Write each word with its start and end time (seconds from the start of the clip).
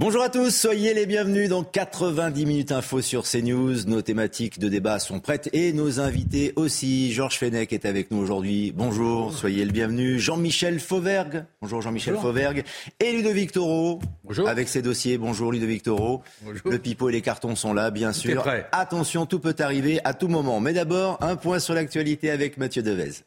Bonjour 0.00 0.22
à 0.22 0.28
tous, 0.28 0.50
soyez 0.50 0.94
les 0.94 1.06
bienvenus 1.06 1.48
dans 1.48 1.64
90 1.64 2.46
minutes 2.46 2.70
info 2.70 3.02
sur 3.02 3.24
CNews. 3.24 3.82
Nos 3.88 4.00
thématiques 4.00 4.60
de 4.60 4.68
débat 4.68 5.00
sont 5.00 5.18
prêtes 5.18 5.50
et 5.52 5.72
nos 5.72 5.98
invités 5.98 6.52
aussi. 6.54 7.12
Georges 7.12 7.36
Fenech 7.36 7.72
est 7.72 7.84
avec 7.84 8.12
nous 8.12 8.18
aujourd'hui. 8.18 8.70
Bonjour, 8.70 9.34
soyez 9.36 9.64
le 9.64 9.72
bienvenu. 9.72 10.20
Jean-Michel 10.20 10.78
Fauvergue. 10.78 11.44
Bonjour 11.60 11.82
Jean-Michel 11.82 12.14
Fauvergue. 12.14 12.62
Et 13.00 13.10
Ludovic 13.10 13.50
Toro. 13.50 13.98
Bonjour. 14.22 14.48
Avec 14.48 14.68
ses 14.68 14.82
dossiers. 14.82 15.18
Bonjour 15.18 15.50
Ludovic 15.50 15.82
Toro. 15.82 16.22
Bonjour. 16.42 16.70
Le 16.70 16.78
pipeau 16.78 17.08
et 17.08 17.12
les 17.12 17.20
cartons 17.20 17.56
sont 17.56 17.74
là, 17.74 17.90
bien 17.90 18.12
sûr. 18.12 18.46
Attention, 18.70 19.26
tout 19.26 19.40
peut 19.40 19.56
arriver 19.58 19.98
à 20.04 20.14
tout 20.14 20.28
moment. 20.28 20.60
Mais 20.60 20.74
d'abord, 20.74 21.18
un 21.22 21.34
point 21.34 21.58
sur 21.58 21.74
l'actualité 21.74 22.30
avec 22.30 22.56
Mathieu 22.56 22.84
Devez. 22.84 23.24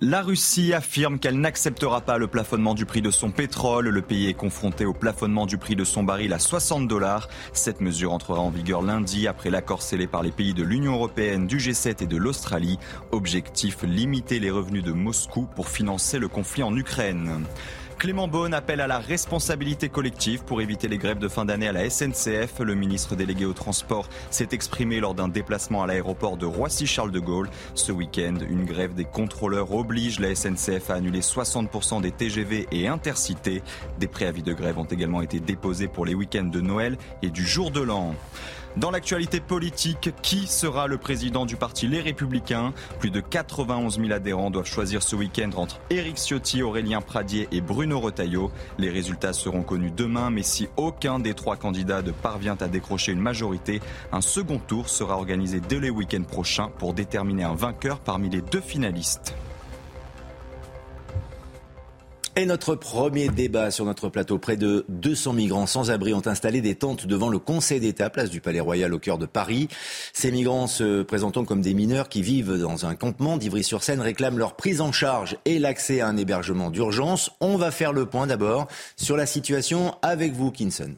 La 0.00 0.22
Russie 0.22 0.74
affirme 0.74 1.18
qu'elle 1.18 1.40
n'acceptera 1.40 2.00
pas 2.00 2.18
le 2.18 2.28
plafonnement 2.28 2.74
du 2.74 2.86
prix 2.86 3.02
de 3.02 3.10
son 3.10 3.32
pétrole. 3.32 3.88
Le 3.88 4.02
pays 4.02 4.28
est 4.28 4.34
confronté 4.34 4.84
au 4.84 4.92
plafonnement 4.92 5.44
du 5.44 5.58
prix 5.58 5.74
de 5.74 5.82
son 5.82 6.04
baril 6.04 6.32
à 6.32 6.38
60 6.38 6.86
dollars. 6.86 7.28
Cette 7.52 7.80
mesure 7.80 8.12
entrera 8.12 8.40
en 8.40 8.50
vigueur 8.50 8.82
lundi 8.82 9.26
après 9.26 9.50
l'accord 9.50 9.82
scellé 9.82 10.06
par 10.06 10.22
les 10.22 10.30
pays 10.30 10.54
de 10.54 10.62
l'Union 10.62 10.92
européenne, 10.92 11.48
du 11.48 11.56
G7 11.56 12.04
et 12.04 12.06
de 12.06 12.16
l'Australie. 12.16 12.78
Objectif 13.10 13.82
limiter 13.82 14.38
les 14.38 14.50
revenus 14.50 14.84
de 14.84 14.92
Moscou 14.92 15.48
pour 15.56 15.68
financer 15.68 16.20
le 16.20 16.28
conflit 16.28 16.62
en 16.62 16.76
Ukraine. 16.76 17.44
Clément 17.98 18.28
Beaune 18.28 18.54
appelle 18.54 18.80
à 18.80 18.86
la 18.86 19.00
responsabilité 19.00 19.88
collective 19.88 20.44
pour 20.44 20.60
éviter 20.60 20.86
les 20.86 20.98
grèves 20.98 21.18
de 21.18 21.26
fin 21.26 21.44
d'année 21.44 21.66
à 21.66 21.72
la 21.72 21.90
SNCF. 21.90 22.60
Le 22.60 22.76
ministre 22.76 23.16
délégué 23.16 23.44
au 23.44 23.52
transport 23.52 24.08
s'est 24.30 24.50
exprimé 24.52 25.00
lors 25.00 25.16
d'un 25.16 25.26
déplacement 25.26 25.82
à 25.82 25.88
l'aéroport 25.88 26.36
de 26.36 26.46
Roissy-Charles 26.46 27.10
de 27.10 27.18
Gaulle. 27.18 27.50
Ce 27.74 27.90
week-end, 27.90 28.36
une 28.48 28.64
grève 28.64 28.94
des 28.94 29.04
contrôleurs 29.04 29.74
oblige 29.74 30.20
la 30.20 30.32
SNCF 30.32 30.90
à 30.90 30.94
annuler 30.94 31.22
60% 31.22 32.00
des 32.00 32.12
TGV 32.12 32.68
et 32.70 32.86
intercités. 32.86 33.62
Des 33.98 34.06
préavis 34.06 34.44
de 34.44 34.52
grève 34.52 34.78
ont 34.78 34.84
également 34.84 35.20
été 35.20 35.40
déposés 35.40 35.88
pour 35.88 36.06
les 36.06 36.14
week-ends 36.14 36.44
de 36.44 36.60
Noël 36.60 36.98
et 37.22 37.30
du 37.30 37.44
jour 37.44 37.72
de 37.72 37.80
l'an. 37.80 38.14
Dans 38.76 38.90
l'actualité 38.90 39.40
politique, 39.40 40.10
qui 40.22 40.46
sera 40.46 40.86
le 40.86 40.98
président 40.98 41.46
du 41.46 41.56
parti 41.56 41.88
Les 41.88 42.00
Républicains? 42.00 42.72
Plus 43.00 43.10
de 43.10 43.20
91 43.20 43.98
000 43.98 44.12
adhérents 44.12 44.50
doivent 44.50 44.66
choisir 44.66 45.02
ce 45.02 45.16
week-end 45.16 45.50
entre 45.56 45.80
Éric 45.90 46.16
Ciotti, 46.16 46.62
Aurélien 46.62 47.00
Pradier 47.00 47.48
et 47.50 47.60
Bruno 47.60 47.98
Retailleau. 47.98 48.52
Les 48.78 48.90
résultats 48.90 49.32
seront 49.32 49.62
connus 49.62 49.90
demain, 49.90 50.30
mais 50.30 50.42
si 50.42 50.68
aucun 50.76 51.18
des 51.18 51.34
trois 51.34 51.56
candidats 51.56 52.02
ne 52.02 52.12
parvient 52.12 52.56
à 52.60 52.68
décrocher 52.68 53.12
une 53.12 53.20
majorité, 53.20 53.80
un 54.12 54.20
second 54.20 54.58
tour 54.58 54.88
sera 54.88 55.16
organisé 55.16 55.60
dès 55.60 55.80
le 55.80 55.90
week-end 55.90 56.22
prochain 56.22 56.70
pour 56.78 56.94
déterminer 56.94 57.44
un 57.44 57.54
vainqueur 57.54 57.98
parmi 57.98 58.28
les 58.28 58.42
deux 58.42 58.60
finalistes. 58.60 59.34
Et 62.38 62.46
notre 62.46 62.76
premier 62.76 63.30
débat 63.30 63.72
sur 63.72 63.84
notre 63.84 64.08
plateau, 64.08 64.38
près 64.38 64.56
de 64.56 64.84
200 64.90 65.32
migrants 65.32 65.66
sans 65.66 65.90
abri 65.90 66.14
ont 66.14 66.24
installé 66.24 66.60
des 66.60 66.76
tentes 66.76 67.04
devant 67.04 67.30
le 67.30 67.40
Conseil 67.40 67.80
d'État, 67.80 68.10
place 68.10 68.30
du 68.30 68.40
Palais 68.40 68.60
Royal 68.60 68.94
au 68.94 69.00
cœur 69.00 69.18
de 69.18 69.26
Paris. 69.26 69.66
Ces 70.12 70.30
migrants 70.30 70.68
se 70.68 71.02
présentant 71.02 71.44
comme 71.44 71.62
des 71.62 71.74
mineurs 71.74 72.08
qui 72.08 72.22
vivent 72.22 72.56
dans 72.56 72.86
un 72.86 72.94
campement 72.94 73.38
d'Ivry-sur-Seine 73.38 74.00
réclament 74.00 74.38
leur 74.38 74.54
prise 74.54 74.80
en 74.80 74.92
charge 74.92 75.36
et 75.46 75.58
l'accès 75.58 76.00
à 76.00 76.06
un 76.06 76.16
hébergement 76.16 76.70
d'urgence. 76.70 77.32
On 77.40 77.56
va 77.56 77.72
faire 77.72 77.92
le 77.92 78.06
point 78.06 78.28
d'abord 78.28 78.68
sur 78.94 79.16
la 79.16 79.26
situation 79.26 79.96
avec 80.02 80.32
vous, 80.32 80.52
Kinson. 80.52 80.94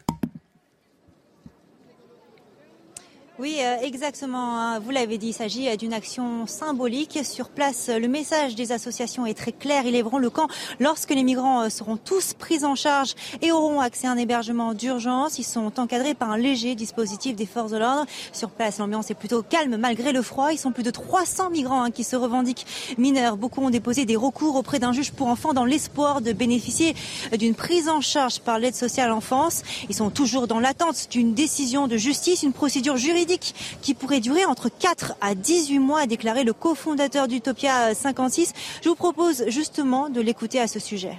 Oui, 3.40 3.56
euh, 3.62 3.78
exactement. 3.80 4.58
Hein. 4.58 4.80
Vous 4.80 4.90
l'avez 4.90 5.16
dit, 5.16 5.28
il 5.28 5.32
s'agit 5.32 5.66
euh, 5.66 5.76
d'une 5.76 5.94
action 5.94 6.46
symbolique. 6.46 7.20
Sur 7.24 7.48
place, 7.48 7.88
le 7.88 8.06
message 8.06 8.54
des 8.54 8.70
associations 8.70 9.24
est 9.24 9.32
très 9.32 9.52
clair. 9.52 9.84
Ils 9.86 9.92
lèveront 9.92 10.18
le 10.18 10.28
camp 10.28 10.46
lorsque 10.78 11.08
les 11.08 11.22
migrants 11.22 11.62
euh, 11.62 11.70
seront 11.70 11.96
tous 11.96 12.34
pris 12.34 12.66
en 12.66 12.74
charge 12.74 13.14
et 13.40 13.50
auront 13.50 13.80
accès 13.80 14.06
à 14.06 14.10
un 14.10 14.18
hébergement 14.18 14.74
d'urgence. 14.74 15.38
Ils 15.38 15.44
sont 15.44 15.80
encadrés 15.80 16.12
par 16.12 16.30
un 16.30 16.36
léger 16.36 16.74
dispositif 16.74 17.34
des 17.34 17.46
forces 17.46 17.70
de 17.70 17.78
l'ordre. 17.78 18.04
Sur 18.34 18.50
place, 18.50 18.76
l'ambiance 18.76 19.10
est 19.10 19.14
plutôt 19.14 19.42
calme 19.42 19.78
malgré 19.78 20.12
le 20.12 20.20
froid. 20.20 20.52
Ils 20.52 20.58
sont 20.58 20.72
plus 20.72 20.82
de 20.82 20.90
300 20.90 21.48
migrants 21.48 21.84
hein, 21.84 21.90
qui 21.90 22.04
se 22.04 22.16
revendiquent 22.16 22.66
mineurs. 22.98 23.38
Beaucoup 23.38 23.62
ont 23.62 23.70
déposé 23.70 24.04
des 24.04 24.16
recours 24.16 24.56
auprès 24.56 24.80
d'un 24.80 24.92
juge 24.92 25.12
pour 25.12 25.28
enfants 25.28 25.54
dans 25.54 25.64
l'espoir 25.64 26.20
de 26.20 26.32
bénéficier 26.32 26.94
d'une 27.38 27.54
prise 27.54 27.88
en 27.88 28.02
charge 28.02 28.40
par 28.40 28.58
l'aide 28.58 28.74
sociale 28.74 29.10
enfance. 29.10 29.62
Ils 29.88 29.94
sont 29.94 30.10
toujours 30.10 30.46
dans 30.46 30.60
l'attente 30.60 31.08
d'une 31.10 31.32
décision 31.32 31.88
de 31.88 31.96
justice, 31.96 32.42
une 32.42 32.52
procédure 32.52 32.98
juridique 32.98 33.29
qui 33.38 33.94
pourrait 33.94 34.20
durer 34.20 34.44
entre 34.44 34.68
4 34.68 35.14
à 35.20 35.34
18 35.34 35.78
mois, 35.78 36.00
a 36.00 36.06
déclaré 36.06 36.44
le 36.44 36.52
cofondateur 36.52 37.28
d'Utopia 37.28 37.94
56. 37.94 38.52
Je 38.82 38.88
vous 38.88 38.94
propose 38.94 39.44
justement 39.48 40.08
de 40.08 40.20
l'écouter 40.20 40.60
à 40.60 40.66
ce 40.66 40.78
sujet. 40.78 41.18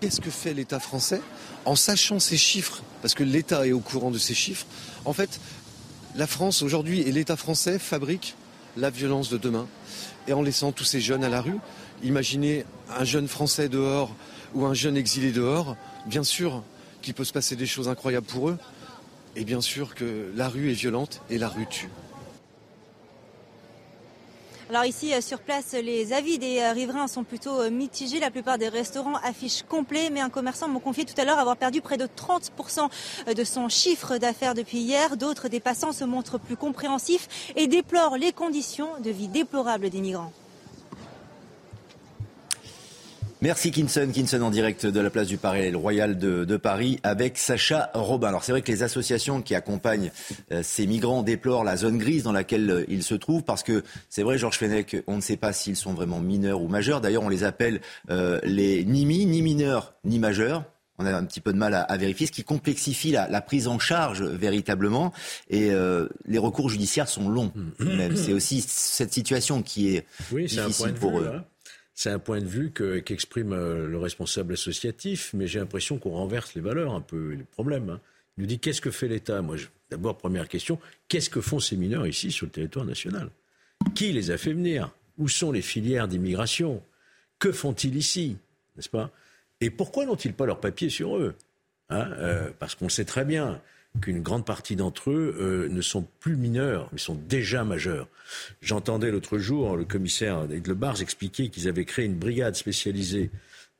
Qu'est-ce 0.00 0.20
que 0.20 0.30
fait 0.30 0.54
l'État 0.54 0.80
français 0.80 1.20
en 1.64 1.76
sachant 1.76 2.18
ces 2.18 2.36
chiffres? 2.36 2.82
Parce 3.02 3.14
que 3.14 3.22
l'État 3.22 3.66
est 3.66 3.72
au 3.72 3.80
courant 3.80 4.10
de 4.10 4.18
ces 4.18 4.34
chiffres. 4.34 4.66
En 5.04 5.12
fait, 5.12 5.40
la 6.16 6.26
France 6.26 6.62
aujourd'hui 6.62 7.00
et 7.00 7.12
l'État 7.12 7.36
français 7.36 7.78
fabriquent 7.78 8.34
la 8.76 8.90
violence 8.90 9.28
de 9.30 9.38
demain. 9.38 9.66
Et 10.26 10.32
en 10.32 10.42
laissant 10.42 10.72
tous 10.72 10.84
ces 10.84 11.00
jeunes 11.00 11.24
à 11.24 11.28
la 11.28 11.40
rue, 11.40 11.58
imaginez 12.02 12.64
un 12.98 13.04
jeune 13.04 13.28
français 13.28 13.68
dehors 13.68 14.14
ou 14.54 14.64
un 14.64 14.74
jeune 14.74 14.96
exilé 14.96 15.32
dehors, 15.32 15.76
bien 16.06 16.24
sûr 16.24 16.62
qu'il 17.02 17.14
peut 17.14 17.24
se 17.24 17.32
passer 17.32 17.56
des 17.56 17.66
choses 17.66 17.88
incroyables 17.88 18.26
pour 18.26 18.50
eux. 18.50 18.58
Et 19.36 19.44
bien 19.44 19.60
sûr 19.60 19.94
que 19.94 20.32
la 20.34 20.48
rue 20.48 20.70
est 20.70 20.74
violente 20.74 21.22
et 21.30 21.38
la 21.38 21.48
rue 21.48 21.66
tue. 21.66 21.88
Alors 24.70 24.84
ici, 24.84 25.12
euh, 25.12 25.20
sur 25.20 25.40
place, 25.40 25.72
les 25.72 26.12
avis 26.12 26.38
des 26.38 26.60
euh, 26.60 26.70
riverains 26.70 27.08
sont 27.08 27.24
plutôt 27.24 27.60
euh, 27.60 27.70
mitigés. 27.70 28.20
La 28.20 28.30
plupart 28.30 28.56
des 28.56 28.68
restaurants 28.68 29.16
affichent 29.16 29.64
complet, 29.64 30.10
mais 30.10 30.20
un 30.20 30.30
commerçant 30.30 30.68
m'a 30.68 30.78
confié 30.78 31.04
tout 31.04 31.20
à 31.20 31.24
l'heure 31.24 31.40
avoir 31.40 31.56
perdu 31.56 31.80
près 31.80 31.96
de 31.96 32.06
30% 32.06 32.88
de 33.34 33.42
son 33.42 33.68
chiffre 33.68 34.16
d'affaires 34.18 34.54
depuis 34.54 34.78
hier. 34.78 35.16
D'autres 35.16 35.48
des 35.48 35.58
passants 35.58 35.90
se 35.90 36.04
montrent 36.04 36.38
plus 36.38 36.56
compréhensifs 36.56 37.52
et 37.56 37.66
déplorent 37.66 38.16
les 38.16 38.32
conditions 38.32 38.90
de 39.02 39.10
vie 39.10 39.26
déplorables 39.26 39.90
des 39.90 40.00
migrants. 40.00 40.32
Merci 43.42 43.70
Kinson, 43.70 44.10
Kinson 44.12 44.42
en 44.42 44.50
direct 44.50 44.84
de 44.84 45.00
la 45.00 45.08
place 45.08 45.26
du 45.26 45.38
Palais 45.38 45.72
Royal 45.72 46.18
de, 46.18 46.44
de, 46.44 46.56
Paris 46.58 47.00
avec 47.02 47.38
Sacha 47.38 47.90
Robin. 47.94 48.28
Alors 48.28 48.44
c'est 48.44 48.52
vrai 48.52 48.60
que 48.60 48.70
les 48.70 48.82
associations 48.82 49.40
qui 49.40 49.54
accompagnent 49.54 50.12
euh, 50.52 50.60
ces 50.62 50.86
migrants 50.86 51.22
déplorent 51.22 51.64
la 51.64 51.78
zone 51.78 51.96
grise 51.96 52.22
dans 52.22 52.32
laquelle 52.32 52.70
euh, 52.70 52.84
ils 52.88 53.02
se 53.02 53.14
trouvent 53.14 53.42
parce 53.42 53.62
que 53.62 53.82
c'est 54.10 54.22
vrai 54.22 54.36
Georges 54.36 54.58
Fenech, 54.58 54.94
on 55.06 55.16
ne 55.16 55.20
sait 55.22 55.38
pas 55.38 55.54
s'ils 55.54 55.76
sont 55.76 55.94
vraiment 55.94 56.20
mineurs 56.20 56.60
ou 56.60 56.68
majeurs. 56.68 57.00
D'ailleurs 57.00 57.22
on 57.22 57.30
les 57.30 57.42
appelle 57.42 57.80
euh, 58.10 58.40
les 58.42 58.84
ni 58.84 59.06
mi, 59.06 59.24
ni 59.24 59.40
mineurs, 59.40 59.94
ni 60.04 60.18
majeurs. 60.18 60.64
On 60.98 61.06
a 61.06 61.16
un 61.16 61.24
petit 61.24 61.40
peu 61.40 61.54
de 61.54 61.58
mal 61.58 61.72
à, 61.72 61.80
à 61.80 61.96
vérifier, 61.96 62.26
ce 62.26 62.32
qui 62.32 62.44
complexifie 62.44 63.10
la, 63.10 63.26
la, 63.26 63.40
prise 63.40 63.68
en 63.68 63.78
charge 63.78 64.22
véritablement. 64.22 65.14
Et 65.48 65.70
les 66.26 66.38
recours 66.38 66.68
judiciaires 66.68 67.08
sont 67.08 67.30
longs. 67.30 67.52
Mmh. 67.54 67.96
Même 67.96 68.16
c'est 68.16 68.34
aussi 68.34 68.60
cette 68.60 69.14
situation 69.14 69.62
qui 69.62 69.96
est 69.96 70.04
oui, 70.30 70.44
difficile 70.44 70.92
pour 70.92 71.20
eux. 71.20 71.32
Hein. 71.34 71.44
C'est 72.00 72.08
un 72.08 72.18
point 72.18 72.40
de 72.40 72.46
vue 72.46 72.72
qu'exprime 72.72 73.52
euh, 73.52 73.86
le 73.86 73.98
responsable 73.98 74.54
associatif, 74.54 75.34
mais 75.34 75.46
j'ai 75.46 75.58
l'impression 75.58 75.98
qu'on 75.98 76.12
renverse 76.12 76.54
les 76.54 76.62
valeurs 76.62 76.94
un 76.94 77.02
peu, 77.02 77.32
les 77.34 77.44
problèmes. 77.44 77.90
Hein. 77.90 78.00
Il 78.38 78.40
nous 78.40 78.46
dit 78.46 78.58
qu'est-ce 78.58 78.80
que 78.80 78.90
fait 78.90 79.06
l'État? 79.06 79.42
Moi, 79.42 79.56
d'abord, 79.90 80.16
première 80.16 80.48
question, 80.48 80.78
qu'est-ce 81.08 81.28
que 81.28 81.42
font 81.42 81.60
ces 81.60 81.76
mineurs 81.76 82.06
ici 82.06 82.30
sur 82.30 82.46
le 82.46 82.52
territoire 82.52 82.86
national? 82.86 83.28
Qui 83.94 84.14
les 84.14 84.30
a 84.30 84.38
fait 84.38 84.54
venir? 84.54 84.90
Où 85.18 85.28
sont 85.28 85.52
les 85.52 85.60
filières 85.60 86.08
d'immigration? 86.08 86.82
Que 87.38 87.52
font-ils 87.52 87.94
ici? 87.94 88.38
N'est-ce 88.76 88.88
pas? 88.88 89.10
Et 89.60 89.68
pourquoi 89.68 90.06
n'ont-ils 90.06 90.32
pas 90.32 90.46
leurs 90.46 90.60
papiers 90.60 90.88
sur 90.88 91.18
eux? 91.18 91.34
Hein 91.90 92.10
euh, 92.12 92.50
Parce 92.58 92.76
qu'on 92.76 92.88
sait 92.88 93.04
très 93.04 93.26
bien 93.26 93.60
qu'une 94.00 94.22
grande 94.22 94.44
partie 94.44 94.76
d'entre 94.76 95.10
eux 95.10 95.36
euh, 95.38 95.68
ne 95.68 95.80
sont 95.80 96.06
plus 96.20 96.36
mineurs, 96.36 96.88
mais 96.92 96.98
sont 96.98 97.14
déjà 97.14 97.64
majeurs. 97.64 98.08
J'entendais 98.62 99.10
l'autre 99.10 99.38
jour 99.38 99.76
le 99.76 99.84
commissaire 99.84 100.46
Bars 100.74 101.02
expliquer 101.02 101.48
qu'ils 101.48 101.68
avaient 101.68 101.84
créé 101.84 102.04
une 102.04 102.18
brigade 102.18 102.54
spécialisée 102.54 103.30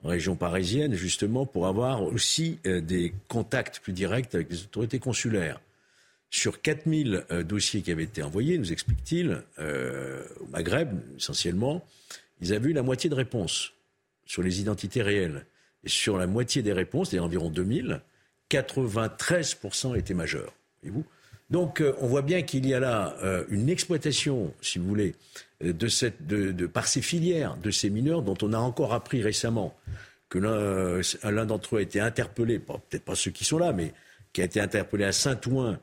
en 0.02 0.08
région 0.08 0.34
parisienne, 0.34 0.94
justement 0.94 1.46
pour 1.46 1.66
avoir 1.66 2.02
aussi 2.02 2.58
euh, 2.66 2.80
des 2.80 3.12
contacts 3.28 3.80
plus 3.80 3.92
directs 3.92 4.34
avec 4.34 4.50
les 4.50 4.62
autorités 4.62 4.98
consulaires. 4.98 5.60
Sur 6.30 6.60
4000 6.60 7.24
euh, 7.30 7.42
dossiers 7.42 7.82
qui 7.82 7.92
avaient 7.92 8.04
été 8.04 8.22
envoyés, 8.22 8.58
nous 8.58 8.72
explique-t-il, 8.72 9.42
au 9.58 10.46
Maghreb 10.46 10.98
essentiellement, 11.16 11.84
ils 12.40 12.52
avaient 12.52 12.70
eu 12.70 12.72
la 12.72 12.82
moitié 12.82 13.10
de 13.10 13.14
réponses 13.14 13.72
sur 14.24 14.42
les 14.42 14.60
identités 14.60 15.02
réelles. 15.02 15.44
Et 15.84 15.88
sur 15.88 16.18
la 16.18 16.26
moitié 16.26 16.62
des 16.62 16.72
réponses, 16.72 17.10
c'est 17.10 17.18
environ 17.18 17.50
2000, 17.50 18.00
93% 18.50 19.96
étaient 19.96 20.14
majeurs. 20.14 20.52
Donc 21.50 21.80
euh, 21.80 21.94
on 22.00 22.06
voit 22.06 22.22
bien 22.22 22.42
qu'il 22.42 22.66
y 22.66 22.74
a 22.74 22.80
là 22.80 23.16
euh, 23.22 23.44
une 23.50 23.68
exploitation, 23.68 24.54
si 24.60 24.78
vous 24.78 24.86
voulez, 24.86 25.14
euh, 25.64 26.68
par 26.72 26.86
ces 26.86 27.02
filières 27.02 27.56
de 27.56 27.70
ces 27.70 27.90
mineurs 27.90 28.22
dont 28.22 28.36
on 28.42 28.52
a 28.52 28.58
encore 28.58 28.94
appris 28.94 29.22
récemment 29.22 29.74
que 30.28 30.38
l'un 30.38 31.46
d'entre 31.46 31.74
eux 31.74 31.78
a 31.80 31.82
été 31.82 32.00
interpellé, 32.00 32.60
peut-être 32.60 33.04
pas 33.04 33.16
ceux 33.16 33.32
qui 33.32 33.44
sont 33.44 33.58
là, 33.58 33.72
mais 33.72 33.92
qui 34.32 34.40
a 34.40 34.44
été 34.44 34.60
interpellé 34.60 35.04
à 35.04 35.10
Saint-Ouen 35.10 35.76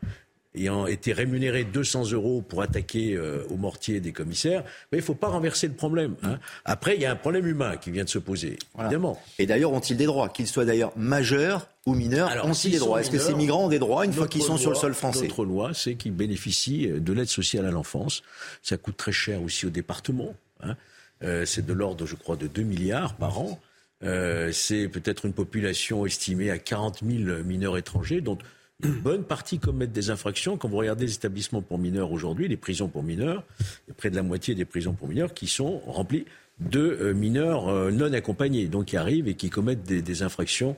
ayant 0.58 0.88
été 0.88 1.14
rémunérés 1.14 1.64
200 1.64 2.12
euros 2.12 2.42
pour 2.42 2.62
attaquer 2.62 3.16
euh, 3.16 3.44
au 3.50 3.58
mortier 3.58 4.00
des 4.00 4.12
commissaires, 4.12 4.64
mais 4.92 4.98
il 4.98 5.02
ne 5.02 5.06
faut 5.06 5.16
pas 5.16 5.28
renverser 5.28 5.68
le 5.68 5.74
problème. 5.74 6.16
Hein. 6.24 6.40
Après, 6.66 6.96
il 6.96 7.02
y 7.02 7.06
a 7.06 7.12
un 7.12 7.16
problème 7.16 7.48
humain 7.48 7.78
qui 7.78 7.92
vient 7.92 8.04
de 8.04 8.10
se 8.10 8.20
poser, 8.20 8.58
évidemment. 8.80 9.22
Et 9.40 9.46
d'ailleurs, 9.46 9.72
ont-ils 9.72 9.98
des 9.98 10.06
droits 10.06 10.30
Qu'ils 10.30 10.48
soient 10.48 10.66
d'ailleurs 10.66 10.92
majeurs 10.98 11.68
ou 11.86 11.94
mineurs, 11.94 12.46
ont-ils 12.46 12.72
des 12.72 12.80
droits 12.80 13.00
Est-ce 13.00 13.12
que 13.12 13.20
ces 13.20 13.34
migrants 13.34 13.66
ont 13.66 13.70
des 13.70 13.80
droits 13.80 14.06
une 14.06 14.14
fois 14.14 14.28
qu'ils 14.28 14.44
sont 14.44 14.58
sur 14.58 14.72
le 14.72 14.76
sol 14.76 14.94
français 14.94 15.28
Notre 15.28 15.46
loi, 15.46 15.72
c'est 15.74 15.96
qu'ils 15.96 16.14
bénéficient 16.14 16.88
de 16.88 17.14
l'aide 17.14 17.30
sociale 17.30 17.66
à 17.66 17.72
l'enfance. 17.72 18.24
Ça 18.62 18.78
coûte 18.78 18.98
très 18.98 19.14
cher 19.14 19.42
aussi 19.42 19.66
au 19.66 19.70
département. 19.70 20.34
Hein. 20.62 20.76
Euh, 21.24 21.46
c'est 21.46 21.66
de 21.66 21.74
l'ordre, 21.74 22.06
je 22.06 22.16
crois, 22.16 22.36
de 22.36 22.48
2 22.48 22.64
milliards 22.64 23.16
par 23.16 23.40
an. 23.40 23.60
Euh, 24.04 24.52
c'est 24.52 24.88
peut-être 24.88 25.26
une 25.26 25.34
population 25.34 26.06
estimée 26.06 26.52
à 26.52 26.60
40 26.60 27.00
000 27.04 27.44
mineurs 27.44 27.78
étrangers, 27.78 28.22
dont 28.22 28.38
une 28.84 28.94
bonne 28.94 29.24
partie 29.24 29.60
commettent 29.60 29.92
des 29.92 30.10
infractions. 30.12 30.58
Quand 30.58 30.68
vous 30.68 30.78
regardez 30.78 31.06
les 31.06 31.14
établissements 31.16 31.62
pour 31.62 31.80
mineurs 31.80 32.12
aujourd'hui, 32.12 32.48
les 32.48 32.58
prisons 32.58 32.88
pour 32.88 33.04
mineurs, 33.04 33.44
près 33.98 34.10
de 34.10 34.16
la 34.16 34.24
moitié 34.24 34.54
des 34.54 34.66
prisons 34.66 34.94
pour 34.94 35.08
mineurs 35.08 35.34
qui 35.34 35.48
sont 35.48 35.80
remplies 35.80 36.26
de 36.60 36.80
euh, 36.80 37.14
mineurs 37.14 37.70
euh, 37.70 37.92
non 37.92 38.14
accompagnés, 38.14 38.68
donc 38.68 38.86
qui 38.86 38.98
arrivent 38.98 39.28
et 39.28 39.36
qui 39.36 39.50
commettent 39.50 39.84
des, 39.84 40.22
infractions 40.24 40.76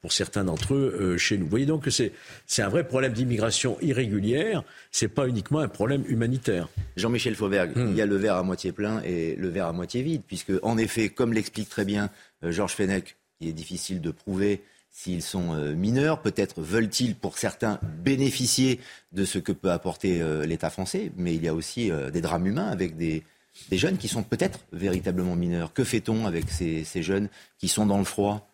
pour 0.00 0.12
certains 0.12 0.44
d'entre 0.44 0.74
eux 0.74 0.96
euh, 1.00 1.18
chez 1.18 1.36
nous. 1.36 1.44
Vous 1.44 1.50
voyez 1.50 1.66
donc 1.66 1.84
que 1.84 1.90
c'est, 1.90 2.12
un 2.58 2.68
vrai 2.68 2.86
problème 2.86 3.12
d'immigration 3.12 3.78
irrégulière, 3.80 4.62
c'est 4.90 5.08
pas 5.08 5.28
uniquement 5.28 5.60
un 5.60 5.68
problème 5.68 6.04
humanitaire. 6.08 6.68
Jean-Michel 6.96 7.34
Fauberg, 7.34 7.76
hmm. 7.76 7.88
il 7.90 7.96
y 7.96 8.00
a 8.00 8.06
le 8.06 8.16
verre 8.16 8.36
à 8.36 8.42
moitié 8.42 8.72
plein 8.72 9.02
et 9.02 9.36
le 9.36 9.48
verre 9.48 9.66
à 9.66 9.72
moitié 9.72 10.02
vide, 10.02 10.22
puisque 10.26 10.52
en 10.62 10.76
effet, 10.78 11.10
comme 11.10 11.32
l'explique 11.32 11.68
très 11.68 11.84
bien 11.84 12.10
Georges 12.42 12.74
Fenech, 12.74 13.16
il 13.40 13.48
est 13.48 13.52
difficile 13.52 14.00
de 14.00 14.10
prouver 14.10 14.62
s'ils 14.92 15.22
sont 15.22 15.54
euh, 15.54 15.74
mineurs. 15.74 16.20
Peut-être 16.20 16.60
veulent-ils, 16.60 17.16
pour 17.16 17.38
certains, 17.38 17.80
bénéficier 17.82 18.78
de 19.12 19.24
ce 19.24 19.38
que 19.38 19.50
peut 19.50 19.72
apporter 19.72 20.20
euh, 20.20 20.44
l'État 20.44 20.70
français. 20.70 21.10
Mais 21.16 21.34
il 21.34 21.42
y 21.42 21.48
a 21.48 21.54
aussi 21.54 21.90
euh, 21.90 22.10
des 22.10 22.20
drames 22.20 22.46
humains 22.46 22.68
avec 22.68 22.96
des, 22.96 23.24
jeunes 23.72 23.96
qui 23.96 24.08
sont 24.08 24.22
peut-être 24.22 24.60
véritablement 24.72 25.34
mineurs. 25.34 25.72
Que 25.72 25.82
fait-on 25.82 26.26
avec 26.26 26.50
ces, 26.50 26.84
jeunes 27.02 27.28
qui 27.58 27.68
sont 27.68 27.86
dans 27.86 27.98
le 27.98 28.04
froid, 28.04 28.48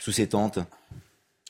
sous 0.00 0.12
ces 0.12 0.28
tentes? 0.28 0.60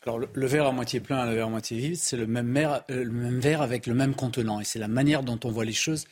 Alors 0.05 0.19
le, 0.19 0.47
verre 0.47 0.67
à 0.67 0.73
moitié 0.73 1.01
plein 1.01 1.25
et 1.25 1.29
le 1.29 1.35
verre 1.35 1.47
à 1.47 1.51
moitié 1.51 1.77
vide, 1.77 1.97
c'est 1.97 2.17
le 2.17 2.27
même, 2.27 2.55
le 2.89 3.11
même 3.11 3.41
verre 3.41 3.63
avec 3.63 3.87
le 3.87 3.95
même 3.95 4.15
contenant. 4.15 4.61
Et 4.61 4.65
c'est 4.65 4.79
la 4.79 4.89
manière 4.89 5.23
dont 5.23 5.39
on 5.45 5.51
voit 5.51 5.65
les 5.65 5.73
choses 5.73 6.07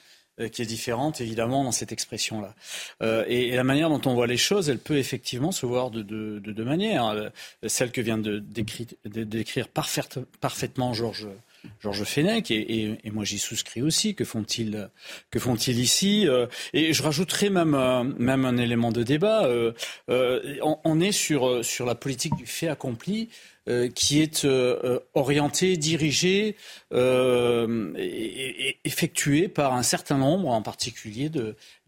qui 0.48 0.62
est 0.62 0.66
différente 0.66 1.20
évidemment 1.20 1.64
dans 1.64 1.72
cette 1.72 1.92
expression-là. 1.92 2.54
Euh, 3.02 3.24
et, 3.28 3.56
la 3.56 3.64
manière 3.64 3.88
dont 3.88 4.00
on 4.04 4.14
voit 4.14 4.26
les 4.26 4.36
choses, 4.36 4.68
elle 4.68 4.78
peut 4.78 4.98
effectivement 4.98 5.52
se 5.52 5.64
voir 5.64 5.90
de 5.90 6.02
deux 6.02 6.40
de, 6.40 6.64
manières. 6.64 7.06
Euh, 7.06 7.28
celle 7.66 7.90
que 7.90 8.00
vient 8.00 8.18
de 8.18 8.38
décrire, 8.38 8.86
de, 9.04 9.66
parfaitement 10.40 10.92
Georges 10.92 11.28
Georges 11.80 12.04
Fenech, 12.04 12.50
et, 12.50 12.98
et, 13.02 13.10
moi 13.10 13.24
j'y 13.24 13.38
souscris 13.38 13.82
aussi. 13.82 14.14
Que 14.14 14.24
font-ils 14.24 14.88
que 15.30 15.38
font-ils 15.40 15.80
ici 15.80 16.28
Et 16.72 16.92
je 16.92 17.02
rajouterai 17.02 17.50
même, 17.50 18.14
même 18.18 18.44
un 18.44 18.56
élément 18.56 18.92
de 18.92 19.02
débat. 19.02 19.50
on, 20.08 20.78
on, 20.84 21.00
est 21.00 21.12
sur, 21.12 21.64
sur 21.64 21.86
la 21.86 21.96
politique 21.96 22.36
du 22.36 22.46
fait 22.46 22.68
accompli. 22.68 23.30
Euh, 23.68 23.88
qui 23.88 24.22
est 24.22 24.44
euh, 24.44 24.78
euh, 24.84 25.00
orienté, 25.14 25.76
dirigé 25.76 26.54
et, 26.94 28.78
effectué 28.84 29.48
par 29.48 29.74
un 29.74 29.82
certain 29.82 30.18
nombre, 30.18 30.50
en 30.50 30.62
particulier, 30.62 31.32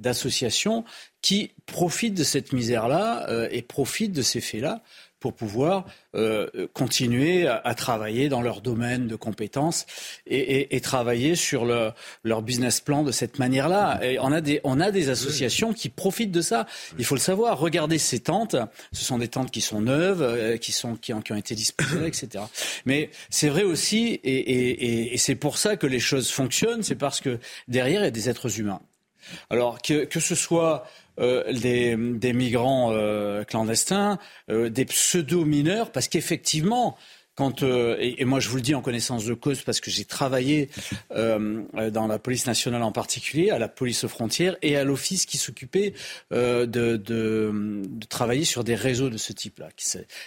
d'associations 0.01 0.85
qui 1.23 1.53
profitent 1.67 2.15
de 2.15 2.25
cette 2.25 2.53
misère-là 2.53 3.49
et 3.53 3.63
profitent 3.63 4.13
de 4.13 4.23
ces 4.23 4.41
faits-là 4.41 4.83
pour 5.21 5.35
pouvoir 5.35 5.85
euh, 6.15 6.69
continuer 6.73 7.47
à, 7.47 7.75
travailler 7.75 8.29
dans 8.29 8.41
leur 8.41 8.61
domaine 8.61 9.09
de 9.09 9.17
compétences 9.17 9.87
et, 10.27 10.81
travailler 10.81 11.35
sur 11.35 11.65
leur 11.65 12.43
business 12.43 12.81
plan 12.81 13.03
de 13.03 13.13
cette 13.13 13.39
manière-là. 13.39 14.01
Et 14.03 14.19
on 14.21 14.33
a 14.33 14.41
des 14.41 14.61
on 14.65 14.81
a 14.81 14.91
des 14.91 15.09
associations 15.11 15.73
qui 15.73 15.89
profitent 15.89 16.31
de 16.31 16.41
ça. 16.41 16.67
Il 16.99 17.05
faut 17.05 17.15
le 17.15 17.21
savoir. 17.21 17.59
Regardez 17.59 17.99
ces 17.99 18.21
tentes. 18.21 18.57
Ce 18.93 19.05
sont 19.05 19.19
des 19.19 19.29
tentes 19.29 19.51
qui 19.51 19.61
sont 19.61 19.81
neuves, 19.81 20.23
euh, 20.23 20.57
qui 20.57 20.73
sont 20.73 20.97
qui 20.97 21.13
ont, 21.13 21.21
été 21.21 21.55
disposées, 21.55 22.07
etc. 22.07 22.45
Mais 22.87 23.11
c'est 23.29 23.49
vrai 23.49 23.65
aussi, 23.65 24.21
et, 24.25 25.15
et 25.15 25.19
c'est 25.19 25.35
pour 25.35 25.59
ça 25.59 25.77
que 25.77 25.87
les 25.87 26.01
choses 26.01 26.31
fonctionnent. 26.31 26.83
C'est 26.83 26.95
parce 26.95 27.21
que 27.21 27.39
derrière 27.67 28.01
il 28.01 28.05
y 28.05 28.09
a 28.09 28.11
des 28.11 28.29
êtres 28.29 28.59
humains. 28.61 28.81
Alors 29.51 29.81
que, 29.83 30.05
que 30.05 30.21
ce 30.21 30.35
soit 30.35 30.87
euh, 31.21 31.53
des, 31.53 32.33
migrants 32.33 32.91
euh, 32.93 33.43
clandestins, 33.45 34.19
euh, 34.51 34.69
des 34.71 34.85
pseudo-mineurs, 34.85 35.91
parce 35.91 36.07
qu'effectivement, 36.07 36.97
quand, 37.39 37.63
euh, 37.63 37.97
et, 38.01 38.25
moi 38.25 38.41
je 38.41 38.49
vous 38.49 38.57
le 38.57 38.63
dis 38.63 38.75
en 38.75 38.83
connaissance 38.83 39.25
de 39.25 39.33
cause 39.33 39.63
parce 39.63 39.81
que 39.81 39.93
j'ai 39.93 40.05
travaillé 40.05 40.71
euh, 41.13 41.63
dans 41.93 42.09
la 42.09 42.19
police 42.19 42.49
nationale 42.49 42.83
en 42.83 42.91
particulier, 42.91 43.51
à 43.51 43.61
la 43.61 43.69
police 43.69 44.03
aux 44.03 44.09
frontières 44.09 44.57
et 44.61 44.77
à 44.77 44.83
l'office 44.83 45.25
qui 45.25 45.39
s'occupait 45.39 45.95
euh, 46.33 46.67
de, 46.67 46.97
de, 46.97 47.53
de, 47.87 48.07
travailler 48.07 48.45
sur 48.45 48.65
des 48.65 48.75
réseaux 48.75 49.09
de 49.09 49.19
ce 49.19 49.33
type-là, 49.33 49.69
qui, 49.77 49.87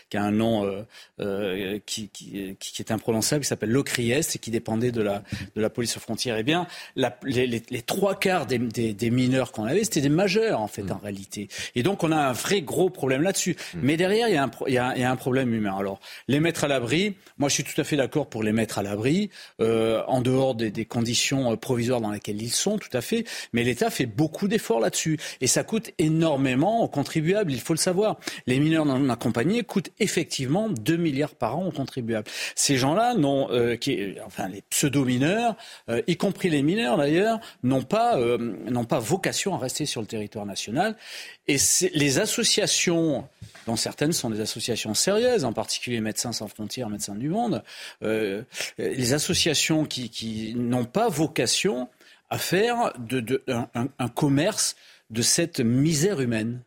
qui, 0.10 0.16
a 0.16 0.24
un 0.24 0.32
nom 0.32 0.64
euh, 0.64 0.84
euh, 1.20 1.80
qui, 1.86 2.08
qui, 2.08 2.56
qui, 2.58 2.82
est 2.82 2.92
imprononçable, 2.92 3.42
qui 3.42 3.50
s'appelle 3.50 3.72
l'OCRIES 3.72 4.22
et 4.34 4.38
qui 4.40 4.50
dépendait 4.50 4.94
de 4.94 5.02
la, 5.02 5.22
de 5.54 5.60
la 5.60 5.70
police 5.70 5.98
aux 5.98 6.00
frontières. 6.00 6.38
Eh 6.38 6.44
bien, 6.44 6.66
la, 6.96 7.20
les, 7.26 7.46
les, 7.46 7.62
les, 7.70 7.82
trois 7.82 8.16
quarts 8.16 8.46
des, 8.46 8.58
des, 8.58 8.94
des 8.94 9.10
mineurs 9.10 9.52
qu'on 9.52 9.66
avait, 9.66 9.84
c'était 9.84 10.00
des 10.00 10.08
majeurs 10.08 10.62
en 10.62 10.68
fait 10.68 10.84
mmh. 10.84 10.92
en 10.94 11.00
réalité. 11.00 11.50
Et 11.76 11.84
donc 11.84 12.06
on 12.06 12.12
a 12.14 12.18
un 12.18 12.32
vrai 12.32 12.62
gros 12.62 12.90
problème 12.90 13.22
là-dessus. 13.22 13.58
Mmh. 13.74 13.80
Mais 13.82 13.98
derrière, 13.98 14.30
il 14.30 14.36
y, 14.36 14.38
a 14.38 14.44
un, 14.46 14.52
il, 14.68 14.74
y 14.76 14.78
a, 14.78 14.94
il 14.96 15.02
y 15.02 15.04
a 15.04 15.12
un 15.12 15.18
problème 15.18 15.54
humain. 15.54 15.76
Alors, 15.78 16.00
les 16.30 16.40
mettre 16.40 16.64
à 16.64 16.70
l'abri, 16.70 17.01
moi, 17.38 17.50
je 17.50 17.56
suis 17.56 17.64
tout 17.64 17.80
à 17.80 17.84
fait 17.84 17.96
d'accord 17.96 18.28
pour 18.28 18.44
les 18.44 18.52
mettre 18.52 18.80
à 18.80 18.84
l'abri, 18.84 19.30
euh, 19.60 20.04
en 20.08 20.22
dehors 20.22 20.56
des, 20.56 20.86
conditions 20.86 21.52
euh, 21.52 21.56
provisoires 21.56 22.02
dans 22.02 22.12
lesquelles 22.12 22.42
ils 22.42 22.52
sont, 22.52 22.78
tout 22.78 22.96
à 22.96 23.02
fait. 23.02 23.26
Mais 23.54 23.64
l'État 23.64 23.90
fait 23.90 24.06
beaucoup 24.06 24.48
d'efforts 24.48 24.80
là-dessus. 24.80 25.18
Et 25.42 25.48
ça 25.48 25.64
coûte 25.64 25.92
énormément 25.98 26.84
aux 26.84 26.88
contribuables, 26.88 27.52
il 27.52 27.62
faut 27.62 27.74
le 27.74 27.80
savoir. 27.80 28.20
Les 28.48 28.60
mineurs 28.60 28.86
non 28.86 29.10
accompagnés 29.10 29.64
coûtent 29.64 29.92
effectivement 30.00 30.70
2 30.70 30.98
milliards 30.98 31.36
par 31.36 31.58
an 31.58 31.68
aux 31.68 31.72
contribuables. 31.72 32.28
Ces 32.56 32.78
gens-là, 32.78 33.16
euh, 33.18 33.76
qui, 33.76 34.16
enfin 34.26 34.48
les 34.48 34.64
pseudo-mineurs, 34.70 35.56
y 36.08 36.18
compris 36.18 36.50
les 36.50 36.64
mineurs 36.64 36.98
d'ailleurs, 36.98 37.40
n'ont 37.64 37.84
pas, 37.84 38.18
n'ont 38.18 38.86
pas 38.86 39.00
vocation 39.00 39.56
à 39.56 39.58
rester 39.58 39.86
sur 39.86 40.02
le 40.02 40.08
territoire 40.08 40.46
national. 40.46 40.96
Et 41.48 41.58
les 41.94 42.20
associations, 42.20 43.28
dont 43.66 43.76
certaines 43.76 44.14
sont 44.14 44.30
des 44.30 44.42
associations 44.42 44.94
sérieuses, 44.94 45.46
en 45.46 45.54
particulier 45.54 46.02
Médecins 46.02 46.32
sans 46.32 46.48
frontières, 46.48 46.90
Médecins 46.90 47.16
du 47.16 47.30
Monde, 47.30 47.64
euh, 48.04 48.44
les 48.78 49.14
associations 49.14 49.86
qui, 49.86 50.54
n'ont 50.56 50.86
pas 50.86 51.10
vocation 51.10 51.90
à 52.30 52.38
faire 52.38 52.94
un, 53.74 54.08
commerce 54.10 54.76
de 55.10 55.22
cette 55.22 55.60
misère 55.60 56.22
humaine. 56.22 56.64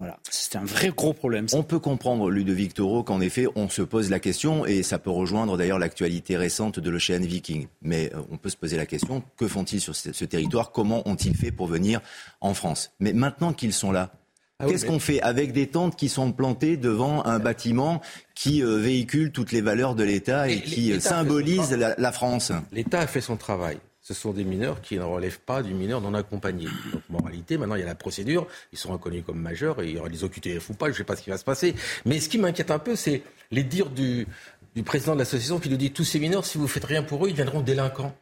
Voilà, 0.00 0.20
c'est 0.30 0.54
un 0.54 0.64
vrai 0.64 0.90
gros 0.90 1.12
problème. 1.12 1.46
On 1.52 1.64
peut 1.64 1.80
comprendre, 1.80 2.30
Ludovic 2.30 2.72
Toro, 2.72 3.02
qu'en 3.02 3.20
effet, 3.20 3.46
on 3.56 3.68
se 3.68 3.82
pose 3.82 4.10
la 4.10 4.20
question, 4.20 4.64
et 4.64 4.84
ça 4.84 5.00
peut 5.00 5.10
rejoindre 5.10 5.56
d'ailleurs 5.56 5.80
l'actualité 5.80 6.36
récente 6.36 6.78
de 6.78 6.88
l'Ocean 6.88 7.18
Viking. 7.20 7.66
Mais 7.82 8.12
euh, 8.14 8.20
on 8.30 8.36
peut 8.36 8.48
se 8.48 8.56
poser 8.56 8.76
la 8.76 8.86
question, 8.86 9.24
que 9.36 9.48
font-ils 9.48 9.80
sur 9.80 9.96
ce, 9.96 10.24
territoire? 10.24 10.70
Comment 10.70 11.06
ont-ils 11.08 11.36
fait 11.36 11.50
pour 11.50 11.66
venir 11.66 12.00
en 12.40 12.54
France? 12.54 12.92
Mais 13.00 13.12
maintenant 13.12 13.52
qu'ils 13.52 13.72
sont 13.72 13.90
là, 13.90 14.12
ah 14.58 14.66
Qu'est-ce 14.66 14.86
qu'on 14.86 14.98
fait 14.98 15.20
avec 15.20 15.52
des 15.52 15.68
tentes 15.68 15.96
qui 15.96 16.08
sont 16.08 16.32
plantées 16.32 16.76
devant 16.76 17.24
un 17.24 17.38
bâtiment 17.38 18.00
qui 18.34 18.62
euh, 18.62 18.78
véhicule 18.78 19.30
toutes 19.30 19.52
les 19.52 19.60
valeurs 19.60 19.94
de 19.94 20.04
l'État 20.04 20.48
et, 20.48 20.60
qui 20.60 20.92
euh, 20.92 21.00
symbolise 21.00 21.72
la 21.72 22.12
France? 22.12 22.52
L'État 22.72 23.00
a 23.00 23.06
fait 23.06 23.20
son 23.20 23.36
travail 23.36 23.78
ce 24.08 24.14
sont 24.14 24.32
des 24.32 24.44
mineurs 24.44 24.80
qui 24.80 24.96
ne 24.96 25.02
relèvent 25.02 25.40
pas 25.40 25.62
du 25.62 25.74
mineur 25.74 26.00
non 26.00 26.14
accompagné. 26.14 26.64
Donc, 26.64 27.02
moralité, 27.10 27.58
maintenant, 27.58 27.74
il 27.74 27.80
y 27.80 27.82
a 27.82 27.86
la 27.86 27.94
procédure, 27.94 28.46
ils 28.72 28.78
sont 28.78 28.90
reconnus 28.90 29.22
comme 29.26 29.38
majeurs, 29.38 29.82
et 29.82 29.88
il 29.88 29.96
y 29.96 29.98
aura 29.98 30.08
des 30.08 30.24
OQTF 30.24 30.70
ou 30.70 30.72
pas, 30.72 30.86
je 30.86 30.92
ne 30.92 30.96
sais 30.96 31.04
pas 31.04 31.14
ce 31.14 31.20
qui 31.20 31.28
va 31.28 31.36
se 31.36 31.44
passer. 31.44 31.74
Mais 32.06 32.18
ce 32.18 32.30
qui 32.30 32.38
m'inquiète 32.38 32.70
un 32.70 32.78
peu, 32.78 32.96
c'est 32.96 33.22
les 33.50 33.62
dires 33.62 33.90
du, 33.90 34.26
du 34.74 34.82
président 34.82 35.12
de 35.12 35.18
l'association 35.18 35.58
qui 35.58 35.68
nous 35.68 35.76
dit 35.76 35.90
tous 35.90 36.04
ces 36.04 36.18
mineurs, 36.20 36.46
si 36.46 36.56
vous 36.56 36.64
ne 36.64 36.68
faites 36.68 36.86
rien 36.86 37.02
pour 37.02 37.26
eux, 37.26 37.28
ils 37.28 37.32
deviendront 37.32 37.60
délinquants. 37.60 38.16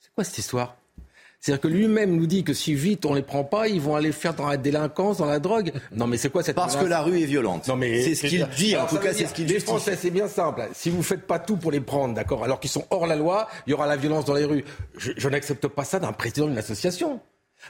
C'est 0.00 0.12
quoi 0.12 0.24
cette 0.24 0.38
histoire? 0.38 0.76
C'est-à-dire 1.40 1.60
que 1.60 1.68
lui-même 1.68 2.16
nous 2.16 2.26
dit 2.26 2.42
que 2.42 2.52
si 2.52 2.74
vite 2.74 3.06
on 3.06 3.14
les 3.14 3.22
prend 3.22 3.44
pas, 3.44 3.68
ils 3.68 3.80
vont 3.80 3.94
aller 3.94 4.10
faire 4.10 4.34
dans 4.34 4.48
la 4.48 4.56
délinquance, 4.56 5.18
dans 5.18 5.26
la 5.26 5.38
drogue. 5.38 5.72
Non, 5.92 6.06
mais 6.06 6.16
c'est 6.16 6.30
quoi 6.30 6.42
cette 6.42 6.56
Parce 6.56 6.76
que 6.76 6.84
la 6.84 7.00
rue 7.00 7.20
est 7.20 7.26
violente. 7.26 7.68
Non, 7.68 7.76
mais 7.76 8.02
c'est 8.02 8.14
ce 8.16 8.26
qu'il 8.26 8.46
dit. 8.56 8.76
en 8.76 8.86
tout 8.86 8.98
cas, 8.98 9.12
c'est 9.14 9.26
ce 9.26 9.34
qu'il 9.34 9.46
dit. 9.46 9.54
Les 9.54 9.60
Français, 9.60 9.96
c'est 9.96 10.10
bien 10.10 10.26
simple. 10.26 10.68
Si 10.72 10.90
vous 10.90 11.02
faites 11.02 11.26
pas 11.26 11.38
tout 11.38 11.56
pour 11.56 11.70
les 11.70 11.80
prendre, 11.80 12.14
d'accord, 12.14 12.42
alors 12.42 12.58
qu'ils 12.58 12.70
sont 12.70 12.86
hors 12.90 13.06
la 13.06 13.14
loi, 13.14 13.48
il 13.66 13.70
y 13.70 13.74
aura 13.74 13.86
la 13.86 13.96
violence 13.96 14.24
dans 14.24 14.34
les 14.34 14.44
rues. 14.44 14.64
Je, 14.96 15.28
n'accepte 15.28 15.68
pas 15.68 15.84
ça 15.84 16.00
d'un 16.00 16.12
président 16.12 16.48
d'une 16.48 16.58
association. 16.58 17.20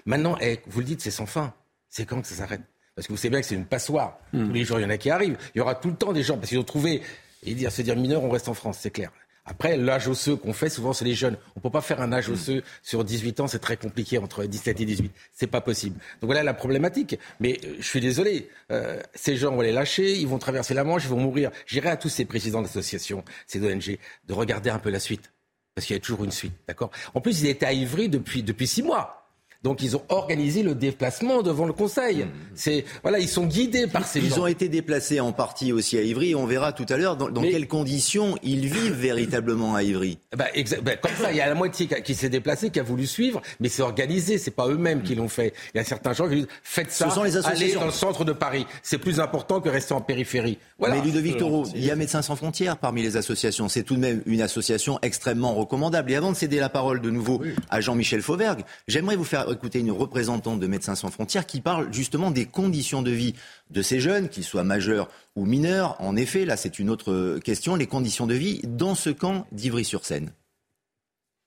Maintenant, 0.06 0.36
eh, 0.40 0.60
vous 0.66 0.80
le 0.80 0.86
dites, 0.86 1.02
c'est 1.02 1.10
sans 1.10 1.26
fin. 1.26 1.52
C'est 1.90 2.06
quand 2.06 2.22
que 2.22 2.28
ça 2.28 2.36
s'arrête? 2.36 2.62
Parce 2.94 3.06
que 3.06 3.12
vous 3.12 3.16
savez 3.18 3.30
bien 3.30 3.40
que 3.40 3.46
c'est 3.46 3.54
une 3.54 3.66
passoire. 3.66 4.18
Hmm. 4.32 4.46
Tous 4.46 4.52
les 4.52 4.64
jours, 4.64 4.78
il 4.80 4.82
y 4.82 4.86
en 4.86 4.90
a 4.90 4.96
qui 4.96 5.10
arrivent. 5.10 5.36
Il 5.54 5.58
y 5.58 5.60
aura 5.60 5.74
tout 5.74 5.88
le 5.88 5.96
temps 5.96 6.12
des 6.12 6.22
gens 6.22 6.36
parce 6.36 6.48
qu'ils 6.48 6.58
ont 6.58 6.64
trouvé 6.64 7.02
et 7.44 7.54
dire 7.54 7.70
se 7.70 7.82
dire 7.82 7.96
mineur, 7.96 8.24
on 8.24 8.30
reste 8.30 8.48
en 8.48 8.54
France, 8.54 8.78
c'est 8.80 8.90
clair. 8.90 9.12
Après, 9.50 9.78
l'âge 9.78 10.08
osseux 10.08 10.36
qu'on 10.36 10.52
fait, 10.52 10.68
souvent, 10.68 10.92
c'est 10.92 11.06
les 11.06 11.14
jeunes. 11.14 11.38
On 11.56 11.60
ne 11.60 11.62
peut 11.62 11.70
pas 11.70 11.80
faire 11.80 12.02
un 12.02 12.12
âge 12.12 12.28
osseux 12.28 12.62
sur 12.82 13.02
18 13.02 13.40
ans, 13.40 13.46
c'est 13.46 13.58
très 13.58 13.78
compliqué, 13.78 14.18
entre 14.18 14.44
17 14.44 14.80
et 14.82 14.84
18. 14.84 15.10
C'est 15.32 15.46
pas 15.46 15.62
possible. 15.62 15.96
Donc 16.20 16.28
voilà 16.28 16.42
la 16.42 16.52
problématique. 16.52 17.18
Mais 17.40 17.58
euh, 17.64 17.76
je 17.78 17.86
suis 17.86 18.00
désolé, 18.00 18.50
euh, 18.70 19.00
ces 19.14 19.36
gens, 19.36 19.54
vont 19.54 19.62
les 19.62 19.72
lâcher, 19.72 20.18
ils 20.18 20.28
vont 20.28 20.38
traverser 20.38 20.74
la 20.74 20.84
Manche, 20.84 21.04
ils 21.04 21.10
vont 21.10 21.18
mourir. 21.18 21.50
J'irai 21.66 21.88
à 21.88 21.96
tous 21.96 22.10
ces 22.10 22.26
présidents 22.26 22.60
d'associations, 22.60 23.24
ces 23.46 23.60
ONG, 23.64 23.98
de 24.26 24.34
regarder 24.34 24.68
un 24.68 24.78
peu 24.78 24.90
la 24.90 25.00
suite. 25.00 25.32
Parce 25.74 25.86
qu'il 25.86 25.96
y 25.96 25.96
a 25.96 26.00
toujours 26.00 26.24
une 26.24 26.30
suite, 26.30 26.52
d'accord? 26.66 26.90
En 27.14 27.22
plus, 27.22 27.40
ils 27.40 27.46
étaient 27.46 27.64
à 27.64 27.72
Ivry 27.72 28.10
depuis, 28.10 28.42
depuis 28.42 28.66
six 28.66 28.82
mois. 28.82 29.27
Donc 29.64 29.82
ils 29.82 29.96
ont 29.96 30.02
organisé 30.08 30.62
le 30.62 30.76
déplacement 30.76 31.42
devant 31.42 31.66
le 31.66 31.72
Conseil. 31.72 32.24
Mmh. 32.24 32.30
C'est 32.54 32.84
voilà, 33.02 33.18
ils 33.18 33.28
sont 33.28 33.44
guidés 33.44 33.88
par 33.88 34.06
ces 34.06 34.20
ils 34.20 34.28
gens. 34.28 34.36
Ils 34.36 34.40
ont 34.40 34.46
été 34.46 34.68
déplacés 34.68 35.18
en 35.18 35.32
partie 35.32 35.72
aussi 35.72 35.98
à 35.98 36.02
Ivry. 36.02 36.36
On 36.36 36.46
verra 36.46 36.72
tout 36.72 36.86
à 36.88 36.96
l'heure 36.96 37.16
dans, 37.16 37.28
dans 37.28 37.42
quelles 37.42 37.66
conditions 37.66 38.36
ils 38.44 38.66
vivent 38.66 38.94
véritablement 38.94 39.74
à 39.74 39.82
Ivry. 39.82 40.18
Bah, 40.36 40.46
bah, 40.82 40.96
comme 40.96 41.12
ça, 41.20 41.32
il 41.32 41.38
y 41.38 41.40
a 41.40 41.48
la 41.48 41.56
moitié 41.56 41.88
qui 42.04 42.14
s'est 42.14 42.28
déplacée, 42.28 42.70
qui 42.70 42.78
a 42.78 42.84
voulu 42.84 43.06
suivre, 43.06 43.42
mais 43.58 43.68
c'est 43.68 43.82
organisé. 43.82 44.38
C'est 44.38 44.52
pas 44.52 44.68
eux-mêmes 44.68 45.02
qui 45.02 45.16
l'ont 45.16 45.28
fait. 45.28 45.52
Il 45.74 45.78
y 45.78 45.80
a 45.80 45.84
certains 45.84 46.12
gens 46.12 46.28
qui 46.28 46.36
disent 46.36 46.48
faites 46.62 46.92
ça, 46.92 47.10
sont 47.10 47.24
les 47.24 47.36
allez 47.36 47.74
dans 47.74 47.84
le 47.84 47.90
centre 47.90 48.24
de 48.24 48.32
Paris. 48.32 48.64
C'est 48.84 48.98
plus 48.98 49.18
important 49.18 49.60
que 49.60 49.68
rester 49.68 49.92
en 49.92 50.00
périphérie. 50.00 50.58
Voilà. 50.78 50.94
Mais 50.94 51.02
Ludovic 51.02 51.36
Toro, 51.36 51.66
il 51.74 51.84
y 51.84 51.90
a 51.90 51.96
Médecins 51.96 52.22
sans 52.22 52.36
frontières 52.36 52.76
parmi 52.76 53.02
les 53.02 53.16
associations. 53.16 53.68
C'est 53.68 53.82
tout 53.82 53.96
de 53.96 54.00
même 54.00 54.22
une 54.26 54.40
association 54.40 55.00
extrêmement 55.02 55.54
recommandable. 55.54 56.12
Et 56.12 56.14
avant 56.14 56.30
de 56.30 56.36
céder 56.36 56.60
la 56.60 56.68
parole 56.68 57.00
de 57.00 57.10
nouveau 57.10 57.42
à 57.70 57.80
Jean-Michel 57.80 58.22
Fauvergue, 58.22 58.60
j'aimerais 58.86 59.16
vous 59.16 59.24
faire 59.24 59.47
écouter 59.52 59.80
une 59.80 59.90
représentation 59.90 60.56
de 60.56 60.66
Médecins 60.66 60.94
sans 60.94 61.10
frontières 61.10 61.46
qui 61.46 61.60
parle 61.60 61.92
justement 61.92 62.30
des 62.30 62.46
conditions 62.46 63.02
de 63.02 63.10
vie 63.10 63.34
de 63.70 63.82
ces 63.82 64.00
jeunes, 64.00 64.28
qu'ils 64.28 64.44
soient 64.44 64.64
majeurs 64.64 65.08
ou 65.36 65.46
mineurs. 65.46 65.96
En 66.00 66.16
effet, 66.16 66.44
là 66.44 66.56
c'est 66.56 66.78
une 66.78 66.90
autre 66.90 67.38
question, 67.38 67.76
les 67.76 67.86
conditions 67.86 68.26
de 68.26 68.34
vie 68.34 68.60
dans 68.64 68.94
ce 68.94 69.10
camp 69.10 69.46
d'Ivry-sur-Seine. 69.52 70.32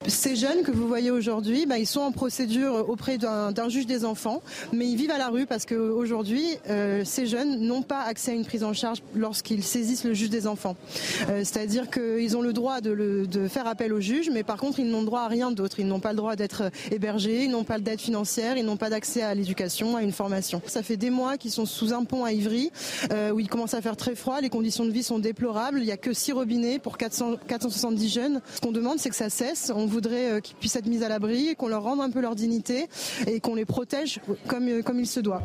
Ces 0.08 0.36
jeunes 0.36 0.63
que 0.63 0.72
vous 0.72 0.88
voyez 0.88 1.12
aujourd'hui, 1.12 1.67
bah, 1.67 1.77
ils 1.77 1.86
sont 1.86 2.01
en 2.01 2.12
procédure 2.12 2.89
auprès 2.89 3.20
d'un 3.20 3.70
juge 3.70 3.86
des 3.86 4.03
enfants, 4.03 4.41
mais 4.74 4.88
ils 4.88 4.96
vivent 4.96 5.12
à 5.12 5.20
la 5.20 5.29
rue 5.29 5.46
parce 5.46 5.67
qu'aujourd'hui, 5.67 6.43
euh, 6.70 7.03
ces 7.05 7.27
jeunes 7.27 7.60
n'ont 7.60 7.84
pas 7.84 8.01
accès 8.01 8.31
à 8.31 8.34
une 8.34 8.43
prise 8.43 8.63
en 8.63 8.74
charge 8.74 9.03
lorsqu'ils 9.15 9.63
saisissent 9.63 10.03
le 10.03 10.15
juge 10.15 10.31
des 10.31 10.48
enfants. 10.48 10.75
Euh, 11.29 11.43
c'est-à-dire 11.43 11.91
qu'ils 11.91 12.36
ont 12.36 12.41
le 12.41 12.51
droit 12.51 12.81
de, 12.81 13.27
de, 13.29 13.48
faire 13.48 13.67
appel 13.67 13.93
au 13.93 14.00
juge, 14.00 14.31
mais 14.34 14.41
par 14.41 14.58
contre, 14.58 14.79
ils 14.79 14.89
n'ont 14.89 15.03
droit 15.03 15.22
à 15.22 15.27
rien 15.27 15.51
d'autre. 15.51 15.79
Ils 15.79 15.88
n'ont 15.88 16.00
pas 16.00 16.12
le 16.12 16.17
droit 16.17 16.36
d'être 16.36 16.72
hébergés, 16.89 17.43
ils 17.43 17.51
n'ont 17.51 17.63
pas 17.63 17.77
d'aide 17.77 18.01
financière, 18.01 18.58
ils 18.58 18.65
n'ont 18.65 18.77
pas 18.77 18.89
d'accès 18.89 19.22
à 19.22 19.36
l'éducation, 19.36 19.98
à 19.98 20.01
une 20.01 20.13
formation. 20.13 20.63
Ça 20.65 20.81
fait 20.81 20.98
des 20.98 21.12
mois 21.12 21.38
qu'ils 21.38 21.51
sont 21.51 21.67
sous 21.67 21.93
un 21.93 22.05
pont 22.05 22.25
à 22.25 22.34
Ivry, 22.34 22.72
euh, 23.12 23.29
où 23.29 23.39
il 23.39 23.48
commence 23.48 23.75
à 23.75 23.81
faire 23.81 23.98
très 23.98 24.15
froid, 24.15 24.41
les 24.41 24.50
conditions 24.50 24.86
de 24.86 24.91
vie 24.91 25.03
sont 25.03 25.20
déplorables, 25.20 25.77
il 25.79 25.86
n'y 25.86 25.91
a 25.91 25.98
que 25.98 26.12
six 26.12 26.31
robinets 26.31 26.79
pour 26.79 26.98
400, 26.98 27.36
470 27.48 28.10
jeunes. 28.10 28.41
Ce 28.55 28.62
qu'on 28.62 28.72
demande, 28.72 28.98
c'est 28.98 29.10
que 29.10 29.15
ça 29.15 29.29
cesse. 29.29 29.72
Voudrait 29.91 30.31
euh, 30.31 30.39
qu'ils 30.39 30.55
puissent 30.55 30.75
être 30.75 30.88
mis 30.88 31.03
à 31.03 31.10
l'abri, 31.10 31.55
qu'on 31.55 31.67
leur 31.67 31.83
rende 31.83 32.01
un 32.01 32.10
peu 32.10 32.21
leur 32.21 32.36
dignité 32.36 32.88
et 33.27 33.39
qu'on 33.39 33.55
les 33.55 33.65
protège 33.65 34.19
comme, 34.48 34.67
euh, 34.67 34.81
comme 34.81 35.00
il 35.00 35.07
se 35.07 35.19
doit. 35.19 35.43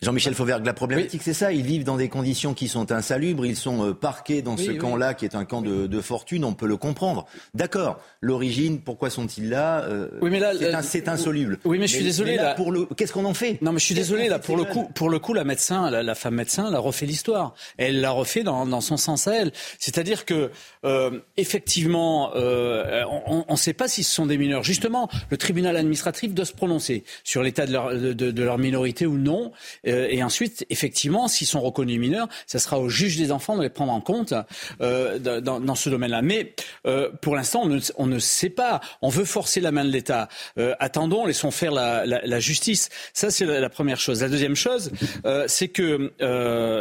Jean-Michel 0.00 0.34
Fauvergue, 0.34 0.64
la 0.64 0.74
problématique, 0.74 1.22
c'est 1.24 1.34
ça. 1.34 1.52
Ils 1.52 1.64
vivent 1.64 1.82
dans 1.82 1.96
des 1.96 2.08
conditions 2.08 2.54
qui 2.54 2.68
sont 2.68 2.92
insalubres. 2.92 3.44
Ils 3.44 3.56
sont 3.56 3.88
euh, 3.88 3.94
parqués 3.94 4.42
dans 4.42 4.56
ce 4.56 4.70
camp-là, 4.70 5.12
qui 5.14 5.24
est 5.24 5.34
un 5.34 5.44
camp 5.44 5.60
de, 5.60 6.00
fortune. 6.00 6.44
On 6.44 6.54
peut 6.54 6.68
le 6.68 6.76
comprendre. 6.76 7.26
D'accord. 7.54 7.98
L'origine, 8.20 8.80
pourquoi 8.80 9.10
sont-ils 9.10 9.48
là 9.48 9.80
euh, 9.82 10.08
Oui, 10.22 10.30
mais 10.30 10.38
là, 10.38 10.82
c'est 10.82 11.08
insoluble. 11.08 11.58
Oui, 11.64 11.78
mais 11.80 11.88
je 11.88 11.96
suis 11.96 12.04
désolé. 12.04 12.36
là, 12.36 12.54
pour 12.54 12.70
le, 12.70 12.86
qu'est-ce 12.96 13.12
qu'on 13.12 13.24
en 13.24 13.34
fait? 13.34 13.60
Non, 13.60 13.72
mais 13.72 13.80
je 13.80 13.86
suis 13.86 13.94
désolé. 13.96 14.28
Là, 14.28 14.38
pour 14.38 14.56
le 14.56 14.64
coup, 14.64 14.88
pour 14.94 15.10
le 15.10 15.18
coup, 15.18 15.34
la 15.34 15.42
médecin, 15.42 15.90
la, 15.90 16.14
femme 16.14 16.36
médecin, 16.36 16.66
elle 16.68 16.76
a 16.76 16.78
refait 16.78 17.06
l'histoire. 17.06 17.54
Elle 17.76 18.00
l'a 18.00 18.10
refait 18.12 18.44
dans, 18.44 18.80
son 18.80 18.96
sens 18.96 19.26
à 19.26 19.34
elle. 19.34 19.52
C'est-à-dire 19.80 20.24
que, 20.24 20.52
euh, 20.84 21.18
effectivement, 21.36 22.30
on 22.36 23.44
ne 23.50 23.56
sait 23.56 23.72
pas 23.72 23.88
si 23.88 24.04
ce 24.04 24.14
sont 24.14 24.26
des 24.26 24.38
mineurs. 24.38 24.62
Justement, 24.62 25.08
le 25.30 25.36
tribunal 25.36 25.76
administratif 25.76 26.34
doit 26.34 26.44
se 26.44 26.52
prononcer 26.52 27.02
sur 27.24 27.42
l'état 27.42 27.66
de 27.66 27.72
leur, 27.72 27.92
de 27.92 28.42
leur 28.42 28.58
minorité 28.58 29.04
ou 29.04 29.18
non. 29.18 29.50
Euh, 29.88 30.08
et 30.10 30.22
ensuite, 30.22 30.66
effectivement, 30.70 31.28
s'ils 31.28 31.46
sont 31.46 31.60
reconnus 31.60 31.98
mineurs, 31.98 32.28
ce 32.46 32.58
sera 32.58 32.78
au 32.78 32.88
juge 32.88 33.16
des 33.16 33.32
enfants 33.32 33.56
de 33.56 33.62
les 33.62 33.70
prendre 33.70 33.92
en 33.92 34.00
compte 34.00 34.34
euh, 34.80 35.18
dans, 35.18 35.60
dans, 35.60 35.74
ce 35.74 35.90
domaine-là. 35.90 36.22
Mais 36.22 36.54
euh, 36.86 37.10
pour 37.22 37.36
l'instant, 37.36 37.62
on 37.62 37.66
ne, 37.66 37.80
on 37.96 38.06
ne, 38.06 38.18
sait 38.18 38.50
pas. 38.50 38.80
On 39.02 39.08
veut 39.08 39.24
forcer 39.24 39.60
la 39.60 39.72
main 39.72 39.84
de 39.84 39.90
l'État. 39.90 40.28
attendons, 40.78 41.26
laissons 41.26 41.50
faire 41.50 41.72
la, 41.72 42.04
la, 42.06 42.20
la 42.24 42.40
justice. 42.40 42.88
Ça, 43.12 43.30
c'est 43.30 43.44
la, 43.44 43.68
première 43.68 44.00
chose. 44.00 44.22
La 44.22 44.28
deuxième 44.28 44.56
chose, 44.56 44.90
c'est 45.46 45.68
que 45.68 46.12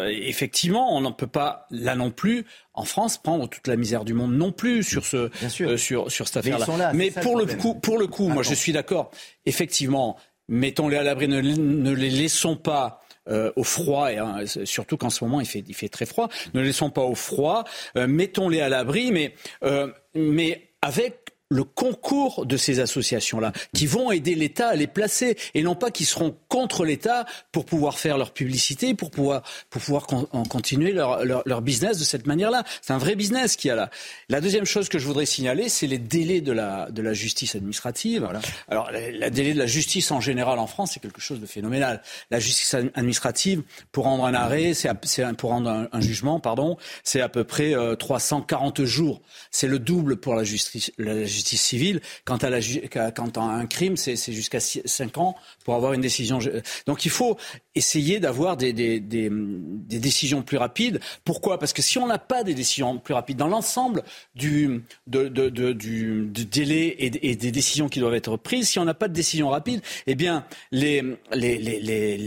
effectivement, 0.09 0.95
on 0.95 1.01
n'en 1.01 1.11
peut 1.11 1.27
pas 1.27 1.67
là 1.71 1.95
non 1.95 2.11
plus 2.11 2.45
en 2.73 2.85
France 2.85 3.17
prendre 3.17 3.49
toute 3.49 3.67
la 3.67 3.75
misère 3.75 4.05
du 4.05 4.13
monde 4.13 4.33
non 4.33 4.51
plus 4.51 4.83
sur 4.83 5.05
ce 5.05 5.29
sur 5.77 6.11
sur 6.11 6.27
cette 6.27 6.37
affaire-là. 6.37 6.91
Mais, 6.93 7.11
pour, 7.11 7.37
le 7.37 7.45
coup, 7.45 7.75
pour 7.75 7.97
le 7.97 8.07
coup, 8.07 8.29
moi 8.29 8.43
je 8.43 8.53
suis 8.53 8.71
d'accord. 8.71 9.11
Effectivement, 9.45 10.17
mettons-les 10.47 10.97
à 10.97 11.03
l'abri, 11.03 11.27
ne, 11.27 11.91
les 11.91 12.09
laissons 12.09 12.55
pas 12.55 13.01
euh, 13.29 13.51
au 13.55 13.63
froid, 13.63 14.11
et 14.11 14.17
hein, 14.17 14.45
surtout 14.63 14.97
qu'en 14.97 15.09
ce 15.09 15.23
moment 15.23 15.41
il 15.41 15.45
fait, 15.47 15.89
très 15.89 16.05
froid. 16.05 16.29
Ne 16.53 16.61
les 16.61 16.67
laissons 16.67 16.89
pas 16.89 17.01
au 17.01 17.15
froid, 17.15 17.65
euh, 17.97 18.07
mettons-les 18.07 18.61
à 18.61 18.69
l'abri, 18.69 19.11
mais, 19.11 19.33
euh, 19.63 19.91
mais 20.15 20.69
avec 20.81 21.26
le 21.49 21.63
concours 21.63 22.45
de 22.45 22.57
ces 22.57 22.79
associations-là, 22.79 23.53
qui 23.73 23.87
vont 23.87 24.11
aider 24.11 24.35
l'État 24.35 24.69
à 24.69 24.75
les 24.75 24.87
placer, 24.87 25.37
et 25.53 25.63
non 25.63 25.75
pas 25.75 25.91
qui 25.91 26.05
seront 26.05 26.35
contre 26.49 26.85
l'État 26.85 27.25
pour 27.51 27.65
pouvoir 27.65 27.99
faire 27.99 28.17
leur 28.17 28.31
publicité, 28.31 28.93
pour 28.93 29.11
pouvoir, 29.11 29.43
pour 29.69 29.81
pouvoir 29.81 30.07
continuer 30.49 30.91
leur, 30.91 31.23
leur, 31.25 31.61
business 31.61 31.97
de 31.97 32.03
cette 32.03 32.27
manière-là. 32.27 32.63
C'est 32.81 32.93
un 32.93 32.97
vrai 32.97 33.15
business 33.15 33.55
qu'il 33.55 33.69
y 33.69 33.71
a 33.71 33.75
là. 33.75 33.89
La 34.29 34.41
deuxième 34.41 34.65
chose 34.65 34.89
que 34.89 34.99
je 34.99 35.05
voudrais 35.05 35.25
signaler, 35.25 35.69
c'est 35.69 35.87
les 35.87 35.97
délais 35.97 36.41
de 36.41 36.51
la, 36.51 36.89
de 36.91 37.01
la 37.01 37.13
justice 37.13 37.55
administrative. 37.55 38.23
Voilà. 38.23 38.41
Alors, 38.67 38.91
la 38.91 39.29
délai 39.29 39.53
de 39.53 39.59
la 39.59 39.65
justice 39.65 40.11
en 40.11 40.21
général 40.21 40.59
en 40.59 40.67
France, 40.67 40.91
c'est 40.93 40.99
quelque 40.99 41.21
chose 41.21 41.39
de 41.39 41.45
phénoménal. 41.45 42.01
La 42.29 42.39
justice 42.39 42.73
administrative, 42.73 43.63
pour 43.91 44.03
rendre 44.03 44.25
un 44.25 44.33
arrêt, 44.33 44.73
c'est 44.73 44.89
pour 45.37 45.51
rendre 45.51 45.87
un, 45.91 46.01
jugement, 46.01 46.39
pardon, 46.39 46.77
c'est 47.03 47.21
à 47.21 47.29
peu 47.29 47.43
près 47.43 47.73
340 47.97 48.79
euh, 48.79 48.85
jours. 48.85 49.21
C'est 49.51 49.67
le 49.67 49.79
double 49.79 50.17
pour 50.17 50.35
la 50.35 50.43
justice, 50.43 50.91
la 50.97 51.23
justice 51.23 51.36
justice 51.37 51.61
civile. 51.61 52.01
Quant 52.25 52.37
à, 52.37 53.41
un 53.41 53.65
crime, 53.65 53.97
c'est 53.97 54.15
jusqu'à 54.33 54.59
5 54.59 55.17
ans 55.17 55.35
pour 55.63 55.75
avoir 55.75 55.93
une 55.93 56.01
décision. 56.01 56.39
Donc 56.85 57.05
il 57.05 57.11
faut 57.11 57.37
essayer 57.75 58.19
d'avoir 58.19 58.57
des, 58.57 58.73
des, 58.73 58.99
des, 58.99 59.99
décisions 59.99 60.41
plus 60.41 60.57
rapides. 60.57 60.99
Pourquoi? 61.23 61.59
Parce 61.59 61.73
que 61.73 61.81
si 61.81 61.97
on 61.97 62.07
n'a 62.07 62.17
pas 62.17 62.43
des 62.43 62.53
décisions 62.53 62.97
plus 62.97 63.13
rapides 63.13 63.37
dans 63.37 63.47
l'ensemble 63.47 64.03
du, 64.35 64.83
de, 65.05 65.27
de, 65.27 65.49
du, 65.73 66.27
délai 66.27 66.95
et, 66.99 67.35
des 67.35 67.51
décisions 67.51 67.89
qui 67.89 67.99
doivent 67.99 68.15
être 68.15 68.37
prises, 68.37 68.69
si 68.69 68.79
on 68.79 68.85
n'a 68.85 68.93
pas 68.93 69.07
de 69.07 69.13
décision 69.13 69.49
rapide, 69.49 69.81
eh 70.07 70.15
bien 70.15 70.45
les, 70.71 71.03
les, 71.33 71.57
les, 71.57 71.79
les, 71.79 72.17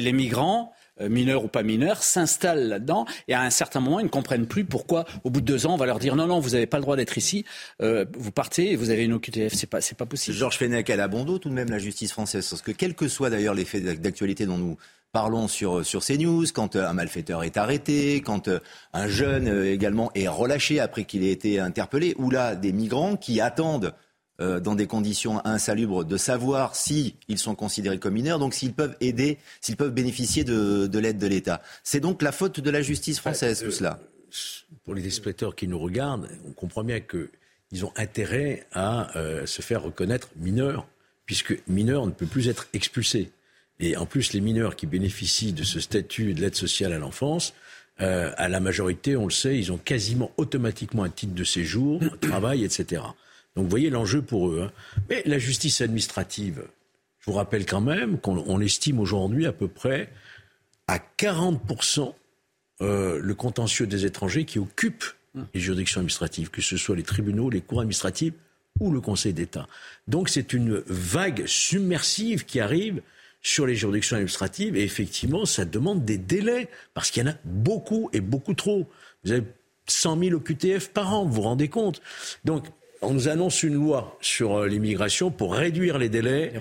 les, 0.00 0.12
migrants 0.12 0.72
mineurs 1.08 1.44
ou 1.44 1.48
pas 1.48 1.62
mineurs, 1.62 2.02
s'installent 2.02 2.68
là-dedans 2.68 3.06
et 3.28 3.34
à 3.34 3.42
un 3.42 3.50
certain 3.50 3.80
moment, 3.80 4.00
ils 4.00 4.04
ne 4.04 4.08
comprennent 4.08 4.46
plus 4.46 4.64
pourquoi, 4.64 5.04
au 5.24 5.30
bout 5.30 5.40
de 5.40 5.46
deux 5.46 5.66
ans, 5.66 5.74
on 5.74 5.76
va 5.76 5.86
leur 5.86 5.98
dire 5.98 6.16
non, 6.16 6.26
non, 6.26 6.40
vous 6.40 6.50
n'avez 6.50 6.66
pas 6.66 6.78
le 6.78 6.82
droit 6.82 6.96
d'être 6.96 7.16
ici, 7.18 7.44
euh, 7.82 8.04
vous 8.16 8.32
partez 8.32 8.72
et 8.72 8.76
vous 8.76 8.90
avez 8.90 9.04
une 9.04 9.12
OQTF. 9.14 9.54
C'est 9.54 9.66
pas, 9.66 9.80
c'est 9.80 9.96
pas 9.96 10.06
possible. 10.06 10.36
Georges 10.36 10.58
Fenech, 10.58 10.88
elle 10.90 11.00
a 11.00 11.08
bon 11.08 11.24
tout 11.24 11.48
de 11.48 11.54
même 11.54 11.70
la 11.70 11.78
justice 11.78 12.12
française, 12.12 12.48
parce 12.48 12.62
que 12.62 12.72
quel 12.72 12.94
que 12.94 13.08
soit 13.08 13.30
d'ailleurs 13.30 13.54
les 13.54 13.64
faits 13.64 13.84
d'actualité 14.00 14.46
dont 14.46 14.58
nous 14.58 14.76
parlons 15.12 15.48
sur, 15.48 15.84
sur 15.84 16.04
CNews, 16.04 16.46
quand 16.54 16.76
euh, 16.76 16.88
un 16.88 16.92
malfaiteur 16.92 17.44
est 17.44 17.56
arrêté, 17.56 18.20
quand 18.20 18.48
un 18.92 19.08
jeune 19.08 19.64
également 19.64 20.10
est 20.14 20.28
relâché 20.28 20.80
après 20.80 21.04
qu'il 21.04 21.24
ait 21.24 21.32
été 21.32 21.60
interpellé, 21.60 22.14
ou 22.18 22.30
là 22.30 22.54
des 22.54 22.72
migrants 22.72 23.16
qui 23.16 23.40
attendent 23.40 23.92
euh, 24.40 24.60
dans 24.60 24.74
des 24.74 24.86
conditions 24.86 25.44
insalubres, 25.44 26.04
de 26.04 26.16
savoir 26.16 26.74
s'ils 26.74 27.14
sont 27.36 27.54
considérés 27.54 27.98
comme 27.98 28.14
mineurs, 28.14 28.38
donc 28.38 28.54
s'ils 28.54 28.72
peuvent 28.72 28.96
aider, 29.00 29.38
s'ils 29.60 29.76
peuvent 29.76 29.92
bénéficier 29.92 30.44
de, 30.44 30.98
l'aide 30.98 31.18
de 31.18 31.26
l'État. 31.26 31.60
C'est 31.84 32.00
donc 32.00 32.22
la 32.22 32.32
faute 32.32 32.60
de 32.60 32.70
la 32.70 32.82
justice 32.82 33.18
française, 33.18 33.62
tout 33.62 33.70
cela. 33.70 33.98
Pour 34.84 34.94
les 34.94 35.10
spectateurs 35.10 35.54
qui 35.54 35.68
nous 35.68 35.78
regardent, 35.78 36.28
on 36.46 36.52
comprend 36.52 36.84
bien 36.84 37.00
qu'ils 37.00 37.84
ont 37.84 37.92
intérêt 37.96 38.66
à 38.72 39.16
euh, 39.16 39.44
se 39.46 39.62
faire 39.62 39.82
reconnaître 39.82 40.28
mineurs, 40.36 40.86
puisque 41.26 41.58
mineur 41.68 42.06
ne 42.06 42.12
peut 42.12 42.26
plus 42.26 42.48
être 42.48 42.68
expulsé. 42.72 43.30
Et 43.78 43.96
en 43.96 44.06
plus, 44.06 44.32
les 44.32 44.40
mineurs 44.40 44.76
qui 44.76 44.86
bénéficient 44.86 45.52
de 45.52 45.64
ce 45.64 45.80
statut 45.80 46.34
de 46.34 46.40
l'aide 46.40 46.54
sociale 46.54 46.92
à 46.92 46.98
l'enfance, 46.98 47.54
euh, 48.00 48.32
à 48.36 48.48
la 48.48 48.60
majorité, 48.60 49.16
on 49.16 49.24
le 49.24 49.30
sait, 49.30 49.58
ils 49.58 49.72
ont 49.72 49.78
quasiment 49.78 50.30
automatiquement 50.38 51.02
un 51.02 51.10
titre 51.10 51.34
de 51.34 51.44
séjour, 51.44 52.02
un 52.02 52.16
travail, 52.16 52.64
etc. 52.64 53.02
Donc 53.56 53.64
vous 53.64 53.70
voyez 53.70 53.90
l'enjeu 53.90 54.22
pour 54.22 54.48
eux. 54.48 54.62
Hein. 54.62 54.72
Mais 55.08 55.22
la 55.26 55.38
justice 55.38 55.80
administrative, 55.80 56.64
je 57.18 57.30
vous 57.30 57.36
rappelle 57.36 57.66
quand 57.66 57.80
même 57.80 58.18
qu'on 58.18 58.60
estime 58.60 59.00
aujourd'hui 59.00 59.46
à 59.46 59.52
peu 59.52 59.68
près 59.68 60.10
à 60.86 60.98
40% 60.98 62.14
euh, 62.82 63.20
le 63.22 63.34
contentieux 63.34 63.86
des 63.86 64.06
étrangers 64.06 64.44
qui 64.44 64.58
occupent 64.58 65.04
les 65.54 65.60
juridictions 65.60 66.00
administratives, 66.00 66.50
que 66.50 66.62
ce 66.62 66.76
soit 66.76 66.96
les 66.96 67.02
tribunaux, 67.02 67.50
les 67.50 67.60
cours 67.60 67.80
administratives 67.80 68.32
ou 68.80 68.90
le 68.90 69.00
Conseil 69.00 69.32
d'État. 69.32 69.68
Donc 70.08 70.28
c'est 70.28 70.52
une 70.52 70.82
vague 70.86 71.46
submersive 71.46 72.44
qui 72.44 72.58
arrive 72.58 73.02
sur 73.42 73.66
les 73.66 73.74
juridictions 73.74 74.16
administratives 74.16 74.76
et 74.76 74.82
effectivement 74.82 75.44
ça 75.44 75.64
demande 75.64 76.04
des 76.04 76.18
délais 76.18 76.68
parce 76.94 77.10
qu'il 77.10 77.24
y 77.24 77.28
en 77.28 77.30
a 77.30 77.36
beaucoup 77.44 78.10
et 78.12 78.20
beaucoup 78.20 78.54
trop. 78.54 78.88
Vous 79.24 79.32
avez 79.32 79.44
100 79.86 80.18
000 80.18 80.36
OQTF 80.36 80.88
par 80.88 81.14
an, 81.14 81.24
vous 81.24 81.34
vous 81.34 81.42
rendez 81.42 81.68
compte? 81.68 82.00
Donc 82.44 82.66
on 83.02 83.14
nous 83.14 83.28
annonce 83.28 83.62
une 83.62 83.74
loi 83.74 84.16
sur 84.20 84.58
euh, 84.58 84.68
l'immigration 84.68 85.30
pour 85.30 85.54
réduire 85.54 85.98
les 85.98 86.08
délais, 86.08 86.52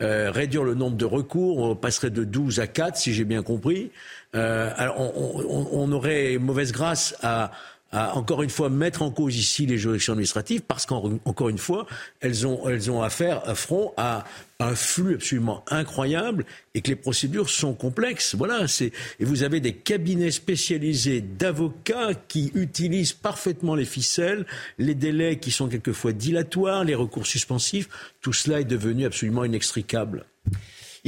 euh, 0.00 0.30
réduire 0.30 0.62
le 0.62 0.74
nombre 0.74 0.96
de 0.96 1.04
recours. 1.04 1.58
On 1.58 1.74
passerait 1.74 2.10
de 2.10 2.24
12 2.24 2.60
à 2.60 2.66
4, 2.66 2.96
si 2.96 3.12
j'ai 3.12 3.24
bien 3.24 3.42
compris. 3.42 3.90
Euh, 4.34 4.70
alors 4.76 4.96
on, 4.98 5.90
aurait 5.90 6.36
mauvaise 6.38 6.70
grâce 6.70 7.16
à, 7.22 7.50
à, 7.90 8.16
encore 8.16 8.42
une 8.42 8.50
fois, 8.50 8.68
mettre 8.68 9.02
en 9.02 9.10
cause 9.10 9.36
ici 9.36 9.66
les 9.66 9.78
juridictions 9.78 10.12
administratives 10.12 10.62
parce 10.62 10.84
qu'encore 10.84 11.48
une 11.48 11.58
fois, 11.58 11.86
elles 12.20 12.46
ont, 12.46 12.68
elles 12.68 12.90
ont 12.90 13.02
affaire, 13.02 13.48
à 13.48 13.54
front 13.54 13.92
à 13.96 14.24
un 14.60 14.74
flux 14.74 15.14
absolument 15.14 15.64
incroyable 15.70 16.44
et 16.74 16.80
que 16.82 16.88
les 16.88 16.96
procédures 16.96 17.48
sont 17.48 17.74
complexes. 17.74 18.34
Voilà, 18.34 18.68
c'est 18.68 18.92
et 19.20 19.24
vous 19.24 19.42
avez 19.42 19.60
des 19.60 19.72
cabinets 19.72 20.30
spécialisés 20.30 21.20
d'avocats 21.20 22.14
qui 22.14 22.50
utilisent 22.54 23.12
parfaitement 23.12 23.74
les 23.74 23.84
ficelles, 23.84 24.46
les 24.78 24.94
délais 24.94 25.38
qui 25.38 25.50
sont 25.50 25.68
quelquefois 25.68 26.12
dilatoires, 26.12 26.84
les 26.84 26.94
recours 26.94 27.26
suspensifs. 27.26 27.88
Tout 28.20 28.32
cela 28.32 28.60
est 28.60 28.64
devenu 28.64 29.06
absolument 29.06 29.44
inextricable. 29.44 30.24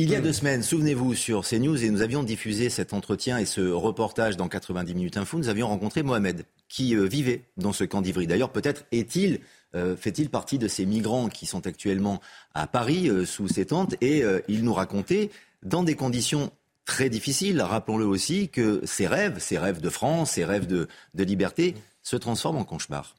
Il 0.03 0.09
y 0.09 0.15
a 0.15 0.23
deux 0.23 0.33
semaines, 0.33 0.63
souvenez-vous, 0.63 1.15
sur 1.15 1.47
CNews, 1.47 1.85
et 1.85 1.91
nous 1.91 2.01
avions 2.01 2.23
diffusé 2.23 2.71
cet 2.71 2.95
entretien 2.95 3.37
et 3.37 3.45
ce 3.45 3.61
reportage 3.61 4.39
dans 4.39 4.49
90 4.49 4.95
minutes 4.95 5.19
info, 5.19 5.37
nous 5.37 5.51
avions 5.51 5.69
rencontré 5.69 6.03
Mohamed, 6.03 6.47
qui 6.71 6.97
euh, 6.97 7.05
vivait 7.05 7.43
dans 7.59 7.75
ce 7.75 7.85
camp 7.85 8.01
d'Ivry. 8.01 8.27
D'ailleurs, 8.27 8.49
peut-être 8.49 8.87
est-il, 8.93 9.41
euh, 9.75 9.95
fait-il 9.99 10.31
partie 10.31 10.57
de 10.57 10.69
ces 10.69 10.87
migrants 10.87 11.29
qui 11.29 11.45
sont 11.45 11.67
actuellement 11.67 12.23
à 12.55 12.67
Paris 12.67 13.11
euh, 13.11 13.27
sous 13.27 13.47
ces 13.47 13.67
tentes, 13.67 13.95
et 14.01 14.23
il 14.49 14.65
nous 14.65 14.73
racontait, 14.73 15.29
dans 15.63 15.83
des 15.83 15.97
conditions 15.97 16.51
très 16.87 17.11
difficiles, 17.11 17.61
rappelons-le 17.61 18.07
aussi, 18.07 18.49
que 18.49 18.81
ses 18.87 19.07
rêves, 19.07 19.39
ses 19.39 19.59
rêves 19.59 19.83
de 19.83 19.91
France, 19.91 20.31
ses 20.31 20.47
rêves 20.47 20.67
de, 20.67 20.89
de 21.13 21.25
liberté, 21.25 21.75
se 22.03 22.17
transforment 22.17 22.61
en 22.61 22.65
cauchemar. 22.65 23.17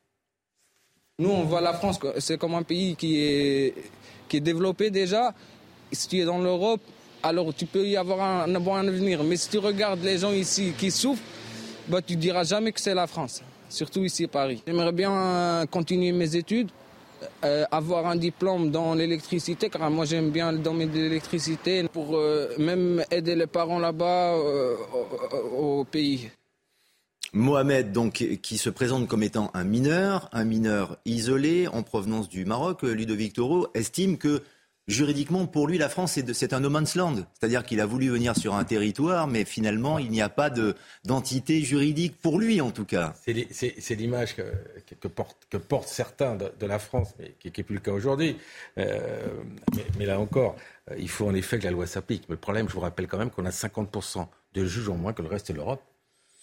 Nous, 1.20 1.30
on 1.30 1.44
voit 1.44 1.62
la 1.62 1.76
France, 1.76 2.00
c'est 2.18 2.40
comme 2.40 2.56
un 2.56 2.64
pays 2.64 2.96
qui 2.96 3.20
est, 3.20 3.76
qui 4.28 4.38
est 4.38 4.42
développé 4.42 4.90
déjà, 4.90 5.36
si 5.92 6.08
tu 6.08 6.20
es 6.20 6.26
dans 6.26 6.40
l'Europe, 6.40 6.82
alors 7.24 7.54
tu 7.54 7.66
peux 7.66 7.86
y 7.86 7.98
avoir 7.98 8.22
un, 8.22 8.60
bon 8.60 8.76
avenir. 8.76 9.24
Mais 9.24 9.38
si 9.38 9.50
tu 9.50 9.58
regardes 9.58 10.04
les 10.04 10.20
gens 10.20 10.32
ici 10.32 10.74
qui 10.78 10.92
souffrent, 10.92 11.24
bah, 11.88 12.02
tu 12.02 12.16
diras 12.16 12.44
jamais 12.44 12.72
que 12.72 12.80
c'est 12.80 12.94
la 12.94 13.08
France, 13.08 13.42
surtout 13.70 14.04
ici 14.04 14.26
à 14.26 14.28
Paris. 14.28 14.64
J'aimerais 14.66 14.92
bien 14.92 15.12
euh, 15.12 15.66
continuer 15.66 16.12
mes 16.12 16.36
études, 16.36 16.70
euh, 17.44 17.66
avoir 17.72 18.08
un 18.08 18.16
diplôme 18.16 18.72
dans 18.72 18.94
l'électricité, 18.94 19.70
car 19.70 19.90
moi 19.90 20.06
j'aime 20.06 20.32
bien 20.32 20.52
le 20.52 20.60
domaine 20.60 20.90
de 20.90 20.98
l'électricité, 20.98 21.88
pour 21.92 22.16
euh, 22.16 22.50
même 22.58 23.04
aider 23.12 23.36
les 23.36 23.48
parents 23.48 23.80
là-bas 23.80 24.36
au, 25.58 25.84
pays. 25.84 26.30
Mohamed, 27.34 27.94
donc, 27.94 28.26
qui 28.42 28.58
se 28.58 28.70
présente 28.70 29.08
comme 29.08 29.24
étant 29.24 29.52
un 29.54 29.64
mineur, 29.64 30.30
un 30.34 30.44
mineur 30.44 30.98
isolé 31.06 31.68
en 31.68 31.82
provenance 31.82 32.28
du 32.28 32.44
Maroc, 32.44 32.84
Ludovic 32.84 33.34
Toro, 33.34 33.68
estime 33.74 34.18
que 34.18 34.44
juridiquement, 34.88 35.46
pour 35.46 35.68
lui, 35.68 35.78
la 35.78 35.90
France, 35.90 36.20
c'est 36.34 36.54
un 36.54 36.60
no 36.60 36.70
man's 36.70 36.96
land. 36.96 37.16
C'est-à-dire 37.34 37.64
qu'il 37.64 37.80
a 37.80 37.86
voulu 37.86 38.10
venir 38.10 38.36
sur 38.36 38.56
un 38.56 38.64
territoire, 38.64 39.28
mais 39.28 39.46
finalement, 39.46 40.00
il 40.00 40.10
n'y 40.12 40.22
a 40.22 40.30
pas 40.30 40.50
d'entité 41.04 41.62
juridique 41.62 42.16
pour 42.22 42.40
lui, 42.40 42.62
en 42.62 42.72
tout 42.72 42.86
cas. 42.86 43.14
C'est 43.24 43.96
l'image 43.96 44.36
que, 44.36 45.08
portent 45.08 45.88
certains 45.88 46.36
de, 46.36 46.66
la 46.66 46.80
France, 46.80 47.14
mais 47.20 47.34
qui 47.40 47.52
n'est 47.56 47.64
plus 47.64 47.76
le 47.76 47.82
cas 47.82 47.92
aujourd'hui. 47.92 48.38
Euh, 48.78 49.28
mais, 49.98 50.06
là 50.06 50.20
encore, 50.20 50.56
euh, 50.90 50.96
il 50.98 51.10
faut 51.10 51.28
en 51.28 51.34
effet 51.34 51.60
que 51.60 51.66
la 51.66 51.72
loi 51.72 51.88
s'applique. 51.88 52.24
Mais 52.30 52.34
le 52.36 52.40
problème, 52.40 52.68
je 52.68 52.74
vous 52.74 52.80
rappelle 52.80 53.08
quand 53.08 53.18
même 53.18 53.30
qu'on 53.32 53.46
a 53.46 53.50
50% 53.50 54.28
de 54.54 54.66
juges 54.66 54.90
en 54.90 54.96
moins 54.96 55.14
que 55.14 55.22
le 55.22 55.28
reste 55.28 55.52
de 55.52 55.58
l'Europe. 55.58 55.82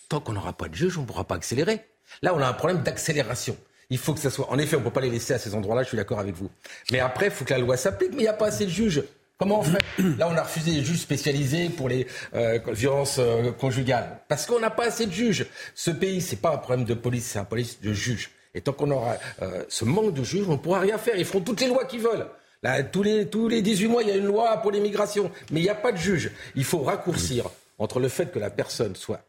Tant 0.09 0.21
qu'on 0.21 0.33
n'aura 0.33 0.52
pas 0.52 0.68
de 0.68 0.75
juges, 0.75 0.97
on 0.99 1.02
ne 1.02 1.07
pourra 1.07 1.25
pas 1.25 1.35
accélérer. 1.35 1.85
Là, 2.23 2.35
on 2.35 2.38
a 2.38 2.47
un 2.47 2.52
problème 2.54 2.83
d'accélération. 2.83 3.57
Il 3.90 3.99
faut 3.99 4.12
que 4.12 4.21
ça 4.21 4.30
soit. 4.30 4.50
En 4.50 4.59
effet, 4.59 4.76
on 4.76 4.80
ne 4.80 4.85
peut 4.85 4.90
pas 4.90 5.00
les 5.00 5.11
laisser 5.11 5.33
à 5.33 5.38
ces 5.38 5.54
endroits-là, 5.54 5.83
je 5.83 5.88
suis 5.88 5.97
d'accord 5.97 6.21
avec 6.21 6.35
vous. 6.35 6.50
Mais 6.92 7.00
après, 7.00 7.26
il 7.26 7.33
faut 7.33 7.45
que 7.45 7.54
la 7.54 7.59
loi 7.59 7.76
s'applique, 7.76 8.11
mais 8.11 8.18
il 8.18 8.23
n'y 8.23 8.28
a 8.28 8.35
pas 8.35 8.49
assez 8.49 8.66
de 8.66 8.71
juges. 8.71 9.02
Comment 9.38 9.61
on 9.61 9.62
fait? 9.62 9.78
Là, 10.18 10.28
on 10.28 10.37
a 10.37 10.42
refusé 10.42 10.73
les 10.73 10.85
juges 10.85 10.99
spécialisés 10.99 11.68
pour 11.68 11.88
les 11.88 12.07
euh, 12.35 12.59
violences 12.73 13.18
euh, 13.21 13.52
conjugales. 13.52 14.18
Parce 14.26 14.47
qu'on 14.47 14.59
n'a 14.59 14.71
pas 14.71 14.87
assez 14.87 15.07
de 15.07 15.12
juges. 15.12 15.47
Ce 15.76 15.92
pays, 15.92 16.21
c'est 16.21 16.40
pas 16.40 16.52
un 16.52 16.59
problème 16.59 16.85
de 16.85 16.95
police, 16.95 17.25
c'est 17.25 17.38
un 17.38 17.45
problème 17.45 17.66
de 17.80 17.92
juges. 17.92 18.30
Et 18.54 18.61
tant 18.61 18.73
qu'on 18.73 18.90
aura 18.90 19.16
euh, 19.42 19.62
ce 19.68 19.85
manque 19.85 20.12
de 20.12 20.25
juges, 20.25 20.47
on 20.49 20.52
ne 20.52 20.57
pourra 20.57 20.80
rien 20.80 20.99
faire. 20.99 21.16
Ils 21.16 21.25
feront 21.25 21.40
toutes 21.40 21.61
les 21.61 21.68
lois 21.68 21.85
qu'ils 21.85 22.00
veulent. 22.00 22.26
Là, 22.64 22.83
tous, 22.83 23.04
les, 23.04 23.26
tous 23.26 23.47
les 23.47 23.62
18 23.62 23.87
mois, 23.87 24.02
il 24.02 24.09
y 24.09 24.12
a 24.12 24.16
une 24.16 24.26
loi 24.26 24.57
pour 24.57 24.73
l'immigration. 24.73 25.30
Mais 25.52 25.61
il 25.61 25.62
n'y 25.62 25.71
a 25.71 25.76
pas 25.76 25.92
de 25.92 25.99
juges. 25.99 26.33
Il 26.57 26.64
faut 26.64 26.80
raccourcir 26.80 27.49
entre 27.78 28.00
le 28.00 28.09
fait 28.09 28.33
que 28.33 28.40
la 28.40 28.50
personne 28.50 28.97
soit 28.97 29.23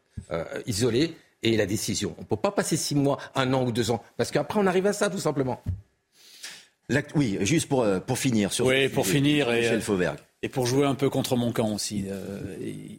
isolée 0.66 1.14
et 1.42 1.56
la 1.56 1.66
décision. 1.66 2.14
On 2.18 2.22
ne 2.22 2.26
peut 2.26 2.36
pas 2.36 2.52
passer 2.52 2.76
six 2.76 2.94
mois, 2.94 3.18
un 3.34 3.52
an 3.52 3.64
ou 3.64 3.72
deux 3.72 3.90
ans, 3.90 4.02
parce 4.16 4.30
qu'après 4.30 4.60
on 4.60 4.66
arrive 4.66 4.86
à 4.86 4.92
ça 4.92 5.10
tout 5.10 5.18
simplement. 5.18 5.62
Oui, 7.14 7.38
juste 7.42 7.68
pour, 7.68 7.82
euh, 7.82 8.00
pour 8.00 8.18
finir 8.18 8.52
sur 8.52 8.66
oui, 8.66 8.88
pour 8.88 9.06
finir 9.06 9.52
et, 9.52 9.68
euh, 9.68 10.14
et 10.42 10.48
pour 10.48 10.66
jouer 10.66 10.86
un 10.86 10.94
peu 10.94 11.08
contre 11.08 11.36
mon 11.36 11.52
camp 11.52 11.72
aussi, 11.72 12.06
euh, 12.08 12.56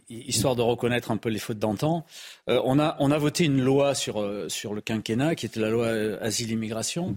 histoire 0.09 0.55
de 0.55 0.61
reconnaître 0.61 1.11
un 1.11 1.17
peu 1.17 1.29
les 1.29 1.39
fautes 1.39 1.59
d'antan. 1.59 2.05
on, 2.47 2.79
a, 2.79 2.95
on 2.99 3.11
a 3.11 3.17
voté 3.17 3.45
une 3.45 3.61
loi 3.61 3.95
sur, 3.95 4.25
sur 4.47 4.73
le 4.73 4.81
quinquennat 4.81 5.35
qui 5.35 5.45
était 5.45 5.59
la 5.59 5.69
loi 5.69 5.89
asile-immigration. 6.21 7.15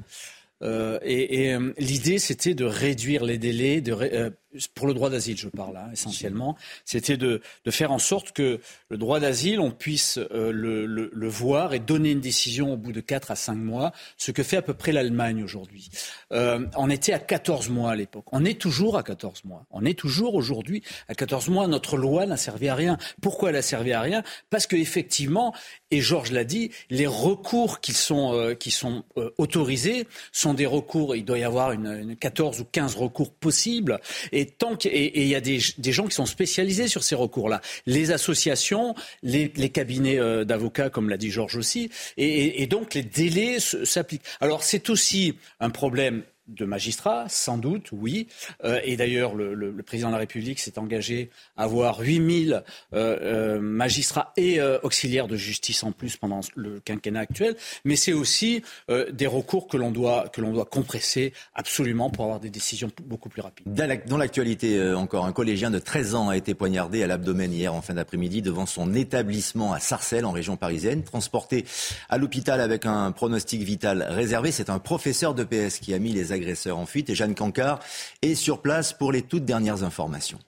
et, 0.62 1.50
et 1.50 1.58
l'idée, 1.78 2.18
c'était 2.18 2.54
de 2.54 2.64
réduire 2.64 3.24
les 3.24 3.38
délais, 3.38 3.80
de, 3.82 4.32
pour 4.74 4.86
le 4.86 4.94
droit 4.94 5.10
d'asile, 5.10 5.36
je 5.36 5.48
parle 5.48 5.76
hein, 5.76 5.88
essentiellement, 5.92 6.56
c'était 6.84 7.16
de, 7.16 7.40
faire 7.70 7.92
en 7.92 7.98
sorte 7.98 8.32
que 8.32 8.60
le 8.88 8.96
droit 8.96 9.20
d'asile, 9.20 9.60
on 9.60 9.70
puisse 9.70 10.18
euh, 10.18 10.52
le, 10.52 11.28
voir 11.28 11.74
et 11.74 11.80
donner 11.80 12.12
une 12.12 12.20
décision 12.20 12.72
au 12.74 12.76
bout 12.76 12.92
de 12.92 13.00
4 13.00 13.30
à 13.30 13.36
5 13.36 13.54
mois, 13.54 13.92
ce 14.16 14.30
que 14.30 14.42
fait 14.42 14.56
à 14.56 14.62
peu 14.62 14.74
près 14.74 14.92
l'Allemagne 14.92 15.42
aujourd'hui. 15.42 15.88
Euh, 16.32 16.66
on 16.76 16.90
était 16.90 17.12
à 17.12 17.18
14 17.18 17.70
mois 17.70 17.92
à 17.92 17.96
l'époque. 17.96 18.26
On 18.32 18.44
est 18.44 18.60
toujours 18.60 18.96
à 18.96 19.02
14 19.02 19.44
mois. 19.44 19.64
On 19.70 19.84
est 19.84 19.98
toujours 19.98 20.34
aujourd'hui 20.34 20.82
à 21.08 21.14
14 21.14 21.48
mois. 21.48 21.66
Notre 21.66 21.96
loi 21.96 22.26
n'a 22.26 22.36
servi 22.36 22.68
à 22.68 22.74
rien. 22.74 22.98
Pourquoi 23.20 23.50
elle 23.50 23.56
a 23.56 23.62
servi 23.62 23.92
à 23.92 24.00
rien? 24.00 24.22
Parce 24.50 24.66
que 24.66 24.76
effectivement, 24.76 25.54
et 25.90 26.00
Georges 26.00 26.32
l'a 26.32 26.44
dit, 26.44 26.70
les 26.90 27.06
recours 27.06 27.80
qui 27.80 27.92
sont, 27.92 28.34
euh, 28.34 28.54
qui 28.54 28.70
sont 28.70 29.04
euh, 29.16 29.30
autorisés 29.38 30.06
sont 30.32 30.54
des 30.54 30.66
recours, 30.66 31.14
il 31.14 31.24
doit 31.24 31.38
y 31.38 31.44
avoir 31.44 31.72
une 31.72 32.16
14 32.16 32.60
ou 32.60 32.64
15 32.64 32.96
recours 32.96 33.32
possibles. 33.32 34.00
Et 34.32 34.43
et 34.84 35.04
et 35.04 35.22
il 35.22 35.28
y 35.28 35.34
a 35.34 35.40
des, 35.40 35.58
gens 35.92 36.06
qui 36.06 36.14
sont 36.14 36.26
spécialisés 36.26 36.88
sur 36.88 37.02
ces 37.04 37.14
recours-là, 37.14 37.60
les 37.86 38.10
associations, 38.10 38.94
les, 39.22 39.48
cabinets 39.70 40.18
euh, 40.18 40.44
d'avocats, 40.44 40.90
comme 40.90 41.08
l'a 41.08 41.16
dit 41.16 41.30
Georges 41.30 41.56
aussi, 41.56 41.90
et 42.16 42.66
donc 42.66 42.94
les 42.94 43.02
délais 43.02 43.58
s'appliquent. 43.60 44.24
Alors 44.40 44.62
c'est 44.62 44.90
aussi 44.90 45.34
un 45.60 45.70
problème 45.70 46.24
de 46.48 46.64
magistrats, 46.64 47.26
sans 47.28 47.58
doute, 47.58 47.88
oui. 47.92 48.28
Euh, 48.64 48.80
et 48.84 48.96
d'ailleurs, 48.96 49.34
le, 49.34 49.74
président 49.82 50.08
de 50.08 50.12
la 50.12 50.18
République 50.18 50.58
s'est 50.58 50.78
engagé 50.78 51.30
à 51.56 51.64
avoir 51.64 52.00
8000 52.00 52.62
euh, 52.92 53.16
euh, 53.20 53.60
magistrats 53.60 54.32
et 54.36 54.60
auxiliaires 54.82 55.28
de 55.28 55.36
justice 55.36 55.82
en 55.82 55.92
plus 55.92 56.16
pendant 56.16 56.40
le 56.54 56.80
quinquennat 56.80 57.20
actuel. 57.20 57.56
Mais 57.84 57.96
c'est 57.96 58.12
aussi 58.12 58.62
des 58.88 59.26
recours 59.26 59.68
que 59.68 59.76
l'on 59.76 59.90
doit, 59.90 60.30
doit 60.36 60.64
compresser 60.64 61.32
absolument 61.54 62.10
pour 62.10 62.24
avoir 62.24 62.40
des 62.40 62.50
décisions 62.50 62.90
beaucoup 63.04 63.28
plus 63.28 63.42
rapides. 63.42 63.66
Dans 64.06 64.16
l'actualité, 64.16 64.92
encore, 64.92 65.26
un 65.26 65.32
collégien 65.32 65.70
de 65.70 65.78
13 65.78 66.14
ans 66.14 66.28
a 66.28 66.36
été 66.36 66.54
poignardé 66.54 67.02
à 67.02 67.06
l'abdomen 67.06 67.52
hier 67.52 67.74
en 67.74 67.82
fin 67.82 67.94
d'après-midi 67.94 68.42
devant 68.42 68.66
son 68.66 68.94
établissement 68.94 69.72
à 69.72 69.80
Sarcelles, 69.80 70.24
en 70.24 70.32
région 70.32 70.56
parisienne. 70.56 71.02
Transporté 71.02 71.64
à 72.08 72.18
l'hôpital 72.18 72.60
avec 72.60 72.86
un 72.86 73.12
pronostic 73.12 73.62
vital 73.62 74.06
réservé, 74.08 74.52
c'est 74.52 74.70
un 74.70 74.78
professeur 74.78 75.34
de 75.34 75.44
PS 75.44 75.78
qui 75.78 75.94
a 75.94 75.98
mis 75.98 76.12
les 76.12 76.32
agresseurs 76.34 76.78
en 76.78 76.86
fuite. 76.86 77.08
Et 77.08 77.14
Jeanne 77.14 77.34
Cancard 77.34 77.80
est 78.22 78.34
sur 78.34 78.60
place 78.60 78.92
pour 78.92 79.12
les 79.12 79.22
toutes 79.22 79.44
dernières 79.44 79.82
informations. 79.82 80.38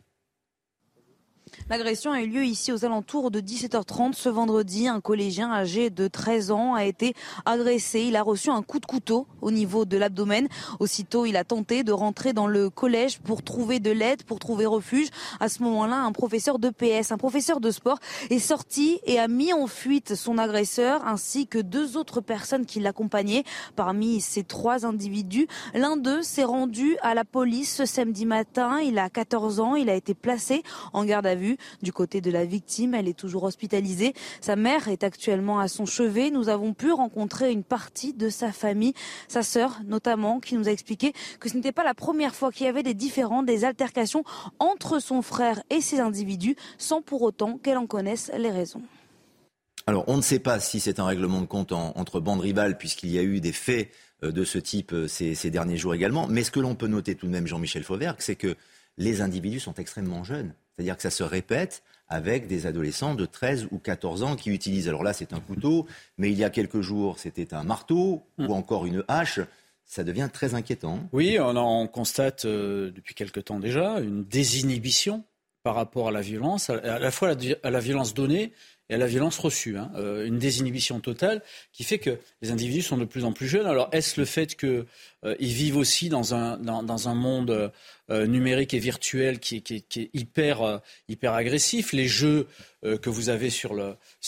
L'agression 1.69 2.13
a 2.13 2.23
eu 2.23 2.29
lieu 2.29 2.45
ici 2.45 2.71
aux 2.71 2.85
alentours 2.85 3.33
de 3.33 3.41
17h30 3.41 4.13
ce 4.13 4.29
vendredi. 4.29 4.87
Un 4.87 5.01
collégien 5.01 5.51
âgé 5.51 5.91
de 5.91 6.07
13 6.07 6.53
ans 6.53 6.75
a 6.75 6.85
été 6.85 7.13
agressé. 7.45 8.03
Il 8.03 8.15
a 8.15 8.23
reçu 8.23 8.51
un 8.51 8.63
coup 8.63 8.79
de 8.79 8.87
couteau 8.87 9.27
au 9.41 9.51
niveau 9.51 9.85
de 9.85 9.97
l'abdomen. 9.97 10.47
Aussitôt, 10.79 11.27
il 11.27 11.37
a 11.37 11.43
tenté 11.43 11.83
de 11.83 11.91
rentrer 11.91 12.33
dans 12.33 12.47
le 12.47 12.71
collège 12.71 13.19
pour 13.19 13.43
trouver 13.43 13.81
de 13.81 13.91
l'aide, 13.91 14.23
pour 14.23 14.39
trouver 14.39 14.65
refuge. 14.65 15.09
À 15.41 15.49
ce 15.49 15.61
moment-là, 15.65 15.97
un 15.97 16.13
professeur 16.13 16.61
de 16.61 16.71
PS, 16.71 17.11
un 17.11 17.19
professeur 17.19 17.59
de 17.59 17.73
sport, 17.73 17.99
est 18.31 18.39
sorti 18.39 19.01
et 19.05 19.19
a 19.19 19.27
mis 19.27 19.53
en 19.53 19.67
fuite 19.67 20.15
son 20.15 20.39
agresseur 20.39 21.05
ainsi 21.05 21.49
que 21.49 21.59
deux 21.59 21.97
autres 21.97 22.21
personnes 22.21 22.65
qui 22.65 22.79
l'accompagnaient. 22.79 23.43
Parmi 23.75 24.21
ces 24.21 24.45
trois 24.45 24.87
individus, 24.87 25.49
l'un 25.75 25.97
d'eux 25.97 26.23
s'est 26.23 26.45
rendu 26.45 26.97
à 27.03 27.15
la 27.15 27.25
police 27.25 27.75
ce 27.75 27.87
samedi 27.87 28.25
matin. 28.25 28.79
Il 28.79 29.01
a 29.01 29.11
14 29.11 29.59
ans. 29.59 29.75
Il 29.75 29.91
a 29.91 29.97
été 29.97 30.15
placé 30.15 30.63
en 30.93 31.05
garde 31.05 31.27
à 31.27 31.35
vue. 31.35 31.56
Du 31.83 31.93
côté 31.93 32.21
de 32.21 32.31
la 32.31 32.45
victime, 32.45 32.95
elle 32.95 33.09
est 33.09 33.19
toujours 33.19 33.45
hospitalisée. 33.45 34.15
Sa 34.41 34.57
mère 34.57 34.89
est 34.89 35.05
actuellement 35.05 35.59
à 35.59 35.69
son 35.69 35.87
chevet. 35.87 36.31
Nous 36.31 36.49
avons 36.49 36.75
pu 36.75 36.93
rencontrer 36.93 37.53
une 37.53 37.65
partie 37.65 38.13
de 38.13 38.29
sa 38.29 38.53
famille, 38.53 38.95
sa 39.29 39.43
sœur 39.43 39.81
notamment, 39.87 40.41
qui 40.41 40.55
nous 40.55 40.69
a 40.69 40.73
expliqué 40.73 41.13
que 41.41 41.49
ce 41.49 41.57
n'était 41.57 41.73
pas 41.73 41.85
la 41.85 41.95
première 41.95 42.35
fois 42.35 42.53
qu'il 42.53 42.67
y 42.67 42.69
avait 42.69 42.83
des 42.83 42.95
différends, 42.95 43.43
des 43.43 43.65
altercations 43.65 44.25
entre 44.59 45.01
son 45.01 45.23
frère 45.23 45.63
et 45.71 45.81
ces 45.81 46.01
individus, 46.01 46.57
sans 46.79 47.03
pour 47.03 47.23
autant 47.23 47.59
qu'elle 47.59 47.79
en 47.79 47.87
connaisse 47.87 48.31
les 48.37 48.51
raisons. 48.51 48.83
Alors, 49.89 50.05
on 50.09 50.17
ne 50.17 50.23
sait 50.23 50.41
pas 50.41 50.59
si 50.59 50.81
c'est 50.81 50.99
un 50.99 51.07
règlement 51.07 51.41
de 51.41 51.47
compte 51.47 51.71
entre 51.71 52.19
bandes 52.19 52.41
rivales, 52.41 52.77
puisqu'il 52.77 53.11
y 53.11 53.19
a 53.19 53.23
eu 53.23 53.41
des 53.41 53.53
faits 53.53 53.91
euh, 54.25 54.33
de 54.33 54.45
ce 54.45 54.59
type 54.59 54.93
euh, 54.93 55.07
ces, 55.07 55.51
derniers 55.51 55.77
jours 55.77 55.95
également. 55.95 56.27
Mais 56.27 56.43
ce 56.43 56.51
que 56.51 56.59
l'on 56.59 56.75
peut 56.75 56.89
noter 56.89 57.15
tout 57.15 57.27
de 57.27 57.33
même, 57.33 57.47
Jean-Michel 57.47 57.85
Fauvergue, 57.85 58.17
c'est 58.19 58.35
que 58.35 58.57
les 58.99 59.21
individus 59.21 59.61
sont 59.61 59.75
extrêmement 59.75 60.25
jeunes. 60.25 60.55
C'est-à-dire 60.77 60.97
que 60.97 61.03
ça 61.03 61.11
se 61.11 61.23
répète 61.23 61.83
avec 62.09 62.47
des 62.47 62.67
adolescents 62.67 63.15
de 63.15 63.27
13 63.27 63.69
ou 63.71 63.79
14 63.79 64.23
ans 64.23 64.37
qui 64.37 64.51
utilisent. 64.51 64.89
Alors 64.89 65.03
là, 65.03 65.13
c'est 65.13 65.33
un 65.33 65.41
couteau, 65.41 65.87
mais 66.19 66.31
il 66.31 66.39
y 66.39 66.45
a 66.45 66.51
quelques 66.51 66.81
jours, 66.81 67.19
c'était 67.19 67.55
un 67.55 67.65
marteau 67.65 68.23
ou 68.39 68.55
encore 68.55 68.87
une 68.87 69.03
hache. 69.09 69.41
Ça 69.85 70.05
devient 70.05 70.29
très 70.33 70.55
inquiétant. 70.55 71.01
Oui, 71.13 71.39
on, 71.41 71.57
en 71.57 71.87
constate 71.87 72.45
euh, 72.45 72.91
depuis 72.91 73.15
quelque 73.15 73.39
temps 73.39 73.61
déjà 73.61 74.01
une 74.01 74.25
désinhibition 74.25 75.25
par 75.63 75.75
rapport 75.75 76.09
à 76.09 76.11
la 76.11 76.21
violence, 76.21 76.71
à, 76.71 76.99
la 76.99 77.11
fois 77.11 77.35
à 77.63 77.71
la, 77.71 77.81
violence 77.81 78.15
donnée 78.15 78.53
et 78.89 78.95
à 78.95 78.99
la 78.99 79.07
violence 79.07 79.39
reçue. 79.39 79.77
Hein. 79.77 79.91
Euh, 79.97 80.27
une 80.27 80.39
désinhibition 80.39 81.01
totale 81.01 81.43
qui 81.73 81.83
fait 81.83 81.99
que 81.99 82.19
les 82.43 82.51
individus 82.51 82.83
sont 82.83 82.97
de 82.97 83.05
plus 83.05 83.25
en 83.25 83.33
plus 83.33 83.49
jeunes. 83.49 83.67
Alors 83.67 83.89
est-ce 83.93 84.21
le 84.21 84.27
fait 84.27 84.57
qu'ils 84.57 84.87
euh, 85.25 85.35
vivent 85.41 85.77
aussi 85.77 86.09
dans 86.09 86.35
un, 86.35 86.57
dans, 86.57 86.83
dans 86.85 87.09
un 87.09 87.15
monde 87.15 87.73
euh, 88.09 88.29
numérique 88.29 88.73
et 88.73 88.79
virtuel 88.79 89.41
qui, 89.41 89.57
est 89.57 90.11
hyper, 90.15 90.63
euh, 90.63 90.79
hyper 91.09 91.33
agressif. 91.33 91.93
Les 91.93 92.07
jeux 92.07 92.47
euh, 92.85 92.99
que 92.99 93.11
vous 93.11 93.31
avez 93.31 93.49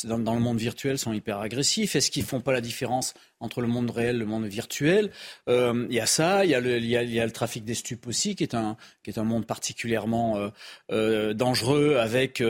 dans, 0.03 0.35
le 0.35 0.41
monde 0.41 0.59
virtuel 0.59 0.99
sont 0.99 1.13
hyper 1.13 1.39
agressifs. 1.39 1.95
Est-ce 1.95 2.11
qu'ils 2.11 2.25
font 2.25 2.41
pas 2.41 2.53
la 2.53 2.61
différence 2.61 3.15
entre 3.39 3.61
le 3.61 3.69
monde 3.69 3.91
réel 3.91 4.17
et 4.17 4.19
le 4.19 4.27
monde 4.27 4.47
virtuel? 4.47 5.13
Il 5.47 5.87
y 5.91 6.01
a 6.01 6.07
ça, 6.07 6.45
il 6.45 6.51
y 6.51 6.57
a 6.57 6.61
le, 6.61 7.31
trafic 7.31 7.65
des 7.65 7.75
stupes 7.75 8.09
aussi, 8.09 8.35
qui 8.35 8.43
est 8.43 8.55
un, 8.55 8.77
qui 9.05 9.11
est 9.11 9.19
un 9.19 9.25
monde 9.25 9.47
particulièrement 9.47 10.51
dangereux 10.89 11.99
avec 11.99 12.43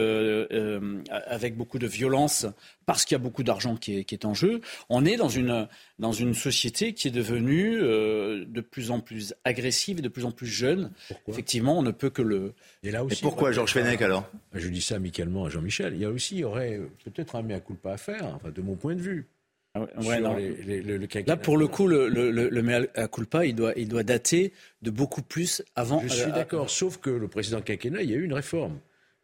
beaucoup 1.55 1.77
de 1.77 1.87
violence 1.87 2.47
parce 2.89 3.05
qu'il 3.05 3.13
y 3.13 3.21
a 3.21 3.23
beaucoup 3.23 3.43
d'argent 3.43 3.75
qui 3.75 3.99
est, 3.99 4.03
qui 4.03 4.15
est, 4.15 4.25
en 4.25 4.33
jeu. 4.33 4.61
On 4.89 5.05
est 5.05 5.15
dans 5.15 5.29
une, 5.29 5.67
dans 5.99 6.11
une 6.11 6.33
société 6.33 6.93
qui 6.93 7.07
est 7.07 7.11
devenue 7.11 7.77
euh, 7.79 8.45
de 8.47 8.61
plus 8.61 8.89
en 8.89 8.99
plus 8.99 9.35
agressive 9.43 9.99
et 9.99 10.01
de 10.01 10.07
plus 10.07 10.25
en 10.25 10.31
plus 10.31 10.47
jeune. 10.47 10.89
Effectivement, 11.27 11.77
on 11.77 11.83
ne 11.83 11.91
peut 11.91 12.09
que 12.09 12.23
le. 12.23 12.55
Et, 12.81 12.89
là 12.89 13.03
aussi, 13.03 13.21
pourquoi, 13.21 13.51
Georges 13.51 13.73
Fenech, 13.73 14.01
alors? 14.01 14.27
Je 14.55 14.67
dis 14.69 14.81
ça 14.81 14.95
amicalement 14.95 15.45
à 15.45 15.49
Jean-Michel. 15.51 15.93
Il 15.93 16.01
y 16.01 16.05
a 16.05 16.09
aussi, 16.09 16.37
il 16.37 16.39
y 16.39 16.43
aurait 16.43 16.79
peut-être 17.05 17.35
un 17.35 17.43
mea 17.43 17.59
culpa 17.59 17.91
à 17.91 17.97
faire, 17.97 18.25
enfin, 18.25 18.49
de 18.49 18.61
mon 18.63 18.73
point 18.73 18.95
de 18.95 19.01
vue. 19.01 19.27
Ah 19.75 19.81
ouais, 20.01 20.19
les, 20.65 20.81
les, 20.81 20.97
le, 20.97 21.07
Là, 21.27 21.37
pour 21.37 21.57
le 21.57 21.67
coup, 21.67 21.85
le, 21.85 22.09
le, 22.09 22.31
le 22.31 22.61
mea 22.63 22.87
culpa, 23.07 23.45
il 23.45 23.53
doit, 23.53 23.73
il 23.75 23.87
doit 23.87 24.01
dater 24.01 24.51
de 24.81 24.89
beaucoup 24.89 25.21
plus 25.21 25.61
avant. 25.75 26.01
Je 26.01 26.07
suis 26.07 26.31
d'accord, 26.31 26.71
sauf 26.71 26.97
que 26.97 27.11
le 27.11 27.27
précédent 27.27 27.61
quinquennat, 27.61 28.01
il 28.01 28.09
y 28.09 28.13
a 28.15 28.17
eu 28.17 28.23
une 28.23 28.33
réforme 28.33 28.79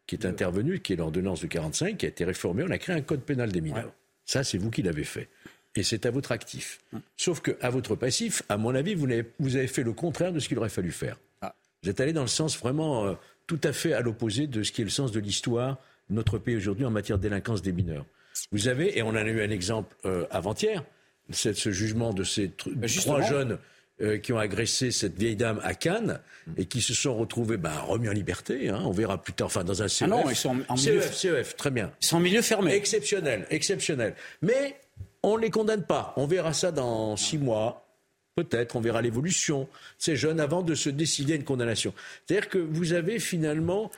qui 0.06 0.14
est 0.14 0.26
intervenue, 0.26 0.80
qui 0.80 0.92
est 0.92 0.96
l'ordonnance 0.96 1.40
de 1.40 1.46
45, 1.46 1.98
qui 1.98 2.06
a 2.06 2.08
été 2.08 2.24
réformée. 2.24 2.64
On 2.66 2.70
a 2.70 2.78
créé 2.78 2.94
un 2.94 3.00
code 3.00 3.22
pénal 3.22 3.50
des 3.50 3.60
mineurs. 3.60 3.92
Ça, 4.24 4.44
c'est 4.44 4.58
vous 4.58 4.70
qui 4.70 4.82
l'avez 4.82 5.04
fait. 5.04 5.28
Et 5.74 5.82
c'est 5.82 6.06
à 6.06 6.10
votre 6.10 6.32
actif. 6.32 6.80
Sauf 7.16 7.40
qu'à 7.40 7.70
votre 7.70 7.96
passif, 7.96 8.42
à 8.48 8.56
mon 8.56 8.74
avis, 8.74 8.94
vous 8.94 9.04
avez, 9.04 9.24
vous 9.38 9.56
avez 9.56 9.66
fait 9.66 9.82
le 9.82 9.92
contraire 9.92 10.32
de 10.32 10.38
ce 10.38 10.48
qu'il 10.48 10.58
aurait 10.58 10.70
fallu 10.70 10.90
faire. 10.90 11.18
Ah. 11.42 11.54
Vous 11.82 11.90
êtes 11.90 12.00
allé 12.00 12.12
dans 12.12 12.22
le 12.22 12.28
sens 12.28 12.58
vraiment 12.58 13.06
euh, 13.06 13.14
tout 13.46 13.60
à 13.62 13.72
fait 13.72 13.92
à 13.92 14.00
l'opposé 14.00 14.46
de 14.46 14.62
ce 14.62 14.72
qui 14.72 14.80
est 14.80 14.84
le 14.84 14.90
sens 14.90 15.12
de 15.12 15.20
l'histoire 15.20 15.78
de 16.08 16.14
notre 16.14 16.38
pays 16.38 16.56
aujourd'hui 16.56 16.86
en 16.86 16.90
matière 16.90 17.18
de 17.18 17.22
délinquance 17.22 17.62
des 17.62 17.72
mineurs. 17.72 18.06
Vous 18.52 18.68
avez, 18.68 18.98
et 18.98 19.02
on 19.02 19.08
en 19.08 19.16
a 19.16 19.22
eu 19.24 19.42
un 19.42 19.50
exemple 19.50 19.94
euh, 20.04 20.26
avant-hier, 20.30 20.84
ce 21.30 21.70
jugement 21.70 22.12
de 22.14 22.22
ces 22.24 22.50
ben, 22.66 22.88
trois 22.88 23.22
jeunes 23.22 23.58
euh, 24.02 24.18
qui 24.18 24.32
ont 24.32 24.38
agressé 24.38 24.90
cette 24.90 25.18
vieille 25.18 25.36
dame 25.36 25.58
à 25.62 25.74
Cannes 25.74 26.20
et 26.58 26.66
qui 26.66 26.82
se 26.82 26.92
sont 26.92 27.16
retrouvés 27.16 27.56
ben, 27.56 27.72
remis 27.72 28.08
en 28.08 28.12
liberté. 28.12 28.68
Hein, 28.68 28.82
on 28.84 28.90
verra 28.90 29.22
plus 29.22 29.32
tard, 29.32 29.46
enfin 29.46 29.64
dans 29.64 29.82
un 29.82 29.88
CEF. 29.88 30.06
Ah 30.06 30.16
non, 30.16 30.28
ils 30.28 30.36
sont 30.36 30.56
en 30.68 30.76
milieu... 30.76 31.00
CEF, 31.00 31.14
CEF, 31.14 31.56
très 31.56 31.70
bien. 31.70 31.90
Ils 32.02 32.06
sont 32.06 32.16
en 32.16 32.20
milieu 32.20 32.42
fermé. 32.42 32.74
Exceptionnel, 32.74 33.46
exceptionnel. 33.48 34.14
Mais 34.42 34.76
on 35.22 35.36
ne 35.36 35.42
les 35.42 35.50
condamne 35.50 35.84
pas. 35.84 36.12
On 36.16 36.26
verra 36.26 36.52
ça 36.52 36.72
dans 36.72 37.16
six 37.16 37.38
mois. 37.38 37.86
Peut-être, 38.34 38.76
on 38.76 38.80
verra 38.80 39.00
l'évolution. 39.00 39.66
Ces 39.96 40.14
jeunes 40.14 40.40
avant 40.40 40.60
de 40.60 40.74
se 40.74 40.90
décider 40.90 41.32
à 41.32 41.36
une 41.36 41.44
condamnation. 41.44 41.94
C'est-à-dire 42.26 42.50
que 42.50 42.58
vous 42.58 42.92
avez 42.92 43.18
finalement 43.18 43.90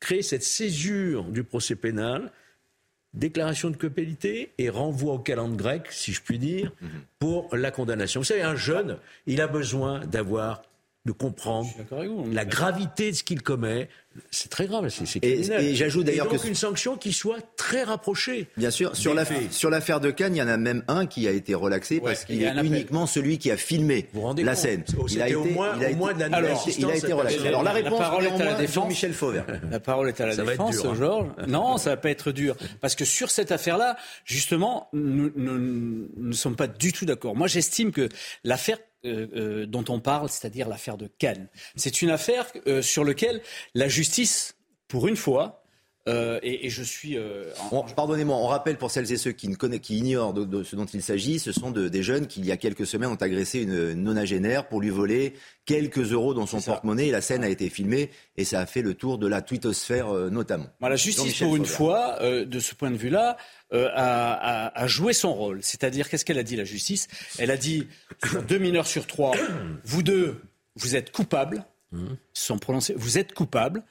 créé 0.00 0.22
cette 0.22 0.42
césure 0.42 1.22
du 1.24 1.44
procès 1.44 1.76
pénal 1.76 2.32
déclaration 3.14 3.70
de 3.70 3.76
culpabilité 3.76 4.52
et 4.58 4.70
renvoi 4.70 5.14
au 5.14 5.18
calendrier 5.18 5.52
grec, 5.56 5.86
si 5.90 6.12
je 6.12 6.22
puis 6.22 6.38
dire, 6.38 6.72
mhm. 6.80 6.88
pour 7.18 7.54
la 7.54 7.70
condamnation. 7.70 8.20
Vous 8.20 8.24
savez, 8.24 8.42
un 8.42 8.56
jeune, 8.56 8.98
il 9.26 9.40
a 9.40 9.46
besoin 9.46 10.00
d'avoir 10.06 10.62
de 11.04 11.12
comprendre 11.12 11.68
la 12.32 12.44
gravité 12.44 13.10
de 13.10 13.16
ce 13.16 13.24
qu'il 13.24 13.42
commet. 13.42 13.88
C'est 14.30 14.50
très 14.50 14.66
grave, 14.66 14.88
c'est 14.88 15.20
criminel. 15.20 15.64
Et, 15.64 15.74
j'ajoute 15.74 16.04
d'ailleurs 16.04 16.28
que 16.28 16.46
une 16.46 16.54
sanction 16.54 16.96
qui 16.96 17.12
soit 17.12 17.40
très 17.56 17.82
rapprochée. 17.82 18.48
Bien 18.56 18.70
sûr, 18.70 18.94
sur 18.94 19.14
l'affaire 19.14 20.00
de 20.00 20.10
Cannes, 20.10 20.36
il 20.36 20.38
y 20.38 20.42
en 20.42 20.48
a 20.48 20.56
même 20.56 20.84
un 20.86 21.06
qui 21.06 21.26
a 21.26 21.32
été 21.32 21.54
relaxé 21.54 22.00
parce 22.00 22.24
qu'il 22.24 22.42
est 22.42 22.54
uniquement 22.64 23.06
celui 23.06 23.38
qui 23.38 23.50
a 23.50 23.56
filmé 23.56 24.08
la 24.36 24.54
scène. 24.54 24.84
Il 25.08 25.22
a 25.22 25.28
été 25.28 25.34
au 25.34 25.44
moins, 25.44 25.74
il 25.76 25.84
a 25.84 25.90
été, 25.90 25.98
de 25.98 26.34
alors, 26.34 26.64
il 26.66 26.84
a 26.84 26.96
été 26.96 27.12
relaxé. 27.12 27.48
Alors 27.48 27.62
la 27.62 27.72
réponse 27.72 27.98
la 27.98 28.06
parole 28.06 28.24
est 28.24 28.32
à 28.32 28.44
la 28.44 28.54
défense. 28.54 28.74
Jean-Michel 28.74 29.12
Fauvert. 29.12 29.46
La 29.70 29.80
parole 29.80 30.08
est 30.08 30.20
à 30.20 30.26
la 30.26 30.36
défense, 30.36 30.84
hein. 30.84 30.94
Georges. 30.94 31.30
Non, 31.48 31.78
ça 31.78 31.90
va 31.90 31.96
pas 31.96 32.10
être 32.10 32.32
dur 32.32 32.56
parce 32.80 32.94
que 32.94 33.04
sur 33.04 33.30
cette 33.30 33.50
affaire-là, 33.50 33.96
justement, 34.24 34.88
nous 34.92 35.32
ne 35.36 36.32
sommes 36.32 36.56
pas 36.56 36.68
du 36.68 36.92
tout 36.92 37.06
d'accord. 37.06 37.34
Moi, 37.34 37.48
j'estime 37.48 37.90
que 37.90 38.08
l'affaire 38.44 38.78
euh, 39.04 39.26
euh, 39.34 39.66
dont 39.66 39.84
on 39.88 39.98
parle, 39.98 40.28
c'est-à-dire 40.28 40.68
l'affaire 40.68 40.96
de 40.96 41.06
Cannes. 41.06 41.48
C'est 41.74 42.02
une 42.02 42.10
affaire 42.10 42.46
euh, 42.68 42.82
sur 42.82 43.04
laquelle 43.04 43.42
la 43.74 43.88
justice, 43.88 44.56
pour 44.86 45.08
une 45.08 45.16
fois, 45.16 45.61
et, 46.06 46.68
je 46.68 46.82
suis. 46.82 47.16
Pardonnez-moi, 47.96 48.36
on 48.36 48.46
rappelle 48.46 48.76
pour 48.78 48.90
celles 48.90 49.10
et 49.12 49.16
ceux 49.16 49.32
qui, 49.32 49.48
ne 49.48 49.54
connaissent, 49.54 49.80
qui 49.80 49.98
ignorent 49.98 50.34
de, 50.34 50.62
ce 50.62 50.76
dont 50.76 50.86
il 50.86 51.02
s'agit, 51.02 51.38
ce 51.38 51.52
sont 51.52 51.70
des 51.70 52.02
jeunes 52.02 52.26
qui, 52.26 52.40
il 52.40 52.46
y 52.46 52.52
a 52.52 52.56
quelques 52.56 52.86
semaines, 52.86 53.10
ont 53.10 53.16
agressé 53.16 53.62
une 53.62 53.94
nonagénaire 53.94 54.68
pour 54.68 54.80
lui 54.80 54.90
voler 54.90 55.34
quelques 55.64 56.12
euros 56.12 56.34
dans 56.34 56.46
son 56.46 56.60
porte-monnaie. 56.60 57.10
La 57.10 57.20
scène 57.20 57.44
a 57.44 57.48
été 57.48 57.68
filmée 57.68 58.10
et 58.36 58.44
ça 58.44 58.60
a 58.60 58.66
fait 58.66 58.82
le 58.82 58.94
tour 58.94 59.18
de 59.18 59.26
la 59.26 59.42
twittosphère 59.42 60.12
notamment. 60.30 60.66
la 60.80 60.96
justice, 60.96 61.38
pour 61.38 61.56
une 61.56 61.66
fois, 61.66 62.18
de 62.20 62.60
ce 62.60 62.74
point 62.74 62.90
de 62.90 62.96
vue-là, 62.96 63.36
euh, 63.72 63.88
a, 63.94 64.86
joué 64.86 65.14
son 65.14 65.32
rôle. 65.32 65.60
C'est-à-dire, 65.62 66.10
qu'est-ce 66.10 66.26
qu'elle 66.26 66.38
a 66.38 66.42
dit, 66.42 66.56
la 66.56 66.64
justice? 66.64 67.08
Elle 67.38 67.50
a 67.50 67.56
dit, 67.56 67.88
deux 68.48 68.58
mineurs 68.58 68.86
sur 68.86 69.06
trois, 69.06 69.32
vous 69.84 70.02
deux, 70.02 70.42
vous 70.76 70.94
êtes 70.94 71.10
coupables. 71.10 71.64
Mmh. 71.90 72.14
sont 72.32 72.56
prononcés, 72.56 72.94
vous 72.96 73.18
êtes 73.18 73.34
coupables 73.34 73.82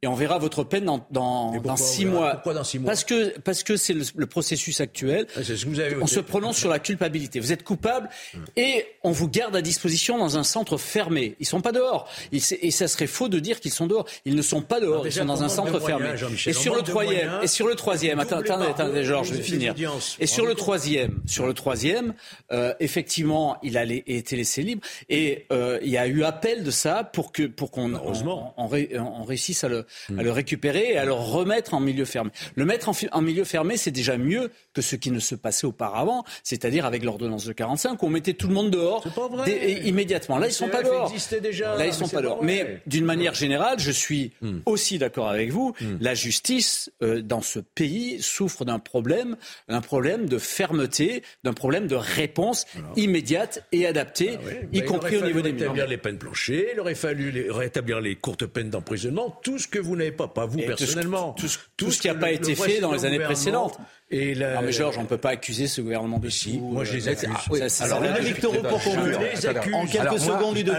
et 0.00 0.06
on 0.06 0.14
verra 0.14 0.38
votre 0.38 0.62
peine 0.62 0.84
dans, 0.84 1.04
dans, 1.10 1.60
dans 1.60 1.76
six 1.76 2.06
mois. 2.06 2.34
Pourquoi 2.34 2.54
dans 2.54 2.62
six 2.62 2.78
mois 2.78 2.86
Parce 2.86 3.02
que 3.02 3.36
parce 3.40 3.64
que 3.64 3.76
c'est 3.76 3.94
le, 3.94 4.26
processus 4.26 4.80
actuel. 4.80 5.26
Ah, 5.34 5.42
ce 5.42 5.52
que 5.52 5.68
vous 5.68 5.80
avez 5.80 5.96
on 6.00 6.06
se 6.06 6.20
prononce 6.20 6.56
sur 6.56 6.68
la 6.68 6.78
culpabilité. 6.78 7.40
Vous 7.40 7.52
êtes 7.52 7.64
coupable 7.64 8.08
hum. 8.34 8.44
et 8.56 8.86
on 9.02 9.10
vous 9.10 9.28
garde 9.28 9.56
à 9.56 9.62
disposition 9.62 10.16
dans 10.16 10.38
un 10.38 10.44
centre 10.44 10.76
fermé. 10.76 11.34
Ils 11.40 11.46
sont 11.46 11.60
pas 11.60 11.72
dehors. 11.72 12.08
Et, 12.30 12.38
et 12.60 12.70
ça 12.70 12.86
serait 12.86 13.08
faux 13.08 13.28
de 13.28 13.40
dire 13.40 13.58
qu'ils 13.58 13.72
sont 13.72 13.88
dehors. 13.88 14.06
Ils 14.24 14.36
ne 14.36 14.42
sont 14.42 14.62
pas 14.62 14.78
dehors. 14.78 15.04
ils 15.04 15.12
sont 15.12 15.24
dans 15.24 15.42
un 15.42 15.48
centre 15.48 15.80
fermé. 15.80 16.10
Et 16.46 16.52
sur 16.52 16.76
le 16.76 16.82
troisième. 16.82 17.40
Et 17.42 17.48
sur 17.48 17.66
le 17.66 17.74
troisième. 17.74 18.20
Attendez, 18.20 18.50
attendez, 18.50 19.02
Georges, 19.02 19.30
je 19.30 19.34
vais 19.34 19.42
finir. 19.42 19.74
Et 20.20 20.26
sur 20.26 20.46
le 20.46 20.54
troisième, 20.54 21.20
sur 21.26 21.44
le 21.44 21.54
troisième, 21.54 22.14
euh, 22.52 22.72
effectivement, 22.78 23.56
il 23.64 23.76
a 23.76 23.84
été 23.84 24.36
laissé 24.36 24.62
libre 24.62 24.86
et 25.08 25.46
euh, 25.50 25.80
il 25.82 25.90
y 25.90 25.98
a 25.98 26.06
eu 26.06 26.22
appel 26.22 26.62
de 26.62 26.70
ça 26.70 27.02
pour 27.02 27.32
que 27.32 27.44
pour 27.44 27.72
qu'on 27.72 27.94
on, 27.94 28.52
on, 28.56 28.68
on 28.68 29.24
réussisse 29.24 29.64
à 29.64 29.68
le 29.68 29.87
à 30.16 30.22
le 30.22 30.30
récupérer 30.30 30.92
et 30.92 30.98
à 30.98 31.04
le 31.04 31.12
remettre 31.12 31.74
en 31.74 31.80
milieu 31.80 32.04
fermé. 32.04 32.30
Le 32.54 32.64
mettre 32.64 32.90
en, 33.12 33.20
milieu 33.20 33.44
fermé, 33.44 33.76
c'est 33.76 33.90
déjà 33.90 34.16
mieux 34.16 34.50
que 34.78 34.82
ce 34.82 34.94
qui 34.94 35.10
ne 35.10 35.18
se 35.18 35.34
passait 35.34 35.66
auparavant, 35.66 36.24
c'est-à-dire 36.44 36.86
avec 36.86 37.02
l'ordonnance 37.02 37.44
de 37.44 37.52
45, 37.52 38.00
où 38.00 38.06
on 38.06 38.10
mettait 38.10 38.34
tout 38.34 38.46
le 38.46 38.54
monde 38.54 38.70
dehors 38.70 39.04
immédiatement. 39.84 40.38
Là, 40.38 40.46
ils 40.46 40.52
sont 40.52 40.68
pas 40.68 40.84
dehors. 40.84 41.12
Déjà, 41.42 41.76
Là, 41.76 41.86
ils 41.86 41.92
sont 41.92 42.06
pas, 42.06 42.22
dehors. 42.22 42.44
Mais 42.44 42.80
d'une 42.86 43.04
manière 43.04 43.34
générale, 43.34 43.80
je 43.80 43.90
suis 43.90 44.32
hmm. 44.40 44.58
aussi 44.66 44.98
d'accord 44.98 45.28
avec 45.28 45.50
vous. 45.50 45.74
Hmm. 45.80 45.96
La 46.00 46.14
justice 46.14 46.92
euh, 47.02 47.22
dans 47.22 47.40
ce 47.40 47.58
pays 47.58 48.22
souffre 48.22 48.64
d'un 48.64 48.78
problème, 48.78 49.36
d'un 49.68 49.80
problème 49.80 50.28
de 50.28 50.38
fermeté, 50.38 51.24
d'un 51.42 51.54
problème 51.54 51.88
de 51.88 51.96
réponse 51.96 52.66
immédiate 52.94 53.64
et 53.72 53.84
adaptée, 53.84 54.38
ah 54.38 54.50
y 54.72 54.84
compris 54.84 55.16
au 55.16 55.26
niveau 55.26 55.40
des 55.40 55.52
mineurs. 55.52 55.74
Il 55.74 55.80
aurait 55.80 55.84
fallu 55.84 55.88
rétablir 55.88 55.88
les 55.88 55.98
peines 55.98 56.18
planchées, 56.18 56.68
il 56.72 56.80
aurait 56.80 56.94
fallu 56.94 57.50
rétablir 57.50 58.00
les 58.00 58.14
courtes 58.14 58.46
peines 58.46 58.70
d'emprisonnement, 58.70 59.40
tout 59.42 59.58
ce 59.58 59.66
que 59.66 59.80
vous 59.80 59.96
n'avez 59.96 60.12
pas, 60.12 60.28
pas 60.28 60.46
vous 60.46 60.58
personnellement. 60.58 61.34
Tout, 61.76 61.90
ce, 61.90 62.00
qui 62.00 62.06
n'a 62.06 62.14
pas 62.14 62.30
été 62.30 62.54
fait 62.54 62.80
dans 62.80 62.92
les 62.92 63.04
années 63.04 63.18
précédentes. 63.18 63.78
Et 64.10 64.34
Non 64.34 64.62
mais 64.62 64.72
Georges, 64.72 64.96
on 64.98 65.02
ne 65.02 65.06
peut 65.06 65.18
pas 65.18 65.30
accuser 65.30 65.66
ce 65.66 65.82
gouvernement 65.82 66.18
de 66.18 66.30
si. 66.30 66.58
Moi 66.58 66.84
je 66.84 66.94
les 66.94 67.08
accuse. 67.08 67.28
Ah, 67.30 67.84
Alors 67.84 68.00
le 68.00 68.20
Victoraux 68.20 68.62
pour 68.62 68.82
conclure. 68.82 69.20
En 69.74 69.86
quelques 69.86 70.18
secondes 70.18 70.54
du 70.54 70.70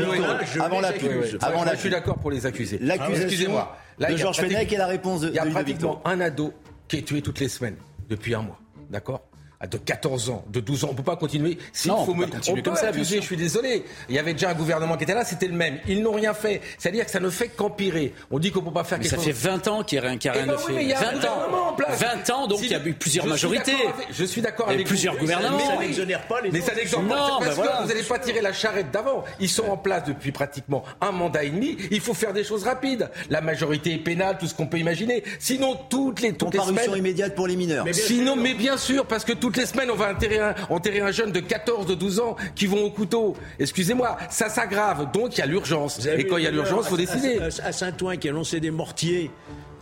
avant 0.59 0.81
la 0.81 0.93
Avant 1.41 1.63
la. 1.63 1.75
Je 1.75 1.79
suis 1.79 1.89
d'accord 1.89 2.17
pour 2.17 2.31
les 2.31 2.45
accuser. 2.45 2.79
L'accusation 2.81 3.51
de 3.99 4.15
Georges 4.15 4.37
Fenech 4.37 4.73
et 4.73 4.77
la 4.77 4.87
réponse 4.87 5.21
de 5.21 5.29
Il 5.29 5.35
y 5.35 5.39
a 5.39 5.45
pratiquement 5.45 6.01
un 6.05 6.21
ado 6.21 6.53
qui 6.87 6.97
est 6.97 7.01
tué 7.03 7.21
toutes 7.21 7.39
les 7.39 7.49
semaines 7.49 7.75
depuis 8.09 8.33
un 8.33 8.41
mois. 8.41 8.59
D'accord? 8.89 9.28
De 9.67 9.77
14 9.77 10.29
ans, 10.29 10.45
de 10.49 10.61
12 10.61 10.85
ans. 10.85 10.87
On 10.89 10.91
ne 10.93 10.97
peut 10.97 11.03
pas 11.03 11.17
continuer. 11.17 11.57
non, 11.85 12.05
on, 12.07 12.15
peut, 12.15 12.27
continuer 12.27 12.61
comme 12.61 12.75
ça, 12.77 12.91
je 12.93 13.19
suis 13.19 13.35
désolé. 13.35 13.83
Il 14.07 14.15
y 14.15 14.19
avait 14.19 14.33
déjà 14.33 14.51
un 14.51 14.53
gouvernement 14.53 14.95
qui 14.95 15.03
était 15.03 15.13
là, 15.13 15.25
c'était 15.25 15.47
le 15.47 15.53
même. 15.53 15.79
Ils 15.85 16.01
n'ont 16.01 16.13
rien 16.13 16.33
fait. 16.33 16.61
C'est-à-dire 16.77 17.05
que 17.05 17.11
ça 17.11 17.19
ne 17.19 17.29
fait 17.29 17.49
qu'empirer. 17.49 18.13
On 18.31 18.39
dit 18.39 18.51
qu'on 18.51 18.61
ne 18.61 18.67
peut 18.67 18.73
pas 18.73 18.85
faire 18.85 18.99
quelque 18.99 19.15
chose. 19.15 19.19
Ça 19.19 19.25
fait 19.25 19.49
20 19.49 19.67
ans 19.67 19.83
qu'il 19.83 19.99
n'y 19.99 20.05
a 20.05 20.09
rien, 20.09 20.17
qu 20.17 20.29
a 20.29 20.33
eh 20.33 20.37
rien 20.39 20.47
ben 20.47 20.57
fait. 20.57 20.93
20 20.93 21.25
ans. 21.27 21.75
20 21.77 22.29
ans, 22.29 22.47
donc 22.47 22.59
il 22.61 22.71
y 22.71 22.75
a 22.75 22.85
eu 22.85 22.93
plusieurs 22.93 23.25
majorités. 23.25 23.75
Je 24.11 24.23
suis 24.23 24.41
d'accord 24.41 24.69
avec 24.69 24.87
plusieurs 24.87 25.17
gouvernements. 25.17 25.57
Mais 25.57 25.65
ça 25.65 25.77
n'exonère 25.77 26.27
pas 26.27 26.41
les 26.41 26.51
Mais 26.51 26.61
ça 26.61 26.73
n'exonère 26.73 27.17
pas. 27.17 27.39
Parce 27.39 27.55
que 27.55 27.81
vous 27.81 27.87
n'allez 27.87 28.03
pas 28.03 28.19
tirer 28.19 28.41
la 28.41 28.53
charrette 28.53 28.91
d'avant. 28.91 29.25
Ils 29.41 29.49
sont 29.49 29.65
en 29.65 29.77
place 29.77 30.05
depuis 30.05 30.31
pratiquement 30.31 30.83
un 31.01 31.11
mandat 31.11 31.43
et 31.43 31.49
demi. 31.49 31.77
Il 31.91 31.99
faut 31.99 32.13
faire 32.13 32.31
des 32.31 32.45
choses 32.45 32.63
rapides. 32.63 33.09
La 33.29 33.41
majorité 33.41 33.97
pénale, 33.97 34.37
tout 34.39 34.47
ce 34.47 34.55
qu'on 34.55 34.67
peut 34.67 34.77
imaginer. 34.77 35.23
Sinon, 35.39 35.77
toutes 35.89 36.21
les, 36.21 36.33
toutes 36.33 36.53
les 36.53 36.61
semaines. 36.61 36.95
immédiate 36.95 37.35
pour 37.35 37.47
les 37.47 37.57
mineurs. 37.57 37.85
Sinon, 37.91 38.37
mais 38.37 38.53
bien 38.53 38.77
sûr, 38.77 39.05
parce 39.05 39.25
que 39.25 39.33
toutes 39.49 39.57
les 39.57 39.65
semaines, 39.65 39.89
on 39.89 39.95
va 39.95 40.11
enterrer 40.11 40.37
un, 40.37 40.53
enterrer 40.69 40.99
un 40.99 41.09
jeune 41.09 41.31
de 41.31 41.39
14, 41.39 41.87
de 41.87 41.95
12 41.95 42.19
ans 42.19 42.35
qui 42.53 42.67
vont 42.67 42.83
au 42.83 42.91
couteau. 42.91 43.35
Excusez-moi, 43.57 44.15
ça 44.29 44.47
s'aggrave. 44.47 45.11
Donc, 45.11 45.35
il 45.35 45.39
y 45.39 45.41
a 45.41 45.47
l'urgence. 45.47 46.05
Et 46.05 46.27
quand 46.27 46.37
il 46.37 46.43
y 46.43 46.47
a 46.47 46.51
l'urgence, 46.51 46.85
il 46.85 46.89
faut 46.89 46.97
décider. 46.97 47.39
À 47.63 47.71
Saint-Ouen, 47.71 48.17
qui 48.17 48.29
a 48.29 48.31
lancé 48.31 48.59
des 48.59 48.69
mortiers 48.69 49.31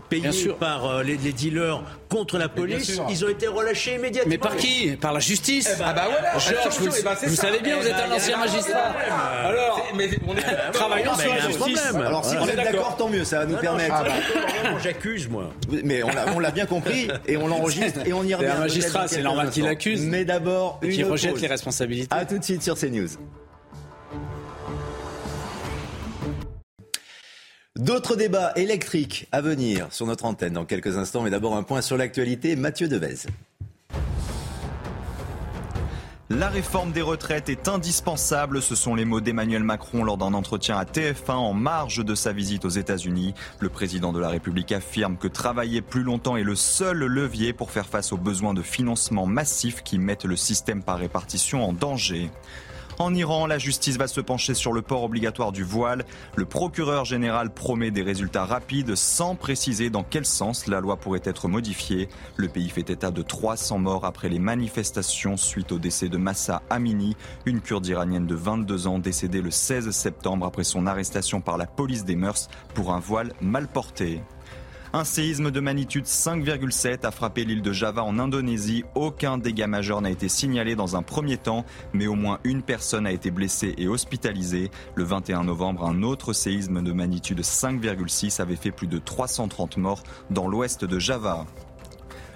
payés 0.10 0.54
par 0.60 0.86
euh, 0.86 1.04
les, 1.04 1.17
dealers 1.17 1.84
contre 2.10 2.38
la 2.38 2.50
police, 2.50 3.00
ils 3.10 3.26
ont 3.26 3.30
été 3.30 3.48
relâchés 3.48 3.96
immédiatement. 3.96 4.30
Mais 4.30 4.38
par 4.38 4.56
qui? 4.56 4.96
Par 4.96 5.13
la 5.13 5.20
justice 5.20 5.70
eh 5.74 5.80
ben, 5.80 5.86
Ah 5.89 5.93
bah 5.93 6.08
voilà 6.10 6.39
Georges, 6.39 6.78
vous, 6.80 7.04
ben, 7.04 7.15
vous 7.28 7.36
savez 7.36 7.60
bien, 7.60 7.78
vous 7.80 7.88
êtes 7.88 7.96
un 7.96 8.12
ancien 8.12 8.38
magistrat. 8.38 8.93
Alors, 9.43 9.86
mais 9.96 10.10
on 10.28 10.36
est 10.36 10.72
travaillant 10.74 11.15
sur 11.15 11.34
la 11.34 11.39
justice. 11.41 11.93
Alors 11.96 12.26
si 12.26 12.36
vous 12.36 12.50
êtes 12.50 12.56
d'accord, 12.56 12.96
tant 12.98 13.10
mieux, 13.10 13.24
ça 13.24 13.39
va 13.39 13.46
nous 13.46 13.58
permettre. 13.58 14.04
J'accuse, 14.84 15.28
moi. 15.30 15.52
Mais 15.84 16.02
on 16.04 16.39
l'a 16.39 16.52
bien 16.52 16.65
compris 16.65 17.10
et 17.26 17.38
on 17.38 17.48
l'enregistre 17.48 18.00
et 18.06 18.13
on 18.13 18.24
y 18.24 18.34
revient. 18.34 18.48
Un 18.48 18.60
magistrat, 18.60 19.08
c'est 19.08 19.22
normal 19.22 19.50
qu'il 19.50 19.67
accuse. 19.67 20.02
Mais 20.02 20.26
d'abord, 20.26 20.80
qui 20.80 21.04
rejette 21.04 21.39
les 21.41 21.48
responsabilités. 21.48 22.15
A 22.15 22.26
tout 22.26 22.38
de 22.38 22.43
suite 22.43 22.63
sur 22.63 22.78
CNews. 22.78 23.08
D'autres 27.78 28.16
débats 28.16 28.54
électriques 28.56 29.28
à 29.32 29.40
venir 29.40 29.86
sur 29.92 30.08
notre 30.08 30.26
antenne 30.26 30.54
dans 30.54 30.66
quelques 30.66 30.98
instants, 30.98 31.22
mais 31.22 31.30
d'abord 31.30 31.56
un 31.56 31.62
point 31.62 31.82
sur 31.82 31.96
l'actualité. 31.96 32.56
Mathieu 32.56 32.88
Devez. 32.88 33.28
La 36.30 36.50
réforme 36.50 36.92
des 36.92 37.04
retraites 37.04 37.50
est 37.50 37.68
indispensable, 37.68 38.62
ce 38.62 38.76
sont 38.76 38.96
les 38.96 39.06
mots 39.06 39.22
d'Emmanuel 39.22 39.63
Macron 39.63 40.04
lors 40.04 40.18
d'un 40.18 40.34
entretien 40.34 40.78
à 40.78 40.86
TF1 40.86 41.34
en 41.34 41.54
marge 41.54 42.04
de 42.04 42.16
sa 42.16 42.34
visite 42.34 42.66
aux 42.66 42.70
États-Unis. 42.70 43.34
Le 43.60 43.70
président 43.70 44.12
de 44.12 44.20
la 44.20 44.30
République 44.30 44.72
affirme 44.72 45.16
que 45.16 45.28
travailler 45.28 45.82
plus 45.82 46.04
longtemps 46.04 46.36
est 46.36 46.44
le 46.44 46.56
seul 46.56 46.98
levier 46.98 47.54
pour 47.54 47.70
faire 47.70 47.88
face 47.88 48.12
aux 48.12 48.18
besoins 48.18 48.56
de 48.56 48.63
financement 48.63 49.28
massifs 49.28 49.84
qui 49.84 50.00
mettent 50.00 50.26
le 50.26 50.36
système 50.36 50.82
par 50.82 50.98
répartition 50.98 51.63
en 51.63 51.74
danger. 51.74 52.32
En 52.99 53.13
Iran, 53.13 53.45
la 53.45 53.60
justice 53.60 53.97
va 53.97 54.07
se 54.07 54.19
pencher 54.21 54.55
sur 54.55 54.73
le 54.73 54.81
port 54.81 55.03
obligatoire 55.03 55.51
du 55.51 55.63
voile. 55.63 56.03
Le 56.36 56.45
procureur 56.45 57.05
général 57.05 57.53
promet 57.53 57.91
des 57.91 58.01
résultats 58.01 58.45
rapides 58.45 58.95
sans 58.95 59.36
préciser 59.36 59.91
dans 59.91 60.03
quel 60.03 60.25
sens 60.25 60.65
la 60.65 60.79
loi 60.79 60.97
pourrait 60.97 61.21
être 61.23 61.47
modifiée. 61.47 62.10
Le 62.38 62.47
pays 62.47 62.69
fait 62.69 62.89
état 62.89 63.12
de 63.12 63.21
300 63.21 63.77
morts 63.77 64.05
après 64.05 64.29
les 64.29 64.39
manifestations 64.39 65.38
suite 65.38 65.71
au 65.71 65.77
décès 65.77 66.10
de 66.10 66.17
Massa 66.17 66.63
Amini, 66.71 67.15
une 67.45 67.62
kurde 67.62 67.86
iranienne 67.86 68.25
de 68.25 68.36
22 68.36 68.88
ans 68.88 68.97
décédée 68.97 69.41
le 69.41 69.51
16 69.51 69.91
septembre 69.91 70.47
après 70.47 70.63
son 70.63 70.88
arrestation 70.88 71.39
par 71.39 71.57
la 71.57 71.67
police 71.67 72.03
des 72.03 72.15
mœurs 72.15 72.49
pour 72.73 72.93
un 72.93 72.99
voile 72.99 73.31
mal 73.41 73.67
porté. 73.67 74.21
Un 74.93 75.04
séisme 75.04 75.52
de 75.52 75.60
magnitude 75.60 76.06
5,7 76.06 77.06
a 77.06 77.12
frappé 77.12 77.43
l'île 77.43 77.62
de 77.62 77.73
Java 77.73 78.04
en 78.04 78.19
Indonésie. 78.19 78.86
Aucun 78.95 79.38
dégât 79.38 79.67
majeur 79.67 80.02
n'a 80.02 80.10
été 80.10 80.30
signalé 80.30 80.76
dans 80.76 80.95
un 80.95 81.04
premier 81.04 81.38
temps, 81.38 81.65
mais 81.93 82.08
au 82.08 82.15
moins 82.15 82.39
une 82.45 82.62
personne 82.62 83.06
a 83.06 83.12
été 83.12 83.30
blessée 83.30 83.76
et 83.78 83.89
hospitalisée. 83.89 84.71
Le 84.95 85.04
21 85.04 85.43
novembre, 85.43 85.84
un 85.86 86.04
autre 86.04 86.32
séisme 86.32 86.82
de 86.82 86.93
magnitude 86.93 87.41
5,6 87.41 88.41
avait 88.41 88.56
fait 88.56 88.71
plus 88.71 88.88
de 88.88 88.97
330 88.97 89.76
morts 89.78 90.04
dans 90.30 90.47
l'ouest 90.47 90.86
de 90.86 91.00
Java. 91.00 91.45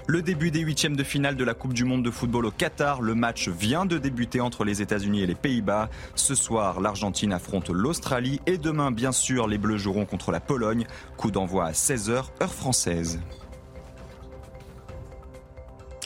Le 0.08 0.22
début 0.22 0.52
des 0.52 0.60
huitièmes 0.60 0.96
de 0.96 1.04
finale 1.04 1.36
de 1.36 1.44
la 1.44 1.54
Coupe 1.54 1.74
du 1.74 1.86
Monde 1.86 2.04
de 2.04 2.12
football 2.12 2.46
au 2.46 2.52
Qatar. 2.52 3.02
Le 3.02 3.16
match 3.16 3.48
vient 3.48 3.86
de 3.86 3.98
débuter 3.98 4.42
entre 4.42 4.64
les 4.64 4.82
États-Unis 4.82 5.22
et 5.22 5.28
les 5.28 5.36
Pays-Bas. 5.36 5.90
Ce 6.16 6.36
soir, 6.36 6.82
l'Argentine 6.82 7.32
affronte 7.34 7.70
l'Australie 7.70 8.42
et 8.48 8.58
demain, 8.58 8.92
bien 8.92 9.12
sûr, 9.12 9.48
les 9.48 9.58
Bleus 9.58 9.78
joueront 9.78 10.06
contre 10.06 10.32
la 10.32 10.40
Pologne. 10.40 10.86
Coup 11.18 11.32
d'envoi 11.32 11.66
à 11.66 11.72
16h, 11.72 12.26
heure 12.42 12.54
française. 12.54 13.20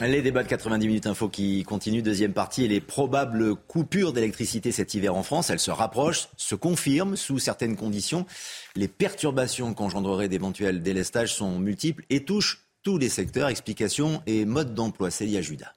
Les 0.02 0.20
débats 0.20 0.42
de 0.42 0.48
90 0.48 0.86
minutes 0.86 1.06
info 1.06 1.30
qui 1.30 1.62
continuent. 1.62 2.02
Deuxième 2.02 2.34
partie 2.34 2.64
et 2.64 2.68
les 2.68 2.82
probables 2.82 3.56
coupures 3.56 4.12
d'électricité 4.12 4.70
cet 4.70 4.92
hiver 4.92 5.14
en 5.14 5.22
France. 5.22 5.48
Elles 5.48 5.58
se 5.58 5.70
rapprochent, 5.70 6.28
se 6.36 6.54
confirment 6.54 7.16
sous 7.16 7.38
certaines 7.38 7.76
conditions. 7.76 8.26
Les 8.74 8.88
perturbations 8.88 9.72
qu'engendrerait 9.72 10.28
d'éventuels 10.28 10.82
délestages 10.82 11.34
sont 11.34 11.58
multiples 11.58 12.04
et 12.10 12.24
touchent 12.24 12.65
tous 12.86 12.98
les 12.98 13.08
secteurs, 13.08 13.48
explications 13.48 14.22
et 14.26 14.44
modes 14.44 14.72
d'emploi. 14.72 15.10
Célia 15.10 15.40
Judas. 15.40 15.72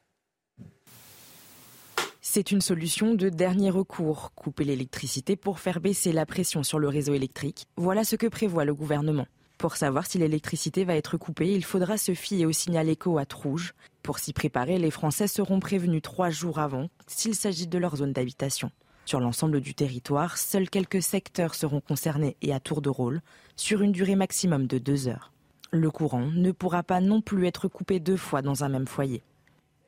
C'est 2.21 2.51
une 2.51 2.61
solution 2.61 3.15
de 3.15 3.29
dernier 3.29 3.71
recours, 3.71 4.31
couper 4.35 4.63
l'électricité 4.63 5.35
pour 5.35 5.59
faire 5.59 5.79
baisser 5.79 6.11
la 6.11 6.27
pression 6.27 6.61
sur 6.61 6.77
le 6.77 6.87
réseau 6.87 7.15
électrique. 7.15 7.65
Voilà 7.77 8.03
ce 8.03 8.15
que 8.15 8.27
prévoit 8.27 8.63
le 8.63 8.75
gouvernement. 8.75 9.25
Pour 9.57 9.75
savoir 9.75 10.05
si 10.05 10.19
l'électricité 10.19 10.85
va 10.85 10.93
être 10.93 11.17
coupée, 11.17 11.51
il 11.51 11.65
faudra 11.65 11.97
se 11.97 12.13
fier 12.13 12.45
au 12.45 12.51
signal 12.51 12.87
éco 12.87 13.17
à 13.17 13.23
rouge. 13.33 13.73
Pour 14.03 14.19
s'y 14.19 14.31
préparer, 14.31 14.77
les 14.77 14.91
Français 14.91 15.27
seront 15.27 15.59
prévenus 15.59 16.03
trois 16.03 16.29
jours 16.29 16.59
avant 16.59 16.89
s'il 17.07 17.33
s'agit 17.33 17.65
de 17.65 17.79
leur 17.79 17.95
zone 17.95 18.13
d'habitation. 18.13 18.69
Sur 19.05 19.19
l'ensemble 19.19 19.61
du 19.61 19.73
territoire, 19.73 20.37
seuls 20.37 20.69
quelques 20.69 21.01
secteurs 21.01 21.55
seront 21.55 21.81
concernés 21.81 22.37
et 22.43 22.53
à 22.53 22.59
tour 22.59 22.83
de 22.83 22.89
rôle, 22.89 23.21
sur 23.55 23.81
une 23.81 23.93
durée 23.93 24.15
maximum 24.15 24.67
de 24.67 24.77
deux 24.77 25.07
heures. 25.07 25.31
Le 25.71 25.91
courant 25.91 26.25
ne 26.33 26.51
pourra 26.51 26.81
pas 26.81 26.99
non 26.99 27.21
plus 27.21 27.45
être 27.45 27.67
coupé 27.67 27.99
deux 27.99 28.17
fois 28.17 28.41
dans 28.41 28.63
un 28.63 28.69
même 28.69 28.87
foyer. 28.87 29.21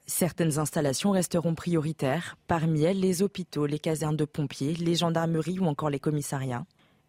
Certaines 0.05 0.59
installations 0.59 1.09
resteront 1.09 1.55
prioritaires, 1.55 2.37
parmi 2.47 2.83
elles 2.83 2.99
les 2.99 3.23
hôpitaux, 3.23 3.65
les 3.65 3.79
casernes 3.79 4.15
de 4.15 4.25
pompiers, 4.25 4.73
les 4.73 4.93
gendarmeries 4.93 5.59
ou 5.59 5.65
encore 5.65 5.89
les 5.89 5.99
commissariats. 5.99 6.65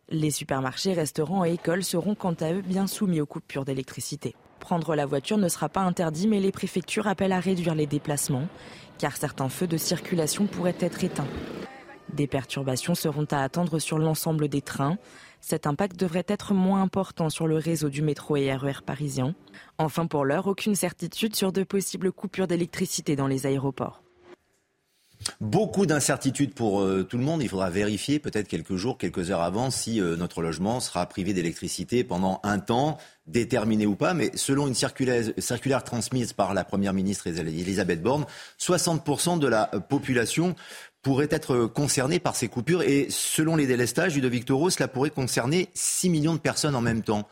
Les 0.09 0.31
supermarchés, 0.31 0.95
restaurants 0.95 1.45
et 1.45 1.53
écoles 1.53 1.85
seront 1.85 2.15
quant 2.15 2.33
à 2.41 2.53
eux 2.53 2.63
bien 2.63 2.87
soumis 2.87 3.21
aux 3.21 3.27
coupures 3.27 3.67
d'électricité. 3.67 4.35
Prendre 4.59 4.95
la 4.95 5.05
voiture 5.05 5.37
ne 5.37 5.49
sera 5.49 5.69
pas 5.69 5.81
interdit, 5.81 6.27
mais 6.27 6.41
les 6.41 6.53
préfectures 6.53 7.09
appellent 7.09 7.33
à 7.33 7.41
réduire 7.41 7.75
les 7.75 7.87
déplacements, 7.87 8.49
car 8.97 9.17
certains 9.19 9.51
feux 9.51 9.67
de 9.67 9.77
circulation 9.77 10.47
pourraient 10.47 10.77
être 10.81 11.05
éteints. 11.05 11.29
Des 12.13 12.27
perturbations 12.27 12.95
seront 12.95 13.27
à 13.31 13.43
attendre 13.43 13.79
sur 13.79 13.99
l'ensemble 13.99 14.49
des 14.49 14.63
trains, 14.63 14.99
cet 15.43 15.67
impact 15.67 15.99
devrait 15.99 16.25
être 16.29 16.55
moins 16.55 16.81
important 16.81 17.29
sur 17.29 17.47
le 17.47 17.57
réseau 17.57 17.91
du 17.91 18.01
métro 18.01 18.37
et 18.37 18.55
RER 18.55 18.79
e 18.79 18.83
parisien. 18.87 19.35
Enfin, 19.77 20.07
pour 20.07 20.25
l'heure, 20.25 20.47
aucune 20.47 20.77
certitude 20.77 21.37
sur 21.37 21.53
de 21.53 21.65
possibles 21.65 22.13
coupures 22.13 22.47
d'électricité 22.47 23.17
dans 23.17 23.27
les 23.27 23.45
aéroports. 23.45 24.03
Beaucoup 25.41 25.87
d'incertitudes 25.87 26.55
pour 26.55 26.81
euh, 26.81 27.05
tout 27.05 27.19
le 27.19 27.25
monde. 27.25 27.43
Il 27.43 27.49
faudra 27.49 27.71
vérifier 27.71 28.19
peut-être 28.19 28.49
quelques 28.49 28.77
jours, 28.77 28.99
quelques 28.99 29.31
heures 29.31 29.43
avant 29.43 29.71
si 29.71 30.01
euh, 30.01 30.17
notre 30.17 30.43
logement 30.43 30.81
sera 30.81 31.07
privé 31.07 31.33
d'électricité 31.33 32.05
pendant 32.05 32.41
un 32.43 32.59
temps, 32.59 32.99
déterminé 33.27 33.87
ou 33.87 33.95
pas. 33.95 34.15
Mais 34.15 34.31
selon 34.35 34.67
une 34.67 34.75
circulaire, 34.75 35.33
circulaire 35.39 35.85
transmise 35.85 36.33
par 36.33 36.55
la 36.55 36.65
Première 36.65 36.93
ministre 36.93 37.27
Elisabeth 37.29 38.03
Borne, 38.03 38.27
60% 38.59 39.39
de 39.39 39.47
la 39.47 39.67
population 39.67 40.55
pourrait 41.03 41.29
être 41.31 41.67
concerné 41.67 42.19
par 42.21 42.37
ces 42.37 42.49
coupures. 42.49 42.83
Et 42.83 43.09
selon 43.11 43.57
les 43.57 43.67
délestages, 43.67 44.15
de 44.15 44.39
Toro, 44.39 44.71
cela 44.71 44.89
pourrait 44.89 45.11
concerner 45.11 45.69
6 45.75 46.11
millions 46.11 46.35
de 46.35 46.39
personnes 46.39 46.75
en 46.75 46.81
même 46.81 47.03
temps. 47.03 47.29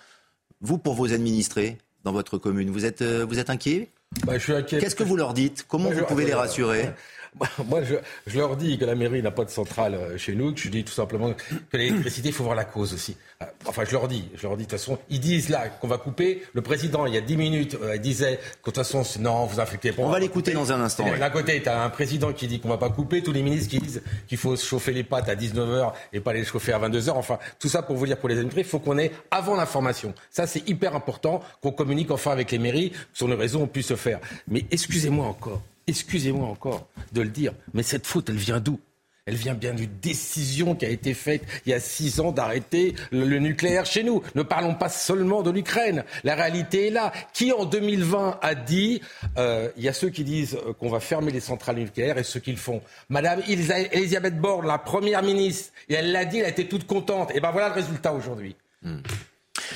Vous, 0.60 0.76
pour 0.76 0.94
vos 0.94 1.12
administrés 1.12 1.78
dans 2.04 2.12
votre 2.12 2.36
commune, 2.36 2.70
vous 2.70 2.84
êtes, 2.84 3.02
euh, 3.02 3.24
vous 3.26 3.38
êtes 3.38 3.48
inquiet 3.48 3.90
bah, 4.26 4.34
Je 4.34 4.42
suis 4.42 4.52
inquiet. 4.52 4.78
Qu'est-ce 4.78 4.96
que 4.96 5.04
vous 5.04 5.16
leur 5.16 5.34
dites? 5.34 5.64
Comment 5.68 5.90
vous 5.90 6.04
pouvez 6.04 6.24
les 6.24 6.34
rassurer? 6.34 6.90
Moi, 7.66 7.82
je, 7.84 7.94
je, 8.26 8.38
leur 8.38 8.56
dis 8.56 8.76
que 8.78 8.84
la 8.84 8.94
mairie 8.94 9.22
n'a 9.22 9.30
pas 9.30 9.44
de 9.44 9.50
centrale 9.50 9.94
euh, 9.94 10.18
chez 10.18 10.34
nous, 10.34 10.52
que 10.52 10.60
je 10.60 10.68
dis 10.68 10.84
tout 10.84 10.92
simplement 10.92 11.32
que 11.70 11.76
l'électricité, 11.76 12.28
il 12.28 12.34
faut 12.34 12.44
voir 12.44 12.56
la 12.56 12.64
cause 12.64 12.92
aussi. 12.92 13.16
Euh, 13.42 13.46
enfin, 13.66 13.84
je 13.86 13.92
leur 13.92 14.08
dis, 14.08 14.28
je 14.34 14.42
leur 14.42 14.56
dis 14.56 14.64
de 14.64 14.70
toute 14.70 14.78
façon, 14.78 14.98
ils 15.08 15.20
disent 15.20 15.48
là 15.48 15.68
qu'on 15.68 15.88
va 15.88 15.98
couper. 15.98 16.42
Le 16.52 16.60
président, 16.60 17.06
il 17.06 17.14
y 17.14 17.16
a 17.16 17.20
10 17.20 17.36
minutes, 17.36 17.76
euh, 17.80 17.96
disait 17.98 18.36
que 18.62 18.70
de 18.70 18.74
toute 18.74 18.76
façon, 18.76 19.02
non, 19.20 19.46
vous 19.46 19.60
infectez 19.60 19.92
pas. 19.92 20.02
On 20.02 20.10
va 20.10 20.18
l'écouter 20.18 20.52
dans 20.52 20.72
un 20.72 20.80
instant. 20.80 21.04
D'un 21.18 21.30
côté, 21.30 21.62
tu 21.62 21.68
as 21.68 21.82
un 21.82 21.90
président 21.90 22.32
qui 22.32 22.48
dit 22.48 22.60
qu'on 22.60 22.68
va 22.68 22.78
pas 22.78 22.90
couper, 22.90 23.22
tous 23.22 23.32
les 23.32 23.42
ministres 23.42 23.70
qui 23.70 23.78
disent 23.78 24.02
qu'il 24.26 24.38
faut 24.38 24.56
chauffer 24.56 24.92
les 24.92 25.04
pâtes 25.04 25.28
à 25.28 25.36
19h 25.36 25.92
et 26.12 26.20
pas 26.20 26.32
les 26.32 26.44
chauffer 26.44 26.72
à 26.72 26.78
22h. 26.80 27.10
Enfin, 27.10 27.38
tout 27.58 27.68
ça 27.68 27.82
pour 27.82 27.96
vous 27.96 28.06
dire 28.06 28.16
pour 28.16 28.28
les 28.28 28.36
administrés, 28.36 28.62
il 28.62 28.66
faut 28.66 28.80
qu'on 28.80 28.98
ait 28.98 29.12
avant 29.30 29.56
l'information. 29.56 30.14
Ça, 30.30 30.46
c'est 30.46 30.68
hyper 30.68 30.96
important 30.96 31.40
qu'on 31.62 31.70
communique 31.70 32.10
enfin 32.10 32.32
avec 32.32 32.50
les 32.50 32.58
mairies, 32.58 32.92
sur 33.12 33.28
nos 33.28 33.36
réseaux, 33.36 33.60
on 33.60 33.66
puisse 33.66 33.86
se 33.86 33.96
faire. 33.96 34.18
Mais 34.48 34.64
excusez-moi 34.70 35.26
encore 35.26 35.62
excusez-moi 35.86 36.46
encore 36.48 36.88
de 37.12 37.22
le 37.22 37.28
dire, 37.28 37.52
mais 37.74 37.82
cette 37.82 38.06
faute, 38.06 38.28
elle 38.30 38.36
vient 38.36 38.60
d'où? 38.60 38.78
Elle 39.26 39.36
vient 39.36 39.54
bien 39.54 39.74
d'une 39.74 40.00
décision 40.00 40.74
qui 40.74 40.86
a 40.86 40.88
été 40.88 41.14
faite 41.14 41.42
il 41.64 41.70
y 41.70 41.72
a 41.72 41.78
six 41.78 42.18
ans 42.18 42.32
d'arrêter 42.32 42.94
le, 43.12 43.38
nucléaire 43.38 43.86
chez 43.86 44.02
nous. 44.02 44.22
Ne 44.34 44.42
parlons 44.42 44.74
pas 44.74 44.88
seulement 44.88 45.42
de 45.42 45.50
l'Ukraine. 45.50 46.04
La 46.24 46.34
réalité 46.34 46.88
est 46.88 46.90
là. 46.90 47.12
Qui 47.32 47.52
en 47.52 47.64
2020 47.64 48.40
a 48.42 48.54
dit 48.56 49.02
euh, 49.38 49.70
il 49.76 49.84
y 49.84 49.88
a 49.88 49.92
ceux 49.92 50.08
qui 50.08 50.24
disent 50.24 50.56
euh, 50.66 50.72
qu'on 50.72 50.88
va 50.88 51.00
fermer 51.00 51.30
les 51.30 51.38
centrales 51.38 51.76
nucléaires 51.76 52.18
et 52.18 52.24
ceux 52.24 52.40
qui 52.40 52.50
le 52.50 52.56
font? 52.56 52.80
Madame 53.08 53.40
Elisabeth 53.46 54.40
Borne, 54.40 54.66
la 54.66 54.78
première 54.78 55.22
ministre, 55.22 55.72
elle 55.88 56.10
l'a 56.12 56.24
dit, 56.24 56.38
elle 56.38 56.46
a 56.46 56.48
été 56.48 56.66
toute 56.66 56.86
contente. 56.86 57.30
Et 57.34 57.40
ben 57.40 57.52
voilà 57.52 57.68
le 57.68 57.74
résultat 57.74 58.12
aujourd'hui. 58.12 58.56
Hmm. 58.82 58.98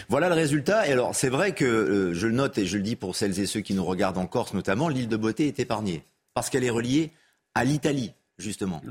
Voilà 0.09 0.28
le 0.28 0.35
résultat. 0.35 0.87
Et 0.88 0.92
alors, 0.92 1.14
c'est 1.14 1.28
vrai 1.28 1.54
que 1.54 1.64
euh, 1.64 2.14
je 2.14 2.26
le 2.26 2.35
note 2.35 2.59
et 2.59 2.66
je 2.66 2.76
le 2.76 2.83
dis 2.83 2.96
pour 2.96 3.16
celles 3.16 3.38
et 3.40 3.46
ceux 3.46 3.61
qui 3.61 3.74
nous 3.74 3.85
regardent 3.85 4.18
en 4.18 4.26
Corse 4.26 4.54
notamment, 4.54 4.88
l'île 4.88 5.09
de 5.09 5.16
Beauté 5.16 5.46
est 5.46 5.59
épargnée 5.59 6.02
parce 6.35 6.50
qu'elle 6.50 6.64
est 6.64 6.70
reliée 6.70 7.12
à 7.54 7.64
l'Italie, 7.64 8.12
justement. 8.38 8.83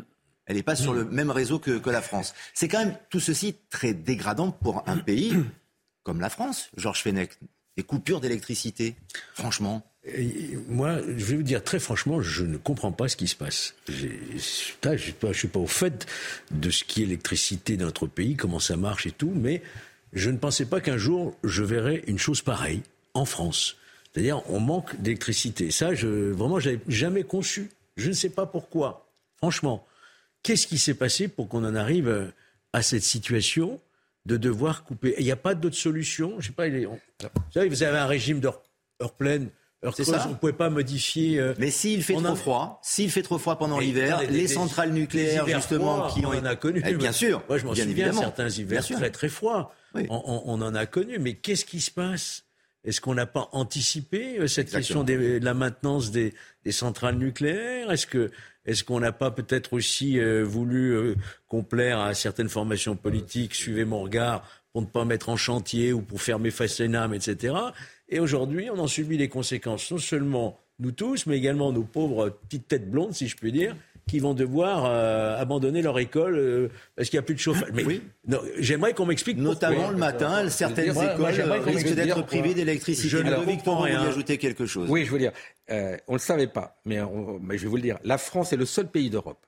Elle 0.45 0.57
n'est 0.57 0.63
pas 0.63 0.75
sur 0.75 0.93
le 0.93 1.05
même 1.05 1.31
réseau 1.31 1.59
que, 1.59 1.77
que 1.77 1.89
la 1.89 2.01
France. 2.01 2.33
C'est 2.53 2.67
quand 2.67 2.79
même 2.79 2.97
tout 3.09 3.19
ceci 3.19 3.55
très 3.69 3.93
dégradant 3.93 4.51
pour 4.51 4.83
un 4.87 4.97
pays 5.05 5.35
comme 6.03 6.19
la 6.19 6.29
France, 6.29 6.69
Georges 6.77 7.01
Fenech. 7.01 7.31
Des 7.75 7.83
coupures 7.83 8.21
d'électricité, 8.21 8.95
franchement. 9.33 9.81
moi, 10.67 10.99
je 11.01 11.25
vais 11.25 11.35
vous 11.37 11.41
dire 11.41 11.63
très 11.63 11.79
franchement, 11.79 12.21
je 12.21 12.43
ne 12.43 12.57
comprends 12.57 12.91
pas 12.91 13.07
ce 13.07 13.15
qui 13.15 13.27
se 13.27 13.35
passe. 13.35 13.73
Je 13.87 14.09
ne 14.85 15.33
suis 15.33 15.47
pas 15.47 15.59
au 15.59 15.65
fait 15.65 16.05
de 16.51 16.69
ce 16.69 16.83
qui 16.83 17.01
est 17.01 17.05
l'électricité 17.05 17.75
dans 17.75 17.85
notre 17.85 18.05
pays, 18.05 18.35
comment 18.35 18.59
ça 18.59 18.77
marche 18.77 19.07
et 19.07 19.11
tout, 19.11 19.31
mais 19.33 19.63
je 20.13 20.29
ne 20.29 20.37
pensais 20.37 20.65
pas 20.65 20.79
qu'un 20.79 20.97
jour 20.97 21.35
je 21.43 21.63
verrais 21.63 22.03
une 22.07 22.19
chose 22.19 22.41
pareille 22.41 22.83
en 23.13 23.25
France. 23.25 23.75
C'est-à-dire, 24.11 24.41
on 24.49 24.59
manque 24.59 24.95
d'électricité. 25.01 25.71
Ça, 25.71 25.95
je, 25.95 26.07
vraiment, 26.07 26.59
je 26.59 26.69
n'avais 26.69 26.81
jamais 26.87 27.23
conçu. 27.23 27.71
Je 27.97 28.09
ne 28.09 28.13
sais 28.13 28.29
pas 28.29 28.45
pourquoi. 28.45 29.07
Franchement, 29.37 29.85
qu'est-ce 30.43 30.67
qui 30.67 30.77
s'est 30.77 30.93
passé 30.93 31.27
pour 31.27 31.47
qu'on 31.47 31.65
en 31.65 31.75
arrive 31.75 32.31
à 32.73 32.81
cette 32.83 33.03
situation 33.03 33.79
de 34.25 34.37
devoir 34.37 34.83
couper? 34.83 35.15
Il 35.17 35.25
n'y 35.25 35.31
a 35.31 35.35
pas 35.35 35.55
d'autre 35.55 35.75
solution? 35.75 36.35
Je 36.39 36.47
sais 36.47 36.53
pas. 36.53 36.69
vous 36.69 36.99
savez, 37.51 37.69
vous 37.69 37.81
avez 37.81 37.97
un 37.97 38.05
régime 38.05 38.39
d'heure 38.39 38.61
pleine. 39.17 39.49
Heure 39.83 39.93
creuse, 39.93 40.13
on 40.27 40.29
ne 40.29 40.35
pouvait 40.35 40.53
pas 40.53 40.69
modifier. 40.69 41.39
Euh, 41.39 41.53
Mais 41.57 41.69
s'il 41.69 42.03
fait 42.03 42.13
trop 42.13 42.35
froid, 42.35 42.79
s'il 42.81 43.11
fait 43.11 43.21
trop 43.21 43.37
froid 43.37 43.57
pendant 43.57 43.79
l'hiver, 43.79 44.21
les 44.29 44.47
centrales 44.47 44.93
nucléaires 44.93 45.45
justement 45.45 46.07
qui 46.07 46.25
ont, 46.25 46.29
on 46.29 46.39
en 46.39 46.45
a 46.45 46.55
connu. 46.55 46.81
Eh, 46.85 46.93
bien 46.93 47.11
sûr. 47.11 47.43
Moi, 47.49 47.57
je 47.57 47.65
m'en 47.65 47.75
souviens 47.75 48.13
certains 48.13 48.49
hivers 48.49 48.85
très 48.85 49.09
très 49.09 49.29
froids. 49.29 49.73
On, 50.09 50.61
en 50.61 50.75
a 50.75 50.85
connu. 50.85 51.19
Mais 51.19 51.35
qu'est-ce 51.35 51.65
qui 51.65 51.81
se 51.81 51.91
passe? 51.91 52.45
Est-ce 52.83 52.99
qu'on 52.99 53.13
n'a 53.13 53.25
pas 53.25 53.49
anticipé 53.53 54.39
euh, 54.39 54.47
cette 54.47 54.69
question 54.69 55.03
de 55.03 55.39
la 55.41 55.53
maintenance 55.53 56.11
des, 56.11 56.33
centrales 56.69 57.17
nucléaires? 57.17 57.91
Est-ce 57.91 58.07
que 58.07 58.29
est-ce 58.65 58.83
qu'on 58.83 59.01
n'a 59.01 59.11
pas 59.11 59.29
peut-être 59.29 59.73
aussi 59.73 60.19
euh, 60.19 60.43
voulu 60.43 60.91
euh, 60.91 61.15
complaire 61.47 61.99
à 61.99 62.13
certaines 62.13 62.49
formations 62.49 62.95
politiques 62.95 63.55
Suivez 63.55 63.83
mon 63.83 64.03
regard 64.03 64.47
pour 64.71 64.81
ne 64.81 64.87
pas 64.87 65.05
mettre 65.05 65.29
en 65.29 65.35
chantier 65.35 65.91
ou 65.91 66.01
pour 66.01 66.21
fermer 66.21 66.49
Fessenam, 66.49 67.13
etc. 67.13 67.55
Et 68.09 68.19
aujourd'hui, 68.19 68.69
on 68.69 68.79
en 68.79 68.87
subit 68.87 69.17
les 69.17 69.29
conséquences, 69.29 69.91
non 69.91 69.97
seulement 69.97 70.59
nous 70.79 70.91
tous, 70.91 71.25
mais 71.25 71.37
également 71.37 71.71
nos 71.71 71.83
pauvres 71.83 72.29
petites 72.29 72.67
têtes 72.67 72.89
blondes, 72.89 73.13
si 73.13 73.27
je 73.27 73.35
puis 73.35 73.51
dire, 73.51 73.75
qui 74.07 74.19
vont 74.19 74.33
devoir 74.33 74.85
euh, 74.85 75.39
abandonner 75.39 75.81
leur 75.81 75.97
école 75.99 76.35
euh, 76.35 76.69
parce 76.95 77.09
qu'il 77.09 77.17
n'y 77.17 77.23
a 77.23 77.25
plus 77.25 77.35
de 77.35 77.39
chauffage. 77.39 77.69
Mais 77.73 77.83
oui. 77.83 78.01
j'aimerais 78.57 78.93
qu'on 78.93 79.05
m'explique 79.05 79.37
Notamment 79.37 79.91
le 79.91 79.97
matin, 79.97 80.49
certaines 80.49 80.91
écoles 80.91 81.25
risquent 81.65 81.95
d'être 81.95 82.25
privées 82.25 82.53
d'électricité. 82.53 83.07
Je 83.07 83.17
ne 83.17 83.45
Victor, 83.45 83.79
vous 83.79 83.85
ajouter 83.85 84.37
quelque 84.37 84.65
chose. 84.65 84.89
Oui, 84.89 85.05
je 85.05 85.11
veux 85.11 85.19
dire, 85.19 85.31
euh, 85.69 85.97
on 86.07 86.13
ne 86.13 86.17
le 86.17 86.21
savait 86.21 86.47
pas, 86.47 86.79
mais, 86.85 86.99
mais 87.41 87.57
je 87.57 87.63
vais 87.63 87.69
vous 87.69 87.77
le 87.77 87.81
dire. 87.81 87.97
La 88.03 88.17
France 88.17 88.53
est 88.53 88.57
le 88.57 88.65
seul 88.65 88.87
pays 88.87 89.09
d'Europe 89.09 89.45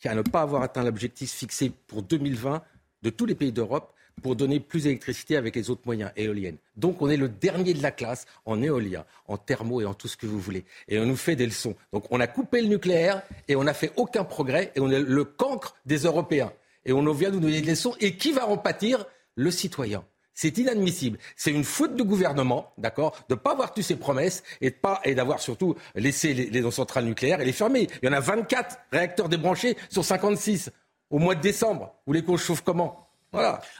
qui 0.00 0.08
a 0.08 0.14
ne 0.14 0.22
pas 0.22 0.42
avoir 0.42 0.62
atteint 0.62 0.84
l'objectif 0.84 1.32
fixé 1.32 1.72
pour 1.86 2.02
2020 2.02 2.62
de 3.02 3.10
tous 3.10 3.26
les 3.26 3.34
pays 3.34 3.52
d'Europe 3.52 3.93
pour 4.22 4.36
donner 4.36 4.60
plus 4.60 4.84
d'électricité 4.84 5.36
avec 5.36 5.54
les 5.56 5.70
autres 5.70 5.82
moyens 5.84 6.10
éoliennes. 6.16 6.56
Donc 6.76 7.02
on 7.02 7.10
est 7.10 7.16
le 7.16 7.28
dernier 7.28 7.74
de 7.74 7.82
la 7.82 7.90
classe 7.90 8.26
en 8.46 8.62
éolien, 8.62 9.04
en 9.28 9.36
thermo 9.36 9.80
et 9.80 9.84
en 9.84 9.94
tout 9.94 10.08
ce 10.08 10.16
que 10.16 10.26
vous 10.26 10.40
voulez. 10.40 10.64
Et 10.88 10.98
on 10.98 11.06
nous 11.06 11.16
fait 11.16 11.36
des 11.36 11.46
leçons. 11.46 11.74
Donc 11.92 12.04
on 12.10 12.20
a 12.20 12.26
coupé 12.26 12.62
le 12.62 12.68
nucléaire 12.68 13.22
et 13.48 13.56
on 13.56 13.64
n'a 13.64 13.74
fait 13.74 13.92
aucun 13.96 14.24
progrès 14.24 14.72
et 14.74 14.80
on 14.80 14.90
est 14.90 15.00
le 15.00 15.24
cancre 15.24 15.76
des 15.86 15.98
Européens. 15.98 16.52
Et 16.86 16.92
on 16.92 17.12
vient 17.12 17.30
nous 17.30 17.40
donner 17.40 17.60
des 17.60 17.70
leçons. 17.70 17.94
Et 18.00 18.16
qui 18.16 18.32
va 18.32 18.46
en 18.46 18.56
pâtir? 18.56 19.06
Le 19.36 19.50
citoyen. 19.50 20.04
C'est 20.32 20.58
inadmissible. 20.58 21.18
C'est 21.36 21.50
une 21.50 21.64
faute 21.64 21.96
du 21.96 22.04
gouvernement, 22.04 22.72
d'accord, 22.78 23.16
de 23.28 23.34
ne 23.34 23.38
pas 23.38 23.52
avoir 23.52 23.72
tenu 23.74 23.82
ses 23.82 23.96
promesses 23.96 24.44
et 24.60 24.70
de 24.70 24.74
pas 24.74 25.00
et 25.04 25.14
d'avoir 25.14 25.40
surtout 25.40 25.74
laissé 25.96 26.34
les, 26.34 26.50
les 26.50 26.70
centrales 26.70 27.04
nucléaires 27.04 27.40
et 27.40 27.44
les 27.44 27.52
fermer. 27.52 27.88
Il 28.02 28.06
y 28.06 28.08
en 28.08 28.12
a 28.12 28.20
24 28.20 28.78
réacteurs 28.92 29.28
débranchés 29.28 29.76
sur 29.90 30.04
56 30.04 30.70
au 31.10 31.18
mois 31.18 31.34
de 31.34 31.40
décembre. 31.40 31.94
Vous 32.06 32.12
voulez 32.12 32.22
qu'on 32.22 32.36
chauffe 32.36 32.62
comment? 32.62 33.03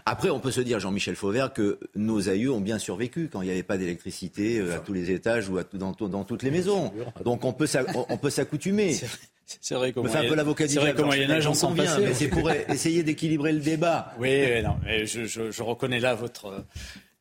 Après, 0.04 0.30
on 0.30 0.40
peut 0.40 0.50
se 0.50 0.60
dire, 0.60 0.80
Jean-Michel 0.80 1.16
Fauvert, 1.16 1.52
que 1.52 1.78
nos 1.94 2.28
aïeux 2.28 2.52
ont 2.52 2.60
bien 2.60 2.78
survécu 2.78 3.28
quand 3.32 3.42
il 3.42 3.46
n'y 3.46 3.50
avait 3.52 3.62
pas 3.62 3.76
d'électricité 3.76 4.58
euh, 4.58 4.76
à 4.76 4.78
tous 4.78 4.92
les 4.92 5.10
étages 5.10 5.48
ou 5.48 5.58
dans, 5.72 5.92
dans, 5.92 6.24
toutes 6.24 6.42
les 6.42 6.50
maisons. 6.50 6.92
Donc 7.24 7.44
on 7.44 7.52
peut 7.52 7.66
s'accoutumer. 7.66 8.96
C'est 9.46 9.74
vrai 9.74 9.92
qu'au 9.92 10.06
un 10.06 10.28
peu 10.28 10.34
l'avocat 10.34 10.66
du 10.66 10.78
Moyen-Âge, 10.78 11.46
on 11.46 11.54
s'en 11.54 11.74
passait. 11.74 12.00
Mais 12.00 12.14
c'est 12.14 12.28
pour 12.28 12.50
essayer 12.68 13.02
d'équilibrer 13.02 13.52
le 13.52 13.60
débat. 13.60 14.12
Oui, 14.18 14.62
non, 14.62 14.76
mais 14.84 15.06
je, 15.06 15.26
je, 15.26 15.62
reconnais 15.62 16.00
là 16.00 16.14
votre... 16.14 16.64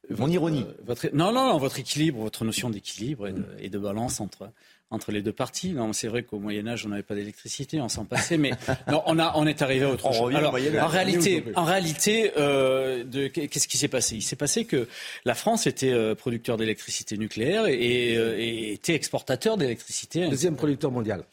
Mon 0.10 0.30
ironie. 0.30 0.66
Votre, 0.86 1.10
non, 1.14 1.32
non, 1.32 1.48
non, 1.48 1.58
votre 1.58 1.80
équilibre, 1.80 2.20
votre 2.20 2.44
notion 2.44 2.70
d'équilibre 2.70 3.28
et, 3.60 3.70
de 3.70 3.80
balance 3.80 4.20
entre 4.20 4.50
entre 4.94 5.12
les 5.12 5.22
deux 5.22 5.34
parties. 5.34 5.72
Non, 5.72 5.92
c'est 5.92 6.08
vrai 6.08 6.24
qu'au 6.24 6.40
Moyen 6.40 6.68
Âge, 6.68 6.86
on 6.86 6.90
n'avait 6.90 7.04
pas 7.04 7.16
d'électricité, 7.16 7.82
on 7.82 7.90
s'en 7.90 8.06
passait, 8.06 8.38
mais 8.38 8.52
non, 8.88 9.02
on 9.08 9.20
a, 9.20 9.34
on 9.36 9.46
est 9.48 9.62
arrivé 9.62 9.86
à 9.86 9.90
autre 9.90 10.14
chose. 10.14 10.34
Alors, 10.36 10.54
en 10.54 10.88
réalité, 10.88 11.44
en 11.56 11.64
réalité, 11.64 12.32
euh, 12.38 13.04
qu'est-ce 13.30 13.68
qui 13.68 13.78
s'est 13.78 13.88
passé? 13.88 14.16
Il 14.16 14.22
s'est 14.22 14.36
passé 14.36 14.66
que 14.66 14.88
la 15.26 15.36
France 15.36 15.68
était 15.68 15.92
euh, 15.92 16.16
producteur 16.16 16.58
d'électricité 16.58 17.18
nucléaire 17.18 17.66
et, 17.68 18.16
euh, 18.18 18.38
et, 18.38 18.74
était 18.74 18.94
exportateur 18.94 19.58
d'électricité. 19.58 20.28
Deuxième 20.28 20.56
producteur 20.56 20.92
mondial. 20.92 21.24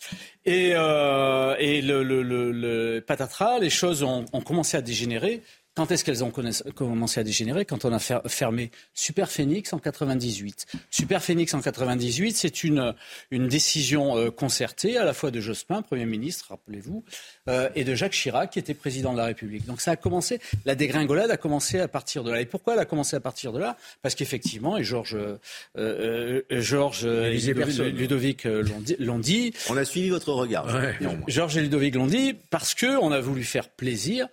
Et, 0.47 0.73
euh, 0.75 1.55
et 1.59 1.83
le, 1.83 2.03
le, 2.03 2.23
le, 2.23 2.51
le, 2.51 3.01
patatras, 3.01 3.59
les 3.59 3.71
choses 3.71 4.03
ont, 4.03 4.25
ont 4.33 4.41
commencé 4.41 4.77
à 4.77 4.83
dégénérer 4.83 5.43
quand 5.77 5.91
est-ce 5.93 6.05
qu'elles 6.05 6.25
ont 6.25 6.33
commencé 6.75 7.21
à 7.21 7.23
dégénérer? 7.23 7.65
Quand 7.65 7.85
on 7.85 7.93
a 7.93 8.01
fermé 8.01 8.73
Super 8.93 9.31
Phoenix 9.31 9.73
en 9.73 9.79
98. 9.79 10.67
Super 10.91 11.23
Phoenix 11.23 11.55
en 11.55 11.61
98, 11.61 12.37
c'est 12.37 12.65
une, 12.65 12.95
une 13.31 13.47
décision 13.47 14.19
euh, 14.19 14.31
concertée 14.31 14.97
à 14.97 15.05
la 15.05 15.13
fois 15.13 15.31
de 15.31 15.41
Jospin, 15.41 15.83
Premier 15.83 16.07
ministre, 16.07 16.47
rappelez-vous, 16.51 17.05
euh, 17.49 17.69
et 17.77 17.85
de 17.85 17.95
Jacques 17.95 18.13
Chirac, 18.13 18.51
qui 18.51 18.59
était 18.59 18.75
président 18.75 19.13
de 19.13 19.19
la 19.19 19.27
République. 19.27 19.65
Donc 19.65 19.81
ça 19.81 19.93
a 19.93 19.97
commencé, 19.97 20.41
la 20.65 20.75
dégringolade 20.75 21.31
a 21.31 21.37
commencé 21.37 21.79
à 21.79 21.87
partir 21.87 22.25
de 22.25 22.33
là. 22.33 22.41
Et 22.41 22.47
pourquoi 22.47 22.75
elle 22.75 22.81
a 22.81 22.85
commencé 22.85 23.15
à 23.15 23.21
partir 23.21 23.53
de 23.53 23.61
là? 23.61 23.77
Parce 24.03 24.17
qu'effectivement, 24.17 24.77
et 24.77 24.83
Georges 24.83 25.17
euh, 25.79 26.43
Georges 26.51 27.05
et 27.05 27.39
Ludovic 27.39 28.45
l'ont 28.45 29.19
dit, 29.19 29.55
On 29.69 29.77
a 29.77 29.85
suivi 29.85 30.11
votre 30.11 30.33
regard. 30.33 30.67
Georges 31.29 31.57
et 31.57 31.63
Ludovic 31.63 31.95
l'ont 31.95 32.07
dit 32.07 32.35
parce 32.51 32.75
qu'on 32.75 33.13
a 33.13 33.21
voulu 33.21 33.45
faire 33.45 33.69
plaisir 33.69 34.27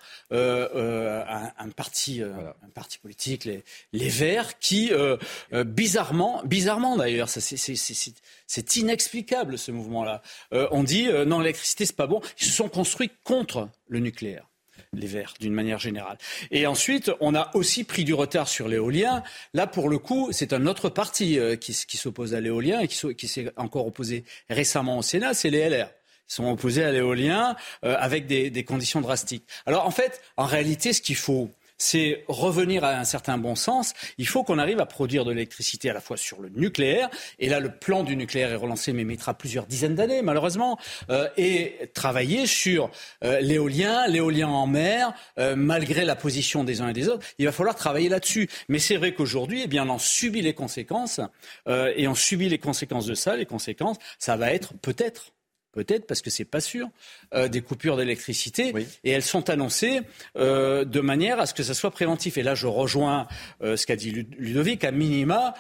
un, 1.27 1.69
parti, 1.69 2.21
euh, 2.21 2.31
un 2.63 2.69
parti 2.69 2.97
politique, 2.97 3.45
les, 3.45 3.63
les 3.93 4.09
Verts, 4.09 4.59
qui 4.59 4.91
euh, 4.91 5.17
euh, 5.53 5.63
bizarrement, 5.63 6.41
bizarrement 6.45 6.97
d'ailleurs, 6.97 7.29
c'est 7.29 8.75
inexplicable 8.75 9.57
ce 9.57 9.71
mouvement-là. 9.71 10.21
on 10.51 10.83
dit 10.83 11.07
non, 11.25 11.39
l'électricité 11.39 11.85
c'est 11.85 11.95
pas 11.95 12.07
bon. 12.07 12.21
Ils 12.39 12.45
se 12.45 12.51
sont 12.51 12.69
construits 12.69 13.11
contre 13.23 13.69
le 13.87 13.99
nucléaire 13.99 14.47
les 14.93 15.07
Verts, 15.07 15.33
d'une 15.39 15.53
manière 15.53 15.79
générale. 15.79 16.17
Et 16.49 16.65
ensuite, 16.65 17.11
on 17.19 17.35
a 17.35 17.51
aussi 17.55 17.83
pris 17.83 18.03
du 18.03 18.13
retard 18.13 18.47
sur 18.47 18.67
l'éolien. 18.67 19.21
Là, 19.53 19.67
pour 19.67 19.89
le 19.89 19.99
coup, 19.99 20.29
c'est 20.31 20.53
un 20.53 20.65
autre 20.65 20.89
parti 20.89 21.37
qui, 21.59 21.73
qui 21.73 21.97
s'oppose 21.97 22.33
à 22.33 22.39
l'éolien 22.39 22.79
et 22.79 22.87
qui, 22.87 23.15
qui 23.15 23.27
s'est 23.27 23.51
encore 23.57 23.85
opposé 23.85 24.23
récemment 24.49 24.97
au 24.97 25.01
Sénat, 25.01 25.33
c'est 25.33 25.49
les 25.49 25.69
LR 25.69 25.89
sont 26.27 26.49
opposés 26.49 26.83
à 26.83 26.91
l'éolien 26.91 27.55
euh, 27.83 27.95
avec 27.99 28.27
des, 28.27 28.63
conditions 28.63 29.01
drastiques. 29.01 29.45
Alors 29.65 29.85
en 29.85 29.91
fait, 29.91 30.21
en 30.35 30.45
réalité, 30.45 30.91
ce 30.91 31.01
qu'il 31.01 31.15
faut, 31.15 31.49
c'est 31.77 32.23
revenir 32.27 32.83
à 32.83 32.97
un 32.97 33.03
certain 33.03 33.37
bon 33.37 33.53
sens. 33.53 33.93
Il 34.17 34.27
faut 34.27 34.43
qu'on 34.43 34.57
arrive 34.57 34.79
à 34.79 34.87
produire 34.87 35.25
de 35.25 35.31
l'électricité 35.31 35.91
à 35.91 35.93
la 35.93 36.01
fois 36.01 36.17
sur 36.17 36.41
le 36.41 36.49
nucléaire, 36.49 37.07
et 37.37 37.49
là 37.49 37.59
le 37.59 37.69
plan 37.69 38.03
du 38.03 38.15
nucléaire 38.15 38.51
est 38.51 38.55
relancé, 38.55 38.93
mais 38.93 39.03
mettra 39.03 39.35
plusieurs 39.35 39.67
dizaines 39.67 39.93
d'années 39.93 40.23
malheureusement, 40.23 40.79
euh, 41.11 41.29
et 41.37 41.91
travailler 41.93 42.47
sur 42.47 42.89
euh, 43.23 43.39
l'éolien, 43.41 44.07
l'éolien 44.07 44.47
en 44.47 44.65
mer, 44.65 45.13
malgré 45.55 46.03
la 46.03 46.15
position 46.15 46.63
des 46.63 46.81
uns 46.81 46.89
et 46.89 46.93
des 46.93 47.09
autres. 47.09 47.25
Il 47.37 47.45
va 47.45 47.51
falloir 47.51 47.75
travailler 47.75 48.09
là-dessus. 48.09 48.49
Mais 48.69 48.79
c'est 48.79 48.97
vrai 48.97 49.13
qu'aujourd'hui, 49.13 49.61
eh 49.63 49.67
bien, 49.67 49.85
on 49.87 49.89
en 49.89 49.99
subit 49.99 50.41
les 50.41 50.53
conséquences, 50.53 51.21
et 51.67 52.07
on 52.07 52.15
subit 52.15 52.49
les 52.49 52.57
conséquences 52.57 53.05
de 53.05 53.13
ça. 53.13 53.35
Les 53.35 53.45
conséquences, 53.45 53.97
ça 54.17 54.35
va 54.35 54.51
être 54.51 54.73
peut-être 54.81 55.31
peut-être 55.77 56.07
parce 56.07 56.23
que 56.23 56.31
c'est 56.31 56.45
pas 56.45 56.59
sûr, 56.59 56.89
euh, 57.35 57.47
des 57.47 57.61
coupures 57.61 57.97
d'électricité. 57.97 58.73
Et 59.03 59.11
elles 59.11 59.21
sont 59.21 59.49
annoncées 59.51 60.01
euh, 60.35 60.85
de 60.85 61.01
manière 61.01 61.39
à 61.39 61.45
ce 61.45 61.53
que 61.53 61.61
ça 61.61 61.75
soit 61.75 61.91
préventif. 61.91 62.37
Et 62.37 62.43
là, 62.43 62.55
je 62.55 62.65
rejoins 62.65 63.27
euh, 63.61 63.77
ce 63.77 63.85
qu'a 63.85 63.95
dit 63.95 64.11
Ludovic, 64.11 64.83
à 64.83 64.91
minima. 64.91 65.53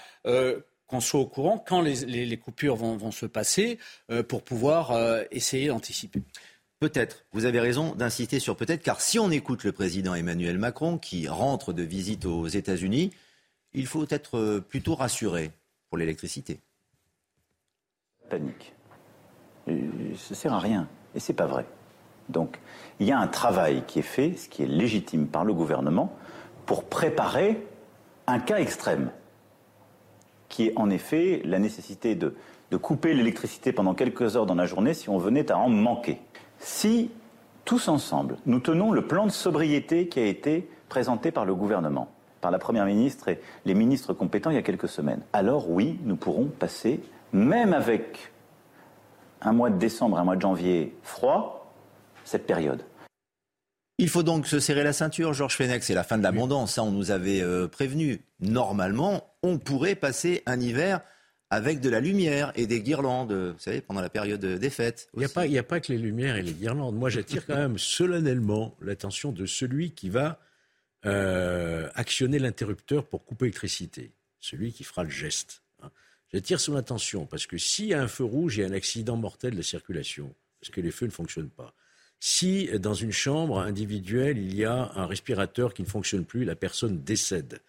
qu'on 0.87 1.01
soit 1.01 1.19
au 1.19 1.27
courant 1.27 1.59
quand 1.59 1.81
les, 1.81 2.37
coupures 2.37 2.77
vont, 2.77 3.11
se 3.11 3.25
passer 3.25 3.77
pour 4.27 4.41
pouvoir 4.41 4.97
essayer 5.31 5.67
d'anticiper. 5.67 6.21
Peut-être, 6.79 7.25
vous 7.33 7.45
avez 7.45 7.59
raison 7.59 7.93
d'insister 7.93 8.39
sur 8.39 8.55
peut-être, 8.55 8.83
car 8.83 9.01
si 9.01 9.19
on 9.19 9.29
écoute 9.29 9.63
le 9.65 9.73
président 9.73 10.15
Emmanuel 10.15 10.57
Macron 10.57 10.97
qui 10.97 11.27
rentre 11.27 11.73
de 11.73 11.83
visite 11.83 12.25
aux 12.25 12.47
États-Unis, 12.47 13.11
il 13.73 13.85
faut 13.85 14.05
être 14.09 14.59
plutôt 14.69 14.95
rassuré 14.95 15.51
pour 15.89 15.97
l'électricité. 15.97 16.59
Panique. 18.29 18.76
Ça 20.17 20.35
sert 20.35 20.53
à 20.53 20.59
rien. 20.59 20.87
Et 21.15 21.19
c'est 21.19 21.33
pas 21.33 21.45
vrai. 21.45 21.65
Donc, 22.29 22.59
il 22.99 23.07
y 23.07 23.11
a 23.11 23.19
un 23.19 23.27
travail 23.27 23.83
qui 23.87 23.99
est 23.99 24.03
fait, 24.03 24.33
ce 24.37 24.49
qui 24.49 24.63
est 24.63 24.67
légitime 24.67 25.27
par 25.27 25.45
le 25.45 25.53
gouvernement, 25.53 26.13
pour 26.65 26.83
préparer 26.83 27.65
un 28.27 28.39
cas 28.39 28.57
extrême, 28.57 29.11
qui 30.49 30.67
est 30.67 30.73
en 30.75 30.89
effet 30.89 31.41
la 31.45 31.59
nécessité 31.59 32.15
de 32.15 32.33
couper 32.77 33.13
l'électricité 33.13 33.71
pendant 33.71 33.93
quelques 33.93 34.35
heures 34.35 34.45
dans 34.45 34.55
la 34.55 34.65
journée 34.65 34.93
si 34.93 35.09
on 35.09 35.17
venait 35.17 35.51
à 35.51 35.57
en 35.57 35.69
manquer. 35.69 36.19
Si, 36.59 37.11
tous 37.65 37.87
ensemble, 37.87 38.37
nous 38.45 38.59
tenons 38.59 38.91
le 38.91 39.07
plan 39.07 39.25
de 39.25 39.31
sobriété 39.31 40.07
qui 40.07 40.19
a 40.19 40.25
été 40.25 40.69
présenté 40.89 41.31
par 41.31 41.45
le 41.45 41.55
gouvernement, 41.55 42.09
par 42.41 42.51
la 42.51 42.59
Première 42.59 42.85
ministre 42.85 43.27
et 43.29 43.39
les 43.65 43.73
ministres 43.73 44.13
compétents 44.13 44.49
il 44.49 44.55
y 44.55 44.59
a 44.59 44.63
quelques 44.63 44.89
semaines, 44.89 45.21
alors 45.33 45.69
oui, 45.69 45.99
nous 46.03 46.15
pourrons 46.15 46.45
passer, 46.45 47.01
même 47.33 47.73
avec 47.73 48.31
un 49.47 49.53
mois 49.53 49.69
de 49.69 49.77
décembre, 49.77 50.19
un 50.19 50.23
mois 50.23 50.35
de 50.35 50.41
janvier 50.41 50.93
froid, 51.03 51.73
cette 52.25 52.45
période. 52.45 52.83
Il 53.97 54.09
faut 54.09 54.23
donc 54.23 54.45
se 54.45 54.59
serrer 54.59 54.83
la 54.83 54.93
ceinture, 54.93 55.33
Georges 55.33 55.55
Fenech, 55.55 55.83
c'est 55.83 55.95
la 55.95 56.03
fin 56.03 56.17
de 56.17 56.23
l'abondance, 56.23 56.75
ça 56.75 56.83
on 56.83 56.91
nous 56.91 57.09
avait 57.09 57.41
euh, 57.41 57.67
prévenu. 57.67 58.21
Normalement, 58.39 59.23
on 59.41 59.57
pourrait 59.57 59.95
passer 59.95 60.43
un 60.45 60.59
hiver 60.59 61.01
avec 61.49 61.79
de 61.79 61.89
la 61.89 62.01
lumière 62.01 62.51
et 62.55 62.67
des 62.67 62.81
guirlandes, 62.81 63.31
vous 63.31 63.59
savez, 63.59 63.79
pendant 63.79 64.01
la 64.01 64.09
période 64.09 64.45
des 64.45 64.69
fêtes. 64.69 65.07
Il 65.13 65.19
n'y 65.19 65.25
a, 65.25 65.29
pas, 65.29 65.43
a 65.43 65.63
pas 65.63 65.79
que 65.79 65.93
les 65.93 65.97
lumières 65.97 66.35
et 66.35 66.43
les 66.43 66.51
guirlandes. 66.51 66.95
Moi, 66.95 67.09
j'attire 67.09 67.45
quand 67.45 67.55
même 67.55 67.77
solennellement 67.77 68.75
l'attention 68.81 69.31
de 69.31 69.45
celui 69.45 69.91
qui 69.91 70.09
va 70.09 70.39
euh, 71.05 71.89
actionner 71.95 72.37
l'interrupteur 72.37 73.05
pour 73.05 73.23
couper 73.23 73.45
l'électricité, 73.45 74.11
celui 74.41 74.73
qui 74.73 74.83
fera 74.83 75.05
le 75.05 75.09
geste. 75.09 75.63
J'attire 76.33 76.59
son 76.59 76.75
attention 76.75 77.25
parce 77.25 77.47
que 77.47 77.57
s'il 77.57 77.85
y 77.85 77.93
a 77.93 78.01
un 78.01 78.07
feu 78.07 78.23
rouge, 78.23 78.57
il 78.57 78.61
y 78.61 78.63
a 78.63 78.67
un 78.67 78.73
accident 78.73 79.15
mortel 79.15 79.55
de 79.55 79.61
circulation, 79.61 80.33
parce 80.59 80.71
que 80.71 80.81
les 80.81 80.91
feux 80.91 81.05
ne 81.05 81.11
fonctionnent 81.11 81.49
pas. 81.49 81.73
Si 82.19 82.67
dans 82.79 82.95
une 82.95 83.11
chambre 83.11 83.59
individuelle, 83.59 84.37
il 84.37 84.55
y 84.55 84.65
a 84.65 84.91
un 84.95 85.05
respirateur 85.05 85.73
qui 85.73 85.83
ne 85.83 85.87
fonctionne 85.87 86.25
plus, 86.25 86.45
la 86.45 86.55
personne 86.55 87.03
décède 87.03 87.59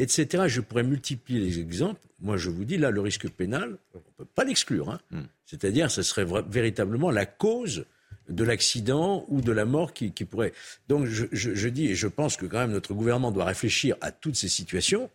etc. 0.00 0.44
Je 0.46 0.60
pourrais 0.60 0.82
multiplier 0.82 1.40
les 1.40 1.58
exemples. 1.58 2.00
Moi, 2.20 2.36
je 2.36 2.50
vous 2.50 2.64
dis, 2.64 2.78
là, 2.78 2.90
le 2.90 3.00
risque 3.00 3.28
pénal, 3.28 3.76
on 3.94 3.98
ne 3.98 4.02
peut 4.16 4.24
pas 4.24 4.44
l'exclure. 4.44 4.90
Hein. 4.90 5.00
Hmm. 5.10 5.24
C'est-à-dire, 5.46 5.90
ce 5.90 6.02
serait 6.02 6.26
véritablement 6.48 7.10
la 7.10 7.26
cause 7.26 7.84
de 8.28 8.44
l'accident 8.44 9.24
ou 9.28 9.40
de 9.40 9.52
la 9.52 9.64
mort 9.64 9.92
qui, 9.92 10.10
pourrait. 10.10 10.52
Donc, 10.88 11.06
je, 11.06 11.26
je, 11.32 11.68
dis, 11.68 11.88
et 11.88 11.94
je 11.94 12.06
pense 12.06 12.36
que 12.36 12.46
quand 12.46 12.58
même 12.58 12.72
notre 12.72 12.94
gouvernement 12.94 13.32
doit 13.32 13.44
réfléchir 13.44 13.96
à 14.00 14.12
toutes 14.12 14.36
ces 14.36 14.48
situations 14.48 15.10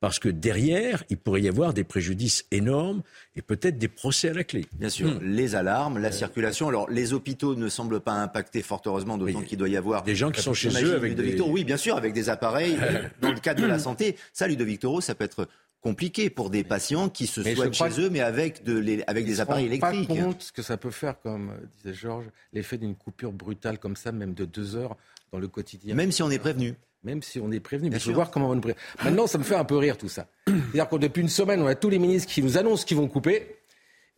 parce 0.00 0.18
que 0.18 0.30
derrière, 0.30 1.04
il 1.10 1.18
pourrait 1.18 1.42
y 1.42 1.48
avoir 1.48 1.74
des 1.74 1.84
préjudices 1.84 2.46
énormes 2.50 3.02
et 3.36 3.42
peut-être 3.42 3.78
des 3.78 3.88
procès 3.88 4.30
à 4.30 4.32
la 4.32 4.44
clé. 4.44 4.66
Bien 4.72 4.88
sûr, 4.88 5.08
hmm. 5.08 5.22
les 5.22 5.54
alarmes, 5.54 5.98
la 5.98 6.10
circulation. 6.10 6.68
Alors, 6.68 6.88
les 6.90 7.12
hôpitaux 7.12 7.54
ne 7.54 7.68
semblent 7.68 8.00
pas 8.00 8.14
impactés 8.14 8.62
fort 8.62 8.80
heureusement, 8.86 9.18
d'autant 9.18 9.42
qu'il 9.42 9.58
doit 9.58 9.68
y 9.68 9.76
avoir 9.76 10.02
des 10.02 10.16
gens 10.16 10.30
qui 10.30 10.40
sont 10.40 10.54
chez 10.54 10.70
eux 10.82 10.94
avec 10.94 11.14
des... 11.14 11.38
Oui, 11.40 11.64
bien 11.64 11.76
sûr, 11.76 11.96
avec 11.96 12.14
des 12.14 12.30
appareils. 12.30 12.78
dans 13.20 13.30
le 13.30 13.40
cadre 13.40 13.60
de 13.62 13.66
la 13.66 13.78
santé, 13.78 14.16
ça, 14.32 14.48
Ludovic 14.48 14.80
Toro, 14.80 15.02
ça 15.02 15.14
peut 15.14 15.24
être 15.24 15.46
compliqué 15.82 16.30
pour 16.30 16.50
des 16.50 16.64
patients 16.64 17.08
qui 17.08 17.26
se 17.26 17.42
soignent 17.42 17.72
chez 17.72 18.00
eux, 18.00 18.10
mais 18.10 18.20
avec, 18.20 18.64
de 18.64 18.78
les, 18.78 19.02
avec 19.06 19.26
des 19.26 19.40
appareils 19.40 19.66
électriques. 19.66 20.08
Pas 20.08 20.14
compte 20.14 20.42
ce 20.42 20.52
que 20.52 20.62
ça 20.62 20.76
peut 20.76 20.90
faire, 20.90 21.20
comme 21.20 21.52
disait 21.76 21.94
Georges, 21.94 22.26
l'effet 22.52 22.78
d'une 22.78 22.94
coupure 22.94 23.32
brutale 23.32 23.78
comme 23.78 23.96
ça, 23.96 24.12
même 24.12 24.34
de 24.34 24.44
deux 24.44 24.76
heures 24.76 24.96
dans 25.32 25.38
le 25.38 25.48
quotidien. 25.48 25.94
Même 25.94 26.12
si 26.12 26.22
on 26.22 26.30
est 26.30 26.38
prévenu 26.38 26.74
même 27.02 27.22
si 27.22 27.40
on 27.40 27.50
est 27.50 27.60
prévenu. 27.60 27.90
Mais 27.90 27.96
il 27.96 28.02
faut 28.02 28.12
voir 28.12 28.30
comment 28.30 28.46
on 28.46 28.50
va 28.50 28.54
nous 28.56 28.60
prévenir. 28.60 28.82
Maintenant, 29.04 29.26
ça 29.26 29.38
me 29.38 29.44
fait 29.44 29.54
un 29.54 29.64
peu 29.64 29.76
rire 29.76 29.96
tout 29.96 30.08
ça. 30.08 30.26
C'est-à-dire 30.46 30.88
que 30.88 30.96
depuis 30.96 31.22
une 31.22 31.28
semaine, 31.28 31.62
on 31.62 31.66
a 31.66 31.74
tous 31.74 31.90
les 31.90 31.98
ministres 31.98 32.32
qui 32.32 32.42
nous 32.42 32.58
annoncent 32.58 32.84
qu'ils 32.84 32.96
vont 32.96 33.08
couper. 33.08 33.56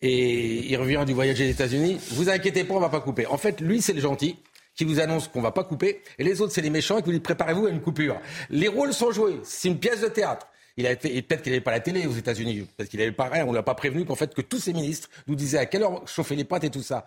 Et 0.00 0.66
il 0.66 0.76
revient 0.76 1.04
du 1.06 1.12
voyage 1.12 1.38
des 1.38 1.48
États-Unis. 1.48 1.98
Vous 2.10 2.28
inquiétez 2.28 2.64
pas, 2.64 2.74
on 2.74 2.80
va 2.80 2.88
pas 2.88 3.00
couper. 3.00 3.26
En 3.26 3.38
fait, 3.38 3.60
lui, 3.60 3.80
c'est 3.80 3.92
le 3.92 4.00
gentil 4.00 4.36
qui 4.74 4.84
vous 4.84 4.98
annonce 4.98 5.28
qu'on 5.28 5.42
va 5.42 5.52
pas 5.52 5.64
couper. 5.64 6.02
Et 6.18 6.24
les 6.24 6.40
autres, 6.40 6.52
c'est 6.52 6.62
les 6.62 6.70
méchants 6.70 6.98
et 6.98 7.02
qui 7.02 7.06
vous 7.06 7.12
disent 7.12 7.22
préparez-vous 7.22 7.66
à 7.66 7.70
une 7.70 7.80
coupure. 7.80 8.20
Les 8.50 8.68
rôles 8.68 8.92
sont 8.92 9.12
joués. 9.12 9.38
C'est 9.44 9.68
une 9.68 9.78
pièce 9.78 10.00
de 10.00 10.08
théâtre. 10.08 10.48
Il 10.76 10.86
a 10.86 10.92
été, 10.92 11.16
et 11.16 11.22
peut-être 11.22 11.42
qu'il 11.42 11.52
n'avait 11.52 11.62
pas 11.62 11.70
la 11.70 11.80
télé 11.80 12.06
aux 12.06 12.14
États-Unis, 12.14 12.66
parce 12.76 12.88
qu'il 12.88 12.98
n'avait 12.98 13.12
pas 13.12 13.28
rien. 13.28 13.44
On 13.44 13.50
ne 13.50 13.56
l'a 13.56 13.62
pas 13.62 13.74
prévenu 13.74 14.04
qu'en 14.04 14.14
fait 14.14 14.34
que 14.34 14.40
tous 14.40 14.58
ces 14.58 14.72
ministres 14.72 15.10
nous 15.26 15.34
disaient 15.34 15.58
à 15.58 15.66
quelle 15.66 15.82
heure 15.82 16.06
chauffer 16.08 16.34
les 16.34 16.44
pâtes 16.44 16.64
et 16.64 16.70
tout 16.70 16.82
ça. 16.82 17.06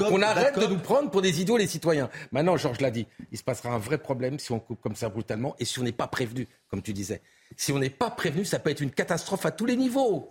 On 0.00 0.22
arrête 0.22 0.58
de 0.58 0.66
nous 0.66 0.78
prendre 0.78 1.10
pour 1.10 1.22
des 1.22 1.40
idiots 1.40 1.56
les 1.56 1.66
citoyens. 1.66 2.10
Maintenant, 2.32 2.56
Georges 2.56 2.80
l'a 2.80 2.90
dit, 2.90 3.06
il 3.30 3.38
se 3.38 3.44
passera 3.44 3.70
un 3.70 3.78
vrai 3.78 3.98
problème 3.98 4.38
si 4.38 4.52
on 4.52 4.58
coupe 4.58 4.80
comme 4.80 4.96
ça 4.96 5.08
brutalement 5.08 5.54
et 5.58 5.64
si 5.64 5.78
on 5.78 5.82
n'est 5.82 5.92
pas 5.92 6.08
prévenu, 6.08 6.48
comme 6.68 6.82
tu 6.82 6.92
disais. 6.92 7.22
Si 7.56 7.72
on 7.72 7.78
n'est 7.78 7.90
pas 7.90 8.10
prévenu, 8.10 8.44
ça 8.44 8.58
peut 8.58 8.70
être 8.70 8.80
une 8.80 8.90
catastrophe 8.90 9.46
à 9.46 9.50
tous 9.52 9.66
les 9.66 9.76
niveaux. 9.76 10.28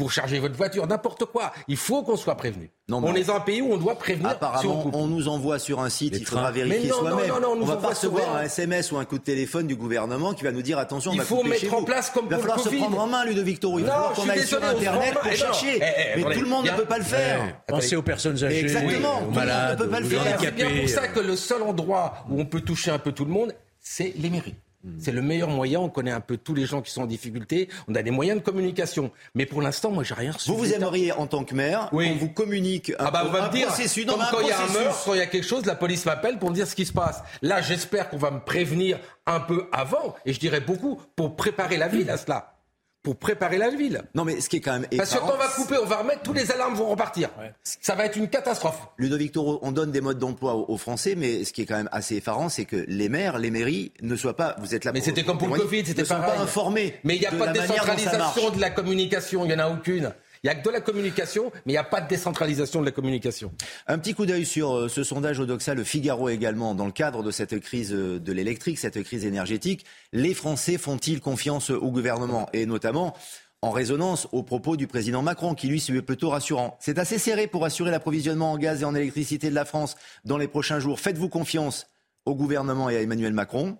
Vous 0.00 0.06
rechargez 0.06 0.38
votre 0.38 0.56
voiture, 0.56 0.86
n'importe 0.86 1.26
quoi. 1.26 1.52
Il 1.68 1.76
faut 1.76 2.02
qu'on 2.02 2.16
soit 2.16 2.34
prévenu. 2.34 2.70
on 2.88 3.14
est 3.14 3.24
dans 3.24 3.34
un 3.34 3.40
pays 3.40 3.60
où 3.60 3.70
on 3.70 3.76
doit 3.76 3.96
prévenir. 3.96 4.30
Apparemment, 4.30 4.90
on, 4.94 5.06
nous 5.06 5.28
envoie 5.28 5.58
sur 5.58 5.80
un 5.80 5.90
site, 5.90 6.16
il 6.18 6.24
faudra 6.24 6.50
vérifier 6.50 6.88
soi-même. 6.88 7.30
on 7.46 7.56
ne 7.56 7.66
va 7.66 7.76
pas 7.76 7.88
recevoir 7.88 8.36
un 8.36 8.44
SMS 8.44 8.92
ou 8.92 8.96
un 8.96 9.04
coup 9.04 9.18
de 9.18 9.24
téléphone 9.24 9.66
du 9.66 9.76
gouvernement 9.76 10.32
qui 10.32 10.44
va 10.44 10.52
nous 10.52 10.62
dire 10.62 10.78
attention, 10.78 11.12
il 11.12 11.20
faut 11.20 11.44
mettre 11.44 11.74
en 11.74 11.84
place 11.84 12.08
comme 12.08 12.24
Il 12.26 12.30
va 12.30 12.38
falloir 12.38 12.60
se 12.60 12.70
prendre 12.70 12.98
en 12.98 13.08
main, 13.08 13.26
Ludovic 13.26 13.60
Toro. 13.60 13.78
Il 13.78 13.84
va 13.84 13.92
falloir 13.92 14.12
qu'on 14.14 14.28
aille 14.30 14.46
sur 14.46 14.64
Internet 14.64 15.14
pour 15.20 15.32
chercher. 15.32 15.80
Eh, 15.82 15.84
eh, 16.16 16.24
mais 16.24 16.34
tout 16.34 16.40
le 16.40 16.48
monde 16.48 16.64
ne 16.64 16.70
peut 16.70 16.86
pas 16.86 16.98
le 16.98 17.04
faire. 17.04 17.60
Pensez 17.68 17.94
aux 17.94 18.02
personnes 18.02 18.42
âgées, 18.42 18.60
Exactement. 18.60 19.20
aux 19.28 19.30
malades, 19.32 19.78
ne 19.78 19.84
peut 19.84 19.90
pas 19.90 20.00
le 20.00 20.06
faire. 20.06 20.38
C'est 20.40 20.54
bien 20.54 20.80
pour 20.80 20.88
ça 20.88 21.08
que 21.08 21.20
le 21.20 21.36
seul 21.36 21.62
endroit 21.62 22.24
où 22.30 22.40
on 22.40 22.46
peut 22.46 22.62
toucher 22.62 22.90
un 22.90 22.98
peu 22.98 23.12
tout 23.12 23.26
le 23.26 23.32
monde, 23.32 23.54
c'est 23.80 24.14
les 24.16 24.30
mairies. 24.30 24.54
Hmm. 24.82 24.98
C'est 24.98 25.12
le 25.12 25.22
meilleur 25.22 25.48
moyen. 25.48 25.80
On 25.80 25.88
connaît 25.88 26.10
un 26.10 26.20
peu 26.20 26.36
tous 26.36 26.54
les 26.54 26.66
gens 26.66 26.80
qui 26.80 26.90
sont 26.90 27.02
en 27.02 27.06
difficulté. 27.06 27.68
On 27.88 27.94
a 27.94 28.02
des 28.02 28.10
moyens 28.10 28.38
de 28.38 28.44
communication. 28.44 29.10
Mais 29.34 29.46
pour 29.46 29.60
l'instant, 29.62 29.90
moi, 29.90 30.04
j'ai 30.04 30.14
rien 30.14 30.32
reçu. 30.32 30.50
Vous 30.50 30.56
vous 30.56 30.72
aimeriez, 30.72 31.12
en 31.12 31.26
tant 31.26 31.44
que 31.44 31.54
maire, 31.54 31.90
qu'on 31.90 32.16
vous 32.16 32.30
communique 32.30 32.90
un, 32.98 33.06
ah 33.06 33.10
bah, 33.10 33.24
un 33.24 33.48
dire, 33.48 33.66
processus. 33.68 34.06
quand 34.06 34.40
il 34.40 34.48
y 34.48 34.52
a 34.52 34.62
un 34.62 34.72
meurtre, 34.72 35.02
quand 35.04 35.14
il 35.14 35.18
y 35.18 35.22
a 35.22 35.26
quelque 35.26 35.46
chose, 35.46 35.66
la 35.66 35.74
police 35.74 36.06
m'appelle 36.06 36.38
pour 36.38 36.50
me 36.50 36.54
dire 36.54 36.66
ce 36.66 36.74
qui 36.74 36.86
se 36.86 36.92
passe. 36.92 37.22
Là, 37.42 37.60
j'espère 37.60 38.08
qu'on 38.08 38.18
va 38.18 38.30
me 38.30 38.40
prévenir 38.40 38.98
un 39.26 39.40
peu 39.40 39.66
avant, 39.72 40.14
et 40.24 40.32
je 40.32 40.40
dirais 40.40 40.60
beaucoup, 40.60 41.00
pour 41.14 41.36
préparer 41.36 41.76
la 41.76 41.88
ville 41.88 42.10
à 42.10 42.16
cela 42.16 42.59
pour 43.02 43.16
préparer 43.16 43.56
la 43.56 43.70
ville. 43.70 44.02
Non, 44.14 44.24
mais 44.24 44.40
ce 44.40 44.48
qui 44.48 44.56
est 44.56 44.60
quand 44.60 44.72
même. 44.72 44.86
Parce 44.96 45.14
que 45.14 45.18
quand 45.18 45.32
on 45.32 45.38
va 45.38 45.48
couper, 45.48 45.76
on 45.82 45.86
va 45.86 45.98
remettre, 45.98 46.22
tous 46.22 46.32
les 46.32 46.50
alarmes 46.50 46.74
vont 46.74 46.88
repartir. 46.88 47.30
Ça 47.62 47.94
va 47.94 48.04
être 48.04 48.16
une 48.16 48.28
catastrophe. 48.28 48.78
Ludovic 48.98 49.32
Toro, 49.32 49.58
on 49.62 49.72
donne 49.72 49.90
des 49.90 50.00
modes 50.00 50.18
d'emploi 50.18 50.54
aux, 50.54 50.76
Français, 50.76 51.14
mais 51.14 51.44
ce 51.44 51.52
qui 51.52 51.62
est 51.62 51.66
quand 51.66 51.76
même 51.76 51.88
assez 51.92 52.16
effarant, 52.16 52.48
c'est 52.48 52.64
que 52.64 52.84
les 52.88 53.08
maires, 53.08 53.38
les 53.38 53.50
mairies 53.50 53.92
ne 54.02 54.16
soient 54.16 54.36
pas. 54.36 54.56
Vous 54.58 54.74
êtes 54.74 54.84
là. 54.84 54.92
Mais 54.92 55.00
c'était 55.00 55.24
comme 55.24 55.38
pour 55.38 55.48
le 55.48 55.60
Covid, 55.60 55.84
c'était 55.86 56.04
pas 56.04 56.38
informés. 56.38 56.94
Mais 57.04 57.16
il 57.16 57.20
n'y 57.20 57.26
a 57.26 57.32
pas 57.32 57.48
de 57.48 57.58
décentralisation 57.58 58.50
de 58.50 58.60
la 58.60 58.70
communication, 58.70 59.44
il 59.44 59.48
n'y 59.48 59.54
en 59.54 59.58
a 59.58 59.68
aucune. 59.68 60.12
Il 60.42 60.46
n'y 60.46 60.56
a 60.56 60.58
que 60.58 60.66
de 60.66 60.72
la 60.72 60.80
communication, 60.80 61.52
mais 61.66 61.72
il 61.72 61.72
n'y 61.72 61.78
a 61.78 61.84
pas 61.84 62.00
de 62.00 62.08
décentralisation 62.08 62.80
de 62.80 62.86
la 62.86 62.92
communication. 62.92 63.52
Un 63.86 63.98
petit 63.98 64.14
coup 64.14 64.24
d'œil 64.24 64.46
sur 64.46 64.74
euh, 64.74 64.88
ce 64.88 65.04
sondage 65.04 65.38
Odoxa, 65.38 65.74
le 65.74 65.84
Figaro 65.84 66.30
également, 66.30 66.74
dans 66.74 66.86
le 66.86 66.92
cadre 66.92 67.22
de 67.22 67.30
cette 67.30 67.60
crise 67.60 67.92
euh, 67.92 68.18
de 68.18 68.32
l'électrique, 68.32 68.78
cette 68.78 69.02
crise 69.02 69.26
énergétique. 69.26 69.84
Les 70.14 70.32
Français 70.32 70.78
font-ils 70.78 71.20
confiance 71.20 71.68
au 71.68 71.90
gouvernement 71.90 72.48
Et 72.54 72.64
notamment 72.64 73.14
en 73.60 73.70
résonance 73.70 74.28
aux 74.32 74.42
propos 74.42 74.78
du 74.78 74.86
président 74.86 75.20
Macron, 75.20 75.54
qui 75.54 75.68
lui 75.68 75.78
se 75.78 75.92
plutôt 76.00 76.30
rassurant. 76.30 76.78
C'est 76.80 76.98
assez 76.98 77.18
serré 77.18 77.46
pour 77.46 77.66
assurer 77.66 77.90
l'approvisionnement 77.90 78.52
en 78.52 78.56
gaz 78.56 78.80
et 78.80 78.86
en 78.86 78.94
électricité 78.94 79.50
de 79.50 79.54
la 79.54 79.66
France 79.66 79.96
dans 80.24 80.38
les 80.38 80.48
prochains 80.48 80.80
jours. 80.80 81.00
Faites-vous 81.00 81.28
confiance 81.28 81.86
au 82.24 82.34
gouvernement 82.34 82.88
et 82.88 82.96
à 82.96 83.02
Emmanuel 83.02 83.34
Macron 83.34 83.76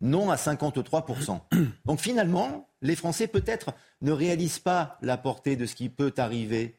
non 0.00 0.30
à 0.30 0.36
53%. 0.36 1.40
Donc 1.84 2.00
finalement, 2.00 2.68
les 2.82 2.96
Français 2.96 3.26
peut-être 3.26 3.72
ne 4.00 4.12
réalisent 4.12 4.58
pas 4.58 4.98
la 5.02 5.16
portée 5.16 5.56
de 5.56 5.66
ce 5.66 5.74
qui 5.74 5.88
peut 5.88 6.14
arriver 6.16 6.78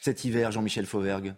cet 0.00 0.24
hiver, 0.24 0.52
Jean-Michel 0.52 0.86
Fauvergue. 0.86 1.34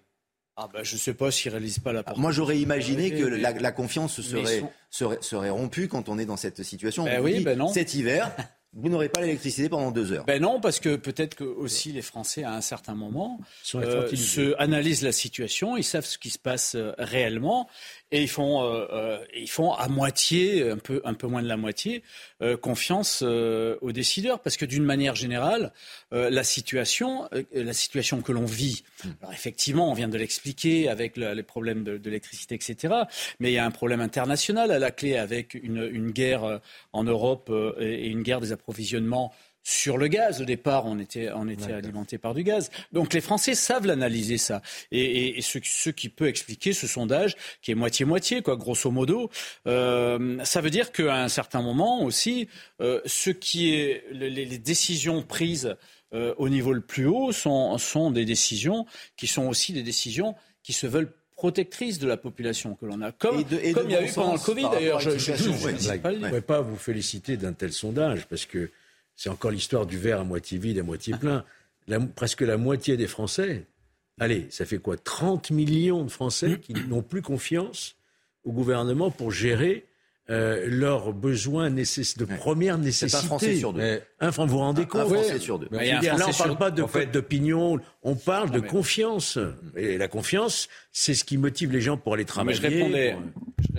Ah 0.57 0.68
ben, 0.70 0.83
je 0.83 0.95
ne 0.95 0.99
sais 0.99 1.14
pas 1.14 1.31
s'ils 1.31 1.51
ne 1.51 1.57
réalisent 1.57 1.78
pas 1.78 1.93
la 1.93 2.03
portée. 2.03 2.20
Moi, 2.20 2.33
j'aurais 2.33 2.59
imaginé 2.59 3.11
que 3.11 3.24
la, 3.24 3.72
confiance 3.72 4.20
serait, 4.20 4.62
serait, 4.91 5.51
rompue 5.51 5.89
quand 5.89 6.09
on 6.09 6.18
est 6.18 6.26
dans 6.26 6.37
cette 6.37 6.62
situation. 6.62 7.05
Ben 7.05 7.22
oui, 7.22 7.43
ben 7.43 7.57
non. 7.57 7.68
Cet 7.68 7.95
hiver, 7.95 8.31
vous 8.74 8.91
n'aurez 8.91 9.09
pas 9.09 9.22
l'électricité 9.22 9.70
pendant 9.70 9.91
deux 9.91 10.12
heures. 10.12 10.26
Ben 10.26 10.43
non, 10.43 10.61
parce 10.61 10.78
que 10.78 10.97
peut-être 10.97 11.35
que 11.35 11.45
aussi 11.45 11.93
les 11.93 12.03
Français, 12.03 12.45
à 12.45 12.53
un 12.53 12.61
certain 12.61 12.95
moment, 12.95 13.41
euh, 13.74 14.14
se 14.14 14.55
analysent 14.59 15.03
la 15.03 15.12
situation, 15.12 15.78
ils 15.78 15.85
savent 15.85 16.05
ce 16.05 16.18
qui 16.18 16.31
se 16.31 16.39
passe 16.39 16.74
euh, 16.74 16.93
réellement, 16.99 17.66
et 18.13 18.23
ils 18.23 18.29
font, 18.29 18.63
euh, 18.63 18.87
euh, 18.91 19.25
ils 19.37 19.51
font 19.51 19.73
à 19.73 19.89
moitié, 19.89 20.69
un 20.69 20.79
peu, 20.79 21.01
un 21.05 21.15
peu 21.15 21.27
moins 21.27 21.43
de 21.43 21.49
la 21.49 21.57
moitié, 21.57 22.03
euh, 22.43 22.57
confiance 22.57 23.23
euh, 23.23 23.77
aux 23.81 23.93
décideurs, 23.93 24.41
parce 24.41 24.57
que 24.57 24.65
d'une 24.65 24.85
manière 24.85 25.15
générale, 25.15 25.73
la 26.13 26.43
situation, 26.43 27.29
la 27.53 27.73
situation 27.73 28.21
que 28.21 28.33
l'on 28.33 28.45
vit, 28.45 28.83
hmm. 29.05 29.09
alors 29.21 29.33
effectivement, 29.33 29.91
on 29.91 29.95
vient 29.95 30.09
de 30.09 30.19
l'expliquer 30.19 30.89
avec 30.89 31.17
les 31.17 31.43
problèmes 31.45 31.85
de, 31.85 31.99
de 31.99 32.05
l'électricité, 32.05 32.57
etc. 32.57 32.95
Mais 33.39 33.51
il 33.51 33.55
y 33.55 33.59
a 33.59 33.65
un 33.65 33.71
problème 33.71 34.01
international 34.01 34.73
à 34.73 34.81
la 34.81 34.91
clé 34.91 35.17
avec 35.17 35.55
une, 35.55 35.89
une 35.93 36.11
guerre 36.11 36.61
en 36.93 37.05
Europe 37.05 37.53
et 37.79 38.09
une 38.09 38.23
guerre 38.23 38.41
des 38.41 38.51
approvisionnements 38.51 39.33
sur 39.63 39.99
le 39.99 40.09
gaz. 40.09 40.41
Au 40.41 40.45
départ, 40.45 40.87
on 40.87 40.99
était, 40.99 41.31
on 41.35 41.49
était 41.49 41.73
alimenté 41.73 42.19
par 42.19 42.35
du 42.35 42.43
gaz. 42.43 42.71
Donc 42.93 43.13
les 43.13 43.21
Français 43.21 43.55
savent 43.55 43.87
l'analyser 43.87 44.39
ça. 44.39 44.63
Et, 44.91 45.39
et, 45.39 45.43
ce, 45.43 45.91
qui 45.91 46.09
peut 46.09 46.29
expliquer 46.29 46.73
ce 46.73 46.87
sondage, 46.87 47.37
qui 47.63 47.71
est 47.71 47.75
moitié-moitié, 47.75 48.43
quoi, 48.43 48.57
grosso 48.57 48.91
modo, 48.91 49.31
euh, 49.67 50.39
ça 50.45 50.61
veut 50.61 50.71
dire 50.71 50.93
qu'à 50.93 51.23
un 51.23 51.29
certain 51.29 51.63
moment 51.63 52.03
aussi, 52.03 52.49
euh, 52.81 53.01
ce 53.07 53.31
qui 53.31 53.75
est 53.75 54.05
les, 54.13 54.59
décisions 54.59 55.23
prises 55.23 55.77
euh, 56.13 56.35
au 56.39 56.49
niveau 56.49 56.73
le 56.73 56.81
plus 56.81 57.07
haut 57.07 57.33
sont, 57.33 57.79
sont 57.79 58.11
des 58.11 58.25
décisions 58.25 58.87
qui 59.17 59.27
sont 59.27 59.47
aussi 59.47 59.73
des 59.73 59.83
décisions 59.83 60.35
qui 60.63 60.73
se 60.73 60.87
veulent 60.87 61.13
protectrices 61.37 61.99
de 61.99 62.07
la 62.07 62.19
population 62.19 62.75
que 62.75 62.85
l'on 62.85 63.01
a, 63.01 63.13
comme, 63.13 63.43
comme 63.45 63.89
il 63.89 63.93
y 63.93 63.97
a 63.97 64.05
eu 64.05 64.13
pendant 64.13 64.35
le 64.35 64.39
Covid 64.39 64.69
d'ailleurs. 64.71 65.01
Je 65.01 65.11
ne 65.11 66.27
pourrais 66.27 66.41
pas 66.43 66.61
vous 66.61 66.77
féliciter 66.77 67.39
d'un 67.39 67.55
tel 67.55 67.73
sondage 67.73 68.27
parce 68.27 68.45
que 68.45 68.71
c'est 69.21 69.29
encore 69.29 69.51
l'histoire 69.51 69.85
du 69.85 69.99
verre 69.99 70.21
à 70.21 70.25
moitié 70.25 70.57
vide, 70.57 70.79
à 70.79 70.83
moitié 70.83 71.12
plein. 71.14 71.45
presque 72.16 72.41
la 72.41 72.57
moitié 72.57 72.97
des 72.97 73.07
Français, 73.07 73.66
allez, 74.18 74.47
ça 74.49 74.64
fait 74.64 74.79
quoi 74.79 74.97
30 74.97 75.51
millions 75.51 76.05
de 76.05 76.11
Français 76.11 76.59
qui 76.59 76.73
n'ont 76.73 77.03
plus 77.03 77.21
confiance 77.21 77.97
au 78.45 78.53
gouvernement 78.53 79.11
pour 79.11 79.31
gérer 79.31 79.85
euh, 80.31 80.64
leurs 80.66 81.12
besoins 81.12 81.68
de 81.68 82.25
première 82.39 82.79
nécessité. 82.79 83.18
C'est 83.18 83.25
un 83.25 83.27
Français 83.27 83.57
sur 83.57 83.75
deux. 83.75 84.01
vous 84.23 84.47
vous 84.47 84.59
rendez 84.59 84.87
compte 84.87 85.03
Un 85.03 85.14
Français 85.14 85.39
sur 85.39 85.59
deux. 85.59 85.68
là, 85.71 86.01
on 86.14 86.16
ne 86.16 86.39
parle 86.39 86.57
pas 86.57 86.71
de 86.71 87.05
d'opinion, 87.12 87.79
on 88.03 88.14
parle 88.14 88.51
de 88.51 88.61
confiance. 88.61 89.39
Et 89.77 89.99
la 89.99 90.09
confiance, 90.09 90.71
c'est 90.93 91.12
ce 91.12 91.25
qui 91.25 91.37
motive 91.37 91.73
les 91.73 91.83
gens 91.83 91.99
pour 91.99 92.14
aller 92.14 92.25
travailler. 92.25 92.57
je, 92.57 92.62
répondais, 92.62 93.16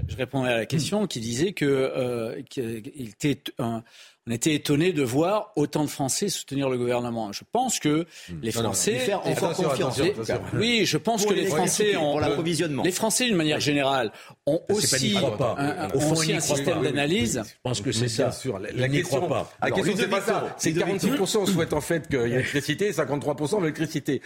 je, 0.07 0.17
répondais, 0.17 0.49
à 0.49 0.57
la 0.57 0.65
question 0.67 1.07
qui 1.07 1.19
disait 1.19 1.53
que 1.53 1.65
euh, 1.65 2.43
qu'il 2.43 3.09
était 3.09 3.41
un, 3.57 3.81
on 4.27 4.31
était 4.31 4.53
étonné 4.53 4.93
de 4.93 5.01
voir 5.01 5.51
autant 5.55 5.83
de 5.83 5.89
Français 5.89 6.29
soutenir 6.29 6.69
le 6.69 6.77
gouvernement. 6.77 7.31
Je 7.31 7.41
pense 7.51 7.79
que 7.79 8.05
hmm. 8.29 8.35
les 8.43 8.51
Français 8.51 8.99
faire 8.99 9.25
encore 9.25 9.55
confiance. 9.55 9.99
oui, 10.53 10.85
je 10.85 10.97
pense 10.97 11.25
que 11.25 11.33
les 11.33 11.47
Français 11.47 11.95
ont 11.97 12.19
l'approvisionnement. 12.19 12.83
Les 12.83 12.91
Français, 12.91 13.25
d'une 13.25 13.35
manière 13.35 13.59
générale, 13.59 14.11
ont 14.45 14.61
aussi 14.69 15.15
un, 15.17 16.39
système 16.39 16.83
d'analyse. 16.83 17.41
Je 17.45 17.53
pense 17.63 17.81
que 17.81 17.91
c'est 17.91 18.07
ça. 18.07 18.31
Sûr. 18.31 18.59
La, 18.59 18.87
question, 18.89 19.27
pas. 19.27 19.51
La 19.61 19.71
question, 19.71 19.93
c'est 19.97 20.09
pas 20.09 20.21
ça. 20.21 20.55
C'est 20.57 20.71
46% 20.71 21.51
souhaitent 21.51 21.73
en 21.73 21.81
fait 21.81 22.07
qu'il 22.07 22.19
y 22.19 22.23
ait 22.23 22.27
l'électricité 22.27 22.87
et 22.89 22.91
53% 22.91 23.59
l'électricité. 23.59 24.21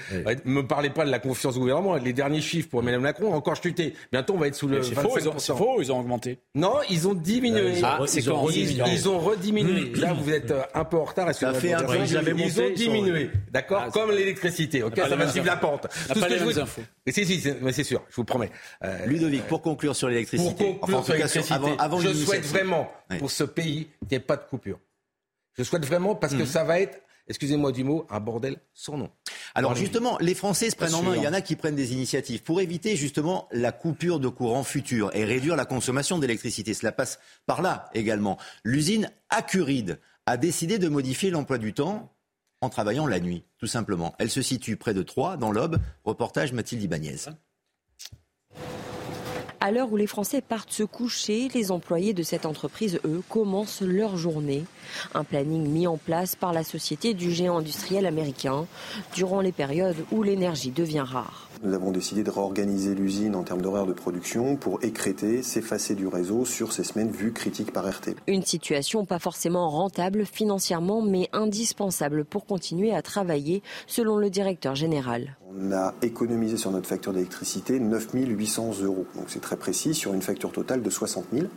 Ne 0.45 0.51
me 0.51 0.67
parlez 0.67 0.89
pas 0.89 1.05
de 1.05 1.11
la 1.11 1.19
confiance 1.19 1.55
au 1.55 1.59
gouvernement. 1.59 1.95
Les 1.95 2.13
derniers 2.13 2.41
chiffres 2.41 2.69
pour 2.69 2.81
Emmanuel 2.81 3.01
Macron 3.01 3.27
ont 3.27 3.35
encore 3.35 3.55
chuté. 3.55 3.93
Bientôt, 4.11 4.33
on 4.33 4.39
va 4.39 4.47
être 4.47 4.55
sous 4.55 4.67
le. 4.67 4.83
C'est 4.83 4.95
faux, 4.95 5.81
ils 5.81 5.91
ont 5.91 5.99
augmenté. 5.99 6.39
Non, 6.53 6.75
ils 6.89 7.07
ont 7.07 7.13
diminué. 7.13 7.75
Ah, 7.81 7.99
ils 8.13 9.09
ont 9.09 9.19
rediminué. 9.19 9.85
Là, 10.01 10.13
vous 10.13 10.29
êtes 10.29 10.51
euh, 10.51 10.63
un 10.73 10.85
peu 10.85 10.97
en 10.97 11.05
retard. 11.05 11.33
Ça 11.33 11.53
fait 11.53 11.73
un 11.73 11.83
peu. 11.83 11.95
Ils, 11.97 12.39
ils 12.39 12.61
ont 12.61 12.69
diminué. 12.71 13.29
D'accord 13.51 13.83
ah, 13.87 13.91
Comme 13.91 14.11
l'électricité. 14.11 14.83
Ok, 14.83 14.97
ça 14.97 15.15
va 15.15 15.27
suivre 15.29 15.45
la 15.45 15.57
pente. 15.57 15.87
Tout 16.11 16.19
ce 16.19 16.25
que 16.25 16.37
je 16.37 16.43
vous 16.43 16.59
infos. 16.59 16.81
Si, 17.07 17.25
si, 17.25 17.41
c'est 17.41 17.83
sûr, 17.83 18.03
je 18.09 18.15
vous 18.15 18.23
promets. 18.23 18.51
Euh, 18.83 19.05
Ludovic, 19.05 19.43
pour 19.47 19.61
conclure 19.61 19.95
sur 19.95 20.09
l'électricité. 20.09 20.55
Pour 20.55 20.79
conclure 20.79 21.03
sur 21.05 21.13
l'électricité, 21.13 21.77
je 22.01 22.13
souhaite 22.13 22.45
vraiment, 22.45 22.91
pour 23.19 23.31
ce 23.31 23.43
pays, 23.43 23.87
qu'il 23.99 24.07
n'y 24.11 24.17
ait 24.17 24.19
pas 24.19 24.37
de 24.37 24.43
coupure. 24.43 24.79
Je 25.57 25.63
souhaite 25.63 25.85
vraiment, 25.85 26.15
parce 26.15 26.33
que 26.33 26.39
mhm. 26.39 26.45
ça 26.45 26.63
va 26.63 26.79
être 26.79 26.99
excusez-moi 27.27 27.71
du 27.71 27.83
mot, 27.83 28.05
un 28.09 28.19
bordel 28.19 28.57
sans 28.73 28.97
nom. 28.97 29.09
Alors 29.53 29.75
justement, 29.75 30.17
les 30.19 30.35
Français 30.35 30.69
se 30.69 30.75
prennent 30.75 30.95
en 30.95 31.03
main. 31.03 31.15
Il 31.15 31.23
y 31.23 31.27
en 31.27 31.33
a 31.33 31.41
qui 31.41 31.55
prennent 31.55 31.75
des 31.75 31.93
initiatives 31.93 32.43
pour 32.43 32.61
éviter 32.61 32.95
justement 32.95 33.47
la 33.51 33.71
coupure 33.71 34.19
de 34.19 34.27
courant 34.27 34.63
futur 34.63 35.15
et 35.15 35.25
réduire 35.25 35.55
la 35.55 35.65
consommation 35.65 36.19
d'électricité. 36.19 36.73
Cela 36.73 36.91
passe 36.91 37.19
par 37.45 37.61
là 37.61 37.89
également. 37.93 38.37
L'usine 38.63 39.11
Accuride 39.29 39.99
a 40.25 40.37
décidé 40.37 40.77
de 40.79 40.87
modifier 40.89 41.29
l'emploi 41.29 41.57
du 41.57 41.73
temps 41.73 42.11
en 42.61 42.69
travaillant 42.69 43.07
la 43.07 43.19
nuit, 43.19 43.43
tout 43.57 43.67
simplement. 43.67 44.15
Elle 44.19 44.29
se 44.29 44.41
situe 44.41 44.75
près 44.75 44.93
de 44.93 45.03
Troyes, 45.03 45.37
dans 45.37 45.51
l'Aube. 45.51 45.77
Reportage 46.03 46.53
Mathilde 46.53 46.83
Ibanez. 46.83 47.29
À 49.59 49.71
l'heure 49.71 49.91
où 49.91 49.97
les 49.97 50.07
Français 50.07 50.41
partent 50.41 50.71
se 50.71 50.83
coucher, 50.83 51.47
les 51.53 51.71
employés 51.71 52.13
de 52.13 52.23
cette 52.23 52.45
entreprise, 52.45 52.99
eux, 53.03 53.23
commencent 53.29 53.81
leur 53.81 54.15
journée. 54.15 54.63
Un 55.13 55.23
planning 55.23 55.67
mis 55.67 55.87
en 55.87 55.97
place 55.97 56.35
par 56.35 56.53
la 56.53 56.63
société 56.63 57.13
du 57.13 57.31
géant 57.31 57.57
industriel 57.57 58.05
américain 58.05 58.65
durant 59.13 59.41
les 59.41 59.51
périodes 59.51 60.05
où 60.11 60.23
l'énergie 60.23 60.71
devient 60.71 61.05
rare. 61.05 61.49
Nous 61.63 61.73
avons 61.73 61.91
décidé 61.91 62.23
de 62.23 62.29
réorganiser 62.29 62.95
l'usine 62.95 63.35
en 63.35 63.43
termes 63.43 63.61
d'horaire 63.61 63.85
de 63.85 63.93
production 63.93 64.55
pour 64.55 64.83
écréter, 64.83 65.41
s'effacer 65.41 65.95
du 65.95 66.07
réseau 66.07 66.45
sur 66.45 66.73
ces 66.73 66.83
semaines 66.83 67.11
vues 67.11 67.31
critiques 67.31 67.71
par 67.71 67.85
RT. 67.85 68.15
Une 68.27 68.43
situation 68.43 69.05
pas 69.05 69.19
forcément 69.19 69.69
rentable 69.69 70.25
financièrement, 70.25 71.01
mais 71.01 71.29
indispensable 71.33 72.25
pour 72.25 72.45
continuer 72.45 72.93
à 72.93 73.01
travailler, 73.01 73.63
selon 73.87 74.17
le 74.17 74.29
directeur 74.29 74.75
général. 74.75 75.37
On 75.57 75.71
a 75.71 75.93
économisé 76.01 76.57
sur 76.57 76.71
notre 76.71 76.87
facture 76.87 77.13
d'électricité 77.13 77.79
9 77.79 78.09
800 78.13 78.81
euros. 78.81 79.05
Donc 79.15 79.25
c'est 79.27 79.39
très 79.39 79.55
précis 79.55 79.93
sur 79.93 80.13
une 80.13 80.21
facture 80.21 80.51
totale 80.51 80.81
de 80.81 80.89
60 80.89 81.25
000. 81.31 81.47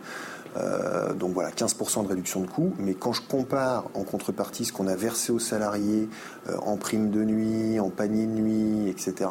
Euh, 0.59 1.13
donc 1.13 1.33
voilà, 1.33 1.51
15% 1.51 2.05
de 2.05 2.09
réduction 2.09 2.41
de 2.41 2.47
coûts. 2.47 2.75
Mais 2.79 2.95
quand 2.95 3.13
je 3.13 3.23
compare 3.23 3.85
en 3.95 4.03
contrepartie 4.03 4.65
ce 4.65 4.73
qu'on 4.73 4.87
a 4.87 4.97
versé 4.97 5.33
aux 5.33 5.39
salariés 5.39 6.09
euh, 6.49 6.57
en 6.59 6.77
prime 6.77 7.11
de 7.11 7.25
nuit, 7.25 7.81
en 7.81 7.91
panier 7.91 8.27
de 8.27 8.33
nuit, 8.33 8.89
etc., 8.89 9.31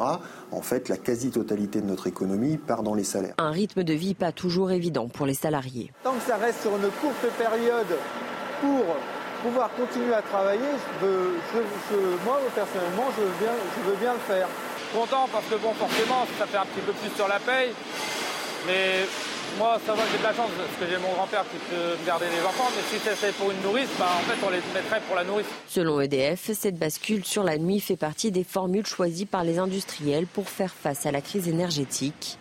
en 0.50 0.62
fait, 0.62 0.88
la 0.88 0.96
quasi-totalité 0.96 1.80
de 1.80 1.86
notre 1.86 2.06
économie 2.06 2.56
part 2.56 2.82
dans 2.82 2.94
les 2.94 3.04
salaires. 3.04 3.34
Un 3.38 3.50
rythme 3.50 3.84
de 3.84 3.94
vie 3.94 4.14
pas 4.14 4.32
toujours 4.32 4.70
évident 4.70 5.08
pour 5.08 5.26
les 5.26 5.34
salariés. 5.34 5.92
Tant 6.02 6.14
que 6.14 6.22
ça 6.26 6.36
reste 6.36 6.62
sur 6.62 6.74
une 6.76 6.90
courte 7.00 7.26
période 7.36 7.98
pour 8.60 8.84
pouvoir 9.42 9.70
continuer 9.74 10.14
à 10.14 10.22
travailler, 10.22 10.60
moi 12.24 12.40
personnellement, 12.54 13.06
je 13.16 13.22
veux, 13.22 13.32
bien, 13.38 13.52
je 13.76 13.90
veux 13.90 13.96
bien 13.96 14.12
le 14.14 14.18
faire. 14.20 14.48
Content 14.92 15.28
parce 15.30 15.44
que 15.44 15.56
bon, 15.56 15.72
forcément, 15.74 16.26
ça 16.38 16.46
fait 16.46 16.56
un 16.56 16.64
petit 16.64 16.80
peu 16.80 16.92
plus 16.92 17.10
sur 17.14 17.28
la 17.28 17.38
paye, 17.38 17.72
mais 18.66 19.04
moi, 19.56 19.80
ça 19.86 19.94
va, 19.94 20.02
j'ai 20.10 20.18
de 20.18 20.22
la 20.22 20.34
chance 20.34 20.50
parce 20.56 20.76
que 20.78 20.92
j'ai 20.92 21.00
mon 21.00 21.12
grand-père 21.14 21.44
qui 21.50 21.56
peut 21.70 21.96
me 22.00 22.06
garder 22.06 22.26
les 22.26 22.44
enfants, 22.46 22.70
mais 22.74 22.82
si 22.90 23.02
c'est 23.02 23.34
pour 23.34 23.50
une 23.50 23.60
nourrice, 23.62 23.88
bah, 23.98 24.06
en 24.18 24.22
fait, 24.22 24.46
on 24.46 24.50
les 24.50 24.60
mettrait 24.74 25.00
pour 25.06 25.16
la 25.16 25.24
nourrice. 25.24 25.46
Selon 25.68 26.00
EDF, 26.00 26.50
cette 26.52 26.78
bascule 26.78 27.24
sur 27.24 27.42
la 27.44 27.58
nuit 27.58 27.80
fait 27.80 27.96
partie 27.96 28.30
des 28.30 28.44
formules 28.44 28.86
choisies 28.86 29.26
par 29.26 29.44
les 29.44 29.58
industriels 29.58 30.26
pour 30.26 30.48
faire 30.48 30.74
face 30.74 31.06
à 31.06 31.12
la 31.12 31.20
crise 31.20 31.48
énergétique. 31.48 32.38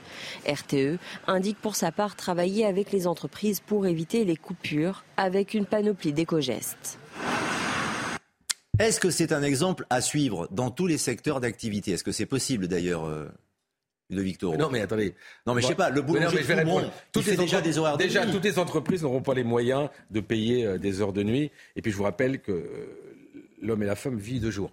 RTE 0.47 0.97
indique 1.27 1.57
pour 1.59 1.75
sa 1.75 1.91
part 1.91 2.15
travailler 2.15 2.65
avec 2.65 2.91
les 2.91 3.07
entreprises 3.07 3.59
pour 3.59 3.85
éviter 3.85 4.25
les 4.25 4.35
coupures 4.35 5.03
avec 5.15 5.53
une 5.53 5.65
panoplie 5.65 6.13
d'éco-gestes. 6.13 6.99
Est-ce 8.79 8.99
que 8.99 9.09
c'est 9.09 9.31
un 9.31 9.41
exemple 9.41 9.85
à 9.89 10.01
suivre 10.01 10.47
dans 10.51 10.69
tous 10.69 10.85
les 10.85 10.99
secteurs 10.99 11.39
d'activité? 11.39 11.91
Est-ce 11.91 12.03
que 12.03 12.11
c'est 12.11 12.27
possible 12.27 12.67
d'ailleurs 12.67 13.05
euh, 13.05 13.27
de 14.09 14.21
Victor. 14.21 14.57
Non, 14.57 14.69
mais 14.69 14.81
attendez. 14.81 15.13
Non, 15.45 15.53
mais 15.53 15.61
je 15.61 15.67
sais 15.67 15.75
pas, 15.75 15.89
le 15.89 16.01
boulanger, 16.01 16.41
tout 16.41 16.51
le 16.53 16.65
monde, 16.65 16.91
toutes 17.11 17.25
les 17.25 17.35
déjà 17.35 17.61
des 17.61 17.77
horaires 17.77 17.97
de 17.97 18.03
Déjà, 18.03 18.25
toutes 18.25 18.43
les 18.43 18.59
entreprises 18.59 19.03
n'auront 19.03 19.21
pas 19.21 19.33
les 19.33 19.43
moyens 19.43 19.89
de 20.11 20.19
payer 20.19 20.65
euh, 20.65 20.77
des 20.77 21.01
heures 21.01 21.13
de 21.13 21.23
nuit. 21.23 21.51
Et 21.75 21.81
puis, 21.81 21.91
je 21.91 21.97
vous 21.97 22.03
rappelle 22.03 22.39
que 22.39 22.51
euh, 22.51 22.85
l'homme 23.61 23.83
et 23.83 23.85
la 23.85 23.95
femme 23.95 24.17
vivent 24.17 24.41
de 24.41 24.51
jour. 24.51 24.71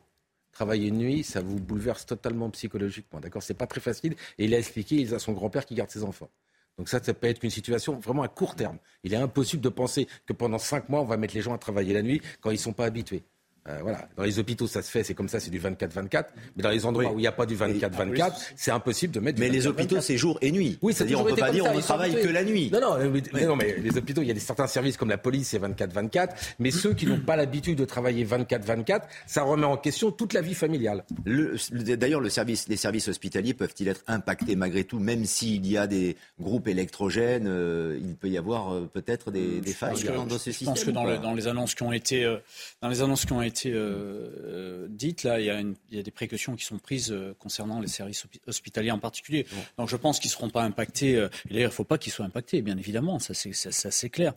Travailler 0.52 0.88
une 0.88 0.98
nuit, 0.98 1.24
ça 1.24 1.40
vous 1.40 1.58
bouleverse 1.58 2.06
totalement 2.06 2.48
psychologiquement. 2.50 3.18
D'accord? 3.18 3.42
C'est 3.42 3.54
pas 3.54 3.66
très 3.66 3.80
facile. 3.80 4.14
Et 4.38 4.44
il 4.44 4.54
a 4.54 4.58
expliqué, 4.58 4.96
il 4.96 5.12
a 5.12 5.18
son 5.18 5.32
grand-père 5.32 5.66
qui 5.66 5.74
garde 5.74 5.90
ses 5.90 6.04
enfants. 6.04 6.30
Donc 6.78 6.88
ça, 6.88 7.02
ça 7.02 7.14
peut 7.14 7.26
être 7.26 7.42
une 7.42 7.50
situation 7.50 7.98
vraiment 7.98 8.22
à 8.22 8.28
court 8.28 8.54
terme. 8.54 8.78
Il 9.02 9.14
est 9.14 9.16
impossible 9.16 9.62
de 9.62 9.68
penser 9.68 10.08
que 10.26 10.32
pendant 10.32 10.58
cinq 10.58 10.88
mois, 10.88 11.00
on 11.00 11.04
va 11.04 11.16
mettre 11.16 11.34
les 11.34 11.42
gens 11.42 11.54
à 11.54 11.58
travailler 11.58 11.92
la 11.92 12.02
nuit 12.02 12.20
quand 12.40 12.50
ils 12.50 12.54
ne 12.54 12.58
sont 12.58 12.72
pas 12.72 12.86
habitués. 12.86 13.22
Euh, 13.66 13.78
voilà. 13.80 14.06
Dans 14.14 14.24
les 14.24 14.38
hôpitaux, 14.38 14.66
ça 14.66 14.82
se 14.82 14.90
fait, 14.90 15.02
c'est 15.04 15.14
comme 15.14 15.28
ça, 15.28 15.40
c'est 15.40 15.50
du 15.50 15.58
24-24. 15.58 16.26
Mais 16.54 16.62
dans 16.62 16.68
les 16.68 16.84
endroits 16.84 17.10
où 17.12 17.18
il 17.18 17.22
n'y 17.22 17.26
a 17.26 17.32
pas 17.32 17.46
du 17.46 17.56
24-24, 17.56 18.32
c'est 18.56 18.70
impossible 18.70 19.14
de 19.14 19.20
mettre 19.20 19.36
du 19.36 19.42
Mais 19.42 19.48
les 19.48 19.66
hôpitaux, 19.66 20.02
c'est 20.02 20.18
jour 20.18 20.38
et 20.42 20.52
nuit. 20.52 20.78
Oui, 20.82 20.92
c'est-à-dire 20.92 21.20
on 21.20 21.24
peut 21.24 21.34
pas 21.34 21.50
dire 21.50 21.64
on 21.64 21.74
ne 21.74 21.80
travaille 21.80 22.20
que 22.20 22.28
la 22.28 22.44
nuit. 22.44 22.70
Non, 22.70 22.80
non, 22.80 22.98
mais, 23.32 23.46
non, 23.46 23.56
mais 23.56 23.76
les 23.78 23.96
hôpitaux, 23.96 24.20
il 24.20 24.28
y 24.28 24.30
a 24.30 24.34
des, 24.34 24.40
certains 24.40 24.66
services 24.66 24.98
comme 24.98 25.08
la 25.08 25.16
police, 25.16 25.48
c'est 25.48 25.58
24-24. 25.58 26.28
Mais 26.58 26.70
ceux 26.70 26.92
qui 26.92 27.06
n'ont 27.06 27.20
pas 27.20 27.36
l'habitude 27.36 27.78
de 27.78 27.86
travailler 27.86 28.26
24-24, 28.26 29.02
ça 29.26 29.42
remet 29.44 29.64
en 29.64 29.78
question 29.78 30.10
toute 30.10 30.34
la 30.34 30.42
vie 30.42 30.54
familiale. 30.54 31.04
D'ailleurs, 31.24 32.20
le 32.20 32.28
service, 32.28 32.68
les 32.68 32.76
services 32.76 33.08
hospitaliers 33.08 33.54
peuvent-ils 33.54 33.88
être 33.88 34.02
impactés 34.08 34.56
malgré 34.56 34.84
tout, 34.84 34.98
même 34.98 35.24
s'il 35.24 35.66
y 35.66 35.78
a 35.78 35.86
des 35.86 36.16
groupes 36.38 36.68
électrogènes, 36.68 37.46
euh, 37.46 37.98
il 38.02 38.14
peut 38.14 38.28
y 38.28 38.36
avoir 38.36 38.74
euh, 38.74 38.90
peut-être 38.92 39.30
des, 39.30 39.62
des 39.62 39.72
failles 39.72 39.94
dans, 40.04 40.28
ce 40.28 40.52
système. 40.52 40.58
Je 40.60 40.64
pense 40.66 40.84
que 40.84 40.90
dans, 40.90 41.18
dans, 41.18 41.32
les 41.32 41.46
annonces 41.46 41.74
qui 41.74 41.82
ont 41.82 41.92
été, 41.92 42.30
dans 42.82 42.88
les 42.88 43.00
annonces 43.00 43.24
qui 43.24 43.32
ont 43.32 43.40
été 43.40 43.53
été 43.54 43.72
euh, 43.72 44.30
euh, 44.44 44.86
dite, 44.88 45.22
là, 45.22 45.38
il 45.38 45.46
y, 45.46 45.50
a 45.50 45.60
il 45.60 45.76
y, 45.92 45.98
a 45.98 46.02
des 46.02 46.10
précautions 46.10 46.56
qui 46.56 46.64
sont 46.64 46.78
prises 46.78 47.12
euh, 47.12 47.34
concernant 47.38 47.80
les 47.80 47.86
services 47.86 48.26
hospitaliers 48.46 48.90
en 48.90 48.98
particulier. 48.98 49.46
Donc 49.78 49.88
je 49.88 49.96
pense 49.96 50.18
qu'ils 50.18 50.30
ne 50.30 50.32
seront 50.32 50.50
pas 50.50 50.62
impactés. 50.62 51.14
d'ailleurs, 51.14 51.30
il 51.50 51.62
ne 51.64 51.68
faut 51.68 51.84
pas 51.84 51.98
qu'ils 51.98 52.12
soient 52.12 52.26
impactés, 52.26 52.62
bien 52.62 52.76
évidemment, 52.76 53.18
ça 53.18 53.32
c'est 53.34 54.10
clair. 54.10 54.34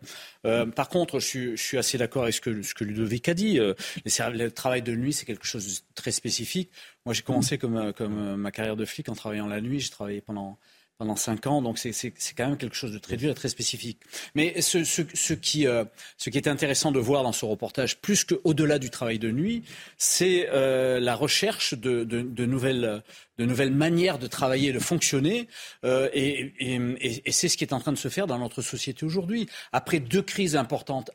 par 0.75 0.89
contre, 0.89 1.19
je 1.19 1.55
suis, 1.55 1.77
assez 1.77 1.97
d'accord 1.97 2.23
avec 2.23 2.35
ce 2.35 2.41
que, 2.41 2.61
ce 2.61 2.73
que 2.73 2.83
Ludovic 2.83 3.27
a 3.29 3.33
dit. 3.33 3.59
le 3.59 4.49
travail 4.49 4.81
de 4.81 4.95
nuit, 4.95 5.13
c'est 5.13 5.25
quelque 5.25 5.45
chose 5.45 5.65
de 5.65 5.81
très 5.95 6.11
spécifique. 6.11 6.69
Moi, 7.05 7.13
j'ai 7.13 7.23
commencé 7.23 7.57
comme, 7.57 7.93
comme 7.93 8.35
ma 8.35 8.51
carrière 8.51 8.75
de 8.75 8.85
flic 8.85 9.09
en 9.09 9.15
travaillant 9.15 9.47
la 9.47 9.61
nuit. 9.61 9.79
J'ai 9.79 9.89
travaillé 9.89 10.21
pendant 10.21 10.59
pendant 10.97 11.15
cinq 11.15 11.45
ans, 11.45 11.61
donc 11.61 11.77
c'est 11.77 12.11
quand 12.35 12.47
même 12.47 12.57
quelque 12.57 12.75
chose 12.75 12.91
de 12.91 12.97
très 12.97 13.17
dur 13.17 13.29
et 13.29 13.35
très 13.35 13.49
spécifique. 13.49 13.99
Mais 14.33 14.61
ce, 14.61 15.33
qui, 15.33 15.67
euh, 15.67 15.85
ce 16.17 16.31
qui 16.31 16.37
est 16.37 16.47
intéressant 16.47 16.91
de 16.91 16.99
voir 16.99 17.21
dans 17.21 17.31
ce 17.31 17.45
reportage, 17.45 17.97
plus 17.97 18.23
qu'au-delà 18.23 18.79
du 18.79 18.89
travail 18.89 19.19
de 19.19 19.29
nuit, 19.29 19.63
c'est 19.97 20.49
euh, 20.51 20.99
la 20.99 21.15
recherche 21.15 21.75
de, 21.75 22.03
nouvelles, 22.45 23.03
manières 23.71 24.17
de 24.17 24.25
travailler, 24.25 24.73
de 24.73 24.79
fonctionner, 24.79 25.47
euh, 25.85 26.09
et, 26.13 26.51
c'est 27.31 27.47
ce 27.47 27.57
qui 27.57 27.63
est 27.63 27.73
en 27.73 27.79
train 27.79 27.91
de 27.91 27.97
se 27.97 28.09
faire 28.09 28.25
dans 28.25 28.39
notre 28.39 28.63
société 28.63 29.05
aujourd'hui. 29.05 29.47
Après 29.73 29.99
deux 29.99 30.23
crises 30.23 30.55
importantes 30.55 31.11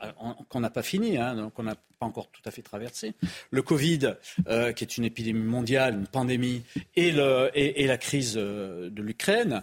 qu'on 0.49 0.61
n'a 0.61 0.71
pas 0.71 0.83
fini, 0.83 1.19
hein, 1.19 1.51
qu'on 1.57 1.65
n'a 1.65 1.75
pas 1.75 2.07
encore 2.07 2.29
tout 2.31 2.43
à 2.45 2.53
fait 2.53 2.63
traversé, 2.63 3.15
le 3.51 3.63
Covid, 3.63 4.15
qui 4.77 4.85
est 4.85 4.97
une 4.97 5.05
épidémie 5.05 5.41
mondiale, 5.41 5.95
une 5.95 6.07
pandémie, 6.07 6.63
et, 6.95 7.11
le, 7.11 7.51
et, 7.55 7.87
la 7.87 7.99
crise 7.99 8.35
de 8.35 9.03
l'Ukraine, 9.03 9.63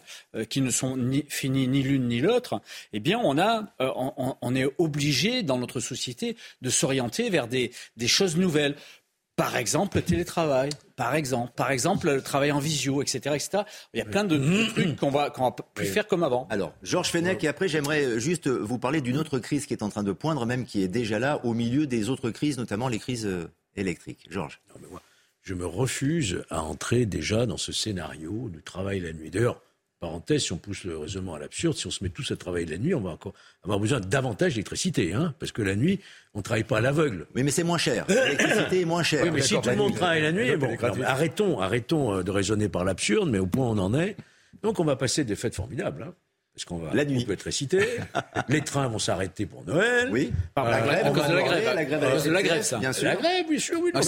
qui 0.49 0.61
ne 0.61 0.69
sont 0.69 0.97
ni, 0.97 1.25
finies 1.27 1.67
ni 1.67 1.83
l'une 1.83 2.07
ni 2.07 2.19
l'autre, 2.19 2.61
eh 2.93 2.99
bien, 2.99 3.19
on, 3.23 3.37
a, 3.37 3.73
euh, 3.81 3.91
on, 3.95 4.35
on, 4.41 4.55
est 4.55 4.67
obligé 4.77 5.43
dans 5.43 5.57
notre 5.57 5.79
société 5.79 6.35
de 6.61 6.69
s'orienter 6.69 7.29
vers 7.29 7.47
des, 7.47 7.71
des 7.97 8.07
choses 8.07 8.37
nouvelles. 8.37 8.75
Par 9.35 9.55
exemple, 9.55 9.97
le 9.97 10.03
télétravail. 10.03 10.69
Par 10.97 11.15
exemple, 11.15 11.53
par 11.55 11.71
exemple, 11.71 12.07
le 12.07 12.21
travail 12.21 12.51
en 12.51 12.59
visio, 12.59 13.01
etc., 13.01 13.35
etc. 13.35 13.63
Il 13.93 13.99
y 13.99 14.01
a 14.01 14.05
plein 14.05 14.25
de, 14.25 14.37
de 14.37 14.65
trucs 14.69 14.97
qu'on 14.97 15.11
va, 15.11 15.29
qu'on 15.29 15.43
va 15.43 15.55
plus 15.73 15.85
faire 15.85 16.07
comme 16.07 16.23
avant. 16.23 16.45
Alors, 16.49 16.73
Georges 16.83 17.09
Fenech, 17.09 17.41
et 17.45 17.47
après, 17.47 17.69
j'aimerais 17.69 18.19
juste 18.19 18.49
vous 18.49 18.77
parler 18.79 18.99
d'une 18.99 19.17
autre 19.17 19.39
crise 19.39 19.65
qui 19.65 19.73
est 19.73 19.81
en 19.81 19.87
train 19.87 20.03
de 20.03 20.11
poindre, 20.11 20.45
même 20.45 20.65
qui 20.65 20.83
est 20.83 20.89
déjà 20.89 21.19
là, 21.19 21.39
au 21.45 21.53
milieu 21.53 21.87
des 21.87 22.09
autres 22.09 22.31
crises, 22.31 22.57
notamment 22.57 22.89
les 22.89 22.99
crises 22.99 23.29
électriques. 23.77 24.27
Georges. 24.29 24.59
Je 25.41 25.53
me 25.53 25.65
refuse 25.65 26.43
à 26.49 26.61
entrer 26.61 27.05
déjà 27.05 27.45
dans 27.45 27.57
ce 27.57 27.71
scénario 27.71 28.49
du 28.49 28.61
travail 28.61 28.99
la 28.99 29.13
nuit. 29.13 29.31
D'ailleurs, 29.31 29.61
parenthèse, 29.99 30.43
si 30.43 30.53
on 30.53 30.57
pousse 30.57 30.83
le 30.83 30.97
raisonnement 30.97 31.35
à 31.35 31.39
l'absurde, 31.39 31.75
si 31.75 31.87
on 31.87 31.91
se 31.91 32.03
met 32.03 32.09
tous 32.09 32.31
à 32.31 32.35
travailler 32.35 32.65
la 32.65 32.77
nuit, 32.77 32.93
on 32.93 33.01
va 33.01 33.11
encore 33.11 33.33
avoir 33.63 33.79
besoin 33.79 33.99
davantage 33.99 34.53
d'électricité, 34.53 35.13
hein, 35.13 35.33
parce 35.39 35.51
que 35.51 35.61
la 35.61 35.75
nuit, 35.75 35.99
on 36.33 36.39
ne 36.39 36.43
travaille 36.43 36.63
pas 36.63 36.77
à 36.77 36.81
l'aveugle. 36.81 37.27
Oui, 37.35 37.43
mais 37.43 37.51
c'est 37.51 37.63
moins 37.63 37.77
cher. 37.77 38.05
L'électricité 38.09 38.81
est 38.81 38.85
moins 38.85 39.03
chère. 39.03 39.23
Oui, 39.23 39.31
mais 39.31 39.41
si 39.41 39.59
tout 39.59 39.69
le 39.69 39.75
monde 39.75 39.95
travaille 39.95 40.21
la 40.21 40.31
nuit, 40.31 40.55
bon, 40.55 40.77
alors, 40.81 40.97
arrêtons, 41.05 41.59
arrêtons 41.59 42.21
de 42.21 42.31
raisonner 42.31 42.69
par 42.69 42.83
l'absurde, 42.83 43.29
mais 43.29 43.39
au 43.39 43.47
point 43.47 43.67
où 43.67 43.71
on 43.71 43.77
en 43.77 43.93
est. 43.93 44.15
Donc 44.63 44.79
on 44.79 44.83
va 44.83 44.95
passer 44.95 45.23
des 45.23 45.35
fêtes 45.35 45.55
formidables. 45.55 46.03
Hein. 46.03 46.13
Parce 46.59 46.65
qu'on 46.65 46.77
va 46.79 46.93
la 46.93 47.05
nuit. 47.05 47.23
électricité, 47.23 47.79
les 48.49 48.59
trains 48.59 48.89
vont 48.89 48.99
s'arrêter 48.99 49.45
pour 49.45 49.63
Noël. 49.63 50.09
Oui. 50.11 50.33
Par 50.53 50.69
la 50.69 50.81
grève, 50.81 51.05
on 51.05 51.11
va 51.13 51.27
de 51.29 51.33
la 51.33 51.41
grève, 51.43 51.63
la 51.73 51.85
grève, 51.85 52.03
à 52.03 52.11
cause 52.11 52.23
de 52.25 52.31
la 52.31 52.43
grève, 52.43 52.61
ça. 52.63 52.79
Bien 52.79 52.91
sûr. 52.91 53.05
La 53.05 53.15
grève, 53.15 53.45
bien 53.49 53.59
sûr, 53.59 53.79
oui. 53.81 53.91
Ah, 53.93 54.01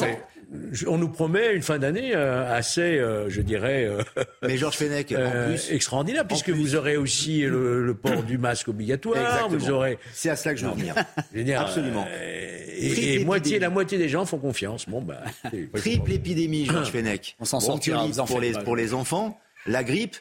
on 0.86 0.98
nous 0.98 1.08
promet 1.08 1.54
une 1.54 1.62
fin 1.62 1.80
d'année 1.80 2.12
euh, 2.14 2.54
assez, 2.54 2.82
euh, 2.82 3.30
je 3.30 3.40
dirais, 3.42 3.86
euh, 3.86 4.04
Mais 4.42 4.58
Georges 4.58 4.76
Fenech, 4.76 5.14
en 5.14 5.16
euh, 5.18 5.48
plus. 5.48 5.72
extraordinaire, 5.72 6.28
puisque 6.28 6.48
plus. 6.48 6.54
vous 6.56 6.76
aurez 6.76 6.98
aussi 6.98 7.44
le, 7.44 7.86
le 7.86 7.94
port 7.94 8.22
du 8.24 8.38
masque 8.38 8.68
obligatoire. 8.68 9.16
Exactement. 9.18 9.48
Vous 9.58 9.70
aurez, 9.72 9.98
C'est 10.12 10.30
à 10.30 10.36
cela 10.36 10.54
que 10.54 10.60
je 10.60 10.66
veux 10.66 10.74
venir. 10.74 10.94
dire, 11.34 11.62
Absolument. 11.62 12.06
euh, 12.06 12.66
et, 12.68 13.14
et 13.22 13.24
moitié, 13.24 13.60
la 13.60 13.70
moitié 13.70 13.98
des 13.98 14.10
gens 14.10 14.26
font 14.26 14.40
confiance. 14.40 14.90
Bon, 14.90 15.02
bah, 15.02 15.22
Triple 15.76 16.12
épidémie, 16.12 16.66
Georges 16.66 16.92
Fenech. 16.92 17.38
On 17.40 17.46
s'en 17.46 17.62
sortira, 17.62 18.06
pour 18.28 18.42
les, 18.42 18.52
pour 18.52 18.76
les 18.76 18.94
enfants, 18.94 19.40
la 19.66 19.86
grippe 19.86 20.18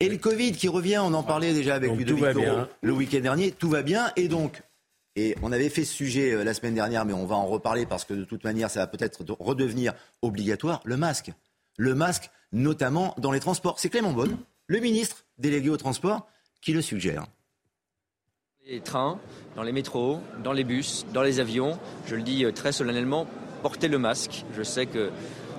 et 0.00 0.08
le 0.08 0.16
Covid 0.18 0.52
qui 0.52 0.68
revient. 0.68 0.98
On 1.02 1.14
en 1.14 1.22
parlait 1.22 1.52
déjà 1.54 1.74
avec 1.76 1.90
Donc, 1.90 1.98
Ludovic 1.98 2.20
tout 2.22 2.26
va 2.26 2.32
Toro 2.34 2.44
bien. 2.44 2.68
le 2.82 2.92
week-end 2.92 3.20
dernier. 3.20 3.50
Tout 3.52 3.68
va 3.70 3.82
bien. 3.82 4.10
Et 4.16 4.28
donc, 4.28 4.62
et 5.16 5.36
on 5.42 5.52
avait 5.52 5.68
fait 5.68 5.84
ce 5.84 5.92
sujet 5.94 6.32
euh, 6.32 6.42
la 6.44 6.54
semaine 6.54 6.74
dernière, 6.74 7.04
mais 7.04 7.12
on 7.12 7.24
va 7.26 7.36
en 7.36 7.46
reparler 7.46 7.86
parce 7.86 8.04
que 8.04 8.14
de 8.14 8.24
toute 8.24 8.42
manière, 8.44 8.70
ça 8.70 8.80
va 8.80 8.86
peut-être 8.86 9.22
de- 9.24 9.34
redevenir 9.38 9.92
obligatoire. 10.22 10.80
Le 10.84 10.96
masque. 10.96 11.30
Le 11.76 11.94
masque, 11.94 12.30
notamment 12.52 13.14
dans 13.18 13.30
les 13.32 13.40
transports. 13.40 13.78
C'est 13.78 13.88
Clément 13.90 14.12
Beaune, 14.12 14.36
le 14.66 14.78
ministre 14.80 15.24
délégué 15.38 15.70
au 15.70 15.76
transport, 15.76 16.26
qui 16.60 16.72
le 16.72 16.82
suggère. 16.82 17.26
les 18.66 18.80
trains, 18.80 19.18
dans 19.56 19.62
les 19.62 19.72
métros, 19.72 20.20
dans 20.42 20.52
les 20.52 20.64
bus, 20.64 21.04
dans 21.12 21.22
les 21.22 21.38
avions. 21.38 21.78
Je 22.06 22.16
le 22.16 22.22
dis 22.22 22.44
euh, 22.44 22.50
très 22.52 22.72
solennellement, 22.72 23.26
portez 23.62 23.88
le 23.88 23.98
masque. 23.98 24.44
Je 24.56 24.62
sais 24.62 24.86
que 24.86 25.10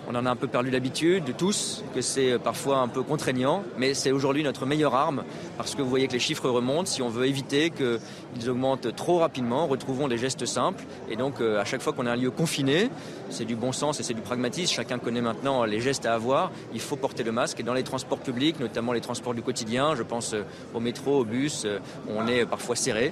on 0.07 0.15
en 0.15 0.25
a 0.25 0.29
un 0.29 0.35
peu 0.35 0.47
perdu 0.47 0.69
l'habitude, 0.69 1.23
de 1.23 1.31
tous, 1.31 1.83
que 1.93 2.01
c'est 2.01 2.33
euh, 2.33 2.39
parfois 2.39 2.77
un 2.77 2.87
peu 2.87 3.03
contraignant, 3.03 3.63
mais 3.77 3.93
c'est 3.93 4.11
aujourd'hui 4.11 4.43
notre 4.43 4.65
meilleure 4.65 4.95
arme 4.95 5.23
parce 5.57 5.75
que 5.75 5.81
vous 5.81 5.89
voyez 5.89 6.07
que 6.07 6.13
les 6.13 6.19
chiffres 6.19 6.49
remontent. 6.49 6.85
Si 6.85 7.01
on 7.01 7.09
veut 7.09 7.25
éviter 7.25 7.71
qu'ils 7.71 8.49
augmentent 8.49 8.95
trop 8.95 9.19
rapidement, 9.19 9.67
retrouvons 9.67 10.07
des 10.07 10.17
gestes 10.17 10.45
simples. 10.45 10.83
Et 11.09 11.15
donc, 11.15 11.41
euh, 11.41 11.59
à 11.59 11.65
chaque 11.65 11.81
fois 11.81 11.93
qu'on 11.93 12.05
a 12.05 12.11
un 12.11 12.15
lieu 12.15 12.31
confiné, 12.31 12.89
c'est 13.29 13.45
du 13.45 13.55
bon 13.55 13.71
sens 13.71 13.99
et 13.99 14.03
c'est 14.03 14.13
du 14.13 14.21
pragmatisme. 14.21 14.73
Chacun 14.73 14.99
connaît 14.99 15.21
maintenant 15.21 15.65
les 15.65 15.81
gestes 15.81 16.05
à 16.05 16.13
avoir. 16.13 16.51
Il 16.73 16.81
faut 16.81 16.95
porter 16.95 17.23
le 17.23 17.31
masque. 17.31 17.59
Et 17.59 17.63
dans 17.63 17.73
les 17.73 17.83
transports 17.83 18.19
publics, 18.19 18.59
notamment 18.59 18.93
les 18.93 19.01
transports 19.01 19.33
du 19.33 19.41
quotidien, 19.41 19.95
je 19.95 20.03
pense 20.03 20.33
euh, 20.33 20.43
au 20.73 20.79
métro, 20.79 21.19
au 21.19 21.25
bus, 21.25 21.65
on 22.09 22.27
est 22.27 22.45
parfois 22.45 22.75
serré. 22.75 23.11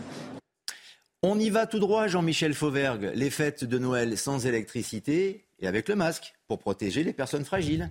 On 1.26 1.40
y 1.40 1.50
va 1.50 1.66
tout 1.66 1.80
droit, 1.80 2.08
Jean-Michel 2.08 2.54
Fauvergue. 2.54 3.12
Les 3.16 3.30
fêtes 3.30 3.64
de 3.64 3.80
Noël 3.80 4.18
sans 4.18 4.46
électricité 4.46 5.43
et 5.64 5.68
avec 5.68 5.88
le 5.88 5.96
masque 5.96 6.34
pour 6.48 6.60
protéger 6.60 7.04
les 7.04 7.14
personnes 7.14 7.46
fragiles. 7.46 7.90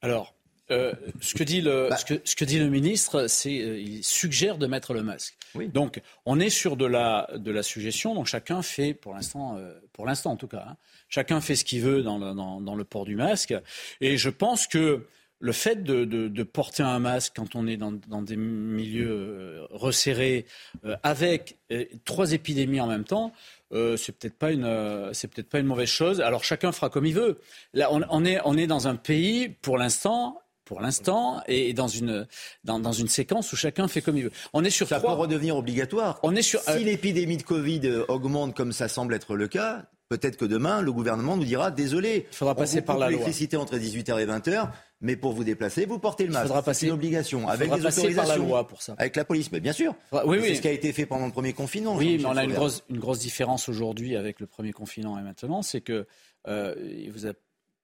Alors, 0.00 0.34
euh, 0.70 0.92
ce, 1.20 1.34
que 1.34 1.42
dit 1.42 1.60
le, 1.60 1.88
Bah. 1.90 1.96
ce, 1.96 2.04
que, 2.04 2.20
ce 2.24 2.36
que 2.36 2.44
dit 2.44 2.58
le 2.58 2.68
ministre, 2.68 3.26
c'est 3.26 3.60
euh, 3.60 3.80
il 3.80 4.04
suggère 4.04 4.56
de 4.56 4.66
mettre 4.66 4.94
le 4.94 5.02
masque. 5.02 5.36
Oui. 5.54 5.68
Donc, 5.68 6.00
on 6.26 6.38
est 6.38 6.50
sur 6.50 6.76
de 6.76 6.86
la, 6.86 7.28
de 7.34 7.50
la 7.50 7.62
suggestion. 7.64 8.14
Donc, 8.14 8.26
chacun 8.26 8.62
fait, 8.62 8.94
pour 8.94 9.14
l'instant, 9.14 9.56
euh, 9.56 9.72
pour 9.92 10.06
l'instant 10.06 10.30
en 10.30 10.36
tout 10.36 10.46
cas, 10.46 10.64
hein, 10.68 10.76
chacun 11.08 11.40
fait 11.40 11.56
ce 11.56 11.64
qu'il 11.64 11.80
veut 11.80 12.02
dans 12.02 12.18
le, 12.18 12.34
dans, 12.34 12.60
dans 12.60 12.76
le 12.76 12.84
port 12.84 13.04
du 13.04 13.16
masque. 13.16 13.54
Et 14.00 14.16
je 14.16 14.30
pense 14.30 14.68
que 14.68 15.06
le 15.40 15.52
fait 15.52 15.82
de, 15.84 16.04
de, 16.04 16.28
de 16.28 16.42
porter 16.42 16.82
un 16.82 16.98
masque 16.98 17.34
quand 17.36 17.54
on 17.54 17.66
est 17.66 17.76
dans, 17.76 17.92
dans 18.08 18.22
des 18.22 18.36
milieux 18.36 19.08
euh, 19.10 19.66
resserrés, 19.70 20.46
euh, 20.84 20.96
avec 21.02 21.58
euh, 21.70 21.84
trois 22.04 22.32
épidémies 22.32 22.80
en 22.80 22.86
même 22.88 23.04
temps, 23.04 23.32
euh, 23.72 23.96
c'est 23.96 24.12
peut-être 24.12 24.36
pas 24.36 24.50
une, 24.50 24.64
euh, 24.64 25.12
c'est 25.12 25.28
peut-être 25.28 25.48
pas 25.48 25.60
une 25.60 25.66
mauvaise 25.66 25.88
chose. 25.88 26.20
Alors 26.20 26.42
chacun 26.44 26.72
fera 26.72 26.90
comme 26.90 27.06
il 27.06 27.14
veut. 27.14 27.38
Là, 27.74 27.88
on, 27.92 28.02
on 28.10 28.24
est, 28.24 28.40
on 28.44 28.56
est 28.56 28.66
dans 28.66 28.88
un 28.88 28.96
pays 28.96 29.48
pour 29.48 29.78
l'instant. 29.78 30.40
Pour 30.64 30.82
l'instant, 30.82 31.40
et 31.48 31.72
dans 31.72 31.88
une, 31.88 32.26
dans, 32.62 32.78
dans 32.78 32.92
une 32.92 33.08
séquence 33.08 33.50
où 33.54 33.56
chacun 33.56 33.88
fait 33.88 34.02
comme 34.02 34.18
il 34.18 34.24
veut. 34.24 34.32
On 34.52 34.62
est 34.64 34.68
sur 34.68 34.86
Ça 34.86 34.98
trois. 34.98 35.14
peut 35.14 35.20
redevenir 35.22 35.56
obligatoire. 35.56 36.20
On 36.22 36.36
est 36.36 36.42
sur. 36.42 36.60
Si 36.60 36.84
l'épidémie 36.84 37.38
de 37.38 37.42
Covid 37.42 37.80
augmente 38.08 38.54
comme 38.54 38.72
ça 38.72 38.86
semble 38.86 39.14
être 39.14 39.34
le 39.34 39.48
cas, 39.48 39.86
peut-être 40.10 40.36
que 40.36 40.44
demain, 40.44 40.82
le 40.82 40.92
gouvernement 40.92 41.38
nous 41.38 41.44
dira 41.46 41.70
désolé, 41.70 42.26
Il 42.30 42.36
faudra 42.36 42.52
on 42.52 42.56
passer 42.56 42.80
vous 42.80 42.84
par 42.84 42.98
la 42.98 43.06
loi. 43.06 43.12
l'électricité 43.12 43.56
entre 43.56 43.78
18h 43.78 44.20
et 44.20 44.26
20h, 44.26 44.68
mais 45.00 45.16
pour 45.16 45.32
vous 45.32 45.44
déplacer, 45.44 45.86
vous 45.86 45.98
portez 45.98 46.24
le 46.24 46.30
Il 46.30 46.32
masque. 46.32 46.46
faudra 46.46 46.60
C'est 46.60 46.64
passer- 46.66 46.86
une 46.86 46.92
obligation, 46.92 47.40
il 47.42 47.50
avec 47.50 47.62
faudra 47.68 47.76
des 47.78 47.82
passer 47.84 48.00
par 48.02 48.08
la 48.08 48.20
autorisations. 48.22 48.46
loi 48.48 48.66
pour 48.68 48.82
ça. 48.82 48.94
Avec 48.98 49.16
la 49.16 49.24
police, 49.24 49.52
mais 49.52 49.60
bien 49.60 49.72
sûr. 49.72 49.94
Oui, 50.12 50.20
oui. 50.26 50.40
C'est 50.48 50.54
ce 50.56 50.60
qui 50.62 50.68
a 50.68 50.72
été 50.72 50.92
fait 50.92 51.06
pendant 51.06 51.26
le 51.26 51.32
premier 51.32 51.52
confinement. 51.52 51.94
Oui, 51.96 52.18
mais 52.18 52.24
on 52.26 52.36
a 52.36 52.44
une 52.44 52.52
grosse, 52.52 52.82
une 52.90 52.98
grosse 52.98 53.20
différence 53.20 53.68
aujourd'hui 53.68 54.16
avec 54.16 54.40
le 54.40 54.46
premier 54.46 54.72
confinement 54.72 55.18
et 55.18 55.22
maintenant, 55.22 55.62
c'est 55.62 55.80
que 55.80 56.06
euh, 56.48 56.74
vous 57.12 57.26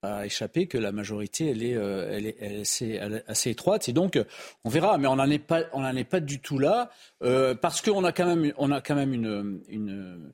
a 0.05 0.27
échappé 0.27 0.67
que 0.67 0.79
la 0.79 0.93
majorité, 0.93 1.51
elle 1.51 1.63
est, 1.63 1.77
euh, 1.77 2.09
elle 2.13 2.27
est, 2.27 2.37
elle 2.41 3.15
est 3.15 3.25
assez, 3.27 3.51
étroite. 3.51 3.89
Et 3.89 3.93
donc, 3.93 4.17
euh, 4.17 4.25
on 4.65 4.69
verra. 4.69 4.99
Mais 4.99 5.07
on 5.09 5.17
n'en 5.17 5.31
est 5.31 5.39
pas, 5.39 5.63
on 5.73 5.85
est 5.85 6.05
pas 6.05 6.21
du 6.21 6.41
tout 6.41 6.59
là, 6.59 6.91
euh, 7.23 7.55
parce 7.55 7.81
qu'on 7.81 8.05
a 8.05 8.13
quand 8.13 8.27
même, 8.27 8.53
on 8.59 8.71
a 8.71 8.81
quand 8.81 8.95
même 8.95 9.13
une, 9.13 9.61
une, 9.69 10.33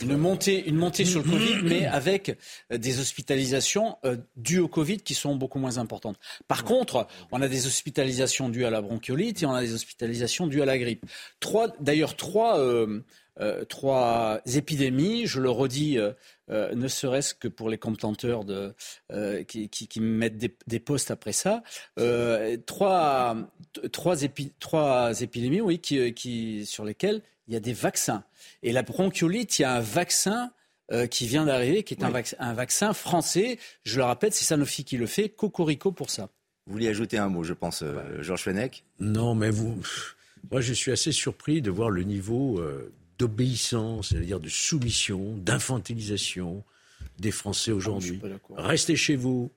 une 0.00 0.16
montée, 0.16 0.66
une 0.66 0.76
montée 0.76 1.04
sur 1.04 1.22
le 1.22 1.30
Covid, 1.30 1.62
mais 1.62 1.86
avec 1.86 2.36
euh, 2.72 2.78
des 2.78 3.00
hospitalisations 3.00 3.96
euh, 4.04 4.16
dues 4.36 4.60
au 4.60 4.68
Covid 4.68 4.98
qui 4.98 5.14
sont 5.14 5.36
beaucoup 5.36 5.58
moins 5.58 5.78
importantes. 5.78 6.18
Par 6.48 6.64
contre, 6.64 7.06
on 7.32 7.42
a 7.42 7.48
des 7.48 7.66
hospitalisations 7.66 8.48
dues 8.48 8.64
à 8.64 8.70
la 8.70 8.80
bronchiolite 8.80 9.42
et 9.42 9.46
on 9.46 9.52
a 9.52 9.60
des 9.60 9.74
hospitalisations 9.74 10.46
dues 10.46 10.62
à 10.62 10.66
la 10.66 10.78
grippe. 10.78 11.04
Trois, 11.40 11.68
d'ailleurs, 11.80 12.16
trois, 12.16 12.58
euh, 12.58 13.02
euh, 13.40 13.64
trois 13.64 14.40
épidémies, 14.54 15.26
je 15.26 15.40
le 15.40 15.50
redis, 15.50 15.98
euh, 15.98 16.12
euh, 16.50 16.74
ne 16.74 16.88
serait-ce 16.88 17.34
que 17.34 17.48
pour 17.48 17.68
les 17.68 17.78
comptenteurs 17.78 18.44
de, 18.44 18.74
euh, 19.12 19.42
qui, 19.44 19.68
qui, 19.68 19.86
qui 19.88 20.00
mettent 20.00 20.36
des, 20.38 20.54
des 20.66 20.80
postes 20.80 21.10
après 21.10 21.32
ça, 21.32 21.62
euh, 21.98 22.56
trois, 22.66 23.36
t- 23.72 23.88
trois, 23.90 24.22
épi- 24.22 24.52
trois 24.60 25.20
épidémies, 25.20 25.60
oui, 25.60 25.78
qui, 25.78 26.12
qui, 26.14 26.66
sur 26.66 26.84
lesquelles 26.84 27.22
il 27.48 27.54
y 27.54 27.56
a 27.56 27.60
des 27.60 27.72
vaccins. 27.72 28.24
Et 28.62 28.72
la 28.72 28.82
bronchiolite, 28.82 29.58
il 29.58 29.62
y 29.62 29.64
a 29.64 29.74
un 29.74 29.80
vaccin 29.80 30.52
euh, 30.92 31.06
qui 31.06 31.26
vient 31.26 31.44
d'arriver, 31.44 31.82
qui 31.84 31.94
est 31.94 32.02
un, 32.04 32.08
Oui. 32.08 32.14
vac- 32.14 32.34
un 32.38 32.52
vaccin 32.52 32.92
français. 32.92 33.58
Je 33.84 33.96
le 33.98 34.04
rappelle, 34.04 34.32
c'est 34.32 34.44
Sanofi 34.44 34.84
qui 34.84 34.96
le 34.96 35.06
fait. 35.06 35.28
Cocorico 35.28 35.92
pour 35.92 36.10
ça. 36.10 36.30
Vous 36.66 36.74
vouliez 36.74 36.88
ajouter 36.88 37.16
un 37.18 37.28
mot, 37.28 37.42
je 37.42 37.52
pense, 37.54 37.82
euh, 37.82 38.22
Georges 38.22 38.42
Fenech? 38.42 38.84
Non, 38.98 39.34
mais 39.34 39.50
vous. 39.50 39.80
Moi, 40.50 40.60
je 40.60 40.72
suis 40.72 40.90
assez 40.90 41.12
surpris 41.12 41.62
de 41.62 41.70
voir 41.70 41.90
le 41.90 42.02
niveau 42.02 42.58
euh, 42.60 42.92
d'obéissance, 43.20 44.08
c'est-à-dire 44.08 44.40
de 44.40 44.48
soumission, 44.48 45.36
d'infantilisation 45.36 46.64
des 47.18 47.30
Français 47.30 47.70
aujourd'hui. 47.70 48.16
pas 48.16 48.28
d'accord. 48.28 48.56
Restez 48.58 48.96
chez 48.96 49.14
vous, 49.16 49.52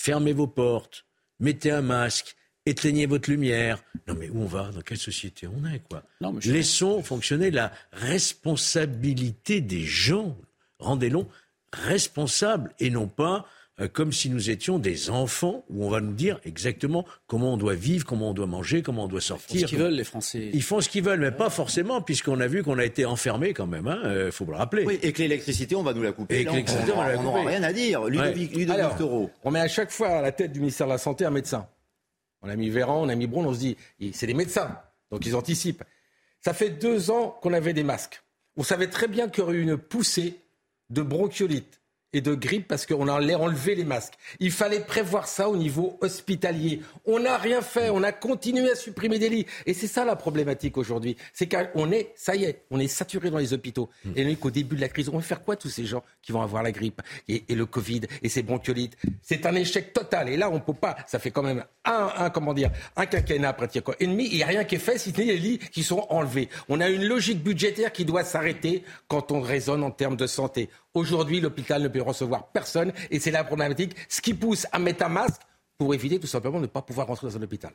fermez 0.00 0.32
vos 0.32 0.46
portes, 0.46 1.04
mettez 1.40 1.72
un 1.72 1.82
masque, 1.82 2.36
éteignez 2.64 3.06
votre 3.06 3.28
lumière. 3.28 3.82
Non, 4.06 4.14
mais 4.14 4.28
où 4.30 4.42
on 4.42 4.46
va? 4.46 4.70
Dans 4.70 4.82
quelle 4.82 4.98
société 4.98 5.48
on 5.48 5.66
est, 5.66 5.80
quoi? 5.88 6.04
Non, 6.20 6.32
mais 6.32 6.40
je- 6.40 6.52
Laissons 6.52 7.02
fonctionner 7.02 7.50
la 7.50 7.72
responsabilité 7.92 9.60
des 9.60 9.82
gens. 9.84 10.36
Rendez-les 10.78 11.24
responsables 11.72 12.72
et 12.78 12.90
non 12.90 13.08
pas 13.08 13.46
comme 13.86 14.12
si 14.12 14.28
nous 14.28 14.50
étions 14.50 14.78
des 14.78 15.10
enfants, 15.10 15.64
où 15.70 15.84
on 15.84 15.90
va 15.90 16.00
nous 16.00 16.12
dire 16.12 16.40
exactement 16.44 17.06
comment 17.28 17.54
on 17.54 17.56
doit 17.56 17.74
vivre, 17.74 18.04
comment 18.04 18.30
on 18.30 18.34
doit 18.34 18.46
manger, 18.46 18.82
comment 18.82 19.04
on 19.04 19.08
doit 19.08 19.20
sortir. 19.20 19.56
Ils 19.56 19.60
font 19.60 19.66
ce 19.66 19.68
qu'ils 19.68 19.78
veulent, 19.78 19.94
les 19.94 20.04
Français. 20.04 20.50
Ils 20.52 20.62
font 20.62 20.80
ce 20.80 20.88
qu'ils 20.88 21.04
veulent, 21.04 21.20
mais 21.20 21.30
pas 21.30 21.50
forcément, 21.50 22.02
puisqu'on 22.02 22.40
a 22.40 22.48
vu 22.48 22.62
qu'on 22.64 22.78
a 22.78 22.84
été 22.84 23.04
enfermés 23.04 23.54
quand 23.54 23.66
même, 23.66 23.86
il 23.86 24.08
hein, 24.08 24.30
faut 24.32 24.44
le 24.46 24.56
rappeler. 24.56 24.84
Oui, 24.84 24.98
et 25.02 25.12
que 25.12 25.22
l'électricité, 25.22 25.76
on 25.76 25.82
va 25.82 25.94
nous 25.94 26.02
la 26.02 26.12
couper. 26.12 26.40
Et 26.40 26.44
que 26.44 26.50
l'électricité, 26.50 26.92
on, 26.92 27.00
on 27.00 27.22
n'aura 27.22 27.44
rien 27.44 27.62
à 27.62 27.72
dire. 27.72 28.04
Ludovic, 28.04 28.50
ouais. 28.52 28.58
Ludovic 28.58 28.70
Alors, 28.70 29.30
On 29.44 29.50
met 29.50 29.60
à 29.60 29.68
chaque 29.68 29.90
fois 29.90 30.08
à 30.08 30.22
la 30.22 30.32
tête 30.32 30.52
du 30.52 30.60
ministère 30.60 30.86
de 30.86 30.92
la 30.92 30.98
Santé 30.98 31.24
un 31.24 31.30
médecin. 31.30 31.68
On 32.42 32.48
a 32.48 32.56
mis 32.56 32.70
Véran, 32.70 33.02
on 33.02 33.08
a 33.08 33.14
mis 33.14 33.26
Braun, 33.26 33.46
on 33.46 33.54
se 33.54 33.58
dit, 33.58 33.76
c'est 34.12 34.26
des 34.26 34.34
médecins, 34.34 34.78
donc 35.10 35.26
ils 35.26 35.34
anticipent. 35.34 35.84
Ça 36.40 36.54
fait 36.54 36.70
deux 36.70 37.10
ans 37.10 37.36
qu'on 37.42 37.52
avait 37.52 37.72
des 37.72 37.82
masques. 37.82 38.22
On 38.56 38.62
savait 38.62 38.88
très 38.88 39.08
bien 39.08 39.28
qu'il 39.28 39.42
y 39.42 39.46
aurait 39.46 39.56
eu 39.56 39.62
une 39.62 39.76
poussée 39.76 40.36
de 40.90 41.02
bronchiolite 41.02 41.80
et 42.12 42.20
de 42.20 42.34
grippe 42.34 42.68
parce 42.68 42.86
qu'on 42.86 43.08
allait 43.08 43.34
enlever 43.34 43.74
les 43.74 43.84
masques. 43.84 44.14
Il 44.40 44.50
fallait 44.50 44.80
prévoir 44.80 45.28
ça 45.28 45.48
au 45.48 45.56
niveau 45.56 45.98
hospitalier. 46.00 46.80
On 47.04 47.20
n'a 47.20 47.36
rien 47.36 47.60
fait, 47.60 47.90
on 47.90 48.02
a 48.02 48.12
continué 48.12 48.70
à 48.70 48.74
supprimer 48.74 49.18
des 49.18 49.28
lits. 49.28 49.46
Et 49.66 49.74
c'est 49.74 49.86
ça 49.86 50.04
la 50.04 50.16
problématique 50.16 50.76
aujourd'hui. 50.76 51.16
C'est 51.32 51.48
qu'on 51.48 51.92
est, 51.92 52.12
ça 52.16 52.34
y 52.34 52.44
est, 52.44 52.64
on 52.70 52.80
est 52.80 52.88
saturé 52.88 53.30
dans 53.30 53.38
les 53.38 53.52
hôpitaux. 53.52 53.90
Hmm. 54.04 54.12
Et 54.16 54.36
qu'au 54.36 54.50
début 54.50 54.76
de 54.76 54.80
la 54.80 54.88
crise, 54.88 55.08
on 55.08 55.16
va 55.16 55.22
faire 55.22 55.42
quoi 55.42 55.56
tous 55.56 55.68
ces 55.68 55.84
gens 55.84 56.02
qui 56.22 56.32
vont 56.32 56.42
avoir 56.42 56.62
la 56.62 56.72
grippe 56.72 57.02
et, 57.28 57.44
le 57.48 57.66
Covid 57.66 58.02
et 58.22 58.28
ces 58.28 58.42
bronchiolites? 58.42 58.96
C'est 59.22 59.44
un 59.46 59.54
échec 59.54 59.92
total. 59.92 60.28
Et 60.28 60.36
là, 60.36 60.50
on 60.50 60.60
peut 60.60 60.74
pas, 60.74 60.96
ça 61.06 61.18
fait 61.18 61.30
quand 61.30 61.42
même 61.42 61.64
un, 61.84 62.12
un 62.16 62.30
comment 62.30 62.54
dire, 62.54 62.70
un 62.96 63.06
quinquennat 63.06 63.52
pratiquement 63.52 63.94
ennemi. 64.00 64.28
Il 64.30 64.36
n'y 64.36 64.42
a 64.42 64.46
rien 64.46 64.64
qui 64.64 64.76
est 64.76 64.78
fait 64.78 64.98
si 64.98 65.10
ce 65.10 65.18
n'est 65.18 65.24
les 65.24 65.36
lits 65.36 65.58
qui 65.58 65.82
sont 65.82 66.06
enlevés. 66.08 66.48
On 66.68 66.80
a 66.80 66.88
une 66.88 67.04
logique 67.04 67.42
budgétaire 67.42 67.92
qui 67.92 68.04
doit 68.04 68.24
s'arrêter 68.24 68.82
quand 69.08 69.30
on 69.32 69.40
raisonne 69.40 69.82
en 69.82 69.90
termes 69.90 70.16
de 70.16 70.26
santé. 70.26 70.70
Aujourd'hui, 70.98 71.40
l'hôpital 71.40 71.80
ne 71.80 71.86
peut 71.86 72.02
recevoir 72.02 72.48
personne 72.48 72.92
et 73.12 73.20
c'est 73.20 73.30
la 73.30 73.44
problématique. 73.44 73.94
Ce 74.08 74.20
qui 74.20 74.34
pousse 74.34 74.66
à 74.72 74.80
mettre 74.80 75.04
un 75.04 75.08
masque 75.08 75.40
pour 75.78 75.94
éviter 75.94 76.18
tout 76.18 76.26
simplement 76.26 76.56
de 76.56 76.62
ne 76.62 76.66
pas 76.66 76.82
pouvoir 76.82 77.06
rentrer 77.06 77.28
dans 77.28 77.36
un 77.36 77.42
hôpital. 77.42 77.70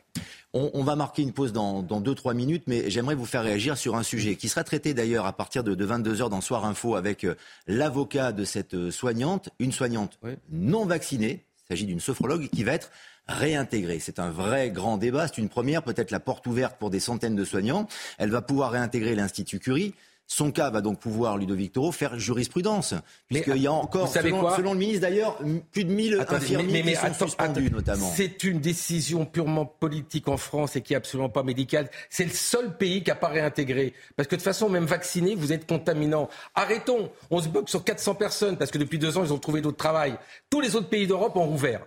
On, 0.51 0.83
va 0.83 0.97
marquer 0.97 1.21
une 1.21 1.31
pause 1.31 1.53
dans 1.53 1.83
2-3 1.83 2.33
minutes, 2.33 2.65
mais 2.67 2.89
j'aimerais 2.89 3.15
vous 3.15 3.25
faire 3.25 3.43
réagir 3.43 3.77
sur 3.77 3.95
un 3.95 4.03
sujet 4.03 4.35
qui 4.35 4.49
sera 4.49 4.65
traité 4.65 4.93
d'ailleurs 4.93 5.25
à 5.25 5.31
partir 5.31 5.63
de, 5.63 5.73
22h 5.73 6.29
dans 6.29 6.41
Soir 6.41 6.65
Info 6.65 6.95
avec 6.95 7.23
euh, 7.23 7.35
l'avocat 7.65 8.33
de 8.33 8.43
cette 8.43 8.73
euh, 8.73 8.91
soignante, 8.91 9.49
une 9.57 9.71
soignante 9.71 10.19
non 10.51 10.85
vaccinée. 10.85 11.45
Il 11.63 11.67
s'agit 11.69 11.85
d'une 11.85 12.01
sophrologue 12.01 12.49
qui 12.49 12.65
va 12.65 12.73
être 12.73 12.91
réintégrée. 13.29 13.99
C'est 13.99 14.19
un 14.19 14.31
vrai 14.31 14.69
grand 14.69 14.97
débat, 14.97 15.27
c'est 15.27 15.37
une 15.37 15.47
première, 15.47 15.81
peut-être 15.81 16.11
la 16.11 16.19
porte 16.19 16.45
ouverte 16.45 16.77
pour 16.77 16.89
des 16.89 16.99
centaines 16.99 17.37
de 17.37 17.45
soignants. 17.45 17.87
Elle 18.17 18.31
va 18.31 18.41
pouvoir 18.41 18.71
réintégrer 18.71 19.15
l'Institut 19.15 19.59
Curie. 19.59 19.93
Son 20.35 20.51
cas 20.51 20.71
va 20.71 20.81
donc 20.81 20.97
pouvoir, 20.97 21.37
Ludovic 21.37 21.73
Toro, 21.73 21.91
faire 21.91 22.17
jurisprudence. 22.17 22.95
Puisqu'il 23.27 23.57
y 23.57 23.67
a 23.67 23.71
encore, 23.71 24.07
selon, 24.07 24.73
le 24.73 24.79
ministre 24.79 25.01
d'ailleurs, 25.01 25.37
plus 25.71 25.85
de 25.85 25.93
1000 25.93 26.25
infirmiers 26.27 26.81
qui 26.81 26.95
sont 26.95 27.27
suspendus 27.27 27.69
notamment. 27.69 28.09
C'est 28.15 28.43
une 28.43 28.59
décision 28.59 29.27
purement 29.27 29.67
politique 29.67 30.27
en 30.27 30.37
France 30.37 30.75
et 30.75 30.81
qui 30.81 30.93
est 30.93 30.95
absolument 30.95 31.29
pas 31.29 31.43
médicale. 31.43 31.87
C'est 32.09 32.23
le 32.23 32.31
seul 32.31 32.75
pays 32.77 33.03
qui 33.03 33.11
n'a 33.11 33.15
pas 33.15 33.27
réintégré. 33.27 33.93
Parce 34.15 34.25
que 34.27 34.33
de 34.33 34.39
toute 34.39 34.45
façon, 34.45 34.69
même 34.69 34.85
vacciné, 34.85 35.35
vous 35.35 35.53
êtes 35.53 35.67
contaminant. 35.67 36.27
Arrêtons. 36.55 37.11
On 37.29 37.39
se 37.39 37.47
bloque 37.47 37.69
sur 37.69 37.83
400 37.83 38.15
personnes 38.15 38.57
parce 38.57 38.71
que 38.71 38.79
depuis 38.79 38.97
deux 38.97 39.19
ans, 39.19 39.23
ils 39.23 39.33
ont 39.33 39.37
trouvé 39.37 39.61
d'autres 39.61 39.77
travail. 39.77 40.17
Tous 40.49 40.61
les 40.61 40.75
autres 40.75 40.89
pays 40.89 41.05
d'Europe 41.05 41.35
ont 41.35 41.45
rouvert. 41.45 41.85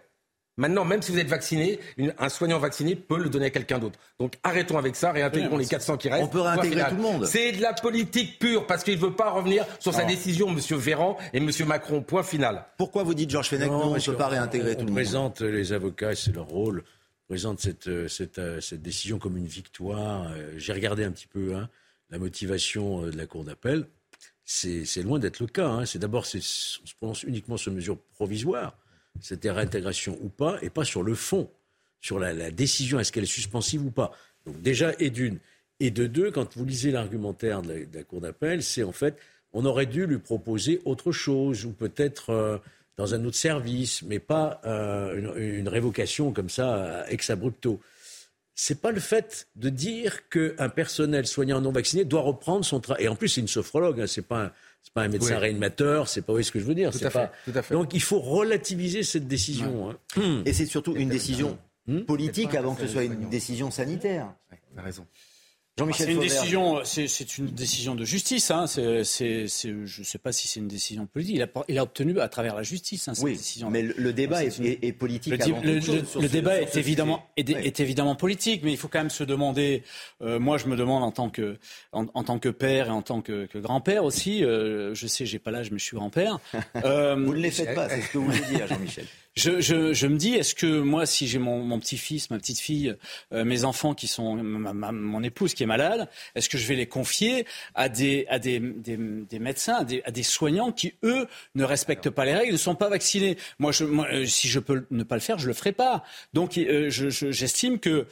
Maintenant, 0.59 0.87
même 0.87 1.03
si 1.03 1.13
vous 1.13 1.19
êtes 1.19 1.29
vacciné, 1.29 1.79
un 2.19 2.29
soignant 2.31 2.59
vacciné 2.59 2.97
peut 2.97 3.19
le 3.19 3.29
donner 3.29 3.47
à 3.47 3.51
quelqu'un 3.51 3.79
d'autre. 3.79 3.99
Donc 4.19 4.35
arrêtons 4.43 4.79
avec 4.79 4.97
ça, 4.97 5.13
réintégrons 5.13 5.59
les 5.59 5.67
400 5.67 5.99
qui 5.99 6.09
restent. 6.09 6.25
On 6.25 6.29
peut 6.29 6.41
réintégrer 6.41 6.89
tout 6.89 6.97
le 6.97 7.03
monde. 7.03 7.27
C'est 7.27 7.53
de 7.53 7.61
la 7.61 7.75
politique 7.75 8.39
pure, 8.39 8.67
parce 8.67 8.83
qu'il 8.83 8.95
ne 8.95 9.05
veut 9.05 9.13
pas 9.13 9.31
revenir 9.31 9.67
sur 9.79 9.93
sa 9.93 10.05
décision, 10.05 10.49
M. 10.49 10.59
Véran 10.79 11.19
et 11.35 11.39
M. 11.39 11.51
Macron. 11.67 12.01
Point 12.01 12.23
final. 12.23 12.65
Pourquoi 12.79 13.03
vous 13.03 13.13
dites, 13.13 13.29
Georges 13.31 13.49
Fenech, 13.49 13.69
non, 13.69 13.93
on 13.93 13.95
ne 13.95 14.01
peut 14.01 14.17
pas 14.17 14.29
réintégrer 14.29 14.77
tout 14.77 14.81
le 14.81 14.87
monde 14.87 14.93
On 14.93 14.95
présente 14.95 15.41
les 15.43 15.73
avocats, 15.73 16.15
c'est 16.15 16.35
leur 16.35 16.47
rôle, 16.47 16.85
on 17.29 17.35
présente 17.35 17.61
cette, 17.61 17.89
euh, 17.89 18.09
euh, 18.39 18.61
cette, 18.61 18.83
décision 18.83 19.19
comme 19.19 19.37
une 19.37 19.47
victoire. 19.47 20.31
Euh, 20.31 20.53
j'ai 20.57 20.73
regardé 20.73 21.05
un 21.05 21.11
petit 21.11 21.27
peu 21.27 21.55
hein, 21.55 21.69
la 22.09 22.19
motivation 22.19 23.03
de 23.03 23.17
la 23.17 23.27
Cour 23.27 23.45
d'appel. 23.45 23.87
C'est 24.47 25.03
loin 25.03 25.19
d'être 25.19 25.41
le 25.41 25.49
cas. 25.49 25.69
Hein. 25.69 25.85
C'est 25.85 25.99
d'abord, 25.99 26.23
on 26.23 26.41
se 26.41 26.95
prononce 26.97 27.25
uniquement 27.25 27.57
sur 27.59 27.73
mesures 27.73 27.99
provisoires 28.15 28.75
c'était 29.21 29.51
réintégration 29.51 30.19
ou 30.23 30.29
pas, 30.29 30.59
et 30.63 30.71
pas 30.71 30.85
sur 30.85 31.03
le 31.03 31.15
fond, 31.15 31.51
sur 32.01 32.19
la, 32.19 32.51
décision, 32.51 33.01
est-ce 33.01 33.13
qu'elle 33.13 33.25
est 33.25 33.27
suspensive 33.27 33.85
ou 33.85 33.91
pas. 33.91 34.13
Donc 34.47 34.61
déjà, 34.63 34.93
et 34.99 35.11
d'une. 35.11 35.39
Et 35.79 35.91
de 35.91 36.07
deux, 36.07 36.31
quand 36.31 36.57
vous 36.57 36.65
lisez 36.65 36.91
l'argumentaire 36.91 37.61
de, 37.61 37.87
la 37.93 38.03
Cour 38.03 38.23
d'appel, 38.23 38.63
c'est 38.63 38.83
en 38.83 38.93
fait, 38.93 39.19
on 39.53 39.67
aurait 39.67 39.87
dû 39.87 40.07
lui 40.07 40.19
proposer 40.19 40.81
autre 40.85 41.13
chose, 41.13 41.67
ou 41.67 41.73
peut-être 41.73 42.31
euh, 42.31 42.59
dans 42.97 43.15
un 43.15 43.25
autre 43.25 43.37
service, 43.37 44.03
mais 44.03 44.19
pas 44.19 44.61
euh, 44.65 45.37
une, 45.37 45.69
révocation 45.69 46.33
comme 46.33 46.49
ça, 46.49 47.05
ex 47.11 47.29
abrupto. 47.29 47.81
C'est 48.55 48.81
pas 48.81 48.91
le 48.91 49.01
fait 49.01 49.49
de 49.57 49.69
dire 49.69 50.31
qu'un 50.31 50.71
personnel 50.71 51.27
soignant 51.27 51.61
non 51.61 51.73
vacciné 51.73 52.07
doit 52.07 52.23
reprendre 52.23 52.65
son 52.65 52.81
travail. 52.81 53.05
Et 53.05 53.09
en 53.09 53.17
plus, 53.17 53.29
c'est 53.29 53.43
une 53.43 53.49
sophrologue, 53.49 54.01
hein, 54.01 54.07
c'est 54.07 54.27
pas 54.27 54.45
un, 54.45 54.53
c'est 54.87 54.93
pas 54.93 55.03
un 55.03 55.09
médecin 55.09 55.39
réanimateur, 55.39 56.09
c'est 56.09 56.23
pas 56.23 56.33
oui, 56.33 56.45
ce 56.45 56.53
que 56.53 56.61
je 56.61 56.65
veux 56.65 56.75
dire. 56.77 56.93
Tout 56.93 57.05
à, 57.05 57.11
pas... 57.11 57.27
fait, 57.27 57.51
tout 57.51 57.59
à 57.59 57.63
fait. 57.63 57.75
Donc 57.75 57.93
il 57.93 58.01
faut 58.01 58.21
relativiser 58.21 59.03
cette 59.03 59.27
décision. 59.27 59.91
Hein. 59.91 60.43
Et 60.45 60.53
c'est 60.53 60.65
surtout 60.65 60.95
une 60.95 61.09
décision 61.09 61.59
hmm 61.89 62.03
politique 62.03 62.55
avant 62.55 62.75
que 62.75 62.83
ce 62.83 62.89
soit 62.89 63.05
une 63.05 63.29
décision 63.29 63.71
sanitaire. 63.73 64.33
Ouais, 64.53 64.59
a 64.77 64.83
raison. 64.83 65.07
C'est 65.93 66.11
une 66.11 66.21
décision, 66.21 66.81
c'est 66.85 67.39
une 67.39 67.47
décision 67.49 67.95
de 67.95 68.05
justice. 68.05 68.51
Hein. 68.51 68.65
Je 68.67 68.99
ne 69.69 70.05
sais 70.05 70.19
pas 70.19 70.33
si 70.33 70.49
c'est 70.49 70.59
une 70.59 70.69
décision 70.69 71.07
politique. 71.07 71.37
Il 71.37 71.43
a, 71.43 71.49
il 71.69 71.79
a, 71.79 71.83
obtenu 71.83 72.19
à 72.19 72.29
travers 72.29 72.55
la 72.55 72.63
justice 72.63 73.09
hein, 73.09 73.15
cette 73.15 73.25
oui, 73.25 73.33
décision. 73.33 73.69
Mais 73.71 73.83
le, 73.83 74.13
débat 74.15 74.43
est, 74.45 74.59
est, 74.61 74.93
politique. 74.93 75.37
Le, 75.37 75.43
avant 75.43 75.61
le, 75.63 75.81
chose, 75.83 76.17
le 76.19 76.29
débat 76.29 76.63
est 76.63 76.77
évidemment 76.77 77.29
est, 77.37 77.51
est, 77.51 77.81
évidemment 77.81 78.15
politique, 78.15 78.63
mais 78.65 78.73
il 78.73 78.79
faut 78.79 78.89
quand 78.89 79.01
même 79.01 79.11
se 79.11 79.23
demander. 79.23 79.83
Euh, 80.23 80.39
moi, 80.39 80.57
je 80.57 80.67
me 80.67 80.77
demande 80.77 81.03
en 81.03 81.13
tant 81.13 81.29
que 81.29 81.59
en, 81.93 82.07
en, 82.15 82.25
tant 82.25 82.39
que 82.39 82.49
père 82.49 82.87
et 82.87 82.93
en 82.93 83.03
tant 83.03 83.21
que, 83.21 83.45
que 83.45 83.59
grand-père 83.59 84.05
aussi. 84.05 84.45
Euh, 84.45 84.95
je 84.95 85.07
sais, 85.07 85.27
j'ai 85.27 85.39
pas 85.39 85.51
l'âge, 85.51 85.71
mais 85.71 85.79
je 85.79 85.85
suis 85.85 85.97
grand-père. 85.97 86.39
Euh, 86.85 87.15
vous 87.17 87.33
ne 87.33 87.39
les 87.41 87.51
faites 87.51 87.75
pas, 87.75 87.89
c'est 87.89 88.03
ce 88.03 88.13
que 88.13 88.19
vous 88.19 88.27
voulez 88.27 88.41
dire, 88.51 88.67
Jean-Michel. 88.67 89.07
Je, 89.37 89.61
je, 89.61 89.93
je, 89.93 90.07
me 90.07 90.17
dis, 90.17 90.33
est-ce 90.33 90.55
que 90.55 90.81
moi, 90.81 91.05
si 91.05 91.29
j'ai 91.29 91.39
mon, 91.39 91.59
mon 91.59 91.79
petit-fils, 91.79 92.31
ma 92.31 92.39
petite-fille, 92.39 92.97
euh, 93.35 93.45
mes 93.45 93.65
enfants 93.65 93.93
qui 93.93 94.07
sont, 94.07 94.35
ma, 94.35 94.93
mon 94.93 95.23
épouse 95.23 95.53
qui 95.53 95.63
est 95.63 95.67
malade, 95.67 96.09
est-ce 96.35 96.49
que 96.49 96.57
je 96.57 96.67
vais 96.67 96.75
les 96.75 96.87
confier 96.87 97.45
à 97.75 97.91
des, 97.91 98.25
à 98.31 98.39
des, 98.39 98.61
des, 98.61 98.97
des 98.97 99.39
médecins, 99.39 99.75
à 99.81 99.85
des, 99.85 100.03
à 100.07 100.11
des, 100.11 100.23
soignants 100.23 100.73
qui, 100.73 100.95
eux, 101.03 101.27
ne 101.55 101.65
respectent 101.65 102.09
pas 102.09 102.25
les 102.25 102.35
règles, 102.35 102.53
ne 102.53 102.57
sont 102.57 102.77
pas 102.77 102.89
vaccinés? 102.89 103.37
Moi, 103.59 103.73
je, 103.73 103.85
moi 103.85 104.07
euh, 104.11 104.25
si 104.25 104.49
je 104.49 104.59
peux 104.59 104.87
ne 104.91 105.03
pas 105.03 105.17
le 105.17 105.21
faire, 105.21 105.39
je 105.39 105.49
le 105.49 105.53
ferai 105.53 105.73
pas. 105.73 106.03
Donc, 106.33 106.57
euh, 106.57 106.89
j'estime 106.89 107.79
que 107.79 108.07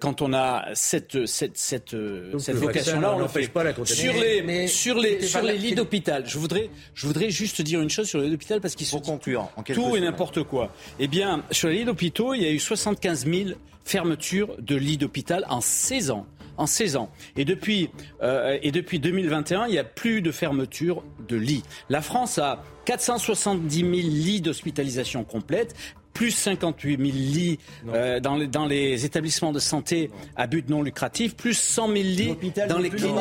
quand 0.00 0.22
on 0.22 0.32
a 0.32 0.70
cette, 0.74 1.26
cette, 1.26 1.56
cette, 1.56 1.94
cette 2.38 2.56
vocation-là, 2.56 3.14
on 3.14 3.20
n'empêche 3.20 3.50
pas 3.50 3.62
la 3.62 3.72
Sur 3.84 4.14
les, 4.14 4.42
mais 4.42 4.66
sur 4.66 4.98
les, 4.98 5.24
sur 5.24 5.42
les 5.42 5.56
lits 5.56 5.76
d'hôpital, 5.76 6.24
je 6.26 6.36
voudrais, 6.36 6.68
je 6.94 7.06
voudrais 7.06 7.30
juste 7.30 7.62
dire 7.62 7.80
une 7.80 7.90
chose 7.90 8.08
sur 8.08 8.18
les 8.18 8.24
lits 8.24 8.32
d'hôpital 8.32 8.60
parce 8.60 8.74
qu'ils 8.74 8.88
sont 8.88 9.00
tout 9.00 9.96
et 9.96 10.00
n'importe 10.00 10.42
quoi. 10.42 10.63
Eh 10.98 11.08
bien, 11.08 11.42
sur 11.50 11.68
les 11.68 11.78
lits 11.78 11.84
d'hôpitaux, 11.84 12.34
il 12.34 12.42
y 12.42 12.46
a 12.46 12.50
eu 12.50 12.58
75 12.58 13.26
000 13.26 13.50
fermetures 13.84 14.54
de 14.58 14.76
lits 14.76 14.96
d'hôpital 14.96 15.44
en 15.48 15.60
16 15.60 16.10
ans 16.10 16.26
en 16.56 16.66
16 16.66 16.96
ans. 16.96 17.10
Et 17.36 17.44
depuis, 17.44 17.90
euh, 18.22 18.58
et 18.62 18.70
depuis 18.70 18.98
2021, 19.00 19.66
il 19.66 19.72
n'y 19.72 19.78
a 19.78 19.84
plus 19.84 20.22
de 20.22 20.30
fermeture 20.30 21.02
de 21.28 21.36
lits. 21.36 21.64
La 21.88 22.00
France 22.00 22.38
a 22.38 22.62
470 22.84 23.80
000 23.80 23.92
lits 23.92 24.40
d'hospitalisation 24.40 25.24
complète 25.24 25.74
plus 26.14 26.30
58 26.30 26.96
000 26.96 27.10
lits 27.12 27.58
euh, 27.88 28.20
dans, 28.20 28.36
les, 28.36 28.46
dans, 28.46 28.66
les, 28.66 29.04
établissements 29.04 29.52
de 29.52 29.58
santé 29.58 30.10
à 30.36 30.46
but 30.46 30.68
non 30.70 30.82
lucratif, 30.82 31.36
plus 31.36 31.54
100 31.54 31.88
000 31.88 31.94
lits 31.98 32.36
dans 32.68 32.78
les 32.78 32.88
cliniques, 32.88 33.14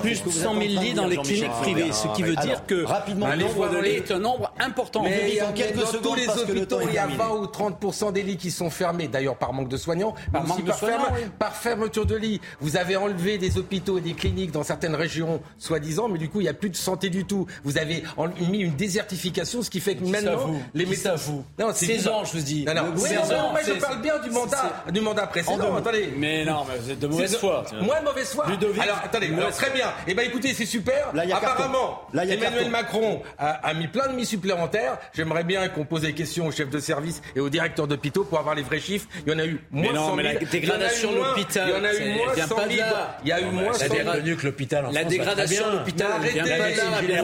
plus 0.00 0.16
100 0.16 0.54
000 0.54 0.60
lits 0.82 0.94
dans 0.94 1.06
les 1.06 1.18
cliniques 1.18 1.50
privées, 1.60 1.92
ce 1.92 2.08
qui 2.16 2.22
veut 2.22 2.36
dire 2.36 2.66
que 2.66 2.84
rapidement, 2.84 3.28
le 3.28 3.36
nombre 3.36 3.68
de 3.68 3.78
lits 3.78 3.90
est 3.90 4.10
un 4.10 4.18
nombre 4.18 4.52
important. 4.58 5.02
Mais 5.02 5.40
en 5.42 5.52
quelques 5.52 5.86
secondes, 5.86 6.02
tous 6.02 6.14
les 6.14 6.28
hôpitaux, 6.28 6.80
il 6.88 6.94
y 6.94 6.98
a 6.98 7.06
20 7.06 7.30
ou 7.30 7.46
30 7.46 8.12
des 8.12 8.22
lits 8.22 8.36
qui 8.38 8.50
sont 8.50 8.70
fermés, 8.70 9.08
d'ailleurs 9.08 9.36
par 9.36 9.52
manque 9.52 9.68
de 9.68 9.76
soignants, 9.76 10.14
par, 10.32 10.46
manque 10.46 10.64
de 10.64 10.72
soignants, 10.72 11.12
par 11.38 11.54
fermeture 11.54 12.06
de 12.06 12.16
lits. 12.16 12.40
Vous 12.60 12.76
avez 12.76 12.96
enlevé 12.96 13.36
des 13.36 13.58
hôpitaux 13.58 13.98
et 13.98 14.00
des 14.00 14.14
cliniques 14.14 14.52
dans 14.52 14.62
certaines 14.62 14.94
régions, 14.94 15.42
soi-disant, 15.58 16.08
mais 16.08 16.18
du 16.18 16.28
coup, 16.30 16.40
il 16.40 16.44
n'y 16.44 16.48
a 16.48 16.54
plus 16.54 16.70
de 16.70 16.76
santé 16.76 17.10
du 17.10 17.24
tout. 17.24 17.46
Vous 17.62 17.76
avez 17.76 18.02
mis 18.50 18.60
une 18.60 18.74
désertification, 18.74 19.62
ce 19.62 19.68
qui 19.70 19.80
fait 19.80 19.96
que 19.96 20.04
maintenant, 20.04 20.54
les 20.72 20.86
médecins... 20.86 21.14
vous. 21.16 21.44
Non, 21.58 21.68
c'est 21.74 21.86
ans, 22.22 22.24
je 22.24 22.32
vous 22.38 22.44
dis. 22.44 22.64
Non, 22.64 22.74
non, 22.74 22.82
oui, 22.88 22.94
gouvernement, 22.94 23.52
mais 23.54 23.60
je 23.66 23.72
parle 23.80 24.00
bien 24.00 24.18
du 24.18 24.30
mandat, 24.30 24.84
du 24.90 25.00
mandat 25.00 25.26
précédent. 25.26 25.76
Attendez. 25.76 26.12
Mais 26.16 26.44
non, 26.44 26.64
mais 26.68 26.78
vous 26.78 26.90
êtes 26.90 26.98
de 26.98 27.06
mauvaise 27.06 27.36
foi. 27.36 27.64
Moi, 27.80 27.98
de 28.00 28.04
mauvaise 28.04 28.32
foi. 28.32 28.46
Ludovic, 28.48 28.82
alors, 28.82 29.00
attendez, 29.04 29.30
très 29.52 29.70
bien. 29.70 29.92
Eh 30.06 30.14
ben, 30.14 30.26
écoutez, 30.26 30.54
c'est 30.54 30.66
super. 30.66 31.10
Là, 31.14 31.24
il 31.24 31.30
y 31.30 31.32
a 31.32 31.36
Apparemment, 31.36 31.78
carton. 31.78 32.06
Là, 32.12 32.24
il 32.24 32.28
y 32.28 32.32
a 32.32 32.34
Emmanuel 32.36 32.70
carton. 32.70 32.70
Macron 32.70 33.22
a, 33.38 33.50
a 33.68 33.74
mis 33.74 33.88
plein 33.88 34.06
de 34.08 34.12
mis 34.14 34.26
supplémentaires. 34.26 34.98
J'aimerais 35.14 35.44
bien 35.44 35.68
qu'on 35.68 35.84
pose 35.84 36.02
des 36.02 36.12
questions 36.14 36.46
aux 36.46 36.52
chefs 36.52 36.70
de 36.70 36.78
service 36.80 37.20
et 37.36 37.40
aux 37.40 37.48
directeurs 37.50 37.86
d'hôpitaux 37.86 38.24
pour 38.24 38.38
avoir 38.38 38.54
les 38.54 38.62
vrais 38.62 38.80
chiffres. 38.80 39.06
Il 39.26 39.32
y 39.32 39.34
en 39.34 39.38
a 39.38 39.44
eu 39.46 39.60
moins 39.70 39.82
Mais 39.88 39.92
non, 39.92 40.00
100 40.00 40.04
000. 40.06 40.16
mais 40.16 40.22
la 40.22 40.32
Il 40.32 40.34
y 40.34 40.36
en 40.36 40.40
a 40.40 40.42
eu 40.42 40.46
dégradation 40.50 41.12
de 41.12 41.16
moins- 41.18 41.28
l'hôpital, 41.28 41.68
Il 41.68 41.70
y 41.70 41.80
en 41.80 41.84
a 41.84 41.92
eu 41.94 42.14
moins 42.14 42.32
vient 42.34 42.46
100 42.46 42.54
pas 42.56 42.62
000. 42.68 42.74
de 42.74 42.78
là. 42.78 43.18
Il 43.24 43.28
y 43.28 43.32
a 43.32 43.40
eu 43.40 43.44
Non, 43.44 43.52
moins 43.52 43.62
mais 43.62 43.72
100 43.72 43.78
c'est 43.78 43.88
000. 44.02 44.12
devenu 44.14 44.36
que 44.36 44.46
l'hôpital 44.46 44.86
en 44.86 44.90
La 44.90 45.04
dégradation 45.04 45.64
de 45.64 45.70
bien. 45.70 45.78
l'hôpital, 45.78 46.12
arrêtez, 46.12 46.38
de 46.38 46.44
bien 46.44 46.56
bien. 46.56 46.62
Vous 46.62 46.68
Mais 47.02 47.14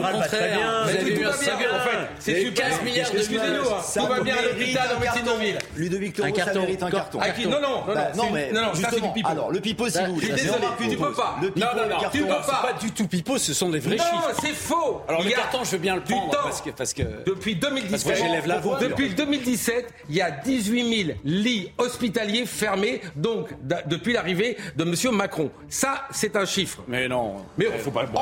avez 0.99 1.13
tout 1.13 1.21
va 1.23 1.29
un 1.29 1.57
bien, 1.57 1.69
en 1.75 1.79
fait. 1.79 1.97
C'est 2.19 2.41
super. 2.45 2.69
15 2.69 2.81
milliards 2.83 3.11
de 3.11 3.17
Excusez-nous, 3.17 3.61
budget. 3.63 3.69
hein. 3.73 3.99
Tout 4.01 4.07
va 4.07 4.19
bien 4.21 4.35
à 4.37 4.41
l'hôpital 4.41 4.88
en. 4.95 5.57
Ludovic 5.77 6.13
Toro, 6.15 6.27
Un 6.27 6.31
ça 6.31 6.43
carton. 6.45 6.59
mérite 6.61 6.83
un 6.83 6.89
carton. 6.91 7.19
Qui 7.35 7.47
Non, 7.47 7.51
non, 7.61 7.69
non, 7.87 7.93
Bah, 7.93 8.11
non, 8.15 8.23
non, 8.23 8.29
non, 8.53 8.61
non, 8.67 8.73
justement, 8.73 9.13
alors 9.25 9.51
le 9.51 9.59
pipeau, 9.59 9.85
si 9.87 9.91
Ça, 9.93 10.07
vous 10.07 10.15
je 10.19 10.25
suis 10.25 10.31
voulez. 10.31 10.41
désolé, 10.43 10.65
tu 10.89 10.97
peux 10.97 11.11
pas. 11.13 11.35
Le 11.41 11.47
Non, 11.47 11.53
pipeau, 11.53 11.67
non, 11.75 11.83
le 11.83 11.89
non, 11.89 11.99
carton. 11.99 12.09
tu 12.17 12.23
peux 12.23 12.27
vois, 12.27 12.41
pas. 12.41 12.61
c'est 12.63 12.73
pas 12.73 12.79
du 12.79 12.91
tout 12.91 13.07
pipeau, 13.07 13.37
ce 13.37 13.53
sont 13.53 13.69
des 13.69 13.79
vrais 13.79 13.95
Non, 13.97 14.03
chiffres. 14.03 14.31
c'est 14.41 14.53
faux. 14.53 15.01
Alors 15.07 15.23
le 15.23 15.29
carton, 15.29 15.63
je 15.63 15.71
veux 15.71 15.77
bien 15.77 15.95
le 15.95 16.01
prendre 16.03 16.31
parce 16.31 16.61
que 16.61 16.69
parce 16.71 16.93
que 16.93 17.03
Depuis 17.25 17.55
2017, 17.55 17.91
Parce 17.91 18.03
que 18.03 18.15
j'élève 18.25 18.47
la 18.47 18.59
voix. 18.59 18.79
depuis 18.79 19.09
2017, 19.13 19.87
il 20.09 20.15
y 20.15 20.21
a 20.21 20.31
18 20.31 21.03
000 21.05 21.17
lits 21.23 21.71
hospitaliers 21.77 22.45
fermés, 22.45 23.01
donc 23.15 23.49
depuis 23.87 24.13
l'arrivée 24.13 24.57
de 24.75 24.83
Monsieur 24.83 25.11
Macron. 25.11 25.51
Ça, 25.69 26.03
c'est 26.11 26.35
un 26.35 26.45
chiffre. 26.45 26.83
mais 26.87 27.07
non. 27.07 27.37
Mais 27.57 27.65
il 27.73 27.79
faut 27.79 27.91
pas 27.91 28.03
le 28.03 28.09
pause. 28.09 28.21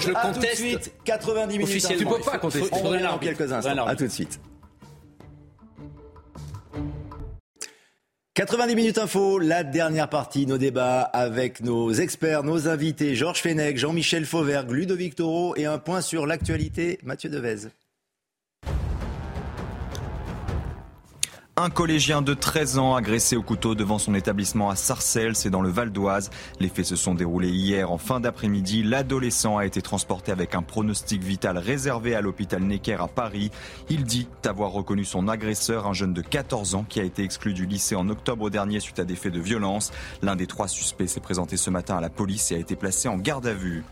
Je 0.00 0.08
le 0.10 0.16
À 0.16 0.20
tout 0.22 0.28
de 0.28 0.34
conteste 0.34 0.56
suite. 0.56 0.92
90 1.04 1.52
minutes. 1.58 1.68
officiellement. 1.68 2.10
info. 2.10 2.16
Tu 2.18 2.24
peux 2.24 2.30
pas 2.30 2.38
contester. 2.38 2.68
On 2.82 2.92
arbitre. 3.04 3.36
quelques 3.36 3.52
instants. 3.52 3.86
À 3.86 3.94
tout 3.96 4.04
de 4.04 4.08
suite. 4.08 4.40
90 8.34 8.74
minutes 8.76 8.96
info, 8.96 9.38
la 9.38 9.62
dernière 9.62 10.08
partie, 10.08 10.46
nos 10.46 10.56
débats 10.56 11.02
avec 11.02 11.60
nos 11.60 11.92
experts, 11.92 12.44
nos 12.44 12.66
invités, 12.66 13.14
Georges 13.14 13.42
Fenech, 13.42 13.76
Jean-Michel 13.76 14.24
Fauvergue, 14.24 14.70
Ludovic 14.70 15.16
Toro 15.16 15.54
et 15.54 15.66
un 15.66 15.76
point 15.76 16.00
sur 16.00 16.26
l'actualité, 16.26 16.98
Mathieu 17.02 17.28
Devez. 17.28 17.68
Un 21.58 21.68
collégien 21.68 22.22
de 22.22 22.32
13 22.32 22.78
ans 22.78 22.94
agressé 22.94 23.36
au 23.36 23.42
couteau 23.42 23.74
devant 23.74 23.98
son 23.98 24.14
établissement 24.14 24.70
à 24.70 24.74
Sarcelles, 24.74 25.36
c'est 25.36 25.50
dans 25.50 25.60
le 25.60 25.68
Val 25.68 25.92
d'Oise. 25.92 26.30
Les 26.60 26.70
faits 26.70 26.86
se 26.86 26.96
sont 26.96 27.14
déroulés 27.14 27.50
hier 27.50 27.92
en 27.92 27.98
fin 27.98 28.20
d'après-midi. 28.20 28.82
L'adolescent 28.82 29.58
a 29.58 29.66
été 29.66 29.82
transporté 29.82 30.32
avec 30.32 30.54
un 30.54 30.62
pronostic 30.62 31.22
vital 31.22 31.58
réservé 31.58 32.14
à 32.14 32.22
l'hôpital 32.22 32.62
Necker 32.62 32.96
à 33.02 33.06
Paris. 33.06 33.50
Il 33.90 34.04
dit 34.04 34.28
avoir 34.46 34.70
reconnu 34.70 35.04
son 35.04 35.28
agresseur, 35.28 35.86
un 35.86 35.92
jeune 35.92 36.14
de 36.14 36.22
14 36.22 36.74
ans 36.74 36.86
qui 36.88 37.00
a 37.00 37.04
été 37.04 37.22
exclu 37.22 37.52
du 37.52 37.66
lycée 37.66 37.96
en 37.96 38.08
octobre 38.08 38.48
dernier 38.48 38.80
suite 38.80 38.98
à 38.98 39.04
des 39.04 39.14
faits 39.14 39.34
de 39.34 39.40
violence. 39.40 39.92
L'un 40.22 40.36
des 40.36 40.46
trois 40.46 40.68
suspects 40.68 41.06
s'est 41.06 41.20
présenté 41.20 41.58
ce 41.58 41.68
matin 41.68 41.98
à 41.98 42.00
la 42.00 42.08
police 42.08 42.50
et 42.50 42.54
a 42.54 42.58
été 42.58 42.76
placé 42.76 43.08
en 43.08 43.18
garde 43.18 43.46
à 43.46 43.52
vue. 43.52 43.84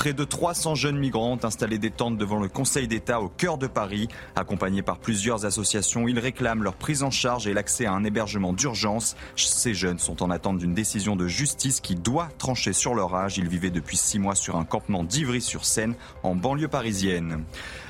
Près 0.00 0.14
de 0.14 0.24
300 0.24 0.76
jeunes 0.76 0.98
migrants 0.98 1.32
ont 1.32 1.44
installé 1.44 1.76
des 1.76 1.90
tentes 1.90 2.16
devant 2.16 2.38
le 2.38 2.48
Conseil 2.48 2.88
d'État 2.88 3.20
au 3.20 3.28
cœur 3.28 3.58
de 3.58 3.66
Paris. 3.66 4.08
Accompagnés 4.34 4.80
par 4.80 4.98
plusieurs 4.98 5.44
associations, 5.44 6.08
ils 6.08 6.18
réclament 6.18 6.62
leur 6.62 6.72
prise 6.72 7.02
en 7.02 7.10
charge 7.10 7.46
et 7.46 7.52
l'accès 7.52 7.84
à 7.84 7.92
un 7.92 8.02
hébergement 8.02 8.54
d'urgence. 8.54 9.14
Ces 9.36 9.74
jeunes 9.74 9.98
sont 9.98 10.22
en 10.22 10.30
attente 10.30 10.56
d'une 10.56 10.72
décision 10.72 11.16
de 11.16 11.28
justice 11.28 11.80
qui 11.80 11.96
doit 11.96 12.30
trancher 12.38 12.72
sur 12.72 12.94
leur 12.94 13.14
âge. 13.14 13.36
Ils 13.36 13.46
vivaient 13.46 13.68
depuis 13.68 13.98
six 13.98 14.18
mois 14.18 14.34
sur 14.34 14.56
un 14.56 14.64
campement 14.64 15.04
d'Ivry-sur-Seine, 15.04 15.94
en 16.22 16.34
banlieue 16.34 16.68
parisienne. 16.68 17.44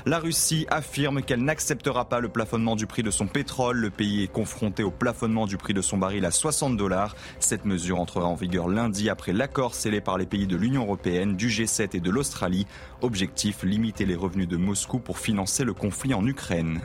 La 0.05 0.17
Russie 0.17 0.65
affirme 0.69 1.21
qu'elle 1.21 1.43
n'acceptera 1.43 2.09
pas 2.09 2.19
le 2.19 2.29
plafonnement 2.29 2.75
du 2.75 2.87
prix 2.87 3.03
de 3.03 3.11
son 3.11 3.27
pétrole. 3.27 3.77
Le 3.77 3.91
pays 3.91 4.23
est 4.23 4.31
confronté 4.31 4.81
au 4.81 4.89
plafonnement 4.89 5.45
du 5.45 5.57
prix 5.57 5.75
de 5.75 5.81
son 5.81 5.97
baril 5.97 6.25
à 6.25 6.31
60 6.31 6.75
dollars. 6.75 7.15
Cette 7.39 7.65
mesure 7.65 7.99
entrera 7.99 8.25
en 8.25 8.33
vigueur 8.33 8.67
lundi 8.67 9.09
après 9.09 9.31
l'accord 9.31 9.75
scellé 9.75 10.01
par 10.01 10.17
les 10.17 10.25
pays 10.25 10.47
de 10.47 10.55
l'Union 10.55 10.83
européenne, 10.83 11.35
du 11.35 11.49
G7 11.49 11.95
et 11.95 11.99
de 11.99 12.09
l'Australie. 12.09 12.65
Objectif, 13.01 13.61
limiter 13.61 14.05
les 14.05 14.15
revenus 14.15 14.47
de 14.47 14.57
Moscou 14.57 14.97
pour 14.97 15.19
financer 15.19 15.63
le 15.63 15.73
conflit 15.73 16.15
en 16.15 16.25
Ukraine. 16.25 16.81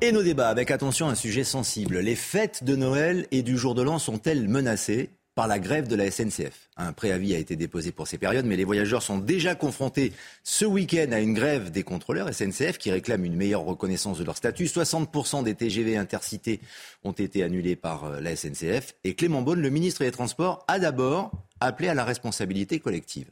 Et 0.00 0.12
nos 0.12 0.22
débats 0.22 0.48
avec 0.48 0.70
attention 0.70 1.08
un 1.08 1.14
sujet 1.14 1.44
sensible. 1.44 1.98
Les 1.98 2.16
fêtes 2.16 2.64
de 2.64 2.76
Noël 2.76 3.26
et 3.30 3.42
du 3.42 3.56
jour 3.56 3.74
de 3.74 3.82
l'an 3.82 3.98
sont-elles 3.98 4.48
menacées? 4.48 5.10
Par 5.34 5.46
la 5.46 5.58
grève 5.58 5.88
de 5.88 5.96
la 5.96 6.10
SNCF 6.10 6.68
Un 6.76 6.92
préavis 6.92 7.34
a 7.34 7.38
été 7.38 7.56
déposé 7.56 7.92
pour 7.92 8.06
ces 8.06 8.18
périodes, 8.18 8.44
mais 8.44 8.56
les 8.56 8.64
voyageurs 8.64 9.02
sont 9.02 9.18
déjà 9.18 9.54
confrontés 9.54 10.12
ce 10.42 10.64
week-end 10.64 11.10
à 11.12 11.20
une 11.20 11.34
grève 11.34 11.70
des 11.70 11.82
contrôleurs 11.82 12.32
SNCF 12.32 12.78
qui 12.78 12.90
réclament 12.90 13.24
une 13.24 13.36
meilleure 13.36 13.64
reconnaissance 13.64 14.18
de 14.18 14.24
leur 14.24 14.36
statut. 14.36 14.66
60% 14.66 15.42
des 15.44 15.54
TGV 15.54 15.96
intercités 15.96 16.60
ont 17.04 17.12
été 17.12 17.42
annulés 17.42 17.76
par 17.76 18.04
euh, 18.04 18.20
la 18.20 18.36
SNCF. 18.36 18.94
Et 19.04 19.14
Clément 19.14 19.42
Beaune, 19.42 19.60
le 19.60 19.70
ministre 19.70 20.04
des 20.04 20.12
Transports, 20.12 20.64
a 20.68 20.78
d'abord 20.78 21.32
appelé 21.60 21.88
à 21.88 21.94
la 21.94 22.04
responsabilité 22.04 22.80
collective. 22.80 23.26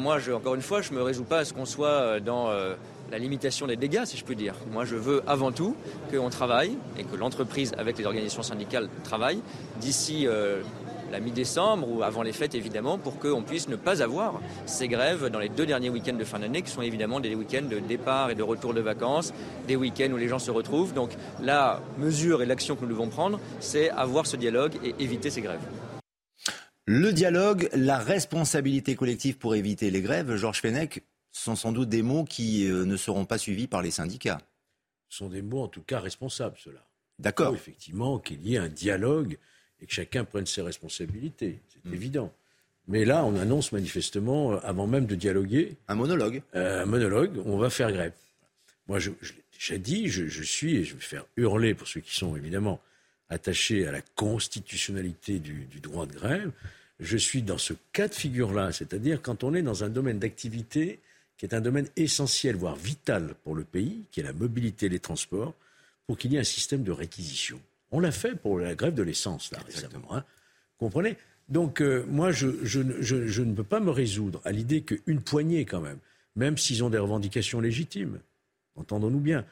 Moi, 0.00 0.18
je, 0.18 0.32
encore 0.32 0.54
une 0.54 0.62
fois, 0.62 0.80
je 0.80 0.92
ne 0.92 0.96
me 0.96 1.02
résous 1.02 1.24
pas 1.24 1.40
à 1.40 1.44
ce 1.44 1.52
qu'on 1.52 1.66
soit 1.66 1.88
euh, 1.88 2.20
dans 2.20 2.48
euh, 2.48 2.74
la 3.10 3.18
limitation 3.18 3.66
des 3.66 3.76
dégâts, 3.76 4.06
si 4.06 4.16
je 4.16 4.24
puis 4.24 4.34
dire. 4.34 4.54
Moi, 4.72 4.86
je 4.86 4.96
veux 4.96 5.22
avant 5.26 5.52
tout 5.52 5.76
qu'on 6.10 6.30
travaille 6.30 6.78
et 6.96 7.04
que 7.04 7.16
l'entreprise, 7.16 7.72
avec 7.76 7.98
les 7.98 8.06
organisations 8.06 8.42
syndicales, 8.42 8.88
travaille 9.04 9.42
d'ici 9.78 10.26
euh, 10.26 10.62
la 11.12 11.20
mi-décembre 11.20 11.86
ou 11.86 12.02
avant 12.02 12.22
les 12.22 12.32
fêtes, 12.32 12.54
évidemment, 12.54 12.96
pour 12.96 13.18
qu'on 13.18 13.42
puisse 13.42 13.68
ne 13.68 13.76
pas 13.76 14.02
avoir 14.02 14.40
ces 14.64 14.88
grèves 14.88 15.28
dans 15.28 15.38
les 15.38 15.50
deux 15.50 15.66
derniers 15.66 15.90
week-ends 15.90 16.16
de 16.16 16.24
fin 16.24 16.38
d'année, 16.38 16.62
qui 16.62 16.70
sont 16.70 16.80
évidemment 16.80 17.20
des 17.20 17.34
week-ends 17.34 17.68
de 17.68 17.78
départ 17.78 18.30
et 18.30 18.34
de 18.34 18.42
retour 18.42 18.72
de 18.72 18.80
vacances, 18.80 19.34
des 19.68 19.76
week-ends 19.76 20.12
où 20.12 20.16
les 20.16 20.28
gens 20.28 20.38
se 20.38 20.50
retrouvent. 20.50 20.94
Donc, 20.94 21.10
la 21.42 21.78
mesure 21.98 22.40
et 22.40 22.46
l'action 22.46 22.74
que 22.74 22.86
nous 22.86 22.92
devons 22.92 23.08
prendre, 23.08 23.38
c'est 23.60 23.90
avoir 23.90 24.24
ce 24.24 24.38
dialogue 24.38 24.72
et 24.82 24.94
éviter 24.98 25.28
ces 25.28 25.42
grèves. 25.42 25.60
Le 26.92 27.12
dialogue, 27.12 27.68
la 27.72 27.98
responsabilité 28.00 28.96
collective 28.96 29.38
pour 29.38 29.54
éviter 29.54 29.92
les 29.92 30.02
grèves, 30.02 30.34
Georges 30.34 30.60
Fenech, 30.60 31.04
sont 31.30 31.54
sans 31.54 31.70
doute 31.70 31.88
des 31.88 32.02
mots 32.02 32.24
qui 32.24 32.68
euh, 32.68 32.84
ne 32.84 32.96
seront 32.96 33.24
pas 33.26 33.38
suivis 33.38 33.68
par 33.68 33.80
les 33.80 33.92
syndicats. 33.92 34.40
Ce 35.08 35.18
sont 35.18 35.28
des 35.28 35.40
mots 35.40 35.62
en 35.62 35.68
tout 35.68 35.82
cas 35.82 36.00
responsables, 36.00 36.56
ceux-là. 36.58 36.84
D'accord. 37.20 37.54
Effectivement 37.54 38.18
qu'il 38.18 38.44
y 38.44 38.56
ait 38.56 38.58
un 38.58 38.66
dialogue 38.66 39.38
et 39.80 39.86
que 39.86 39.92
chacun 39.92 40.24
prenne 40.24 40.46
ses 40.46 40.62
responsabilités. 40.62 41.60
C'est 41.68 41.88
Hmm. 41.88 41.94
évident. 41.94 42.32
Mais 42.88 43.04
là, 43.04 43.24
on 43.24 43.36
annonce 43.36 43.70
manifestement, 43.70 44.54
euh, 44.54 44.58
avant 44.64 44.88
même 44.88 45.06
de 45.06 45.14
dialoguer, 45.14 45.76
Un 45.86 45.94
monologue. 45.94 46.42
euh, 46.56 46.82
un 46.82 46.86
monologue, 46.86 47.40
on 47.46 47.56
va 47.56 47.70
faire 47.70 47.92
grève. 47.92 48.14
Moi, 48.88 48.98
je, 48.98 49.12
je 49.22 49.34
l'ai 49.34 49.44
déjà 49.52 49.78
dit, 49.78 50.08
je, 50.08 50.26
je 50.26 50.42
suis, 50.42 50.74
et 50.78 50.82
je 50.84 50.94
vais 50.96 51.00
faire 51.00 51.24
hurler 51.36 51.72
pour 51.74 51.86
ceux 51.86 52.00
qui 52.00 52.16
sont 52.16 52.34
évidemment 52.34 52.80
attachés 53.28 53.86
à 53.86 53.92
la 53.92 54.00
constitutionnalité 54.16 55.38
du, 55.38 55.66
du 55.66 55.78
droit 55.78 56.06
de 56.06 56.14
grève, 56.14 56.50
je 57.00 57.16
suis 57.16 57.42
dans 57.42 57.58
ce 57.58 57.72
cas 57.92 58.08
de 58.08 58.14
figure-là, 58.14 58.72
c'est-à-dire 58.72 59.22
quand 59.22 59.42
on 59.44 59.54
est 59.54 59.62
dans 59.62 59.84
un 59.84 59.88
domaine 59.88 60.18
d'activité 60.18 61.00
qui 61.36 61.46
est 61.46 61.54
un 61.54 61.60
domaine 61.62 61.88
essentiel, 61.96 62.56
voire 62.56 62.76
vital 62.76 63.34
pour 63.44 63.54
le 63.54 63.64
pays, 63.64 64.04
qui 64.10 64.20
est 64.20 64.22
la 64.24 64.34
mobilité 64.34 64.86
et 64.86 64.88
les 64.90 64.98
transports, 64.98 65.54
pour 66.06 66.18
qu'il 66.18 66.32
y 66.32 66.36
ait 66.36 66.40
un 66.40 66.44
système 66.44 66.82
de 66.82 66.92
réquisition. 66.92 67.60
On 67.90 68.00
l'a 68.00 68.12
fait 68.12 68.34
pour 68.34 68.58
la 68.58 68.74
grève 68.74 68.94
de 68.94 69.02
l'essence, 69.02 69.50
là, 69.50 69.58
récemment. 69.66 70.14
Hein. 70.14 70.24
Comprenez? 70.78 71.16
Donc, 71.48 71.80
euh, 71.80 72.04
moi, 72.08 72.30
je, 72.30 72.48
je 72.62 72.80
ne- 72.80 73.00
je- 73.00 73.26
je 73.26 73.42
ne 73.42 73.54
peux 73.54 73.64
pas 73.64 73.80
me 73.80 73.90
résoudre 73.90 74.40
à 74.44 74.52
l'idée 74.52 74.82
qu'une 74.82 75.20
poignée, 75.22 75.64
quand 75.64 75.80
même, 75.80 75.98
même 76.36 76.58
s'ils 76.58 76.84
ont 76.84 76.90
des 76.90 76.98
revendications 76.98 77.60
légitimes, 77.60 78.20
entendons-nous 78.76 79.20
bien, 79.20 79.44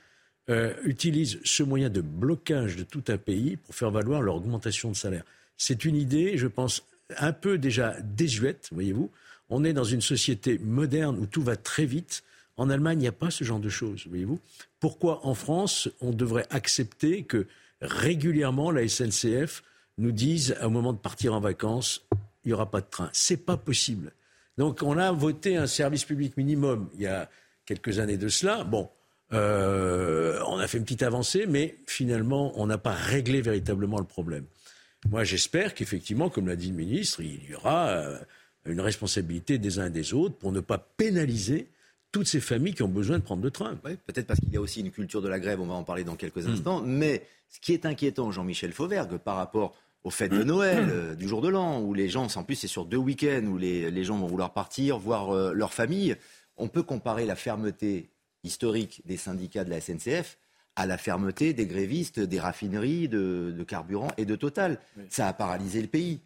euh, 0.50 0.74
utilisent 0.84 1.40
ce 1.44 1.62
moyen 1.62 1.88
de 1.90 2.00
blocage 2.00 2.76
de 2.76 2.82
tout 2.84 3.04
un 3.08 3.18
pays 3.18 3.56
pour 3.56 3.74
faire 3.74 3.90
valoir 3.90 4.20
leur 4.22 4.36
augmentation 4.36 4.90
de 4.90 4.96
salaire. 4.96 5.24
C'est 5.56 5.84
une 5.84 5.96
idée, 5.96 6.36
je 6.38 6.46
pense, 6.46 6.84
un 7.16 7.32
peu 7.32 7.58
déjà 7.58 7.96
désuète, 8.00 8.68
voyez-vous. 8.72 9.10
On 9.50 9.64
est 9.64 9.72
dans 9.72 9.84
une 9.84 10.00
société 10.00 10.58
moderne 10.58 11.18
où 11.18 11.26
tout 11.26 11.42
va 11.42 11.56
très 11.56 11.86
vite. 11.86 12.22
En 12.56 12.70
Allemagne, 12.70 12.98
il 12.98 13.02
n'y 13.02 13.08
a 13.08 13.12
pas 13.12 13.30
ce 13.30 13.44
genre 13.44 13.60
de 13.60 13.68
choses, 13.68 14.06
voyez-vous. 14.08 14.40
Pourquoi 14.80 15.26
en 15.26 15.34
France, 15.34 15.88
on 16.00 16.10
devrait 16.10 16.46
accepter 16.50 17.22
que 17.22 17.46
régulièrement 17.80 18.70
la 18.70 18.86
SNCF 18.86 19.62
nous 19.96 20.12
dise, 20.12 20.56
au 20.62 20.70
moment 20.70 20.92
de 20.92 20.98
partir 20.98 21.34
en 21.34 21.40
vacances, 21.40 22.06
il 22.44 22.48
n'y 22.48 22.52
aura 22.52 22.70
pas 22.70 22.80
de 22.80 22.86
train 22.90 23.10
C'est 23.12 23.44
pas 23.44 23.56
possible. 23.56 24.12
Donc, 24.58 24.82
on 24.82 24.98
a 24.98 25.12
voté 25.12 25.56
un 25.56 25.66
service 25.66 26.04
public 26.04 26.36
minimum 26.36 26.90
il 26.94 27.02
y 27.02 27.06
a 27.06 27.30
quelques 27.64 27.98
années 28.00 28.16
de 28.16 28.28
cela. 28.28 28.64
Bon, 28.64 28.90
euh, 29.32 30.40
on 30.46 30.58
a 30.58 30.66
fait 30.66 30.78
une 30.78 30.84
petite 30.84 31.02
avancée, 31.02 31.46
mais 31.46 31.76
finalement, 31.86 32.52
on 32.60 32.66
n'a 32.66 32.78
pas 32.78 32.92
réglé 32.92 33.40
véritablement 33.40 33.98
le 33.98 34.04
problème. 34.04 34.44
Moi, 35.10 35.24
j'espère 35.24 35.74
qu'effectivement, 35.74 36.28
comme 36.28 36.48
l'a 36.48 36.56
dit 36.56 36.68
le 36.70 36.74
ministre, 36.76 37.20
il 37.20 37.48
y 37.48 37.54
aura 37.54 37.88
euh, 37.88 38.18
une 38.66 38.80
responsabilité 38.80 39.58
des 39.58 39.78
uns 39.78 39.86
et 39.86 39.90
des 39.90 40.12
autres 40.14 40.36
pour 40.36 40.52
ne 40.52 40.60
pas 40.60 40.78
pénaliser 40.78 41.68
toutes 42.10 42.26
ces 42.26 42.40
familles 42.40 42.74
qui 42.74 42.82
ont 42.82 42.88
besoin 42.88 43.18
de 43.18 43.22
prendre 43.22 43.42
le 43.42 43.50
train. 43.50 43.78
Oui, 43.84 43.92
peut-être 44.06 44.26
parce 44.26 44.40
qu'il 44.40 44.52
y 44.52 44.56
a 44.56 44.60
aussi 44.60 44.80
une 44.80 44.90
culture 44.90 45.22
de 45.22 45.28
la 45.28 45.38
grève, 45.38 45.60
on 45.60 45.66
va 45.66 45.74
en 45.74 45.84
parler 45.84 46.04
dans 46.04 46.16
quelques 46.16 46.44
Hmm. 46.46 46.50
instants. 46.52 46.82
Mais 46.82 47.22
ce 47.48 47.60
qui 47.60 47.72
est 47.74 47.86
inquiétant, 47.86 48.30
Jean-Michel 48.32 48.72
Fauvergue, 48.72 49.18
par 49.18 49.36
rapport 49.36 49.74
aux 50.04 50.10
fêtes 50.10 50.32
de 50.32 50.42
Noël, 50.44 50.88
euh, 50.90 51.14
du 51.14 51.28
jour 51.28 51.42
de 51.42 51.48
l'an, 51.48 51.80
où 51.80 51.92
les 51.92 52.08
gens, 52.08 52.26
en 52.36 52.44
plus 52.44 52.54
c'est 52.56 52.66
sur 52.68 52.84
deux 52.86 52.96
week-ends, 52.96 53.44
où 53.46 53.58
les, 53.58 53.90
les 53.90 54.04
gens 54.04 54.18
vont 54.18 54.26
vouloir 54.26 54.52
partir, 54.52 54.98
voir 54.98 55.30
euh, 55.34 55.52
leur 55.52 55.72
famille, 55.74 56.16
on 56.56 56.68
peut 56.68 56.82
comparer 56.82 57.26
la 57.26 57.36
fermeté 57.36 58.08
historique 58.42 59.02
des 59.04 59.16
syndicats 59.16 59.64
de 59.64 59.70
la 59.70 59.80
SNCF 59.80 60.38
à 60.78 60.86
la 60.86 60.96
fermeté 60.96 61.52
des 61.52 61.66
grévistes, 61.66 62.20
des 62.20 62.38
raffineries 62.38 63.08
de, 63.08 63.52
de 63.56 63.64
carburant 63.64 64.08
et 64.16 64.24
de 64.24 64.36
Total. 64.36 64.78
Ça 65.10 65.26
a 65.26 65.32
paralysé 65.32 65.82
le 65.82 65.88
pays. 65.88 66.20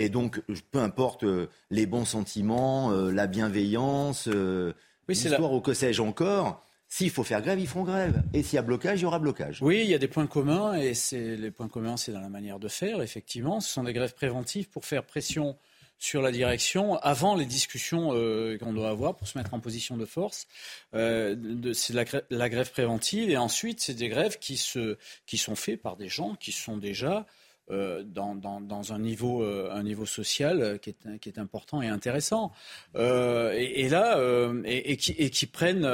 Et 0.00 0.08
donc, 0.08 0.42
peu 0.72 0.80
importe 0.80 1.22
euh, 1.22 1.46
les 1.70 1.86
bons 1.86 2.04
sentiments, 2.04 2.90
euh, 2.90 3.12
la 3.12 3.28
bienveillance, 3.28 4.26
euh, 4.26 4.74
l'histoire 5.06 5.52
ou 5.52 5.60
que 5.60 5.72
sais-je 5.72 6.02
encore, 6.02 6.66
s'il 6.88 7.10
faut 7.10 7.22
faire 7.22 7.42
grève, 7.42 7.60
ils 7.60 7.68
feront 7.68 7.84
grève. 7.84 8.24
Et 8.34 8.42
s'il 8.42 8.56
y 8.56 8.58
a 8.58 8.62
blocage, 8.62 8.98
il 8.98 9.02
y 9.04 9.06
aura 9.06 9.20
blocage. 9.20 9.62
Oui, 9.62 9.82
il 9.84 9.88
y 9.88 9.94
a 9.94 9.98
des 9.98 10.08
points 10.08 10.26
communs, 10.26 10.74
et 10.74 10.94
les 11.12 11.50
points 11.52 11.68
communs, 11.68 11.96
c'est 11.96 12.10
dans 12.10 12.20
la 12.20 12.28
manière 12.28 12.58
de 12.58 12.66
faire, 12.66 13.00
effectivement. 13.02 13.60
Ce 13.60 13.72
sont 13.72 13.84
des 13.84 13.92
grèves 13.92 14.14
préventives 14.14 14.68
pour 14.68 14.84
faire 14.84 15.04
pression 15.04 15.56
sur 16.02 16.20
la 16.20 16.32
direction 16.32 16.96
avant 16.96 17.36
les 17.36 17.46
discussions 17.46 18.10
euh, 18.12 18.58
qu'on 18.58 18.72
doit 18.72 18.88
avoir 18.88 19.14
pour 19.14 19.28
se 19.28 19.38
mettre 19.38 19.54
en 19.54 19.60
position 19.60 19.96
de 19.96 20.04
force. 20.04 20.48
Euh, 20.94 21.36
c'est 21.74 21.92
la, 21.92 22.04
la, 22.28 22.48
grève 22.48 22.72
préventive 22.72 23.30
et 23.30 23.36
ensuite 23.36 23.80
c'est 23.80 23.94
des 23.94 24.08
grèves 24.08 24.40
qui, 24.40 24.56
se, 24.56 24.98
qui 25.26 25.38
sont 25.38 25.54
faites 25.54 25.80
par 25.80 25.96
des 25.96 26.08
gens 26.08 26.34
qui 26.34 26.50
sont 26.50 26.76
déjà 26.76 27.24
euh, 27.72 28.02
dans, 28.04 28.34
dans, 28.34 28.60
dans, 28.60 28.92
un 28.92 28.98
niveau, 28.98 29.42
euh, 29.42 29.70
un 29.72 29.82
niveau 29.82 30.04
social 30.04 30.60
euh, 30.60 30.78
qui 30.78 30.90
est, 30.90 31.18
qui 31.20 31.28
est 31.28 31.38
important 31.38 31.80
et 31.80 31.88
intéressant. 31.88 32.52
Euh, 32.96 33.52
et, 33.54 33.84
et, 33.84 33.88
là, 33.88 34.18
et, 34.64 34.92
et, 34.92 34.96
qui, 34.96 35.12
et, 35.12 35.30
qui, 35.30 35.46
prennent. 35.46 35.84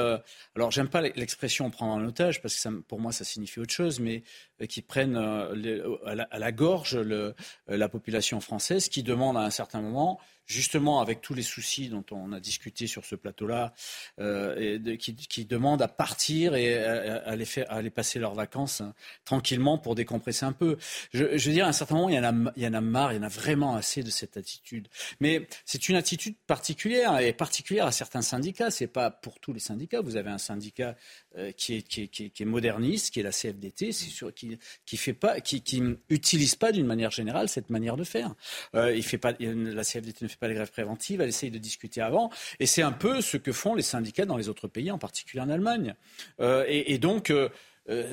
alors, 0.55 0.71
j'aime 0.71 0.89
pas 0.89 1.01
l'expression 1.01 1.69
prendre 1.69 1.93
en 1.93 2.05
otage 2.05 2.41
parce 2.41 2.55
que 2.55 2.61
ça, 2.61 2.71
pour 2.87 2.99
moi, 2.99 3.11
ça 3.11 3.23
signifie 3.23 3.59
autre 3.59 3.73
chose, 3.73 3.99
mais 3.99 4.23
qui 4.67 4.81
prennent 4.81 5.15
à, 5.15 5.49
la, 5.53 6.23
à, 6.29 6.39
la, 6.39 6.51
gorge 6.51 6.97
le, 6.97 7.33
la 7.67 7.87
population 7.89 8.41
française, 8.41 8.89
qui 8.89 9.03
demande 9.03 9.37
à 9.37 9.41
un 9.41 9.49
certain 9.49 9.81
moment 9.81 10.19
justement 10.49 10.99
avec 10.99 11.21
tous 11.21 11.35
les 11.35 11.43
soucis 11.43 11.89
dont 11.89 12.03
on 12.11 12.33
a 12.33 12.39
discuté 12.39 12.87
sur 12.87 13.05
ce 13.05 13.15
plateau-là, 13.15 13.73
euh, 14.19 14.97
qui, 14.97 15.45
demandent 15.45 15.81
à 15.81 15.87
partir 15.87 16.55
et 16.55 16.83
à, 16.83 17.17
aller, 17.27 17.45
faire, 17.45 17.71
aller 17.71 17.91
passer 17.91 18.19
leurs 18.19 18.33
vacances 18.33 18.81
hein, 18.81 18.93
tranquillement 19.25 19.77
pour 19.77 19.93
décompresser 19.93 20.45
un 20.45 20.51
peu. 20.51 20.77
Je, 21.13 21.37
je, 21.37 21.49
veux 21.49 21.53
dire, 21.53 21.65
à 21.65 21.69
un 21.69 21.73
certain 21.73 21.95
moment, 21.95 22.09
il 22.09 22.15
y, 22.15 22.19
en 22.19 22.23
a, 22.23 22.51
il 22.55 22.63
y 22.63 22.67
en 22.67 22.73
a 22.73 22.81
marre, 22.81 23.13
il 23.13 23.17
y 23.17 23.19
en 23.19 23.23
a 23.23 23.29
vraiment 23.29 23.75
assez 23.75 24.01
de 24.01 24.09
cette 24.09 24.37
attitude. 24.37 24.87
Mais 25.19 25.47
c'est 25.65 25.87
une 25.87 25.95
attitude 25.95 26.35
particulière 26.47 27.19
et 27.19 27.31
particulière 27.31 27.85
à 27.85 27.91
certains 27.91 28.23
syndicats. 28.23 28.71
C'est 28.71 28.87
pas 28.87 29.11
pour 29.11 29.39
tous 29.39 29.53
les 29.53 29.59
syndicats. 29.59 30.01
Vous 30.01 30.15
avez 30.15 30.31
un 30.31 30.39
syndicat 30.39 30.95
euh, 31.37 31.51
qui, 31.51 31.75
est, 31.75 31.81
qui, 31.83 32.01
est, 32.01 32.07
qui, 32.07 32.33
est, 32.41 32.45
moderniste, 32.45 33.13
qui 33.13 33.19
est 33.19 33.23
la 33.23 33.29
CFDT, 33.29 33.91
c'est 33.91 34.09
sûr, 34.09 34.33
qui 34.33 34.57
qui 34.87 34.97
fait 34.97 35.13
pas, 35.13 35.39
qui, 35.39 35.61
qui 35.61 35.83
utilise 36.09 36.55
pas 36.55 36.71
d'une 36.71 36.87
manière 36.87 37.11
générale 37.11 37.47
cette 37.49 37.69
manière 37.69 37.97
de 37.97 38.03
faire. 38.03 38.33
Euh, 38.73 38.95
il 38.95 39.03
fait 39.03 39.19
pas, 39.19 39.33
la 39.39 39.83
CFDT 39.83 40.25
ne 40.25 40.27
fait 40.27 40.39
pas 40.39 40.47
les 40.47 40.55
grèves 40.55 40.71
préventives, 40.71 41.21
elle 41.21 41.29
essaye 41.29 41.51
de 41.51 41.59
discuter 41.59 42.01
avant, 42.01 42.31
et 42.59 42.65
c'est 42.65 42.81
un 42.81 42.91
peu 42.91 43.21
ce 43.21 43.37
que 43.37 43.51
font 43.51 43.75
les 43.75 43.83
syndicats 43.83 44.25
dans 44.25 44.37
les 44.37 44.49
autres 44.49 44.67
pays, 44.67 44.89
en 44.89 44.97
particulier 44.97 45.41
en 45.41 45.49
Allemagne. 45.49 45.93
Euh, 46.39 46.65
et, 46.67 46.93
et, 46.93 46.97
donc. 46.97 47.31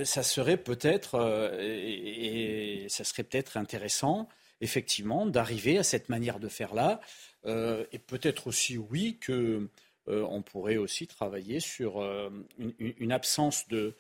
Ça 0.04 0.22
serait 0.22 0.56
peut-être 0.56 1.58
et, 1.60 2.84
et, 2.84 2.88
ça 2.88 3.04
serait 3.04 3.24
peut-être 3.24 3.58
intéressant 3.58 4.26
effectivement 4.62 5.26
d'arriver 5.26 5.76
à 5.76 5.82
cette 5.82 6.08
manière 6.08 6.40
de 6.40 6.48
faire 6.48 6.74
là 6.74 7.02
et 7.44 7.98
peut-être 7.98 8.46
aussi 8.46 8.78
oui 8.78 9.18
que 9.20 9.68
on 10.08 10.42
pourrait 10.42 10.76
aussi 10.76 11.06
travailler 11.06 11.60
sur 11.60 12.00
euh, 12.00 12.30
une, 12.78 13.12
absence 13.12 13.66
de, 13.68 13.94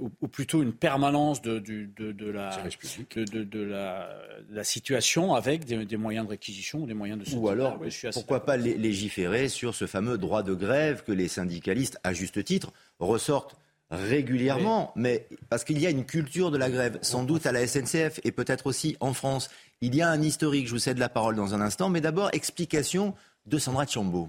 ou, 0.00 0.28
plutôt 0.28 0.62
une 0.62 0.72
permanence 0.72 1.40
de, 1.42 1.62
la, 4.50 4.64
situation 4.64 5.34
avec 5.34 5.64
des, 5.64 5.96
moyens 5.96 6.26
de 6.26 6.30
réquisition 6.30 6.82
ou 6.82 6.86
des 6.86 6.94
moyens 6.94 7.22
de 7.22 7.36
Ou 7.36 7.48
alors, 7.48 7.78
pourquoi 8.12 8.44
pas 8.44 8.56
légiférer 8.56 9.48
sur 9.48 9.74
ce 9.74 9.86
fameux 9.86 10.18
droit 10.18 10.42
de 10.42 10.54
grève 10.54 11.02
que 11.04 11.12
les 11.12 11.28
syndicalistes, 11.28 11.98
à 12.04 12.12
juste 12.12 12.42
titre, 12.44 12.72
ressortent 12.98 13.56
régulièrement, 13.90 14.92
mais 14.96 15.28
parce 15.48 15.62
qu'il 15.62 15.80
y 15.80 15.86
a 15.86 15.90
une 15.90 16.04
culture 16.04 16.50
de 16.50 16.58
la 16.58 16.70
grève, 16.70 16.98
sans 17.02 17.22
doute 17.22 17.46
à 17.46 17.52
la 17.52 17.66
SNCF 17.66 18.20
et 18.24 18.32
peut-être 18.32 18.66
aussi 18.66 18.96
en 19.00 19.14
France. 19.14 19.48
Il 19.80 19.94
y 19.94 20.02
a 20.02 20.08
un 20.08 20.20
historique, 20.22 20.66
je 20.66 20.72
vous 20.72 20.78
cède 20.78 20.98
la 20.98 21.08
parole 21.08 21.36
dans 21.36 21.54
un 21.54 21.60
instant, 21.60 21.88
mais 21.88 22.00
d'abord 22.00 22.30
explication 22.32 23.14
de 23.46 23.58
Sandra 23.58 23.86
Chambaud. 23.86 24.28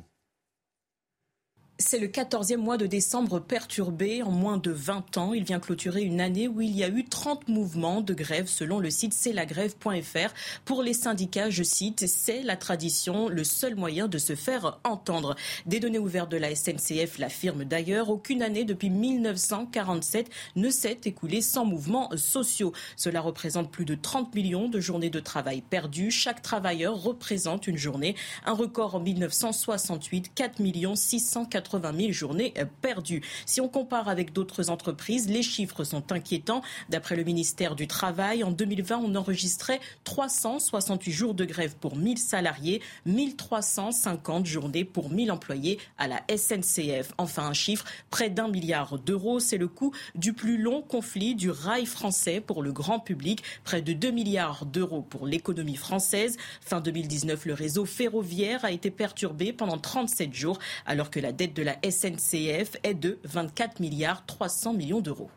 C'est 1.79 1.99
le 1.99 2.07
14e 2.07 2.57
mois 2.57 2.77
de 2.77 2.87
décembre 2.87 3.39
perturbé. 3.39 4.23
En 4.23 4.31
moins 4.31 4.57
de 4.57 4.71
20 4.71 5.17
ans, 5.17 5.33
il 5.33 5.43
vient 5.43 5.59
clôturer 5.59 6.01
une 6.01 6.19
année 6.19 6.47
où 6.47 6.59
il 6.59 6.75
y 6.75 6.83
a 6.83 6.89
eu 6.89 7.05
30 7.05 7.49
mouvements 7.49 8.01
de 8.01 8.15
grève 8.15 8.47
selon 8.47 8.79
le 8.79 8.89
site 8.89 9.13
c'estlagrève.fr. 9.13 10.33
Pour 10.65 10.81
les 10.81 10.95
syndicats, 10.95 11.51
je 11.51 11.61
cite, 11.61 12.07
c'est 12.07 12.41
la 12.41 12.55
tradition, 12.55 13.29
le 13.29 13.43
seul 13.43 13.75
moyen 13.75 14.07
de 14.07 14.17
se 14.17 14.33
faire 14.33 14.79
entendre. 14.83 15.35
Des 15.67 15.79
données 15.79 15.99
ouvertes 15.99 16.31
de 16.31 16.37
la 16.37 16.55
SNCF 16.55 17.19
l'affirment 17.19 17.63
d'ailleurs. 17.63 18.09
Aucune 18.09 18.41
année 18.41 18.63
depuis 18.63 18.89
1947 18.89 20.31
ne 20.55 20.71
s'est 20.71 21.01
écoulée 21.05 21.43
sans 21.43 21.63
mouvements 21.63 22.09
sociaux. 22.15 22.73
Cela 22.95 23.21
représente 23.21 23.69
plus 23.69 23.85
de 23.85 23.93
30 23.93 24.33
millions 24.33 24.67
de 24.67 24.79
journées 24.79 25.11
de 25.11 25.19
travail 25.19 25.61
perdues. 25.61 26.09
Chaque 26.09 26.41
travailleur 26.41 26.99
représente 26.99 27.67
une 27.67 27.77
journée. 27.77 28.15
Un 28.47 28.53
record 28.53 28.95
en 28.95 28.99
1968, 28.99 30.31
4 30.33 30.55
680 30.95 31.66
80 31.67 31.93
000 31.97 32.11
journées 32.11 32.53
perdues. 32.81 33.21
Si 33.45 33.59
on 33.61 33.67
compare 33.67 34.07
avec 34.07 34.33
d'autres 34.33 34.69
entreprises, 34.69 35.29
les 35.29 35.43
chiffres 35.43 35.83
sont 35.83 36.11
inquiétants. 36.11 36.61
D'après 36.89 37.15
le 37.15 37.23
ministère 37.23 37.75
du 37.75 37.87
Travail, 37.87 38.43
en 38.43 38.51
2020, 38.51 38.97
on 39.03 39.15
enregistrait 39.15 39.79
368 40.05 41.11
jours 41.11 41.33
de 41.33 41.45
grève 41.45 41.75
pour 41.75 41.97
1000 41.97 42.17
salariés, 42.17 42.81
1350 43.05 44.45
journées 44.45 44.85
pour 44.85 45.09
1000 45.09 45.31
employés 45.31 45.79
à 45.97 46.07
la 46.07 46.21
SNCF. 46.35 47.13
Enfin, 47.17 47.47
un 47.47 47.53
chiffre, 47.53 47.85
près 48.09 48.29
d'un 48.29 48.47
milliard 48.47 48.97
d'euros, 48.99 49.39
c'est 49.39 49.57
le 49.57 49.67
coût 49.67 49.93
du 50.15 50.33
plus 50.33 50.57
long 50.57 50.81
conflit 50.81 51.35
du 51.35 51.49
rail 51.49 51.85
français 51.85 52.39
pour 52.39 52.63
le 52.63 52.71
grand 52.71 52.99
public, 52.99 53.43
près 53.63 53.81
de 53.81 53.93
2 53.93 54.11
milliards 54.11 54.65
d'euros 54.65 55.01
pour 55.01 55.27
l'économie 55.27 55.75
française. 55.75 56.37
Fin 56.61 56.79
2019, 56.79 57.45
le 57.45 57.53
réseau 57.53 57.85
ferroviaire 57.85 58.63
a 58.63 58.71
été 58.71 58.91
perturbé 58.91 59.51
pendant 59.51 59.77
37 59.77 60.33
jours, 60.33 60.59
alors 60.85 61.09
que 61.09 61.19
la 61.19 61.31
dette 61.31 61.53
de 61.57 61.63
la 61.63 61.75
SNCF 61.83 62.77
est 62.83 62.93
de 62.93 63.17
24 63.23 63.79
milliards 63.79 64.25
300 64.27 64.73
millions 64.73 65.01
d'euros. 65.01 65.31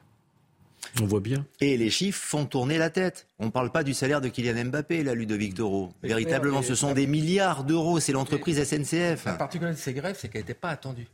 On 1.00 1.06
voit 1.06 1.20
bien. 1.20 1.46
Et 1.60 1.76
les 1.76 1.88
chiffres 1.88 2.22
font 2.22 2.44
tourner 2.44 2.76
la 2.76 2.90
tête. 2.90 3.26
On 3.38 3.46
ne 3.46 3.50
parle 3.50 3.70
pas 3.70 3.82
du 3.82 3.94
salaire 3.94 4.20
de 4.20 4.28
Kylian 4.28 4.66
Mbappé, 4.66 5.02
là, 5.02 5.14
Ludovic 5.14 5.54
Toro. 5.54 5.92
Véritablement, 6.02 6.62
ce 6.62 6.74
sont 6.74 6.92
des 6.92 7.06
milliards 7.06 7.64
d'euros. 7.64 8.00
C'est 8.00 8.12
l'entreprise 8.12 8.62
SNCF. 8.62 9.24
La 9.24 9.34
particularité 9.34 9.78
de 9.78 9.82
ces 9.82 9.94
grèves, 9.94 10.16
c'est 10.18 10.28
qu'elle 10.28 10.42
n'était 10.42 10.54
pas 10.54 10.70
attendue. 10.70 11.06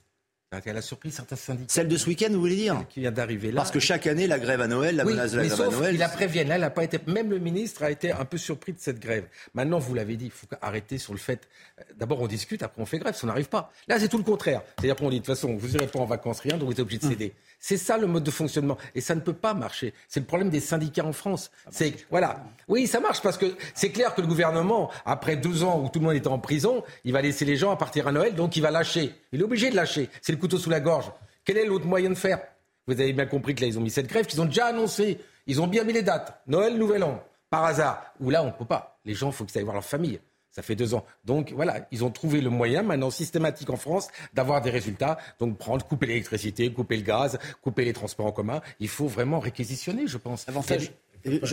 Elle 0.65 0.77
a 0.77 0.83
surpris 0.83 1.11
certains 1.11 1.35
syndicats. 1.35 1.67
Celle 1.69 1.89
de 1.89 1.97
ce 1.97 2.07
week-end, 2.07 2.29
vous 2.31 2.39
voulez 2.39 2.55
dire 2.55 2.85
Qui 2.89 3.01
vient 3.01 3.11
d'arriver 3.11 3.51
là. 3.51 3.57
Parce 3.57 3.73
que 3.73 3.81
chaque 3.81 4.07
année, 4.07 4.29
la 4.29 4.39
grève 4.39 4.61
à 4.61 4.69
Noël, 4.69 4.95
la 4.95 5.05
menace 5.05 5.33
de 5.33 5.39
la 5.39 5.47
grève 5.47 5.61
à 5.61 5.71
Noël. 5.71 5.95
Il 5.95 5.99
la 5.99 6.09
préviennent. 6.09 6.49
Là, 6.49 6.55
elle 6.55 6.65
a 6.65 6.71
pas 6.71 6.85
été. 6.85 7.01
Même 7.09 7.31
le 7.31 7.41
ministre 7.41 7.83
a 7.83 7.91
été 7.91 8.13
un 8.13 8.25
peu 8.25 8.39
surpris 8.39 8.73
de 8.73 8.79
cette 8.79 9.01
grève. 9.01 9.25
Maintenant, 9.55 9.81
vous 9.81 9.93
l'avez 9.95 10.17
dit, 10.17 10.27
il 10.27 10.31
faut 10.31 10.47
arrêter 10.63 10.99
sur 10.99 11.13
le 11.13 11.19
fait. 11.19 11.49
Euh, 11.81 11.83
d'abord, 11.97 12.21
on 12.21 12.29
discute, 12.29 12.63
après 12.63 12.81
on 12.81 12.87
fait 12.87 12.99
grève. 12.99 13.17
Si 13.17 13.25
on 13.25 13.27
n'arrive 13.27 13.49
pas. 13.49 13.73
Là, 13.89 13.99
c'est 13.99 14.09
tout 14.09 14.19
le 14.19 14.25
contraire. 14.25 14.63
C'est-à-dire 14.79 14.95
qu'on 14.95 15.11
dit 15.11 15.17
de 15.17 15.25
toute 15.25 15.35
façon, 15.35 15.57
vous 15.57 15.69
n'irez 15.69 15.89
pas 15.89 15.99
en 15.99 16.07
vacances, 16.07 16.39
rien, 16.39 16.57
donc 16.57 16.67
vous 16.67 16.73
êtes 16.73 16.81
obligé 16.81 16.99
de 17.01 17.05
hum. 17.07 17.11
céder. 17.11 17.35
C'est 17.59 17.77
ça 17.77 17.99
le 17.99 18.07
mode 18.07 18.25
de 18.25 18.31
fonctionnement. 18.31 18.77
Et 18.95 19.01
ça 19.01 19.15
ne 19.15 19.21
peut 19.21 19.33
pas 19.33 19.55
marcher. 19.55 19.95
C'est 20.09 20.21
le 20.21 20.27
problème 20.27 20.51
des 20.51 20.61
syndicats 20.61 21.05
en 21.05 21.13
France. 21.13 21.51
C'est 21.71 21.95
voilà. 22.11 22.45
Oui, 22.69 22.87
ça 22.87 23.01
marche 23.01 23.23
parce 23.23 23.39
que 23.39 23.57
c'est 23.75 23.91
clair 23.91 24.15
que 24.15 24.21
le 24.21 24.27
gouvernement, 24.27 24.91
après 25.05 25.37
deux 25.37 25.65
ans 25.65 25.83
où 25.83 25.89
tout 25.89 25.99
le 25.99 26.07
monde 26.07 26.17
était 26.17 26.29
en 26.29 26.39
prison, 26.39 26.85
il 27.05 27.13
va 27.13 27.23
laisser 27.23 27.45
les 27.45 27.57
gens 27.57 27.71
à 27.71 27.77
partir 27.77 28.07
à 28.07 28.13
Noël, 28.13 28.35
donc 28.35 28.57
il 28.57 28.63
va 28.63 28.71
lâcher. 28.71 29.15
Il 29.33 29.41
est 29.41 29.45
obligé 29.45 29.71
de 29.71 29.77
lâcher. 29.77 30.09
C'est 30.23 30.33
le 30.33 30.39
couteau 30.39 30.59
sous 30.59 30.71
la 30.71 30.81
gorge. 30.81 31.11
Quel 31.45 31.59
est 31.59 31.67
l'autre 31.67 31.87
moyen 31.87 32.11
de 32.11 32.15
faire? 32.15 32.41
Vous 32.87 33.01
avez 33.01 33.13
bien 33.13 33.27
compris 33.27 33.55
que 33.55 33.63
là, 33.63 33.67
ils 33.67 33.79
ont 33.79 33.83
mis 33.83 33.91
cette 33.91 34.07
grève 34.07 34.27
qu'ils 34.27 34.41
ont 34.41 34.47
déjà 34.47 34.67
annoncé. 34.67 35.19
Ils 35.47 35.61
ont 35.61 35.67
bien 35.67 35.85
mis 35.85 35.93
les 35.93 36.03
dates. 36.03 36.41
Noël, 36.47 36.77
Nouvel 36.77 37.03
An. 37.05 37.23
Par 37.51 37.65
hasard. 37.65 38.13
Ou 38.21 38.31
là, 38.31 38.43
on 38.43 38.47
ne 38.47 38.53
peut 38.53 38.65
pas. 38.65 38.99
Les 39.05 39.15
gens, 39.15 39.29
il 39.29 39.33
faut 39.33 39.45
qu'ils 39.45 39.59
aillent 39.59 39.65
voir 39.65 39.75
leur 39.75 39.85
famille. 39.85 40.21
Ça 40.57 40.63
fait 40.63 40.75
deux 40.75 40.95
ans. 40.95 41.05
Donc 41.27 41.53
voilà, 41.53 41.87
ils 41.93 42.03
ont 42.03 42.11
trouvé 42.11 42.41
le 42.41 42.49
moyen 42.49 42.83
maintenant 42.83 43.11
systématique 43.11 43.69
en 43.69 43.77
France 43.77 44.09
d'avoir 44.33 44.63
des 44.63 44.71
résultats. 44.71 45.19
Donc 45.39 45.59
prendre, 45.59 45.85
couper 45.85 46.07
l'électricité, 46.07 46.73
couper 46.73 46.97
le 46.97 47.03
gaz, 47.03 47.39
couper 47.61 47.85
les 47.85 47.93
transports 47.93 48.25
en 48.25 48.33
commun. 48.33 48.63
Il 48.81 48.89
faut 48.89 49.07
vraiment 49.07 49.39
réquisitionner, 49.39 50.07
je 50.07 50.17
pense. 50.17 50.49
Avantage. 50.49 50.93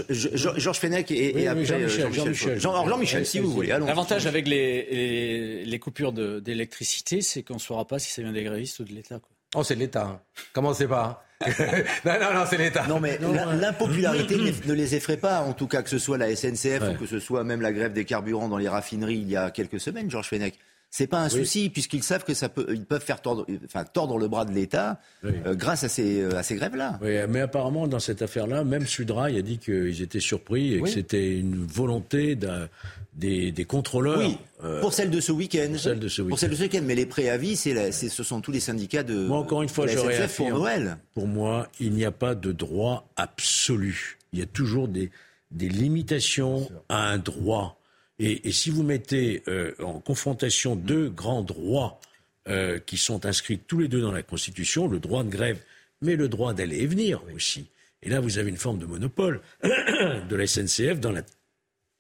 Georges 0.10 0.80
Fenech 0.80 1.12
et, 1.12 1.50
après 1.50 1.66
Jean-Michel. 1.66 2.62
Jean-Michel, 2.62 3.26
si 3.26 3.40
vous 3.40 3.52
voulez. 3.52 3.68
L'avantage 3.68 4.26
avec 4.26 4.48
les, 4.48 5.66
les, 5.66 5.80
coupures 5.80 6.14
d'électricité, 6.14 7.22
c'est 7.22 7.44
qu'on 7.44 7.56
ne 7.56 7.60
saura 7.60 7.86
pas 7.86 8.00
si 8.00 8.10
ça 8.10 8.22
vient 8.22 8.32
des 8.32 8.46
grévistes 8.46 8.80
ou 8.80 8.86
de 8.86 8.94
l'État. 8.94 9.20
Oh, 9.54 9.64
c'est 9.64 9.76
l'État. 9.76 10.06
Hein. 10.06 10.22
Comment 10.54 10.74
c'est 10.74 10.88
pas 10.88 11.26
non, 12.06 12.14
non, 12.20 12.34
non, 12.34 12.46
c'est 12.50 12.58
l'État. 12.58 12.86
Non, 12.88 13.00
mais 13.00 13.20
l'impopularité 13.60 14.38
ne 14.66 14.74
les 14.74 14.96
effraie 14.96 15.18
pas, 15.18 15.42
en 15.42 15.54
tout 15.54 15.68
cas, 15.68 15.82
que 15.82 15.90
ce 15.90 16.00
soit 16.00 16.18
la 16.18 16.36
SNCF 16.36 16.82
ou 16.92 17.00
que 17.00 17.06
ce 17.06 17.20
soit 17.20 17.44
même 17.44 17.62
la 17.62 17.72
grève 17.72 17.94
des 17.94 18.06
carburants 18.06 18.50
dans 18.50 18.58
les 18.58 18.70
raffineries 18.70 19.18
il 19.18 19.30
y 19.30 19.36
a 19.36 19.52
quelques 19.52 19.80
semaines, 19.80 20.10
Georges 20.10 20.30
Fenech. 20.30 20.60
C'est 20.96 21.08
pas 21.08 21.22
un 21.22 21.30
souci 21.30 21.72
puisqu'ils 21.72 22.04
savent 22.04 22.24
que 22.24 22.36
ça 22.36 22.50
peut, 22.50 22.68
ils 22.70 22.86
peuvent 22.86 23.02
faire 23.02 23.20
tordre, 23.20 23.48
enfin, 23.66 23.84
tordre 23.84 24.20
le 24.20 24.28
bras 24.28 24.46
de 24.46 24.52
l'État 24.52 25.00
euh, 25.26 25.56
grâce 25.56 25.84
à 25.84 25.90
ces, 25.90 26.22
euh, 26.22 26.38
à 26.38 26.44
ces 26.44 26.54
grèves-là. 26.54 27.00
Oui, 27.02 27.16
mais 27.28 27.42
apparemment 27.42 27.88
dans 27.88 27.98
cette 27.98 28.22
affaire-là, 28.22 28.64
même 28.64 28.86
Sudrail 28.86 29.36
a 29.40 29.42
dit 29.42 29.58
qu'ils 29.58 30.04
étaient 30.04 30.20
surpris 30.20 30.76
et 30.76 30.82
que 30.82 30.88
c'était 30.88 31.40
une 31.40 31.66
volonté 31.66 32.38
des, 33.16 33.52
des, 33.52 33.66
contrôleurs. 33.66 34.20
Oui, 34.20 34.38
euh, 34.64 34.82
pour 34.82 34.94
celle 34.94 35.10
de 35.10 35.20
ce 35.20 35.32
week-end. 35.32 35.72
Pour 35.72 35.80
celle 35.80 35.98
de 35.98 36.08
ce 36.08 36.22
week-end. 36.62 36.82
Mais 36.84 36.94
les 36.94 37.08
préavis, 37.08 37.56
c'est, 37.56 37.92
ce 37.92 38.24
sont 38.24 38.42
tous 38.42 38.52
les 38.52 38.60
syndicats 38.60 39.02
de. 39.02 39.16
Moi 39.16 39.40
encore 39.40 39.64
une 39.64 39.70
fois, 39.70 39.88
je 39.88 39.98
réaffirme. 39.98 40.52
Pour 40.52 40.60
Noël. 40.60 40.98
Pour 41.16 41.28
moi, 41.28 41.70
il 41.80 41.94
n'y 41.94 42.06
a 42.06 42.12
pas 42.12 42.36
de 42.36 42.52
droit 42.52 43.10
absolu. 43.16 44.20
Il 44.32 44.38
y 44.38 44.44
a 44.44 44.48
toujours 44.48 44.88
des, 44.88 45.10
des 45.50 45.70
limitations 45.70 46.70
à 46.88 47.10
un 47.10 47.18
droit. 47.18 47.80
Et, 48.20 48.52
si 48.52 48.70
vous 48.70 48.84
mettez 48.84 49.44
euh, 49.48 49.74
en 49.80 50.00
confrontation 50.00 50.76
deux 50.76 51.10
grands 51.10 51.42
droits 51.42 52.00
euh, 52.48 52.80
qui 52.80 52.98
sont 52.98 53.26
inscrits 53.26 53.60
tous 53.60 53.80
les 53.80 53.88
deux 53.88 54.02
dans 54.02 54.12
la 54.12 54.24
Constitution, 54.24 54.88
le 54.88 55.00
droit 55.00 55.24
de 55.24 55.30
grève, 55.30 55.60
mais 56.02 56.16
le 56.16 56.30
droit 56.30 56.54
d'aller 56.54 56.80
et 56.80 56.88
venir 56.88 57.22
aussi. 57.34 57.68
Et 58.04 58.10
là, 58.10 58.20
vous 58.20 58.38
avez 58.38 58.50
une 58.50 58.58
forme 58.58 58.80
de 58.80 58.86
monopole 58.86 59.42
de 59.64 60.36
la 60.36 60.46
SNCF 60.46 61.00
dans 61.00 61.12
la 61.12 61.24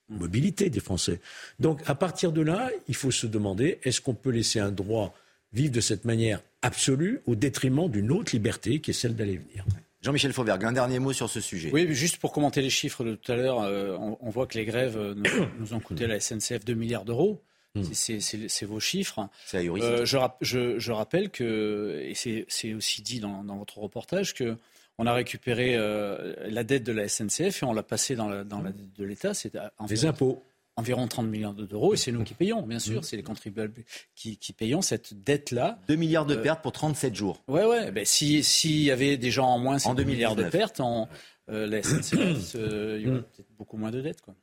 mobilité 0.09 0.69
des 0.69 0.79
Français. 0.79 1.19
Donc, 1.59 1.81
à 1.85 1.95
partir 1.95 2.31
de 2.31 2.41
là, 2.41 2.69
il 2.87 2.95
faut 2.95 3.11
se 3.11 3.25
demander 3.25 3.79
est-ce 3.83 4.01
qu'on 4.01 4.13
peut 4.13 4.29
laisser 4.29 4.59
un 4.59 4.71
droit 4.71 5.15
vivre 5.53 5.71
de 5.71 5.81
cette 5.81 6.05
manière 6.05 6.41
absolue 6.61 7.21
au 7.25 7.35
détriment 7.35 7.89
d'une 7.89 8.11
autre 8.11 8.33
liberté 8.33 8.79
qui 8.79 8.91
est 8.91 8.93
celle 8.93 9.15
d'aller 9.15 9.33
et 9.33 9.37
venir? 9.37 9.65
Jean-Michel 10.03 10.33
Fauvergue, 10.33 10.65
un 10.65 10.73
dernier 10.73 10.99
mot 10.99 11.13
sur 11.13 11.29
ce 11.29 11.39
sujet. 11.39 11.71
Oui, 11.71 11.87
juste 11.93 12.17
pour 12.17 12.33
commenter 12.33 12.61
les 12.61 12.69
chiffres 12.69 13.05
de 13.05 13.15
tout 13.15 13.31
à 13.31 13.35
l'heure, 13.35 13.61
euh, 13.61 13.97
on, 13.97 14.29
voit 14.29 14.47
que 14.47 14.57
les 14.57 14.65
grèves 14.65 14.97
euh, 14.97 15.15
nous, 15.15 15.73
ont 15.73 15.79
coûté 15.79 16.03
à 16.03 16.07
la 16.07 16.19
SNCF 16.19 16.65
2 16.65 16.73
milliards 16.73 17.05
d'euros. 17.05 17.41
Hmm. 17.75 17.83
C'est 17.91 18.65
vos 18.65 18.79
chiffres. 18.79 19.27
C'est 19.47 19.67
euh, 19.67 20.05
je, 20.05 20.17
je, 20.41 20.77
je, 20.77 20.91
rappelle 20.91 21.31
que, 21.31 22.01
et 22.03 22.13
c'est 22.13 22.73
aussi 22.73 23.01
dit 23.01 23.19
dans, 23.19 23.43
dans, 23.43 23.57
votre 23.57 23.79
reportage, 23.79 24.35
que 24.35 24.57
on 24.99 25.07
a 25.07 25.13
récupéré 25.13 25.75
euh, 25.75 26.35
la 26.49 26.63
dette 26.63 26.83
de 26.83 26.91
la 26.91 27.07
SNCF 27.07 27.63
et 27.63 27.65
on 27.65 27.73
l'a 27.73 27.81
passée 27.81 28.15
dans 28.15 28.29
la, 28.29 28.43
dans 28.43 28.61
la 28.61 28.71
dette 28.71 28.93
de 28.93 29.03
l'État. 29.03 29.33
C'est 29.33 29.57
des 29.87 30.05
impôts 30.05 30.43
environ 30.75 31.07
30 31.07 31.27
millions 31.27 31.53
d'euros, 31.53 31.93
et 31.93 31.97
c'est 31.97 32.11
nous 32.11 32.23
qui 32.23 32.33
payons, 32.33 32.61
bien 32.63 32.79
sûr, 32.79 33.05
c'est 33.05 33.15
les 33.15 33.23
contribuables 33.23 33.83
qui, 34.15 34.37
payons 34.57 34.81
cette 34.81 35.13
dette-là. 35.23 35.79
2 35.87 35.95
milliards 35.95 36.25
de 36.25 36.35
euh, 36.35 36.41
pertes 36.41 36.61
pour 36.61 36.71
37 36.71 37.15
jours. 37.15 37.43
Ouais, 37.47 37.65
ouais, 37.65 37.91
ben, 37.91 38.05
s'il 38.05 38.81
y 38.83 38.91
avait 38.91 39.17
des 39.17 39.31
gens 39.31 39.47
en 39.47 39.59
moins, 39.59 39.79
c'est 39.79 39.93
2 39.93 40.03
milliards 40.03 40.35
de 40.35 40.43
pertes, 40.43 40.79
en, 40.79 41.07
euh, 41.49 41.67
la 41.67 41.83
SNCF, 41.83 42.55
euh, 42.55 42.97
il 42.99 43.07
y 43.07 43.09
aurait 43.09 43.19
mmh. 43.19 43.23
peut-être 43.23 43.51
beaucoup 43.57 43.77
moins 43.77 43.91
de 43.91 44.01
dettes. 44.01 44.21
Quoi. 44.21 44.33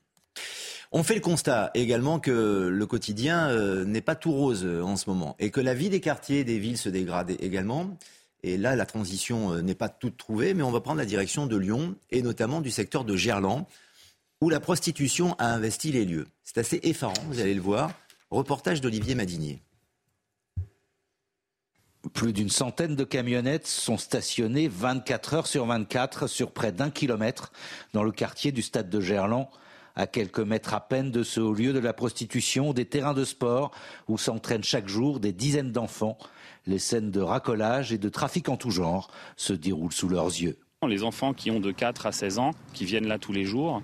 On 0.92 1.02
fait 1.02 1.14
le 1.14 1.20
constat 1.20 1.70
également 1.74 2.18
que 2.18 2.68
le 2.68 2.86
quotidien 2.86 3.54
n'est 3.84 4.00
pas 4.00 4.16
tout 4.16 4.32
rose 4.32 4.64
en 4.64 4.96
ce 4.96 5.08
moment, 5.08 5.36
et 5.38 5.50
que 5.50 5.60
la 5.60 5.74
vie 5.74 5.88
des 5.88 6.00
quartiers, 6.00 6.42
des 6.44 6.58
villes 6.58 6.78
se 6.78 6.88
dégrade 6.88 7.30
également. 7.40 7.96
Et 8.42 8.56
là, 8.56 8.74
la 8.74 8.86
transition 8.86 9.60
n'est 9.62 9.74
pas 9.74 9.88
toute 9.88 10.16
trouvée, 10.16 10.54
mais 10.54 10.62
on 10.62 10.72
va 10.72 10.80
prendre 10.80 10.98
la 10.98 11.04
direction 11.04 11.46
de 11.46 11.56
Lyon, 11.56 11.94
et 12.10 12.22
notamment 12.22 12.60
du 12.60 12.70
secteur 12.70 13.04
de 13.04 13.14
Gerland 13.14 13.66
où 14.40 14.48
la 14.48 14.60
prostitution 14.60 15.34
a 15.38 15.52
investi 15.52 15.92
les 15.92 16.06
lieux. 16.06 16.26
C'est 16.44 16.58
assez 16.58 16.80
effarant, 16.82 17.12
vous 17.26 17.40
allez 17.40 17.54
le 17.54 17.60
voir. 17.60 17.92
Reportage 18.30 18.80
d'Olivier 18.80 19.14
Madinier. 19.14 19.62
Plus 22.14 22.32
d'une 22.32 22.48
centaine 22.48 22.96
de 22.96 23.04
camionnettes 23.04 23.66
sont 23.66 23.98
stationnées 23.98 24.68
24 24.68 25.34
heures 25.34 25.46
sur 25.46 25.66
24 25.66 26.26
sur 26.26 26.52
près 26.52 26.72
d'un 26.72 26.90
kilomètre 26.90 27.52
dans 27.92 28.02
le 28.02 28.12
quartier 28.12 28.50
du 28.52 28.62
stade 28.62 28.88
de 28.88 29.00
Gerland, 29.02 29.48
à 29.94 30.06
quelques 30.06 30.40
mètres 30.40 30.72
à 30.72 30.80
peine 30.80 31.10
de 31.10 31.22
ce 31.22 31.40
haut 31.40 31.52
lieu 31.52 31.74
de 31.74 31.78
la 31.78 31.92
prostitution, 31.92 32.72
des 32.72 32.86
terrains 32.86 33.12
de 33.12 33.24
sport 33.24 33.72
où 34.08 34.16
s'entraînent 34.16 34.64
chaque 34.64 34.88
jour 34.88 35.20
des 35.20 35.32
dizaines 35.32 35.72
d'enfants. 35.72 36.16
Les 36.66 36.78
scènes 36.78 37.10
de 37.10 37.20
racolage 37.20 37.92
et 37.92 37.98
de 37.98 38.08
trafic 38.08 38.48
en 38.48 38.56
tout 38.56 38.70
genre 38.70 39.10
se 39.36 39.52
déroulent 39.52 39.92
sous 39.92 40.08
leurs 40.08 40.28
yeux. 40.28 40.58
Les 40.88 41.02
enfants 41.02 41.34
qui 41.34 41.50
ont 41.50 41.60
de 41.60 41.72
4 41.72 42.06
à 42.06 42.12
16 42.12 42.38
ans, 42.38 42.52
qui 42.72 42.86
viennent 42.86 43.06
là 43.06 43.18
tous 43.18 43.34
les 43.34 43.44
jours, 43.44 43.82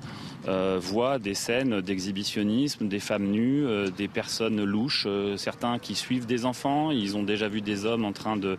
euh, 0.48 0.78
voient 0.80 1.18
des 1.18 1.34
scènes 1.34 1.82
d'exhibitionnisme, 1.82 2.88
des 2.88 3.00
femmes 3.00 3.26
nues, 3.26 3.66
euh, 3.66 3.90
des 3.90 4.08
personnes 4.08 4.64
louches, 4.64 5.04
euh, 5.06 5.36
certains 5.36 5.78
qui 5.78 5.94
suivent 5.94 6.24
des 6.24 6.46
enfants, 6.46 6.90
ils 6.90 7.14
ont 7.14 7.22
déjà 7.22 7.48
vu 7.48 7.60
des 7.60 7.84
hommes 7.84 8.06
en 8.06 8.14
train 8.14 8.38
de 8.38 8.56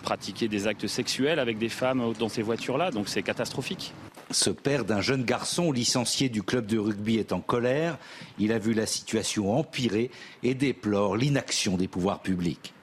pratiquer 0.00 0.46
des 0.46 0.68
actes 0.68 0.86
sexuels 0.86 1.40
avec 1.40 1.58
des 1.58 1.68
femmes 1.68 2.12
dans 2.20 2.28
ces 2.28 2.40
voitures-là, 2.40 2.92
donc 2.92 3.08
c'est 3.08 3.24
catastrophique. 3.24 3.92
Ce 4.30 4.50
père 4.50 4.84
d'un 4.84 5.00
jeune 5.00 5.24
garçon 5.24 5.72
licencié 5.72 6.28
du 6.28 6.44
club 6.44 6.66
de 6.66 6.78
rugby 6.78 7.16
est 7.16 7.32
en 7.32 7.40
colère. 7.40 7.98
Il 8.38 8.52
a 8.52 8.60
vu 8.60 8.74
la 8.74 8.86
situation 8.86 9.58
empirer 9.58 10.12
et 10.44 10.54
déplore 10.54 11.16
l'inaction 11.16 11.76
des 11.76 11.88
pouvoirs 11.88 12.20
publics. 12.20 12.75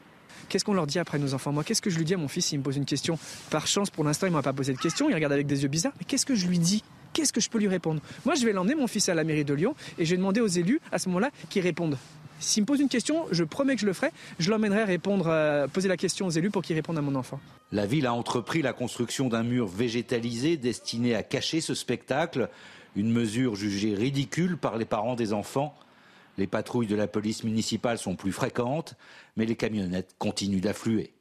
Qu'est-ce 0.53 0.65
qu'on 0.65 0.75
leur 0.75 0.85
dit 0.85 0.99
après 0.99 1.17
nos 1.17 1.33
enfants? 1.33 1.51
Moi, 1.51 1.63
qu'est-ce 1.63 1.81
que 1.81 1.89
je 1.89 1.97
lui 1.97 2.05
dis 2.05 2.13
à 2.13 2.17
mon 2.17 2.27
fils 2.27 2.45
s'il 2.45 2.59
me 2.59 2.63
pose 2.63 2.77
une 2.77 2.85
question? 2.85 3.17
Par 3.49 3.65
chance, 3.65 3.89
pour 3.89 4.03
l'instant, 4.03 4.27
il 4.27 4.33
m'a 4.33 4.43
pas 4.43 4.53
posé 4.53 4.71
de 4.71 4.77
question. 4.77 5.09
Il 5.09 5.15
regarde 5.15 5.33
avec 5.33 5.47
des 5.47 5.63
yeux 5.63 5.67
bizarres. 5.67 5.93
Mais 5.97 6.05
qu'est-ce 6.05 6.27
que 6.27 6.35
je 6.35 6.45
lui 6.45 6.59
dis? 6.59 6.83
Qu'est-ce 7.11 7.33
que 7.33 7.41
je 7.41 7.49
peux 7.49 7.57
lui 7.57 7.67
répondre? 7.67 8.01
Moi, 8.23 8.35
je 8.35 8.45
vais 8.45 8.53
l'emmener, 8.53 8.75
mon 8.75 8.85
fils, 8.85 9.09
à 9.09 9.15
la 9.15 9.23
mairie 9.23 9.45
de 9.45 9.53
Lyon 9.55 9.73
et 9.97 10.05
je 10.05 10.11
vais 10.11 10.17
demander 10.17 10.41
aux 10.41 10.47
élus, 10.47 10.79
à 10.91 10.99
ce 10.99 11.09
moment-là, 11.09 11.31
qu'ils 11.49 11.63
répondent. 11.63 11.97
S'il 12.39 12.61
me 12.61 12.67
pose 12.67 12.81
une 12.81 12.87
question, 12.87 13.25
je 13.31 13.43
promets 13.43 13.73
que 13.73 13.81
je 13.81 13.87
le 13.87 13.93
ferai. 13.93 14.11
Je 14.37 14.51
l'emmènerai 14.51 14.83
répondre, 14.83 15.25
euh, 15.27 15.67
poser 15.67 15.89
la 15.89 15.97
question 15.97 16.27
aux 16.27 16.29
élus 16.29 16.51
pour 16.51 16.61
qu'ils 16.61 16.75
répondent 16.75 16.99
à 16.99 17.01
mon 17.01 17.15
enfant. 17.15 17.39
La 17.71 17.87
ville 17.87 18.05
a 18.05 18.13
entrepris 18.13 18.61
la 18.61 18.73
construction 18.73 19.29
d'un 19.29 19.41
mur 19.41 19.65
végétalisé 19.65 20.57
destiné 20.57 21.15
à 21.15 21.23
cacher 21.23 21.61
ce 21.61 21.73
spectacle, 21.73 22.47
une 22.95 23.11
mesure 23.11 23.55
jugée 23.55 23.95
ridicule 23.95 24.57
par 24.57 24.77
les 24.77 24.85
parents 24.85 25.15
des 25.15 25.33
enfants. 25.33 25.75
Les 26.37 26.47
patrouilles 26.47 26.87
de 26.87 26.95
la 26.95 27.07
police 27.07 27.43
municipale 27.43 27.97
sont 27.97 28.15
plus 28.15 28.31
fréquentes, 28.31 28.95
mais 29.35 29.45
les 29.45 29.55
camionnettes 29.55 30.15
continuent 30.17 30.61
d'affluer. 30.61 31.13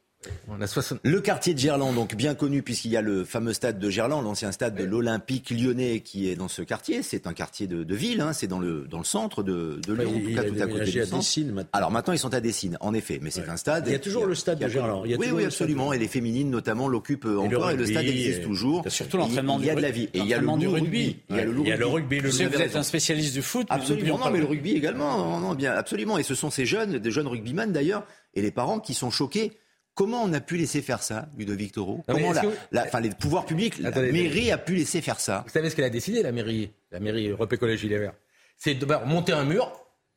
Le 1.03 1.19
quartier 1.19 1.53
de 1.53 1.59
Gerland, 1.59 1.93
donc 1.93 2.15
bien 2.15 2.35
connu 2.35 2.61
puisqu'il 2.61 2.91
y 2.91 2.97
a 2.97 3.01
le 3.01 3.23
fameux 3.23 3.53
stade 3.53 3.79
de 3.79 3.89
Gerland, 3.89 4.23
l'ancien 4.23 4.51
stade 4.51 4.75
de 4.75 4.83
l'Olympique 4.83 5.49
lyonnais 5.49 6.01
qui 6.01 6.29
est 6.29 6.35
dans 6.35 6.47
ce 6.47 6.61
quartier. 6.61 7.03
C'est 7.03 7.27
un 7.27 7.33
quartier 7.33 7.67
de, 7.67 7.95
ville, 7.95 8.21
hein. 8.21 8.33
c'est 8.33 8.47
dans 8.47 8.59
le, 8.59 8.87
dans 8.89 8.99
le 8.99 9.03
centre 9.03 9.43
de, 9.43 9.79
de 9.85 9.93
Lyon, 9.93 10.13
en 10.15 10.19
tout 10.19 10.35
cas 10.35 10.43
tout 10.43 10.61
à 10.61 10.67
côté 10.67 10.91
du 10.91 11.05
centre. 11.05 11.67
Alors 11.73 11.91
maintenant 11.91 12.13
ils 12.13 12.19
sont 12.19 12.33
à 12.33 12.39
Dessines, 12.39 12.77
en 12.81 12.93
effet, 12.93 13.19
mais 13.21 13.31
c'est 13.31 13.47
un 13.47 13.57
stade. 13.57 13.85
Il 13.87 13.93
y 13.93 13.95
a 13.95 13.99
toujours 13.99 14.25
le 14.25 14.35
stade 14.35 14.59
de 14.59 14.67
Gerland. 14.67 15.03
oui, 15.05 15.27
oui, 15.33 15.45
absolument. 15.45 15.93
Et 15.93 15.99
les 15.99 16.07
féminines 16.07 16.49
notamment 16.49 16.87
l'occupent 16.87 17.25
encore 17.25 17.71
et 17.71 17.75
le 17.75 17.85
stade 17.85 18.05
existe 18.05 18.43
toujours. 18.43 18.83
Surtout 18.87 19.17
l'entraînement 19.17 19.57
du 19.57 19.65
Il 19.65 19.67
y 19.67 19.71
a 19.71 19.75
de 19.75 19.81
la 19.81 19.91
vie. 19.91 20.09
Et 20.13 20.19
il 20.19 20.27
y 20.27 20.33
a 20.33 20.39
le 20.39 20.47
rugby. 20.47 21.17
Il 21.29 21.35
y 21.35 21.71
a 21.71 21.77
le 21.77 21.85
rugby. 21.85 22.19
Vous 22.19 22.41
êtes 22.41 22.75
un 22.75 22.83
spécialiste 22.83 23.33
du 23.33 23.41
foot. 23.41 23.67
Absolument, 23.69 24.19
non, 24.19 24.31
mais 24.31 24.39
le 24.39 24.45
rugby 24.45 24.73
également. 24.73 25.39
Non, 25.39 25.53
bien, 25.53 25.73
absolument. 25.73 26.17
Et 26.17 26.23
ce 26.23 26.35
sont 26.35 26.49
ces 26.49 26.65
jeunes, 26.65 26.99
des 26.99 27.11
jeunes 27.11 27.27
rugbyman 27.27 27.71
d'ailleurs, 27.71 28.05
et 28.33 28.41
les 28.41 28.51
parents 28.51 28.79
qui 28.79 28.93
sont 28.93 29.11
choqués 29.11 29.57
Comment 29.95 30.23
on 30.23 30.33
a 30.33 30.41
pu 30.41 30.57
laisser 30.57 30.81
faire 30.81 31.03
ça, 31.03 31.27
Ludovic 31.37 31.73
Toro 31.73 32.03
Comment 32.07 32.33
la, 32.71 32.83
enfin, 32.85 32.99
les 32.99 33.09
pouvoirs 33.09 33.45
publics, 33.45 33.77
la 33.77 33.91
mairie 33.91 34.51
a 34.51 34.57
pu 34.57 34.75
laisser 34.75 35.01
faire 35.01 35.19
ça 35.19 35.43
Vous 35.45 35.51
savez 35.51 35.69
ce 35.69 35.75
qu'elle 35.75 35.85
a 35.85 35.91
décidé, 35.91 36.23
la 36.23 36.31
mairie, 36.31 36.71
la 36.91 36.99
mairie 36.99 37.27
Europe 37.27 37.53
Écologie 37.53 37.89
Les 37.89 37.99
Verts 37.99 38.15
C'est 38.57 38.73
de 38.73 38.85
monter 39.05 39.33
un 39.33 39.43
mur. 39.43 39.71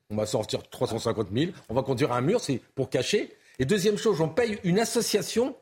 On 0.08 0.16
va 0.16 0.24
sortir 0.24 0.62
350 0.62 1.28
000. 1.34 1.52
On 1.68 1.74
va 1.74 1.82
conduire 1.82 2.12
un 2.12 2.22
mur, 2.22 2.40
c'est 2.40 2.60
pour 2.74 2.88
cacher. 2.88 3.34
Et 3.58 3.66
deuxième 3.66 3.98
chose, 3.98 4.20
on 4.20 4.28
paye 4.28 4.58
une 4.64 4.78
association 4.78 5.54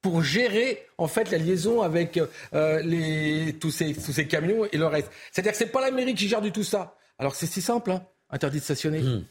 pour 0.00 0.22
gérer 0.22 0.86
en 0.96 1.08
fait 1.08 1.30
la 1.30 1.38
liaison 1.38 1.82
avec 1.82 2.18
euh, 2.54 2.80
les, 2.82 3.54
tous, 3.60 3.70
ces, 3.70 3.92
tous 3.92 4.12
ces 4.12 4.26
camions 4.26 4.64
et 4.70 4.78
le 4.78 4.86
reste. 4.86 5.10
C'est-à-dire 5.32 5.52
que 5.52 5.58
c'est 5.58 5.66
pas 5.66 5.80
la 5.80 5.90
mairie 5.90 6.14
qui 6.14 6.28
gère 6.28 6.40
du 6.40 6.52
tout 6.52 6.64
ça. 6.64 6.96
Alors 7.18 7.34
c'est 7.34 7.46
si 7.46 7.60
simple, 7.60 7.90
hein 7.90 8.06
interdit 8.30 8.58
de 8.58 8.64
stationner. 8.64 9.00
Hmm 9.00 9.24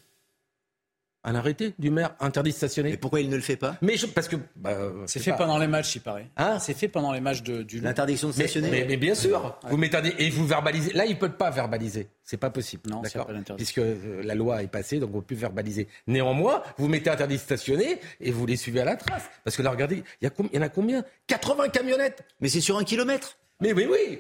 un 1.28 1.36
arrêté 1.36 1.74
du 1.78 1.92
maire 1.92 2.16
interdit 2.22 2.52
de 2.52 2.56
stationner. 2.56 2.94
Et 2.94 2.98
pourquoi 2.98 3.20
il 3.20 3.30
ne 3.30 3.36
le 3.36 3.42
fait 3.42 3.58
pas? 3.58 3.76
Mais 3.82 3.96
parce 4.16 4.30
que 4.30 4.38
bah, 4.56 4.78
c'est 5.08 5.20
fait 5.20 5.34
pendant 5.34 5.58
les 5.58 5.68
matchs, 5.68 5.96
il 5.96 6.00
paraît. 6.00 6.30
Hein? 6.38 6.58
C'est 6.60 6.74
fait 6.74 6.88
pendant 6.88 7.12
les 7.12 7.20
matchs 7.20 7.44
de, 7.44 7.64
du 7.64 7.82
l'interdiction 7.82 8.30
de 8.30 8.34
stationner. 8.34 8.86
Mais, 8.88 8.98
bien 8.98 9.14
sûr, 9.14 9.60
vous 9.64 9.78
m'étendez 9.78 10.14
et 10.18 10.30
vous 10.30 10.48
verbalisez. 10.48 10.94
Là, 10.94 11.06
il 11.06 11.16
ne 11.16 11.20
peut 11.20 11.32
pas 11.32 11.50
verbaliser. 11.50 12.08
C'est 12.24 12.38
pas 12.38 12.50
possible. 12.50 12.90
Non, 12.90 13.02
d'accord. 13.02 13.30
Puisque 13.58 13.80
euh, 13.80 14.22
la 14.24 14.36
loi 14.36 14.64
est 14.64 14.68
passée, 14.68 15.00
donc 15.00 15.10
on 15.14 15.18
ne 15.18 15.22
peut 15.22 15.28
plus 15.28 15.36
verbaliser. 15.36 15.88
Néanmoins, 16.08 16.64
vous 16.78 16.88
mettez 16.88 17.10
interdit 17.10 17.36
de 17.36 17.42
stationner 17.42 18.00
et 18.22 18.32
vous 18.32 18.46
les 18.46 18.56
suivez 18.56 18.80
à 18.80 18.86
la 18.86 18.96
trace. 18.96 19.24
Parce 19.44 19.58
que 19.58 19.62
là, 19.62 19.72
regardez, 19.72 20.04
il 20.22 20.30
y, 20.30 20.56
y 20.56 20.60
en 20.60 20.62
a 20.62 20.70
combien? 20.70 21.04
80 21.28 21.70
camionnettes. 21.70 22.24
Mais 22.40 22.48
c'est 22.48 22.62
sur 22.62 22.78
un 22.78 22.84
kilomètre. 22.86 23.38
Mais 23.60 23.74
oui, 23.74 23.86
oui. 23.90 24.20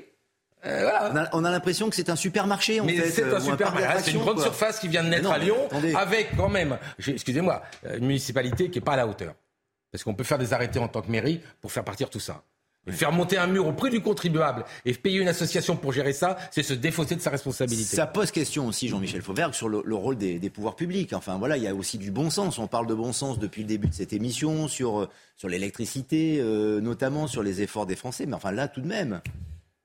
Euh, 0.65 0.89
on 1.33 1.45
a, 1.45 1.51
l'impression 1.51 1.89
que 1.89 1.95
c'est 1.95 2.09
un 2.09 2.15
supermarché. 2.15 2.81
En 2.81 2.85
mais 2.85 3.09
c'est 3.09 3.31
un, 3.31 3.39
supermarché. 3.39 3.99
C'est 4.03 4.11
une 4.11 4.19
grande 4.19 4.41
surface 4.41 4.79
qui 4.79 4.87
vient 4.87 5.03
de 5.03 5.09
naître 5.09 5.31
à 5.31 5.37
Lyon, 5.37 5.69
avec 5.95 6.35
quand 6.35 6.49
même, 6.49 6.77
excusez-moi, 7.05 7.61
une 7.83 8.05
municipalité 8.07 8.69
qui 8.69 8.79
n'est 8.79 8.83
pas 8.85 8.93
à 8.93 8.97
la 8.97 9.07
hauteur. 9.07 9.33
Parce 9.91 10.03
qu'on 10.03 10.13
peut 10.13 10.23
faire 10.23 10.37
des 10.37 10.53
arrêtés 10.53 10.79
en 10.79 10.87
tant 10.87 11.01
que 11.01 11.11
mairie 11.11 11.41
pour 11.61 11.71
faire 11.71 11.83
partir 11.83 12.09
tout 12.09 12.19
ça. 12.19 12.43
Et 12.87 12.91
faire 12.91 13.11
monter 13.11 13.37
un 13.37 13.47
mur 13.47 13.67
au 13.67 13.73
prix 13.73 13.89
du 13.89 14.01
contribuable 14.01 14.63
et 14.85 14.93
payer 14.93 15.19
une 15.19 15.27
association 15.27 15.75
pour 15.75 15.91
gérer 15.91 16.13
ça, 16.13 16.37
c'est 16.51 16.63
se 16.63 16.73
défausser 16.73 17.15
de 17.15 17.21
sa 17.21 17.29
responsabilité. 17.29 17.95
Ça 17.97 18.07
pose 18.07 18.31
question 18.31 18.65
aussi, 18.67 18.87
Jean-Michel 18.87 19.21
Fauvergue, 19.21 19.53
sur 19.53 19.67
le, 19.67 19.95
rôle 19.95 20.17
des, 20.17 20.49
pouvoirs 20.49 20.75
publics. 20.75 21.11
Enfin 21.13 21.37
voilà, 21.37 21.57
il 21.57 21.63
y 21.63 21.67
a 21.67 21.75
aussi 21.75 21.97
du 21.97 22.11
bon 22.11 22.29
sens. 22.29 22.59
On 22.59 22.67
parle 22.67 22.87
de 22.87 22.93
bon 22.93 23.11
sens 23.11 23.39
depuis 23.39 23.63
le 23.63 23.67
début 23.67 23.87
de 23.87 23.93
cette 23.93 24.13
émission, 24.13 24.69
sur, 24.69 25.09
sur 25.35 25.49
l'électricité, 25.49 26.37
euh, 26.39 26.79
notamment 26.79 27.27
sur 27.27 27.43
les 27.43 27.61
efforts 27.61 27.87
des 27.87 27.97
Français. 27.97 28.25
Mais 28.25 28.35
enfin 28.35 28.51
là, 28.51 28.69
tout 28.69 28.81
de 28.81 28.87
même, 28.87 29.19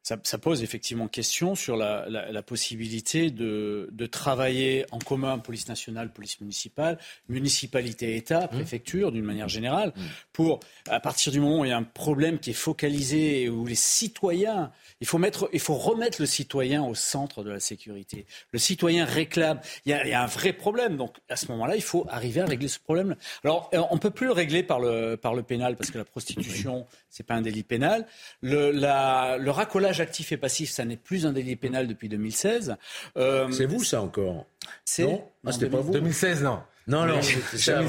ça, 0.03 0.17
ça, 0.25 0.39
pose 0.39 0.63
effectivement 0.63 1.07
question 1.07 1.55
sur 1.55 1.77
la, 1.77 2.07
la, 2.09 2.33
la 2.33 2.43
possibilité 2.43 3.31
de, 3.31 3.89
de, 3.93 4.07
travailler 4.07 4.85
en 4.91 4.99
commun, 4.99 5.39
police 5.39 5.69
nationale, 5.69 6.13
police 6.13 6.41
municipale, 6.41 6.99
municipalité, 7.29 8.17
État, 8.17 8.47
mmh. 8.47 8.49
préfecture, 8.49 9.13
d'une 9.13 9.25
manière 9.25 9.49
générale, 9.49 9.93
mmh. 9.95 10.01
pour, 10.33 10.61
à 10.89 10.99
partir 10.99 11.31
du 11.31 11.39
moment 11.39 11.61
où 11.61 11.65
il 11.65 11.69
y 11.69 11.73
a 11.73 11.77
un 11.77 11.85
problème 11.85 12.41
qui 12.41 12.51
est 12.51 12.55
focalisé, 12.55 13.49
où 13.49 13.65
les 13.65 13.77
citoyens, 13.77 14.73
il 15.01 15.07
faut, 15.07 15.19
mettre, 15.19 15.49
il 15.53 15.61
faut 15.61 15.75
remettre 15.75 16.21
le 16.21 16.27
citoyen 16.27 16.83
au 16.83 16.97
centre 16.97 17.45
de 17.45 17.51
la 17.51 17.61
sécurité. 17.61 18.27
Le 18.51 18.59
citoyen 18.59 19.05
réclame, 19.05 19.61
il 19.87 19.91
y 19.91 19.93
a, 19.93 20.05
il 20.05 20.11
y 20.11 20.15
a 20.15 20.23
un 20.23 20.27
vrai 20.27 20.53
problème, 20.53 20.97
donc 20.97 21.17
à 21.29 21.37
ce 21.37 21.47
moment-là, 21.53 21.77
il 21.77 21.83
faut 21.83 22.07
arriver 22.09 22.41
à 22.41 22.47
régler 22.47 22.69
ce 22.69 22.81
problème. 22.81 23.15
Alors, 23.45 23.71
on 23.73 23.95
ne 23.95 24.01
peut 24.01 24.11
plus 24.11 24.27
le 24.27 24.33
régler 24.33 24.65
par 24.65 24.81
le, 24.81 25.17
par 25.17 25.35
le 25.35 25.45
pénal, 25.45 25.77
parce 25.77 25.93
que 25.93 25.99
la 25.99 26.05
prostitution, 26.05 26.87
c'est 27.09 27.25
pas 27.25 27.35
un 27.35 27.43
délit 27.43 27.63
pénal. 27.63 28.07
Le, 28.41 28.73
la, 28.73 29.37
le 29.39 29.51
racolage 29.51 29.92
actif 30.01 30.33
et 30.33 30.37
passif, 30.37 30.71
ça 30.71 30.85
n'est 30.85 30.97
plus 30.97 31.27
un 31.27 31.33
délit 31.33 31.57
pénal 31.57 31.87
depuis 31.87 32.09
2016. 32.09 32.77
Euh, 33.17 33.51
c'est 33.51 33.67
vous 33.67 33.85
ça 33.85 34.03
encore 34.03 34.47
C'est 34.85 35.05
non, 35.05 35.25
ah, 35.47 35.53
c'était 35.53 35.67
pas 35.67 35.81
vous 35.81 35.93
2016 35.93 36.43
non. 36.43 36.61
Non, 36.89 37.07
non, 37.07 37.21
c'est 37.23 37.73
Arrête. 37.73 37.85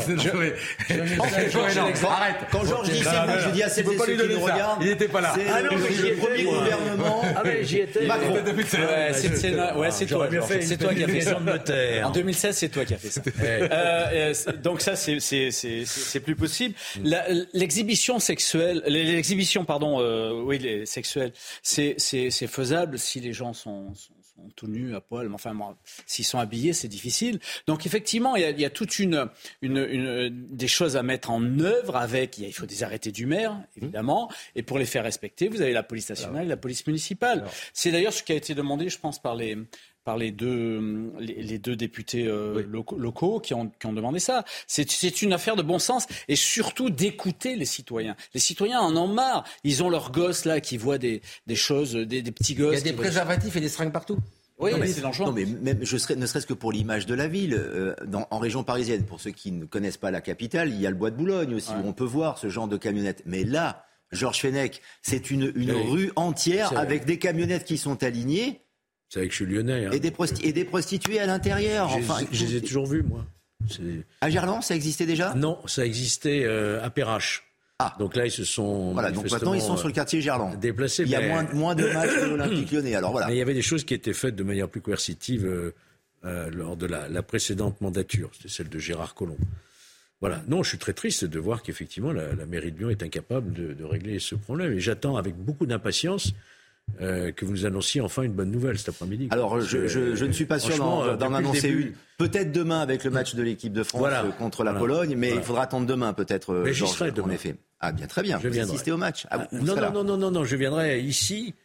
Quand 2.51 2.63
Georges 2.63 2.91
dit 2.91 3.03
c'est 3.03 3.09
vous, 3.09 3.39
je 3.39 3.49
dis 3.49 3.63
à 3.63 3.69
ceux 3.69 3.81
qui 3.81 3.89
nous 3.89 4.39
regardent. 4.39 4.83
Il 4.83 4.89
n'était 4.89 5.07
pas 5.07 5.21
là. 5.21 5.33
Ah 5.51 5.63
non, 5.63 5.71
c'est 5.89 6.09
le 6.09 6.15
premier 6.15 6.43
gouvernement. 6.43 7.21
Ah 7.35 7.41
mais 7.43 7.63
j'y 7.63 7.79
étais. 7.79 8.05
Macron. 8.05 8.33
Ouais, 8.33 9.91
c'est 9.91 10.05
toi. 10.05 10.29
C'est 10.61 10.77
toi 10.77 10.93
qui 10.93 11.03
as 11.03 11.07
fait 11.07 11.21
ça. 11.21 11.39
En 12.05 12.11
2016, 12.11 12.55
c'est 12.55 12.69
toi 12.69 12.85
qui 12.85 12.93
as 12.93 12.97
fait 12.97 13.09
ça. 13.09 13.21
Euh, 13.41 14.33
donc 14.61 14.81
ça, 14.81 14.95
c'est 14.95 16.19
plus 16.23 16.35
possible. 16.35 16.75
L'exhibition 17.53 18.19
sexuelle, 18.19 18.83
l'exhibition, 18.85 19.65
pardon, 19.65 19.99
oui, 20.45 20.85
sexuelle, 20.85 21.31
c'est 21.63 22.47
faisable 22.47 22.99
si 22.99 23.19
les 23.19 23.33
gens 23.33 23.53
sont 23.53 23.91
tout 24.55 24.67
nus, 24.67 24.95
à 24.95 25.01
poil, 25.01 25.29
mais 25.29 25.35
enfin, 25.35 25.55
s'ils 26.05 26.25
sont 26.25 26.39
habillés, 26.39 26.73
c'est 26.73 26.87
difficile. 26.87 27.39
Donc 27.67 27.85
effectivement, 27.85 28.35
il 28.35 28.41
y 28.41 28.45
a, 28.45 28.49
il 28.49 28.59
y 28.59 28.65
a 28.65 28.69
toute 28.69 28.99
une, 28.99 29.29
une, 29.61 29.77
une, 29.77 30.47
des 30.49 30.67
choses 30.67 30.97
à 30.97 31.03
mettre 31.03 31.29
en 31.31 31.59
œuvre 31.59 31.95
avec, 31.95 32.37
il, 32.37 32.53
faut 32.53 32.65
des 32.65 32.83
arrêtés 32.83 33.11
du 33.11 33.25
maire, 33.25 33.57
évidemment, 33.77 34.31
et 34.55 34.63
pour 34.63 34.77
les 34.79 34.85
faire 34.85 35.03
respecter, 35.03 35.47
vous 35.47 35.61
avez 35.61 35.73
la 35.73 35.83
police 35.83 36.09
nationale 36.09 36.45
et 36.45 36.49
la 36.49 36.57
police 36.57 36.85
municipale. 36.87 37.45
C'est 37.73 37.91
d'ailleurs 37.91 38.13
ce 38.13 38.23
qui 38.23 38.31
a 38.31 38.35
été 38.35 38.55
demandé, 38.55 38.89
je 38.89 38.99
pense, 38.99 39.21
par 39.21 39.35
les, 39.35 39.57
par 40.03 40.17
les 40.17 40.31
deux, 40.31 41.11
les, 41.19 41.59
deux 41.59 41.75
députés 41.75 42.27
euh, 42.27 42.63
locaux, 42.63 42.97
locaux, 42.97 43.39
qui, 43.39 43.53
ont, 43.53 43.71
qui 43.79 43.85
ont 43.85 43.93
demandé 43.93 44.19
ça. 44.19 44.43
C'est 44.67 45.21
une 45.21 45.33
affaire 45.33 45.55
de 45.55 45.61
bon 45.63 45.79
sens 45.79 46.07
et 46.27 46.35
surtout 46.35 46.89
d'écouter 46.89 47.55
les 47.55 47.65
citoyens. 47.65 48.15
Les 48.33 48.39
citoyens 48.39 48.81
en 48.81 48.95
ont 48.95 49.07
marre. 49.07 49.43
Ils 49.63 49.83
ont 49.83 49.89
leurs 49.89 50.11
gosses 50.11 50.45
là 50.45 50.61
qui 50.61 50.77
voient 50.77 50.97
des, 50.97 51.21
des 51.47 51.55
choses, 51.55 51.93
des, 51.93 52.21
des 52.21 52.31
petits 52.31 52.55
gosses. 52.55 52.73
Il 52.81 52.85
y 52.85 52.89
a 52.89 52.91
des 52.91 52.97
préservatifs 52.97 53.55
et 53.55 53.61
des 53.61 53.69
seringues 53.69 53.93
partout. 53.93 54.17
Oui, 54.59 54.71
mais 54.79 54.87
c'est 54.87 55.01
dangereux. 55.01 55.27
Non, 55.27 55.33
mais 55.33 55.45
même, 55.45 55.79
je 55.81 55.97
serais, 55.97 56.15
ne 56.15 56.25
serait-ce 56.25 56.45
que 56.45 56.53
pour 56.53 56.71
l'image 56.71 57.05
de 57.05 57.15
la 57.15 57.27
ville, 57.27 57.55
euh, 57.57 57.95
dans, 58.05 58.27
en 58.29 58.39
région 58.39 58.63
parisienne, 58.63 59.03
pour 59.03 59.19
ceux 59.19 59.31
qui 59.31 59.51
ne 59.51 59.65
connaissent 59.65 59.97
pas 59.97 60.11
la 60.11 60.21
capitale, 60.21 60.69
il 60.69 60.79
y 60.79 60.87
a 60.87 60.89
le 60.89 60.95
bois 60.95 61.11
de 61.11 61.15
Boulogne 61.15 61.55
aussi, 61.55 61.71
où 61.71 61.87
on 61.87 61.93
peut 61.93 62.03
voir 62.05 62.37
ce 62.37 62.49
genre 62.49 62.67
de 62.67 62.77
camionnettes. 62.77 63.23
Mais 63.25 63.43
là, 63.43 63.85
Georges 64.11 64.41
Fenech, 64.41 64.81
c'est 65.01 65.31
une, 65.31 65.51
une 65.55 65.71
rue 65.71 66.11
entière 66.15 66.77
avec 66.77 67.05
des 67.05 67.17
camionnettes 67.17 67.65
qui 67.65 67.77
sont 67.77 68.03
alignées. 68.03 68.62
C'est 69.13 69.19
avec 69.19 69.29
que 69.29 69.35
je 69.37 69.43
suis 69.43 69.53
lyonnais. 69.53 69.85
Hein. 69.85 69.91
Et, 69.91 69.99
des 69.99 70.11
et, 70.41 70.53
des 70.53 70.65
prostituées 70.65 71.19
à 71.19 71.27
l'intérieur. 71.27 71.93
Enfin, 71.93 72.25
je 72.31 72.45
les 72.45 72.55
ai 72.55 72.61
toujours 72.61 72.87
vus, 72.87 73.03
moi. 73.03 73.23
À 74.21 74.31
Gerland, 74.31 74.63
ça 74.63 74.73
existait 74.73 75.05
déjà? 75.05 75.35
Non, 75.35 75.59
ça 75.67 75.85
existait 75.85 76.45
euh, 76.45 76.83
à 76.83 76.89
Perrache. 76.89 77.43
Ah. 77.77 77.95
Donc 77.99 78.15
là, 78.15 78.25
ils 78.25 78.31
se 78.31 78.43
sont. 78.43 78.91
Voilà, 78.93 79.11
donc 79.11 79.29
maintenant, 79.29 79.53
ils 79.53 79.61
sont 79.61 79.77
sur 79.77 79.87
le 79.87 79.93
quartier 79.93 80.19
Gerland. 80.19 80.59
Déplacés. 80.59 81.03
Il 81.03 81.09
y 81.09 81.15
a 81.15 81.27
moins, 81.27 81.43
moins, 81.53 81.75
de 81.75 81.87
matchs 81.93 82.15
que 82.15 82.25
l'Olympique 82.25 82.71
lyonnais. 82.71 82.95
Alors 82.95 83.11
voilà. 83.11 83.27
Mais 83.27 83.35
il 83.35 83.37
y 83.37 83.41
avait 83.43 83.53
des 83.53 83.61
choses 83.61 83.83
qui 83.83 83.93
étaient 83.93 84.13
faites 84.13 84.35
de 84.35 84.43
manière 84.43 84.67
plus 84.67 84.81
coercitive 84.81 85.45
euh, 85.45 85.75
euh, 86.25 86.49
lors 86.49 86.75
de 86.75 86.87
la, 86.87 87.07
la, 87.07 87.21
précédente 87.21 87.81
mandature. 87.81 88.31
C'était 88.33 88.49
celle 88.49 88.69
de 88.69 88.79
Gérard 88.79 89.13
Collomb. 89.13 89.37
Voilà. 90.21 90.41
Non, 90.47 90.63
je 90.63 90.69
suis 90.69 90.79
très 90.79 90.93
triste 90.93 91.23
de 91.23 91.37
voir 91.37 91.61
qu'effectivement, 91.61 92.11
la, 92.11 92.33
la, 92.33 92.47
mairie 92.47 92.71
de 92.71 92.79
Lyon 92.79 92.89
est 92.89 93.03
incapable 93.03 93.53
de, 93.53 93.73
de 93.73 93.83
régler 93.83 94.17
ce 94.17 94.33
problème. 94.33 94.73
Et 94.73 94.79
j'attends 94.79 95.17
avec 95.17 95.35
beaucoup 95.35 95.67
d'impatience 95.67 96.33
euh, 97.01 97.31
que 97.31 97.45
vous 97.45 97.51
nous 97.51 97.65
annonciez 97.65 98.01
enfin 98.01 98.21
une 98.21 98.33
bonne 98.33 98.51
nouvelle 98.51 98.77
cet 98.77 98.89
après-midi. 98.89 99.27
Alors, 99.31 99.59
je, 99.61 99.87
je, 99.87 100.15
je, 100.15 100.25
ne 100.25 100.31
suis 100.31 100.45
pas 100.45 100.59
sûr 100.59 100.77
d'en 101.17 101.33
annoncer 101.33 101.69
une. 101.69 101.93
Peut-être 102.17 102.51
demain 102.51 102.81
avec 102.81 103.03
le 103.03 103.09
match 103.09 103.35
de 103.35 103.41
l'équipe 103.41 103.73
de 103.73 103.83
France 103.83 103.99
voilà, 103.99 104.23
contre 104.37 104.63
la 104.63 104.71
voilà, 104.71 104.79
Pologne, 104.85 105.15
mais 105.17 105.29
voilà. 105.29 105.41
il 105.41 105.45
faudra 105.45 105.63
attendre 105.63 105.87
demain 105.87 106.13
peut-être. 106.13 106.53
Mais 106.63 106.73
j'y 106.73 106.87
serai 106.87 107.11
demain. 107.11 107.27
En 107.27 107.31
effet. 107.31 107.55
Ah 107.79 107.91
bien, 107.91 108.07
très 108.07 108.21
bien. 108.21 108.39
Je 108.41 108.47
vous 108.47 108.59
assistez 108.59 108.91
au 108.91 108.97
match. 108.97 109.25
Ah, 109.29 109.47
non, 109.51 109.75
non, 109.75 109.91
non, 109.91 110.03
non, 110.03 110.17
non, 110.17 110.31
non, 110.31 110.45
je 110.45 110.55
viendrai 110.55 111.01
ici 111.01 111.55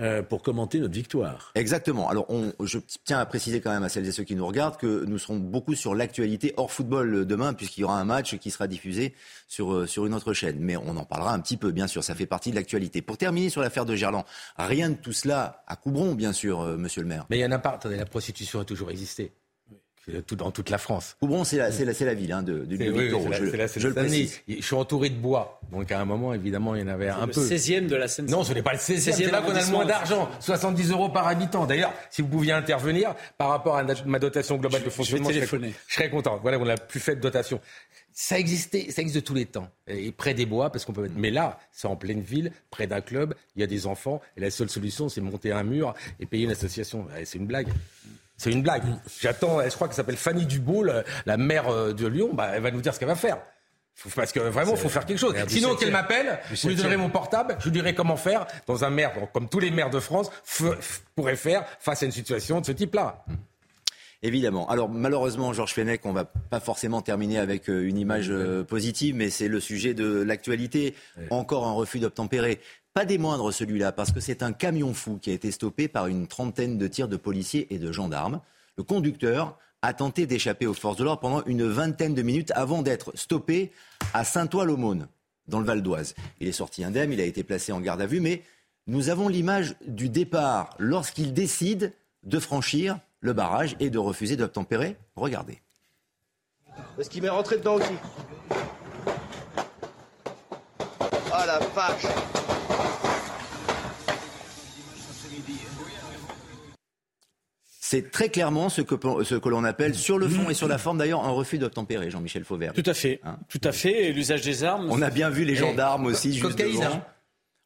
euh, 0.00 0.22
pour 0.22 0.42
commenter 0.42 0.80
notre 0.80 0.94
victoire. 0.94 1.52
Exactement. 1.54 2.08
Alors, 2.08 2.24
on, 2.30 2.52
je 2.64 2.78
tiens 3.04 3.18
à 3.18 3.26
préciser 3.26 3.60
quand 3.60 3.70
même 3.70 3.82
à 3.82 3.90
celles 3.90 4.06
et 4.06 4.12
ceux 4.12 4.24
qui 4.24 4.34
nous 4.34 4.46
regardent 4.46 4.78
que 4.78 5.04
nous 5.04 5.18
serons 5.18 5.36
beaucoup 5.36 5.74
sur 5.74 5.94
l'actualité 5.94 6.54
hors 6.56 6.72
football 6.72 7.26
demain, 7.26 7.52
puisqu'il 7.52 7.82
y 7.82 7.84
aura 7.84 8.00
un 8.00 8.04
match 8.04 8.38
qui 8.38 8.50
sera 8.50 8.66
diffusé 8.66 9.14
sur, 9.48 9.72
euh, 9.72 9.86
sur 9.86 10.06
une 10.06 10.14
autre 10.14 10.32
chaîne. 10.32 10.56
Mais 10.60 10.78
on 10.78 10.96
en 10.96 11.04
parlera 11.04 11.34
un 11.34 11.40
petit 11.40 11.58
peu, 11.58 11.72
bien 11.72 11.86
sûr. 11.86 12.02
Ça 12.02 12.14
fait 12.14 12.24
partie 12.24 12.50
de 12.50 12.56
l'actualité. 12.56 13.02
Pour 13.02 13.18
terminer 13.18 13.50
sur 13.50 13.60
l'affaire 13.60 13.84
de 13.84 13.94
Gerland, 13.94 14.24
rien 14.56 14.88
de 14.88 14.96
tout 14.96 15.12
cela 15.12 15.62
à 15.66 15.76
Coubron, 15.76 16.14
bien 16.14 16.32
sûr, 16.32 16.62
euh, 16.62 16.76
monsieur 16.78 17.02
le 17.02 17.08
maire. 17.08 17.26
Mais 17.28 17.38
il 17.38 17.42
y 17.42 17.46
en 17.46 17.52
a 17.52 17.58
pas. 17.58 17.72
Attendez, 17.72 17.96
la 17.96 18.06
prostitution 18.06 18.60
a 18.60 18.64
toujours 18.64 18.90
existé 18.90 19.32
tout, 20.26 20.36
dans 20.36 20.50
toute 20.50 20.70
la 20.70 20.78
France. 20.78 21.16
Coubron, 21.20 21.44
c'est 21.44 21.58
la, 21.58 21.70
la, 21.70 21.92
la, 21.92 22.14
ville 22.14 22.32
hein, 22.32 22.42
de, 22.42 22.64
du 22.64 22.76
oui, 22.76 23.10
je, 23.10 23.80
je 23.80 23.88
le 23.88 23.94
précise. 23.94 24.40
Je 24.48 24.60
suis 24.60 24.74
entouré 24.74 25.10
de 25.10 25.16
bois, 25.16 25.60
donc 25.70 25.90
à 25.92 26.00
un 26.00 26.04
moment, 26.04 26.34
évidemment, 26.34 26.74
il 26.74 26.82
y 26.82 26.84
en 26.84 26.88
avait 26.88 27.08
un 27.08 27.26
le 27.26 27.32
peu. 27.32 27.40
Le 27.40 27.56
16e 27.56 27.86
de 27.86 27.96
la 27.96 28.08
seine 28.08 28.26
Non, 28.26 28.42
ce 28.42 28.52
n'est 28.52 28.62
pas 28.62 28.72
le 28.72 28.78
16e, 28.78 29.12
c'est 29.12 29.30
là 29.30 29.40
qu'on 29.40 29.54
a 29.54 29.60
le 29.60 29.70
moins 29.70 29.86
d'argent, 29.86 30.28
70 30.40 30.90
euros 30.90 31.08
par 31.08 31.28
habitant. 31.28 31.66
D'ailleurs, 31.66 31.92
si 32.10 32.22
vous 32.22 32.28
pouviez 32.28 32.52
intervenir 32.52 33.14
par 33.38 33.48
rapport 33.50 33.76
à 33.76 33.84
ma 34.04 34.18
dotation 34.18 34.56
globale 34.56 34.80
je, 34.80 34.86
de 34.86 34.90
fonctionnement, 34.90 35.30
je, 35.30 35.40
je, 35.40 35.44
serais, 35.44 35.72
je 35.86 35.94
serais 35.94 36.10
content. 36.10 36.38
Voilà, 36.42 36.58
on 36.58 36.64
a 36.64 36.68
la 36.68 36.76
plus 36.76 37.00
faible 37.00 37.20
dotation. 37.20 37.60
Ça 38.12 38.38
existait, 38.38 38.90
ça 38.90 39.00
existe 39.00 39.16
de 39.16 39.26
tous 39.26 39.34
les 39.34 39.46
temps, 39.46 39.70
et 39.86 40.12
près 40.12 40.34
des 40.34 40.44
bois, 40.44 40.70
parce 40.70 40.84
qu'on 40.84 40.92
peut. 40.92 41.08
Mais 41.16 41.30
là, 41.30 41.58
c'est 41.70 41.88
en 41.88 41.96
pleine 41.96 42.20
ville, 42.20 42.52
près 42.70 42.86
d'un 42.86 43.00
club, 43.00 43.34
il 43.56 43.60
y 43.60 43.62
a 43.62 43.66
des 43.66 43.86
enfants, 43.86 44.20
et 44.36 44.40
la 44.40 44.50
seule 44.50 44.68
solution, 44.68 45.08
c'est 45.08 45.22
monter 45.22 45.52
un 45.52 45.62
mur 45.62 45.94
et 46.20 46.26
payer 46.26 46.44
une 46.44 46.50
association. 46.50 47.06
C'est 47.24 47.38
une 47.38 47.46
blague. 47.46 47.68
C'est 48.42 48.50
une 48.50 48.62
blague. 48.62 48.82
J'attends, 49.20 49.62
je 49.62 49.70
crois 49.70 49.86
qu'elle 49.86 49.94
s'appelle 49.94 50.16
Fanny 50.16 50.46
Dubois, 50.46 51.04
la 51.26 51.36
maire 51.36 51.94
de 51.94 52.06
Lyon, 52.08 52.30
bah, 52.32 52.50
elle 52.52 52.62
va 52.62 52.72
nous 52.72 52.80
dire 52.80 52.92
ce 52.92 52.98
qu'elle 52.98 53.06
va 53.06 53.14
faire. 53.14 53.38
Parce 54.16 54.32
que 54.32 54.40
vraiment, 54.40 54.72
il 54.72 54.78
faut 54.78 54.88
faire 54.88 55.06
quelque 55.06 55.18
chose. 55.18 55.36
Sinon, 55.46 55.76
qu'elle 55.76 55.92
m'appelle, 55.92 56.40
je 56.52 56.66
lui 56.66 56.74
donnerai 56.74 56.96
mon 56.96 57.08
portable, 57.08 57.56
je 57.60 57.66
lui 57.66 57.70
dirai 57.70 57.94
comment 57.94 58.16
faire 58.16 58.46
dans 58.66 58.84
un 58.84 58.90
maire, 58.90 59.12
comme 59.32 59.48
tous 59.48 59.60
les 59.60 59.70
maires 59.70 59.90
de 59.90 60.00
France 60.00 60.28
pourraient 61.14 61.36
faire 61.36 61.64
face 61.78 62.02
à 62.02 62.06
une 62.06 62.10
situation 62.10 62.60
de 62.60 62.66
ce 62.66 62.72
type-là. 62.72 63.24
Évidemment. 64.22 64.68
Alors 64.68 64.88
malheureusement, 64.88 65.52
Georges 65.52 65.74
Fenech, 65.74 66.06
on 66.06 66.12
va 66.12 66.24
pas 66.24 66.60
forcément 66.60 67.02
terminer 67.02 67.38
avec 67.38 67.68
une 67.68 67.98
image 67.98 68.32
positive, 68.68 69.16
mais 69.16 69.30
c'est 69.30 69.48
le 69.48 69.58
sujet 69.58 69.94
de 69.94 70.22
l'actualité. 70.22 70.94
Encore 71.30 71.66
un 71.66 71.72
refus 71.72 71.98
d'obtempérer. 71.98 72.60
Pas 72.94 73.04
des 73.04 73.18
moindres 73.18 73.52
celui-là, 73.52 73.90
parce 73.90 74.12
que 74.12 74.20
c'est 74.20 74.42
un 74.42 74.52
camion 74.52 74.94
fou 74.94 75.18
qui 75.20 75.30
a 75.30 75.32
été 75.32 75.50
stoppé 75.50 75.88
par 75.88 76.06
une 76.06 76.26
trentaine 76.26 76.78
de 76.78 76.86
tirs 76.86 77.08
de 77.08 77.16
policiers 77.16 77.74
et 77.74 77.78
de 77.78 77.90
gendarmes. 77.90 78.40
Le 78.76 78.84
conducteur 78.84 79.58
a 79.80 79.92
tenté 79.94 80.26
d'échapper 80.26 80.66
aux 80.66 80.74
forces 80.74 80.98
de 80.98 81.04
l'ordre 81.04 81.20
pendant 81.20 81.42
une 81.46 81.66
vingtaine 81.66 82.14
de 82.14 82.22
minutes 82.22 82.52
avant 82.54 82.82
d'être 82.82 83.10
stoppé 83.16 83.72
à 84.14 84.24
Saint-Ouen-l'Aumône, 84.24 85.08
dans 85.48 85.58
le 85.58 85.66
Val 85.66 85.82
d'Oise. 85.82 86.14
Il 86.38 86.46
est 86.46 86.52
sorti 86.52 86.84
indemne, 86.84 87.12
il 87.12 87.20
a 87.20 87.24
été 87.24 87.42
placé 87.42 87.72
en 87.72 87.80
garde 87.80 88.00
à 88.00 88.06
vue, 88.06 88.20
mais 88.20 88.42
nous 88.86 89.08
avons 89.08 89.26
l'image 89.26 89.74
du 89.86 90.08
départ 90.08 90.76
lorsqu'il 90.78 91.32
décide 91.32 91.92
de 92.22 92.38
franchir 92.38 92.98
le 93.22 93.32
barrage 93.32 93.76
et 93.80 93.88
de 93.88 93.98
refuser 93.98 94.36
d'obtempérer. 94.36 94.96
Regardez. 95.16 95.62
Est-ce 96.98 97.08
qu'il 97.08 97.22
m'est 97.22 97.28
rentré 97.30 97.56
dedans 97.56 97.76
aussi 97.76 97.92
Ah 101.32 101.46
la 101.46 101.58
vache 101.60 102.06
C'est 107.68 108.10
très 108.10 108.28
clairement 108.30 108.68
ce 108.68 108.80
que, 108.80 108.94
ce 109.24 109.34
que 109.34 109.48
l'on 109.48 109.64
appelle, 109.64 109.94
sur 109.94 110.16
le 110.18 110.28
fond 110.28 110.48
et 110.48 110.54
sur 110.54 110.66
la 110.68 110.78
forme 110.78 110.98
d'ailleurs, 110.98 111.24
un 111.24 111.30
refus 111.30 111.58
d'obtempérer, 111.58 112.10
Jean-Michel 112.10 112.44
Fauvert. 112.44 112.72
Tout 112.72 112.82
à 112.86 112.94
fait. 112.94 113.20
Hein 113.24 113.36
tout 113.48 113.60
à 113.64 113.72
fait. 113.72 114.06
Et 114.08 114.12
l'usage 114.12 114.42
des 114.42 114.64
armes. 114.64 114.88
On 114.90 115.02
a 115.02 115.10
bien 115.10 115.28
vu 115.30 115.44
les 115.44 115.56
gendarmes 115.56 116.06
aussi. 116.06 116.32
Juste 116.32 116.42
cocaïne, 116.52 116.80
devant. 116.80 116.94
hein. 116.94 117.04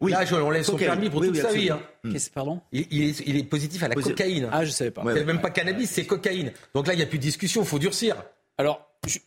Oui. 0.01 0.13
Là, 0.13 0.25
on 0.33 0.51
laisse 0.51 0.67
son 0.67 0.77
permis 0.77 1.09
pour 1.09 1.21
oui, 1.21 1.29
toute 1.29 1.37
oui, 1.37 1.43
sa 1.43 1.53
vie. 1.53 1.71
Hein. 1.71 1.81
Pardon? 2.35 2.61
Il, 2.71 2.87
il, 2.91 3.03
est, 3.05 3.21
il, 3.27 3.37
est, 3.37 3.45
positif 3.45 3.83
à 3.83 3.89
la 3.89 3.95
Posi 3.95 4.11
cocaïne. 4.11 4.49
Ah, 4.53 4.65
je 4.65 4.71
savais 4.71 4.91
pas. 4.91 5.03
c'est 5.03 5.09
ouais, 5.09 5.25
même 5.25 5.37
ouais. 5.37 5.43
pas 5.43 5.51
cannabis, 5.51 5.91
c'est 5.91 6.05
cocaïne. 6.05 6.53
Donc 6.75 6.87
là, 6.87 6.93
il 6.93 6.99
n'y 6.99 7.03
a 7.03 7.07
plus 7.07 7.19
de 7.19 7.23
discussion, 7.23 7.63
il 7.63 7.67
faut 7.67 7.79
durcir. 7.79 8.17
Alors, 8.59 8.87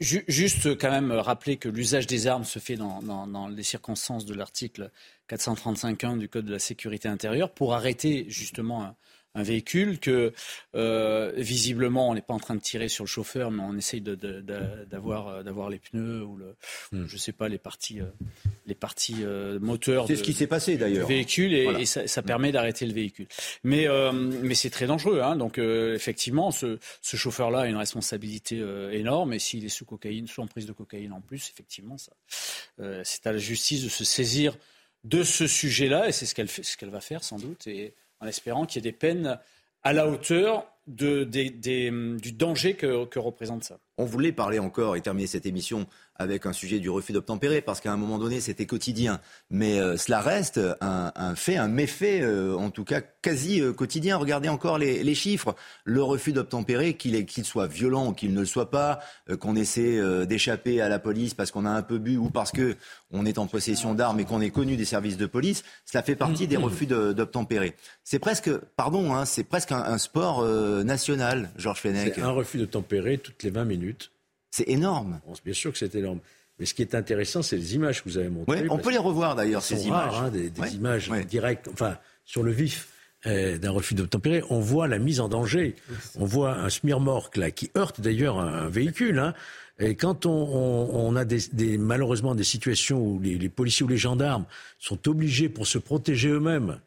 juste 0.10 0.78
quand 0.78 0.91
même 0.91 1.12
rappeler 1.12 1.58
que 1.58 1.70
l'usage 1.70 2.08
des 2.08 2.28
armes 2.28 2.44
se 2.44 2.60
fait 2.60 2.76
dans, 2.76 3.02
dans, 3.02 3.26
dans 3.26 3.48
les 3.48 3.64
circonstances 3.64 4.26
de 4.26 4.34
l'article 4.34 4.91
435.1 5.30 6.18
du 6.18 6.30
Code 6.30 6.46
de 6.46 6.52
la 6.52 6.60
sécurité 6.60 7.08
intérieure 7.08 7.52
pour 7.52 7.74
arrêter 7.74 8.26
justement 8.28 8.96
un, 9.36 9.44
véhicule, 9.44 10.00
que 10.00 10.34
euh, 10.76 11.32
visiblement 11.38 12.10
on 12.10 12.14
n'est 12.14 12.22
pas 12.22 12.34
en 12.34 12.40
train 12.40 12.56
de 12.56 12.62
tirer 12.62 12.90
sur 12.90 13.04
le 13.04 13.10
chauffeur, 13.10 13.52
mais 13.52 13.64
on 13.64 13.76
essaye 13.78 14.02
de, 14.02 14.16
d'avoir, 14.86 15.44
d'avoir 15.44 15.70
les 15.70 15.80
pneus 15.80 16.24
ou 16.24 16.36
le, 16.38 16.56
Hmm. 16.92 17.06
je 17.08 17.18
sais 17.18 17.32
pas 17.32 17.48
les 17.50 17.58
parties, 17.58 18.00
euh, 18.00 18.06
les 18.66 18.74
parties 18.76 19.18
euh, 19.24 19.60
moteurs. 19.60 20.08
C'est 20.08 20.16
ce 20.16 20.24
qui 20.24 20.34
s'est 20.34 20.48
passé 20.48 20.76
d'ailleurs. 20.78 21.06
du 21.08 21.14
véhicule 21.14 21.54
et, 21.54 21.64
Voilà. 21.66 21.80
et 21.80 21.86
ça, 21.86 22.08
ça 22.08 22.22
permet 22.22 22.52
d'arrêter 22.52 22.86
le 22.86 22.94
véhicule. 22.94 23.28
Mais, 23.64 23.88
euh, 23.88 24.12
mais 24.12 24.56
c'est 24.56 24.70
très 24.70 24.88
dangereux. 24.88 25.22
Hein. 25.22 25.36
Donc 25.36 25.58
euh, 25.58 25.94
effectivement, 25.96 26.52
ce, 26.52 26.80
ce 27.02 27.16
chauffeur-là 27.18 27.62
a 27.62 27.68
une 27.68 27.76
responsabilité 27.78 28.60
euh, 28.60 28.92
énorme 28.92 29.34
et 29.34 29.40
s'il 29.40 29.66
est 29.66 29.70
sous 29.70 29.86
cocaïne, 29.86 30.28
sous 30.28 30.42
emprise 30.42 30.66
de 30.66 30.72
cocaïne 30.74 31.14
en 31.14 31.22
plus, 31.22 31.50
effectivement, 31.54 31.98
ça, 31.98 32.12
euh, 32.80 33.02
c'est 33.04 33.28
à 33.28 33.32
la 33.32 33.38
justice 33.38 33.84
de 33.84 33.90
se 33.90 34.04
saisir 34.04 34.58
de 35.04 35.24
ce 35.24 35.48
sujet-là 35.48 36.10
et 36.10 36.12
c'est 36.12 36.26
ce 36.26 36.36
qu'elle 36.36 36.50
ce 36.50 36.76
qu'elle 36.76 36.90
va 36.90 37.02
faire 37.02 37.24
sans 37.24 37.38
doute, 37.38 37.68
et 37.68 37.94
en 38.22 38.28
espérant 38.28 38.66
qu'il 38.66 38.84
y 38.84 38.88
ait 38.88 38.91
des 38.91 38.98
peines 38.98 39.40
à 39.84 39.94
la 39.94 40.08
hauteur 40.08 40.68
du 40.88 42.32
danger 42.34 42.74
que 42.76 43.20
représente 43.20 43.64
ça. 43.64 43.80
On 43.98 44.06
voulait 44.06 44.32
parler 44.32 44.60
encore 44.60 44.96
et 44.96 45.02
terminer 45.02 45.28
cette 45.28 45.46
émission 45.46 45.88
avec 46.20 46.46
un 46.46 46.54
sujet 46.54 46.80
du 46.80 46.90
refus 46.90 47.14
d'obtempérer, 47.14 47.62
parce 47.62 47.80
qu'à 47.80 47.91
un 47.91 47.98
moment 47.98 48.20
donné, 48.20 48.40
c'était 48.41 48.66
quotidien. 48.66 49.20
Mais 49.50 49.80
euh, 49.80 49.98
cela 49.98 50.20
reste 50.20 50.60
un, 50.82 51.12
un 51.16 51.36
fait, 51.36 51.58
un 51.58 51.68
méfait, 51.68 52.22
euh, 52.22 52.56
en 52.56 52.70
tout 52.70 52.84
cas 52.84 53.02
quasi 53.02 53.62
euh, 53.62 53.74
quotidien. 53.74 54.18
Regardez 54.18 54.50
encore 54.50 54.78
les, 54.78 55.04
les 55.04 55.16
chiffres. 55.16 55.56
Le 55.86 56.04
refus 56.04 56.34
d'obtempérer, 56.34 56.94
qu'il 56.96 57.26
qu'il 57.26 57.46
soit 57.46 57.68
violent 57.68 58.08
ou 58.08 58.14
qu'il 58.14 58.34
ne 58.34 58.40
le 58.41 58.46
soit 58.46 58.70
pas, 58.70 59.00
euh, 59.30 59.38
qu'on 59.38 59.56
essaie 59.56 59.98
euh, 59.98 60.26
d'échapper 60.26 60.82
à 60.82 60.90
la 60.90 61.00
police 61.00 61.34
parce 61.34 61.52
qu'on 61.52 61.66
a 61.66 61.70
un 61.70 61.82
peu 61.82 61.98
bu 61.98 62.18
ou 62.18 62.30
parce 62.30 62.52
que 62.52 62.76
on 63.12 63.26
est 63.26 63.38
en 63.38 63.48
possession 63.48 63.94
d'armes 63.94 64.20
et 64.20 64.26
qu'on 64.26 64.41
est 64.41 64.52
connu 64.52 64.76
des 64.76 64.86
services 64.86 65.18
de 65.18 65.26
police, 65.26 65.64
cela 65.86 66.04
fait 66.04 66.16
partie 66.16 66.48
des 66.48 66.58
refus 66.58 66.86
d'obtempérer. 66.86 67.76
C'est 68.04 68.20
presque, 68.20 68.52
pardon, 68.76 69.14
hein, 69.16 69.26
c'est 69.26 69.44
presque 69.44 69.72
un, 69.72 69.84
un 69.84 69.98
sport 69.98 70.41
euh, 70.41 70.84
national, 70.84 71.50
Georges 71.58 71.82
Fenech. 71.82 72.18
Un 72.20 72.32
refus 72.32 72.58
de 72.58 72.66
tempérer 72.66 73.18
toutes 73.18 73.44
les 73.44 73.50
20 73.50 73.66
minutes. 73.66 74.12
C'est 74.52 74.68
énorme. 74.70 75.20
Bien 75.46 75.54
sûr 75.54 75.72
que 75.72 75.78
c'est 75.78 75.94
énorme. 75.96 76.20
Mais 76.60 76.66
ce 76.66 76.74
qui 76.74 76.82
est 76.82 76.94
intéressant, 76.96 77.42
c'est 77.42 77.56
les 77.56 77.76
images 77.76 78.04
que 78.04 78.10
vous 78.10 78.18
avez 78.18 78.30
montrées. 78.30 78.66
On 78.70 78.78
peut 78.78 78.92
les 78.92 78.98
revoir 78.98 79.36
d'ailleurs, 79.36 79.62
ces 79.64 79.78
sont 79.78 79.90
rares, 79.92 80.14
images. 80.14 80.22
hein, 80.24 80.30
des, 80.30 80.50
des 80.50 80.62
Ouais, 80.62 80.72
images 80.72 81.10
ouais. 81.10 81.24
directes, 81.24 81.70
enfin, 81.72 81.98
sur 82.26 82.44
le 82.44 82.52
vif 82.52 82.90
euh, 83.28 83.58
d'un 83.58 83.72
refus 83.72 83.94
d'obtempérer. 83.96 84.44
On 84.50 84.60
voit 84.60 84.88
la 84.88 85.00
mise 85.00 85.20
en 85.22 85.30
danger. 85.30 85.76
On 86.18 86.26
voit 86.26 86.56
un 86.58 86.70
smirmorque 86.70 87.38
là, 87.38 87.52
qui 87.52 87.70
heurte 87.78 88.02
d'ailleurs 88.02 88.40
un, 88.40 88.66
un 88.66 88.70
véhicule. 88.70 89.20
hein. 89.20 89.34
Et 89.82 89.96
quand 89.96 90.26
on, 90.26 90.32
on- 90.32 91.08
on 91.08 91.16
a 91.16 91.24
des, 91.24 91.40
des- 91.54 91.78
malheureusement 91.78 92.36
des 92.36 92.44
situations 92.44 93.02
où 93.02 93.20
les, 93.22 93.38
les 93.38 93.48
policiers 93.50 93.86
ou 93.86 93.90
les 93.90 93.98
gendarmes 93.98 94.46
sont 94.80 95.08
obligés 95.08 95.48
pour 95.48 95.66
se 95.68 95.78
protéger 95.78 96.28
eux-mêmes 96.30 96.80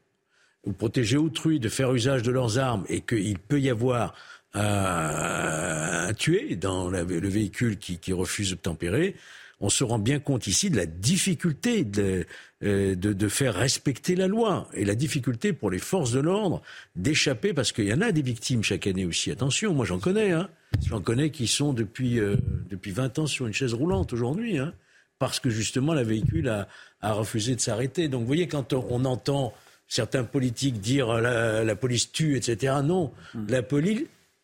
ou 0.64 0.72
protéger 0.72 1.16
autrui 1.16 1.58
de 1.60 1.70
faire 1.70 1.94
usage 1.94 2.22
de 2.22 2.30
leurs 2.30 2.58
armes 2.58 2.84
et 2.90 3.00
qu'il 3.00 3.38
peut 3.38 3.60
y 3.60 3.70
avoir 3.70 4.14
un, 4.54 6.08
un 6.08 6.14
tué 6.14 6.56
dans 6.56 6.90
la- 6.90 7.04
le 7.04 7.28
véhicule 7.28 7.78
qui, 7.78 7.98
qui 7.98 8.12
refuse 8.12 8.50
d'obtempérer, 8.50 9.14
on 9.60 9.68
se 9.68 9.84
rend 9.84 9.98
bien 10.00 10.18
compte 10.18 10.48
ici 10.48 10.70
de 10.70 10.76
la 10.76 10.86
difficulté 10.86 11.84
de, 11.84 12.26
euh, 12.64 12.96
de, 12.96 13.12
de 13.12 13.28
faire 13.28 13.54
respecter 13.54 14.16
la 14.16 14.26
loi 14.26 14.68
et 14.74 14.84
la 14.84 14.96
difficulté 14.96 15.52
pour 15.52 15.70
les 15.70 15.78
forces 15.78 16.10
de 16.10 16.18
l'ordre 16.20 16.62
d'échapper, 16.96 17.52
parce 17.52 17.70
qu'il 17.70 17.84
y 17.86 17.92
en 17.94 18.00
a 18.00 18.10
des 18.10 18.22
victimes 18.22 18.64
chaque 18.64 18.88
année 18.88 19.04
aussi. 19.04 19.30
Attention, 19.30 19.72
moi 19.72 19.86
j'en 19.86 20.00
connais, 20.00 20.32
hein. 20.32 20.48
j'en 20.84 21.00
connais 21.00 21.30
qui 21.30 21.46
sont 21.46 21.72
depuis, 21.72 22.18
euh, 22.18 22.36
depuis 22.70 22.90
20 22.90 23.20
ans 23.20 23.26
sur 23.28 23.46
une 23.46 23.52
chaise 23.54 23.72
roulante 23.72 24.12
aujourd'hui, 24.12 24.58
hein, 24.58 24.74
parce 25.20 25.38
que 25.38 25.48
justement 25.48 25.94
la 25.94 26.02
véhicule 26.02 26.48
a, 26.48 26.66
a 27.00 27.12
refusé 27.12 27.54
de 27.54 27.60
s'arrêter. 27.60 28.08
Donc 28.08 28.22
vous 28.22 28.26
voyez, 28.26 28.48
quand 28.48 28.72
on, 28.72 29.04
entend 29.04 29.54
certains 29.86 30.24
politiques 30.24 30.80
dire 30.80 31.08
euh, 31.08 31.20
la, 31.20 31.62
la 31.64 31.76
police 31.76 32.10
tue, 32.10 32.36
etc., 32.36 32.74
non, 32.82 33.12
la 33.48 33.62
police 33.62 34.02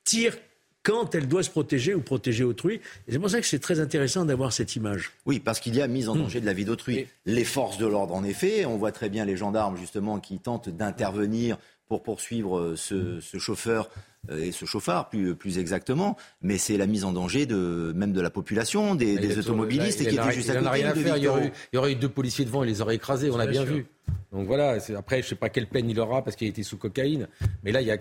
tire 0.09 0.37
quand 0.83 1.15
elle 1.15 1.29
doit 1.29 1.43
se 1.43 1.51
protéger 1.51 1.93
ou 1.95 2.01
protéger 2.01 2.45
autrui. 2.45 2.77
Et 3.07 3.13
c'est 3.13 3.19
pour 3.19 3.29
ça 3.29 3.41
que 3.41 3.47
c'est 3.47 3.59
très 3.59 3.79
intéressant 3.79 4.25
d'avoir 4.25 4.53
cette 4.53 4.75
image. 4.77 5.13
Oui, 5.27 5.39
parce 5.39 5.61
qu'il 5.61 5.75
y 5.77 5.83
a 5.83 5.87
mise 5.87 6.09
en 6.09 6.15
Hmm. 6.15 6.21
danger 6.23 6.41
de 6.41 6.47
la 6.47 6.55
vie 6.55 6.65
d'autrui. 6.65 7.07
Les 7.27 7.45
forces 7.45 7.77
de 7.79 7.87
l'ordre, 7.87 8.15
en 8.15 8.25
effet, 8.25 8.65
on 8.65 8.77
voit 8.79 8.93
très 8.93 9.11
bien 9.11 9.25
les 9.27 9.37
gendarmes, 9.37 9.77
justement, 9.77 10.19
qui 10.19 10.39
tentent 10.39 10.71
d'intervenir 10.71 11.59
pour 11.89 12.03
poursuivre 12.03 12.59
euh, 12.59 12.77
ce, 12.77 13.21
ce 13.21 13.39
chauffeur 13.39 13.91
euh, 14.31 14.39
et 14.45 14.53
ce 14.53 14.65
chauffard, 14.67 15.09
plus, 15.11 15.35
plus 15.35 15.59
exactement. 15.59 16.17
Mais 16.43 16.57
c'est 16.59 16.77
la 16.79 16.87
mise 16.87 17.05
en 17.05 17.13
danger 17.13 17.45
de, 17.45 17.93
même 17.95 18.13
de 18.13 18.21
la 18.21 18.31
population, 18.31 18.95
des, 18.95 19.39
automobilistes, 19.39 20.01
et 20.01 20.07
qui 20.07 20.15
étaient 20.15 20.33
juste 20.33 20.51
à 20.51 20.57
côté 20.57 20.69
rien 20.71 20.91
à 20.91 20.93
de 20.95 21.01
faire. 21.01 21.17
Il 21.19 21.25
y, 21.25 21.29
aurait 21.29 21.41
eu, 21.41 21.45
Victor. 21.45 21.61
il 21.73 21.77
y 21.77 21.79
aurait 21.79 21.93
eu 21.93 21.97
deux 21.97 22.09
policiers 22.09 22.45
devant, 22.47 22.63
il 22.65 22.69
les 22.69 22.81
aurait 22.81 22.95
écrasés, 22.97 23.31
on 23.31 23.39
a 23.39 23.47
Bien 23.47 23.65
sûr. 23.65 23.75
vu. 23.75 23.87
Donc 24.33 24.47
voilà, 24.47 24.77
après, 24.97 25.23
je 25.23 25.29
sais 25.29 25.35
pas 25.35 25.49
quelle 25.51 25.67
peine 25.67 25.89
il 25.91 25.99
aura 26.01 26.23
parce 26.23 26.37
qu'il 26.37 26.47
a 26.47 26.51
été 26.51 26.63
sous 26.63 26.77
cocaïne. 26.79 27.27
Mais 27.63 27.73
là, 27.73 27.81
il 27.83 27.87
y 27.87 27.91
a 27.91 27.97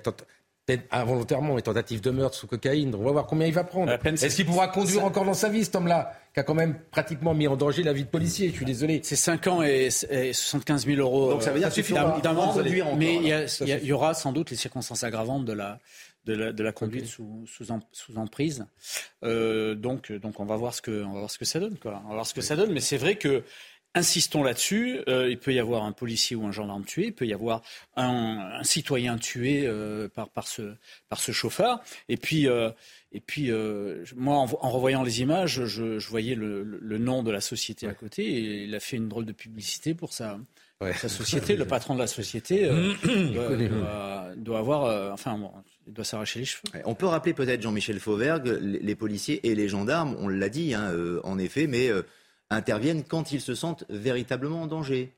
involontairement 0.91 1.55
une 1.57 1.61
tentative 1.61 2.01
de 2.01 2.11
meurtre 2.11 2.35
sous 2.37 2.47
cocaïne. 2.47 2.91
Donc 2.91 3.01
on 3.01 3.05
va 3.05 3.11
voir 3.11 3.25
combien 3.27 3.47
il 3.47 3.53
va 3.53 3.63
prendre. 3.63 3.91
Est-ce 3.91 4.35
qu'il 4.35 4.45
pourra 4.45 4.67
conduire 4.67 5.05
encore 5.05 5.25
dans 5.25 5.33
sa 5.33 5.49
vie, 5.49 5.63
cet 5.63 5.75
homme-là, 5.75 6.11
qui 6.33 6.39
a 6.39 6.43
quand 6.43 6.53
même 6.55 6.77
pratiquement 6.91 7.33
mis 7.33 7.47
en 7.47 7.55
danger 7.55 7.83
la 7.83 7.93
vie 7.93 8.03
de 8.03 8.09
policier 8.09 8.49
Je 8.49 8.55
suis 8.55 8.65
désolé. 8.65 8.99
C'est 9.03 9.15
5 9.15 9.47
ans 9.47 9.63
et, 9.63 9.89
et 10.09 10.33
75 10.33 10.85
000 10.85 10.99
euros. 10.99 11.31
Donc 11.31 11.43
ça 11.43 11.51
veut 11.51 11.59
dire 11.59 11.67
euh, 11.67 11.71
qu'il 11.71 11.83
conduire 11.85 12.83
encore, 12.87 12.97
Mais 12.97 13.15
il 13.15 13.23
y, 13.27 13.31
a- 13.31 13.37
alors. 13.37 13.49
il 13.61 13.67
y 13.67 13.71
a- 13.73 13.77
il 13.79 13.85
y 13.85 13.93
aura 13.93 14.13
sans 14.13 14.31
doute 14.33 14.49
les 14.51 14.57
circonstances 14.57 15.03
aggravantes 15.03 15.45
de 15.45 15.53
la, 15.53 15.79
de 16.25 16.33
la, 16.33 16.51
de 16.51 16.63
la 16.63 16.71
conduite 16.73 17.05
sous, 17.07 17.45
sous, 17.47 17.71
em- 17.71 17.79
sous 17.93 18.17
emprise. 18.17 18.65
Euh, 19.23 19.73
donc, 19.75 20.11
donc 20.11 20.39
on 20.39 20.45
va 20.45 20.57
voir 20.57 20.73
ce 20.73 20.81
que, 20.81 21.03
on 21.05 21.13
va 21.13 21.19
voir 21.19 21.31
ce 21.31 21.37
que 21.37 21.45
ça 21.45 21.59
donne. 21.59 21.77
Quoi. 21.77 22.01
On 22.05 22.09
va 22.09 22.13
voir 22.15 22.27
ce 22.27 22.33
que 22.33 22.41
ça 22.41 22.55
donne. 22.57 22.71
Mais 22.73 22.81
c'est 22.81 22.97
vrai 22.97 23.15
que 23.15 23.43
Insistons 23.95 24.43
là-dessus. 24.43 24.99
Euh, 25.07 25.27
il 25.29 25.39
peut 25.39 25.53
y 25.53 25.59
avoir 25.59 25.83
un 25.83 25.91
policier 25.91 26.35
ou 26.35 26.45
un 26.45 26.51
gendarme 26.51 26.85
tué. 26.85 27.07
Il 27.07 27.13
peut 27.13 27.25
y 27.25 27.33
avoir 27.33 27.63
un, 27.95 28.51
un 28.59 28.63
citoyen 28.63 29.17
tué 29.17 29.63
euh, 29.65 30.07
par, 30.07 30.29
par, 30.29 30.47
ce, 30.47 30.75
par 31.09 31.19
ce 31.19 31.31
chauffard. 31.31 31.81
Et 32.07 32.17
puis, 32.17 32.47
euh, 32.47 32.69
et 33.11 33.21
puis 33.21 33.49
euh, 33.49 34.03
moi, 34.15 34.35
en, 34.35 34.45
vo- 34.45 34.59
en 34.61 34.69
revoyant 34.69 35.01
les 35.01 35.21
images, 35.21 35.65
je, 35.65 35.97
je 35.97 36.09
voyais 36.09 36.35
le, 36.35 36.61
le- 36.63 36.77
le 36.79 36.97
nom 36.99 37.23
de 37.23 37.31
la 37.31 37.41
société 37.41 37.87
à 37.87 37.93
côté. 37.93 38.23
Et 38.23 38.63
il 38.65 38.75
a 38.75 38.79
fait 38.79 38.97
une 38.97 39.07
drôle 39.09 39.25
de 39.25 39.31
publicité 39.31 39.95
pour 39.95 40.13
sa, 40.13 40.37
pour 40.77 40.93
sa 40.93 41.09
société. 41.09 41.55
le 41.55 41.65
patron 41.65 41.95
de 41.95 41.99
la 41.99 42.07
société 42.07 42.65
euh, 42.65 42.93
doit, 43.33 43.47
connaît. 43.47 43.69
doit- 43.69 44.31
doit 44.35 44.59
avoir, 44.59 44.83
euh, 44.85 45.09
enfin, 45.11 45.39
bon, 45.39 45.49
il 45.87 45.93
doit 45.93 46.05
s'arracher 46.05 46.39
les 46.39 46.45
cheveux. 46.45 46.63
On 46.85 46.93
peut 46.93 47.07
rappeler 47.07 47.33
peut-être 47.33 47.63
Jean-Michel 47.63 47.99
Fauvergue, 47.99 48.59
les, 48.61 48.77
les 48.79 48.95
policiers 48.95 49.47
et 49.49 49.55
les 49.55 49.69
gendarmes, 49.69 50.15
on 50.19 50.27
l'a 50.27 50.49
dit, 50.49 50.75
hein, 50.75 50.91
euh, 50.93 51.19
en 51.23 51.39
effet, 51.39 51.65
mais 51.65 51.87
euh, 51.89 52.03
interviennent 52.49 53.03
quand 53.03 53.31
ils 53.31 53.41
se 53.41 53.55
sentent 53.55 53.85
véritablement 53.89 54.61
en 54.61 54.67
danger. 54.67 55.16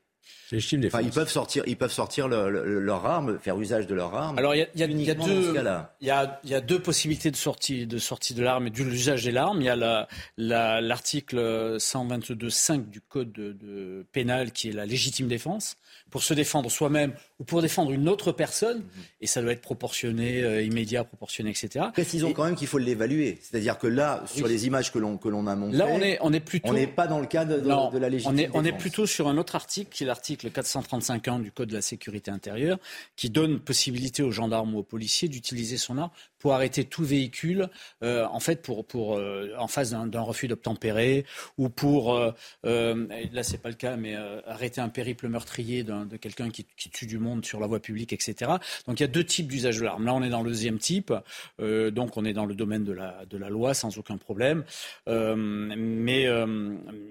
Enfin, 0.86 1.02
ils 1.02 1.12
peuvent 1.12 1.30
sortir, 1.30 1.64
ils 1.68 1.78
peuvent 1.78 1.92
sortir 1.92 2.28
leur, 2.28 2.50
leur- 2.50 2.64
leur 2.66 3.06
arme, 3.06 3.38
faire 3.38 3.60
usage 3.60 3.86
de 3.86 3.94
leur 3.94 4.16
arme. 4.16 4.38
Alors 4.40 4.56
il 4.56 4.60
y 4.76 4.84
a, 4.84 4.88
y 4.88 4.92
y 5.04 5.16
deux, 5.16 5.50
ce 5.50 5.54
cas-là. 5.54 5.96
il 6.02 6.08
y 6.08 6.12
a, 6.12 6.40
il 6.44 6.50
y 6.50 6.56
a 6.56 6.62
deux 6.62 6.80
possibilités 6.80 7.30
de 7.30 7.36
sortie 7.36 7.86
de 7.86 7.98
sortie 8.00 8.34
de 8.34 8.42
l'arme 8.44 8.66
et 8.66 8.70
de 8.72 8.84
l'usage 8.84 9.24
des 9.24 9.32
l'arme. 9.32 9.62
Il 9.62 9.66
y 9.66 9.70
a 9.70 9.76
la- 9.76 10.08
la- 10.38 10.82
l'article 10.82 11.38
122.5 11.78 12.90
du 12.90 13.02
code 13.02 13.32
de, 13.32 13.54
de 13.54 14.06
pénal 14.12 14.52
qui 14.52 14.70
est 14.70 14.74
la 14.74 14.86
légitime 14.86 15.28
défense 15.28 15.78
pour 16.10 16.24
se 16.24 16.34
défendre 16.34 16.72
soi-même 16.72 17.14
ou 17.40 17.44
pour 17.44 17.62
défendre 17.62 17.92
une 17.92 18.10
autre 18.10 18.32
personne 18.32 18.84
et 19.22 19.28
ça 19.28 19.42
doit 19.44 19.52
être 19.52 19.62
proportionné, 19.62 20.42
euh, 20.44 20.64
immédiat, 20.64 21.04
proportionné, 21.04 21.52
etc. 21.52 21.86
Précisons 21.94 22.34
quand 22.34 22.46
même 22.46 22.56
qu'il 22.56 22.68
faut 22.68 22.78
l'évaluer. 22.80 23.38
C'est-à-dire 23.42 23.78
que 23.78 23.88
là, 23.88 24.24
sur 24.26 24.46
Oui. 24.46 24.52
les 24.52 24.66
images 24.68 24.92
que 24.92 24.98
l'on 25.00 25.18
que 25.18 25.30
l'on 25.30 25.46
a 25.48 25.56
montrées, 25.56 25.78
Là, 25.78 25.88
on 25.90 26.02
est, 26.02 26.18
on 26.22 26.34
est 26.34 26.40
plutôt. 26.40 26.70
on 26.70 26.74
n'est 26.74 26.88
pas 26.88 27.06
dans 27.08 27.20
le 27.20 27.28
cadre 27.28 27.58
de, 27.62 27.68
Non, 27.68 27.90
de 27.92 27.98
la 28.00 28.10
légitime 28.10 28.34
on 28.34 28.38
est, 28.38 28.50
on 28.54 28.66
est 28.66 28.72
plutôt 28.78 29.06
sur 29.06 29.28
un 29.28 29.38
autre 29.38 29.56
article, 29.56 29.90
qui 29.92 30.04
est 30.04 30.08
l'article 30.10 30.50
435.1 30.50 31.42
du 31.42 31.52
Code 31.52 31.70
de 31.70 31.76
la 31.76 31.82
sécurité 31.82 32.32
intérieure, 32.32 32.80
qui 33.16 33.30
donne 33.30 33.60
possibilité 33.60 34.24
aux 34.24 34.32
gendarmes 34.32 34.76
ou 34.76 34.80
aux 34.80 34.84
policiers 34.84 35.30
d'utiliser 35.30 35.78
son 35.78 35.98
arme 35.98 36.12
pour 36.40 36.54
arrêter 36.54 36.86
tout 36.86 37.04
véhicule, 37.04 37.70
euh, 38.04 38.26
en 38.26 38.40
fait, 38.40 38.62
pour, 38.62 38.86
pour, 38.86 39.18
euh, 39.18 39.54
en 39.58 39.68
face 39.68 39.92
d'un 39.92 40.22
refus 40.22 40.48
d'obtempérer, 40.48 41.26
ou 41.58 41.70
pour, 41.70 42.16
euh, 42.16 42.32
euh, 42.66 43.08
là 43.32 43.44
c'est 43.44 43.58
pas 43.60 43.70
le 43.70 43.76
cas, 43.76 43.96
mais 43.98 44.16
euh, 44.16 44.42
arrêter 44.48 44.82
un 44.82 44.90
périple 44.90 45.28
meurtrier 45.28 45.84
de 45.84 46.18
quelqu'un 46.18 46.50
qui, 46.50 46.66
qui 46.78 46.90
tue 46.90 47.06
du 47.06 47.20
monde 47.20 47.46
sur 47.46 47.60
la 47.60 47.68
voie 47.68 47.80
publique, 47.80 48.14
etc. 48.14 48.52
Donc 48.88 49.00
il 49.00 49.04
y 49.04 49.06
a 49.06 49.08
deux 49.08 49.24
types 49.24 49.48
d'usage 49.48 49.78
de 49.80 49.84
l'arme. 49.84 50.06
Là 50.06 50.14
on 50.14 50.24
est 50.24 50.30
dans 50.30 50.44
le 50.44 50.50
deuxième 50.50 50.80
type, 50.80 51.14
euh, 51.60 51.92
donc 51.92 52.18
on 52.18 52.26
est 52.26 52.34
dans 52.34 52.46
le 52.46 52.56
domaine 52.56 52.84
de 52.84 52.94
la, 52.94 53.26
de 53.30 53.38
la 53.38 53.50
loi 53.50 53.74
sans 53.74 53.98
aucun 53.98 54.18
problème. 54.18 54.64
Mais, 55.08 56.28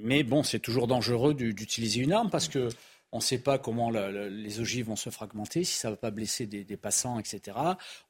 mais 0.03 0.23
bon, 0.23 0.43
c'est 0.43 0.59
toujours 0.59 0.87
dangereux 0.87 1.35
du- 1.35 1.55
d'utiliser 1.55 2.01
une 2.01 2.13
arme 2.13 2.31
parce 2.31 2.49
que 2.49 2.69
on 3.13 3.19
ne 3.19 3.23
sait 3.23 3.39
pas 3.39 3.59
comment 3.59 3.91
la- 3.91 4.11
la- 4.13 4.29
les 4.29 4.61
ogives 4.61 4.87
vont 4.87 4.97
se 4.97 5.09
fragmenter, 5.11 5.65
si 5.65 5.75
ça 5.77 5.89
ne 5.89 5.93
va 5.95 5.97
pas 5.97 6.11
blesser 6.11 6.47
des, 6.47 6.65
des 6.65 6.77
passants, 6.77 7.19
etc. 7.19 7.57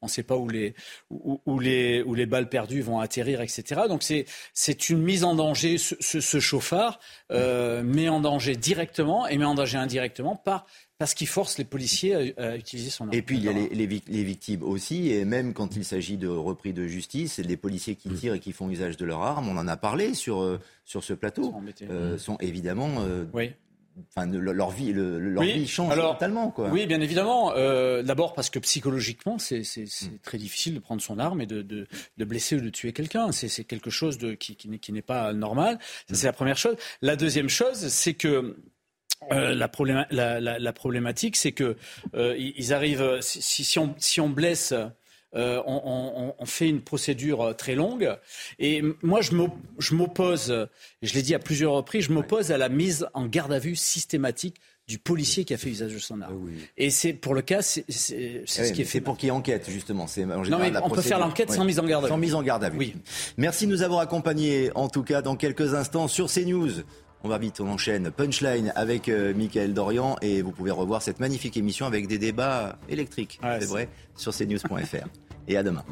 On 0.02 0.06
ne 0.06 0.10
sait 0.10 0.22
pas 0.24 0.36
où 0.36 0.48
les, 0.48 0.74
où, 1.10 1.40
où 1.46 1.60
les, 1.60 2.02
où 2.02 2.14
les 2.14 2.26
balles 2.26 2.48
perdues 2.48 2.80
vont 2.82 2.98
atterrir, 2.98 3.40
etc. 3.40 3.82
Donc 3.88 4.02
c'est 4.02 4.88
une 4.90 5.02
mise 5.02 5.24
en 5.24 5.34
danger. 5.34 5.78
Ce, 5.78 5.94
ce- 6.00 6.20
ce 6.20 6.40
chauffard 6.40 6.98
euh, 7.30 7.82
met 7.82 8.08
en 8.08 8.20
danger 8.20 8.56
directement 8.56 9.26
et 9.26 9.38
met 9.38 9.44
en 9.44 9.54
danger 9.54 9.78
indirectement 9.78 10.34
par, 10.36 10.66
parce 10.98 11.14
qu'il 11.14 11.28
force 11.28 11.58
les 11.58 11.64
policiers 11.64 12.36
à, 12.38 12.56
utiliser 12.56 12.90
son 12.90 13.04
arme. 13.04 13.14
Et 13.14 13.22
puis 13.22 13.36
il 13.36 13.44
y 13.44 13.48
a 13.48 13.52
les, 13.52 13.68
les 13.68 13.86
vic- 13.86 14.08
les 14.08 14.24
victimes 14.24 14.64
aussi, 14.64 15.10
et 15.12 15.24
même 15.24 15.54
quand 15.54 15.76
il 15.76 15.84
s'agit 15.84 16.16
de 16.16 16.26
repris 16.28 16.72
de 16.72 16.86
justice, 16.88 17.38
les 17.38 17.56
policiers 17.56 17.94
qui 17.94 18.08
tirent 18.10 18.34
et 18.34 18.40
qui 18.40 18.52
font 18.52 18.68
usage 18.68 18.96
de 18.96 19.04
leur 19.04 19.22
arme, 19.22 19.48
on 19.48 19.56
en 19.56 19.68
a 19.68 19.76
parlé 19.76 20.14
sur, 20.14 20.42
euh, 20.42 20.58
sur 20.84 21.04
ce 21.04 21.12
plateau, 21.12 21.52
euh, 21.92 22.18
sont 22.18 22.36
évidemment 22.40 22.88
euh, 22.98 23.26
enfin, 24.08 24.26
leur 24.26 24.70
vie, 24.70 24.92
leur 24.92 25.42
vie 25.42 25.66
change 25.66 25.94
totalement. 25.94 26.50
Quoi. 26.50 26.68
Oui, 26.70 26.86
bien 26.86 27.00
évidemment. 27.00 27.52
Euh, 27.54 28.02
d'abord 28.02 28.34
parce 28.34 28.50
que 28.50 28.58
psychologiquement, 28.58 29.38
c'est 29.38 29.60
mm. 29.60 30.18
très 30.22 30.38
difficile 30.38 30.74
de 30.74 30.80
prendre 30.80 31.02
son 31.02 31.18
arme 31.18 31.40
et 31.40 31.46
de, 31.46 31.62
de, 31.62 31.86
de 32.16 32.24
blesser 32.24 32.56
ou 32.56 32.60
de 32.60 32.70
tuer 32.70 32.92
quelqu'un. 32.92 33.32
C'est 33.32 33.64
quelque 33.64 33.90
chose 33.90 34.18
de, 34.18 34.34
qui, 34.34 34.56
qui 34.56 34.92
n'est 34.92 35.02
pas 35.02 35.32
normal. 35.32 35.76
Mm. 36.10 36.14
C'est 36.14 36.26
la 36.26 36.32
première 36.32 36.58
chose. 36.58 36.76
La 37.02 37.16
deuxième 37.16 37.48
chose, 37.48 37.88
c'est 37.88 38.14
que 38.14 38.56
euh, 39.32 39.54
la, 39.54 39.70
la, 40.10 40.40
la, 40.40 40.58
la, 40.58 40.72
problématique, 40.72 41.36
c'est 41.36 41.52
que 41.52 41.76
euh, 42.14 42.36
ils 42.38 42.72
arrivent. 42.72 43.18
Si, 43.20 43.64
si, 43.64 43.78
on, 43.78 43.94
si 43.98 44.20
on 44.20 44.28
blesse 44.28 44.72
euh, 45.34 45.62
on, 45.66 46.46
fait 46.46 46.68
une 46.68 46.80
procédure 46.80 47.54
très 47.56 47.74
longue. 47.74 48.16
Et 48.58 48.82
moi, 49.02 49.20
je 49.20 49.94
m'oppose, 49.94 50.68
je 51.02 51.14
l'ai 51.14 51.22
dit 51.22 51.34
à 51.34 51.38
plusieurs 51.38 51.72
reprises, 51.72 52.04
je 52.04 52.12
m'oppose 52.12 52.50
à 52.50 52.58
la 52.58 52.68
mise 52.68 53.06
en 53.14 53.26
garde 53.26 53.52
à 53.52 53.58
vue 53.58 53.76
systématique 53.76 54.56
du 54.88 54.98
policier 54.98 55.44
qui 55.44 55.52
a 55.52 55.58
fait 55.58 55.68
usage 55.68 55.92
de 55.92 55.98
son 55.98 56.22
arme. 56.22 56.48
Ah 56.48 56.62
Et 56.78 56.88
c'est 56.88 57.12
pour 57.12 57.34
le 57.34 57.42
cas, 57.42 57.60
c'est 57.60 57.84
ce 57.90 58.14
qui 58.72 58.80
est 58.80 58.84
fait. 58.84 58.84
C'est 58.84 59.00
pour 59.02 59.18
qu'il 59.18 59.30
enquête 59.30 59.68
justement. 59.68 60.06
non, 60.16 60.58
mais 60.58 60.72
on 60.82 60.88
peut 60.88 61.02
faire 61.02 61.18
l'enquête 61.18 61.52
sans 61.52 61.64
mise 61.64 61.78
en 61.78 61.84
garde 61.84 62.04
à 62.04 62.08
vue. 62.08 62.12
Sans 62.12 62.18
mise 62.18 62.34
en 62.34 62.42
garde 62.42 62.64
à 62.64 62.70
vue. 62.70 62.78
Oui. 62.78 62.94
Merci 63.36 63.66
de 63.66 63.72
nous 63.72 63.82
avoir 63.82 64.00
accompagnés. 64.00 64.70
En 64.74 64.88
tout 64.88 65.02
cas, 65.02 65.20
dans 65.20 65.36
quelques 65.36 65.74
instants 65.74 66.08
sur 66.08 66.32
CNews. 66.32 66.82
On 67.24 67.28
va 67.28 67.38
vite, 67.38 67.60
on 67.60 67.68
enchaîne. 67.68 68.10
Punchline 68.10 68.72
avec 68.76 69.08
euh, 69.08 69.34
Michael 69.34 69.74
Dorian 69.74 70.16
et 70.22 70.40
vous 70.42 70.52
pouvez 70.52 70.70
revoir 70.70 71.02
cette 71.02 71.18
magnifique 71.20 71.56
émission 71.56 71.86
avec 71.86 72.06
des 72.06 72.18
débats 72.18 72.78
électriques, 72.88 73.40
c'est 73.42 73.66
vrai, 73.66 73.88
sur 74.16 74.32
cnews.fr. 74.32 75.06
et 75.48 75.56
à 75.56 75.62
demain. 75.62 75.84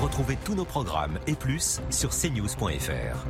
Retrouvez 0.00 0.38
tous 0.44 0.54
nos 0.54 0.64
programmes 0.64 1.18
et 1.26 1.34
plus 1.34 1.80
sur 1.90 2.10
cnews.fr. 2.10 3.26